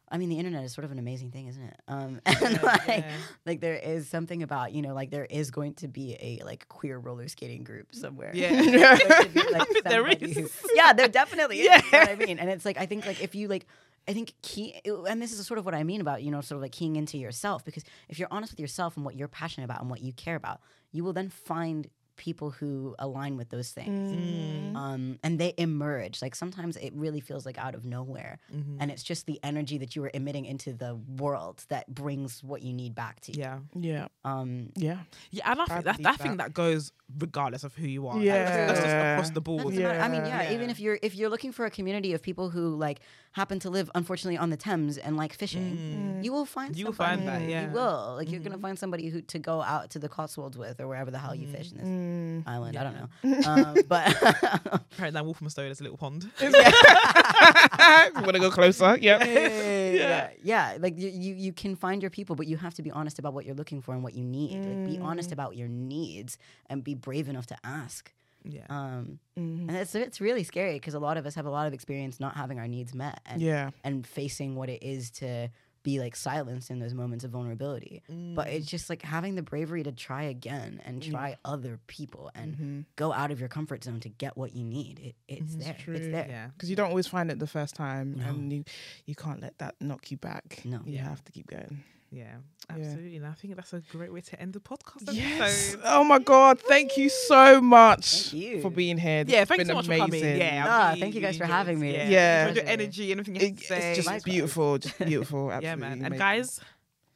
I 0.09 0.17
mean, 0.17 0.29
the 0.29 0.37
internet 0.39 0.63
is 0.63 0.71
sort 0.71 0.85
of 0.85 0.93
an 0.93 0.99
amazing 0.99 1.31
thing, 1.31 1.47
isn't 1.47 1.61
it? 1.61 1.75
Um, 1.89 2.21
and 2.25 2.37
Yeah, 2.55 2.61
like, 2.63 2.87
yeah. 2.87 3.11
like 3.45 3.59
there 3.59 3.75
is 3.75 4.07
something 4.07 4.41
about 4.41 4.71
you 4.71 4.81
know, 4.81 4.93
like 4.93 5.11
there 5.11 5.25
is 5.29 5.51
going 5.51 5.73
to 5.75 5.89
be 5.89 6.15
a 6.21 6.41
like 6.45 6.65
queer 6.69 6.97
roller 6.97 7.27
skating 7.27 7.65
group 7.65 7.93
somewhere. 7.93 8.31
Yeah. 8.33 8.49
There's 8.61 9.27
be, 9.27 9.41
like, 9.51 9.67
There 9.83 10.07
is. 10.07 10.37
who- 10.37 10.69
yeah, 10.75 10.93
there 10.93 11.09
definitely 11.09 11.59
is. 11.59 11.65
Yeah. 11.65 11.81
You 11.99 12.05
know 12.05 12.11
I 12.11 12.15
mean? 12.25 12.39
And 12.39 12.49
it's 12.49 12.63
like 12.63 12.77
I 12.77 12.85
think 12.85 13.05
like 13.05 13.21
if 13.21 13.35
you 13.35 13.49
like 13.49 13.67
I 14.07 14.13
think 14.13 14.33
key, 14.41 14.79
and 14.85 15.21
this 15.21 15.33
is 15.33 15.45
sort 15.45 15.57
of 15.57 15.65
what 15.65 15.75
I 15.75 15.83
mean 15.83 15.99
about 15.99 16.23
you 16.23 16.31
know 16.31 16.41
sort 16.41 16.57
of 16.57 16.61
like 16.61 16.71
keying 16.71 16.95
into 16.95 17.17
yourself 17.17 17.65
because 17.65 17.83
if 18.09 18.17
you're 18.19 18.29
honest 18.31 18.53
with 18.53 18.59
yourself 18.59 18.95
and 18.95 19.05
what 19.05 19.15
you're 19.15 19.27
passionate 19.27 19.65
about 19.65 19.81
and 19.81 19.89
what 19.89 20.01
you 20.01 20.13
care 20.13 20.35
about, 20.35 20.61
you 20.91 21.03
will 21.03 21.13
then 21.13 21.29
find 21.29 21.89
people 22.17 22.49
who 22.51 22.95
align 22.99 23.37
with 23.37 23.49
those 23.49 23.69
things 23.71 24.11
Mm. 24.11 24.75
um, 24.75 25.19
and 25.23 25.39
they 25.39 25.53
emerge 25.57 26.21
like 26.21 26.35
sometimes 26.35 26.75
it 26.77 26.91
really 26.93 27.19
feels 27.21 27.45
like 27.45 27.57
out 27.57 27.75
of 27.75 27.85
nowhere 27.85 28.39
Mm-hmm. 28.53 28.77
and 28.81 28.91
it's 28.91 29.03
just 29.03 29.25
the 29.25 29.39
energy 29.43 29.77
that 29.77 29.95
you 29.95 30.03
are 30.03 30.11
emitting 30.13 30.45
into 30.45 30.73
the 30.73 30.95
world 30.95 31.63
that 31.69 31.93
brings 31.93 32.43
what 32.43 32.61
you 32.61 32.73
need 32.73 32.93
back 32.95 33.19
to 33.21 33.31
you 33.31 33.39
Yeah. 33.39 33.59
Yeah. 33.75 34.07
um 34.25 34.69
Yeah. 34.75 34.99
Yeah, 35.31 35.51
and 35.51 35.61
I 35.61 35.65
think 35.65 35.83
that, 35.85 35.97
believe 35.97 36.03
that 36.03 36.21
that. 36.23 36.37
that 36.37 36.53
goes 36.53 36.91
regardless 37.19 37.63
of 37.63 37.73
who 37.73 37.87
you 37.87 38.07
are. 38.07 38.15
Like, 38.15 38.25
Yeah. 38.25 38.67
that's 38.67 38.79
just 38.81 38.95
across 38.95 39.29
the 39.29 39.39
board. 39.41 39.63
Doesn't 39.63 39.81
matter. 39.81 39.99
I 40.01 40.09
mean, 40.09 40.25
yeah, 40.25 40.41
Yeah. 40.43 40.53
even 40.55 40.69
if 40.69 40.79
you're 40.79 40.99
if 41.01 41.15
you're 41.15 41.29
looking 41.29 41.53
for 41.53 41.65
a 41.65 41.71
community 41.71 42.11
of 42.13 42.21
people 42.21 42.49
who 42.49 42.75
like 42.75 42.99
happen 43.31 43.59
to 43.59 43.69
live 43.69 43.89
unfortunately 43.95 44.37
on 44.37 44.49
the 44.49 44.57
Thames 44.57 44.97
and 44.97 45.15
like 45.15 45.33
fishing, 45.33 46.19
you 46.23 46.31
will 46.33 46.45
find 46.45 46.73
Mm. 46.73 46.77
You 46.79 46.85
will 46.87 46.93
find 46.93 47.27
that, 47.27 47.41
yeah. 47.43 47.63
Mm-hmm. 47.63 47.75
You 47.75 47.79
will. 47.81 48.15
Like 48.17 48.29
you're 48.31 48.41
gonna 48.41 48.57
find 48.57 48.77
somebody 48.77 49.07
who 49.09 49.21
to 49.21 49.39
go 49.39 49.61
out 49.61 49.89
to 49.91 49.99
the 49.99 50.09
Cotswolds 50.09 50.57
with 50.57 50.79
or 50.81 50.87
wherever 50.87 51.11
the 51.11 51.19
hell 51.19 51.35
you 51.35 51.47
fish 51.47 51.71
in 51.71 51.77
this 51.77 51.87
Mm. 52.07 52.43
island. 52.47 52.77
I 52.77 52.83
don't 52.83 52.95
know. 52.95 53.49
Um, 53.49 53.75
but 53.87 54.07
Apparently, 54.21 55.11
down 55.11 55.25
Walthamstow, 55.25 55.63
there's 55.63 55.79
a 55.79 55.83
little 55.83 55.97
pond. 55.97 56.29
Want 56.41 58.33
to 58.33 58.39
go 58.39 58.49
closer? 58.51 58.97
Yep. 58.97 59.21
yeah, 59.25 60.29
yeah, 60.43 60.77
like 60.79 60.97
you, 60.97 61.09
you 61.09 61.35
you 61.35 61.53
can 61.53 61.75
find 61.75 62.01
your 62.01 62.09
people, 62.11 62.35
but 62.35 62.47
you 62.47 62.57
have 62.57 62.73
to 62.75 62.81
be 62.81 62.91
honest 62.91 63.19
about 63.19 63.33
what 63.33 63.45
you're 63.45 63.55
looking 63.55 63.81
for 63.81 63.93
and 63.93 64.03
what 64.03 64.13
you 64.13 64.23
need. 64.23 64.53
Like 64.65 64.85
be 64.85 64.97
Mm. 64.97 65.03
honest 65.03 65.31
about 65.31 65.55
your 65.55 65.67
needs 65.67 66.37
and 66.69 66.83
be 66.83 66.93
brave 66.95 67.29
enough 67.29 67.45
to 67.47 67.57
ask. 67.63 68.11
yeah. 68.43 68.65
Um, 68.69 69.19
Mm-hmm. 69.37 69.69
and 69.69 69.77
it's 69.77 69.93
it's 69.93 70.19
really 70.19 70.43
scary 70.43 70.73
because 70.73 70.95
a 70.95 70.99
lot 70.99 71.17
of 71.17 71.25
us 71.27 71.35
have 71.35 71.45
a 71.45 71.51
lot 71.51 71.67
of 71.67 71.73
experience 71.73 72.19
not 72.19 72.35
having 72.35 72.57
our 72.57 72.67
needs 72.67 72.95
met 72.95 73.19
and 73.27 73.39
Yeah. 73.41 73.69
and 73.83 74.05
facing 74.07 74.55
what 74.55 74.67
it 74.69 74.81
is 74.81 75.11
to 75.21 75.49
be 75.87 76.01
like 76.01 76.17
silenced 76.17 76.69
in 76.69 76.79
those 76.79 76.93
moments 76.93 77.23
of 77.23 77.31
vulnerability. 77.31 78.03
But 78.09 78.47
mm. 78.47 78.55
it's 78.55 78.65
just 78.65 78.89
like 78.89 79.01
having 79.03 79.35
the 79.35 79.41
bravery 79.41 79.83
to 79.83 79.93
try 79.93 80.23
again 80.23 80.81
and 80.83 81.01
mm. 81.01 81.11
try 81.11 81.37
other 81.45 81.79
people 81.87 82.29
and 82.35 82.53
mm-hmm. 82.53 82.79
go 82.97 83.13
out 83.13 83.31
of 83.31 83.39
your 83.39 83.47
comfort 83.47 83.85
zone 83.85 84.01
to 84.01 84.09
get 84.09 84.35
what 84.35 84.53
you 84.53 84.65
need. 84.65 84.99
It, 84.99 85.15
it's 85.29 85.51
mm-hmm. 85.51 85.59
there. 85.61 85.75
It's 85.75 85.83
true. 85.83 85.99
there. 86.11 86.27
yeah. 86.27 86.47
Because 86.47 86.69
you 86.69 86.75
don't 86.75 86.89
always 86.89 87.07
find 87.07 87.31
it 87.31 87.39
the 87.39 87.47
first 87.47 87.73
time, 87.73 88.21
and 88.21 88.51
you 88.51 88.65
you 89.05 89.15
can't 89.15 89.41
let 89.41 89.57
that 89.59 89.75
knock 89.79 90.11
you 90.11 90.17
back. 90.17 90.61
No. 90.65 90.81
you 90.83 90.95
Yeah. 90.95 91.03
have 91.03 91.23
to 91.23 91.31
keep 91.31 91.47
going. 91.47 91.81
Yeah, 92.09 92.35
absolutely. 92.69 93.17
And 93.17 93.25
I 93.25 93.33
think 93.33 93.55
that's 93.57 93.73
a 93.73 93.81
great 93.91 94.13
way 94.13 94.21
to 94.21 94.41
end 94.41 94.53
the 94.53 94.61
podcast. 94.61 95.13
Yes. 95.13 95.73
episode. 95.73 95.81
Oh 95.85 96.03
my 96.05 96.19
God! 96.19 96.57
Thank 96.59 96.95
you 96.97 97.09
so 97.09 97.59
much 97.59 98.31
Thank 98.31 98.43
you. 98.43 98.61
for 98.61 98.69
being 98.69 98.97
here. 98.97 99.25
This 99.25 99.33
Yeah, 99.33 99.39
has 99.39 99.47
thank 99.49 99.59
you 99.59 99.65
so 99.65 99.73
much 99.73 99.87
amazing. 99.87 100.07
for 100.09 100.15
coming. 100.21 100.37
Yeah, 100.37 100.65
I 100.65 100.69
Ah, 100.69 100.87
really, 100.89 101.01
thank 101.01 101.15
you 101.15 101.21
guys 101.21 101.39
really 101.39 101.47
for 101.49 101.53
having 101.53 101.79
me. 101.81 101.93
Yeah, 101.93 102.09
Yeah. 102.09 102.47
enjoyed 102.47 102.63
your 102.63 102.71
energy 102.73 103.11
and 103.11 103.19
everything 103.19 103.41
you 103.41 103.47
It- 103.55 103.59
say. 103.59 103.89
it's 103.89 103.97
just 103.97 104.07
Likewise. 104.07 104.23
beautiful, 104.23 104.77
just 104.77 104.97
beautiful. 104.99 105.51
Absolutely 105.51 105.67
yeah, 105.67 105.75
man. 105.75 105.91
And 105.93 106.01
amazing. 106.13 106.17
guys, 106.19 106.59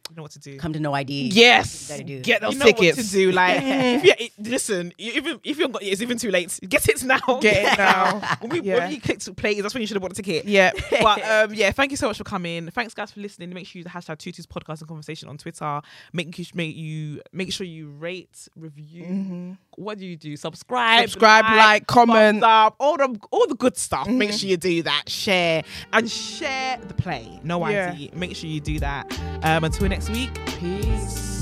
you 0.10 0.16
know 0.18 0.24
what 0.24 0.32
to 0.32 0.40
do. 0.40 0.58
Come 0.58 0.74
to 0.74 0.80
no 0.80 0.94
ID. 0.94 1.30
yes, 1.32 1.88
do. 2.06 2.20
get 2.20 2.42
those 2.42 2.54
you 2.54 2.60
know 2.60 2.66
tickets. 2.66 2.98
what 2.98 3.06
to 3.06 3.12
do. 3.12 3.32
Like, 3.32 3.62
if 3.64 4.04
you, 4.04 4.14
it- 4.20 4.32
listen, 4.40 4.92
you, 4.98 5.14
even 5.14 5.40
if 5.44 5.58
you 5.58 5.64
haven't 5.64 5.72
got 5.74 5.84
it's 5.84 6.02
even 6.02 6.18
too 6.18 6.32
late. 6.32 6.60
Get 6.68 6.88
it 6.90 7.04
now. 7.06 7.18
Get 7.42 7.74
it 7.74 7.78
now. 7.78 8.20
when, 8.42 8.50
we, 8.52 8.62
Yeah. 8.62 8.80
when 8.80 8.92
you 8.92 9.00
click 9.00 9.20
to 9.20 9.34
play, 9.34 9.60
that's 9.62 9.74
when 9.74 9.80
you 9.82 9.88
should 9.88 9.96
have 9.96 10.02
bought 10.02 10.12
a 10.12 10.16
ticket. 10.16 10.46
Yeah. 10.46 10.72
but 11.02 11.24
um, 11.30 11.54
yeah, 11.54 11.72
thank 11.72 11.92
you 11.92 11.98
so 11.98 12.08
much 12.08 12.18
for 12.18 12.24
coming. 12.26 12.70
Thanks 12.72 12.94
guys 12.94 13.12
for 13.12 13.22
listening. 13.22 13.54
Make 13.54 13.68
sure 13.68 13.80
you 13.80 13.84
use 13.86 13.94
the 13.94 13.98
hashtag 13.98 14.18
Tutu's 14.18 14.46
podcast 14.48 14.80
and 14.80 14.88
conversation 14.88 15.30
on 15.30 15.38
Twitter. 15.38 15.82
Make 16.12 16.38
you 16.38 16.46
make 16.56 16.76
you 16.76 17.22
make 17.32 17.54
sure 17.54 17.66
you 17.66 17.90
rate, 17.90 18.48
review. 18.58 19.58
What 19.78 19.98
do 19.98 20.06
you 20.06 20.18
do? 20.18 20.36
Subscribe, 20.36 21.10
Subscribe, 21.10 21.46
like, 21.46 21.88
comment. 21.88 22.44
up, 22.44 22.76
all 22.80 22.98
the 22.98 23.18
all 23.32 23.48
the 23.48 23.56
good 23.56 23.78
stuff. 23.78 24.08
Make 24.08 24.34
sure 24.34 24.50
you 24.50 24.58
do 24.58 24.84
that. 24.84 25.08
Share 25.08 25.64
and 25.94 26.10
share 26.10 26.78
the 26.86 26.94
play. 26.94 27.40
No 27.44 27.66
Yeah. 27.70 27.92
ID. 27.94 28.12
Make 28.14 28.36
sure 28.36 28.50
you 28.50 28.60
do 28.60 28.80
that. 28.80 29.08
Um, 29.44 29.64
until 29.64 29.86
next 30.02 30.10
week. 30.10 30.34
Peace. 30.60 31.41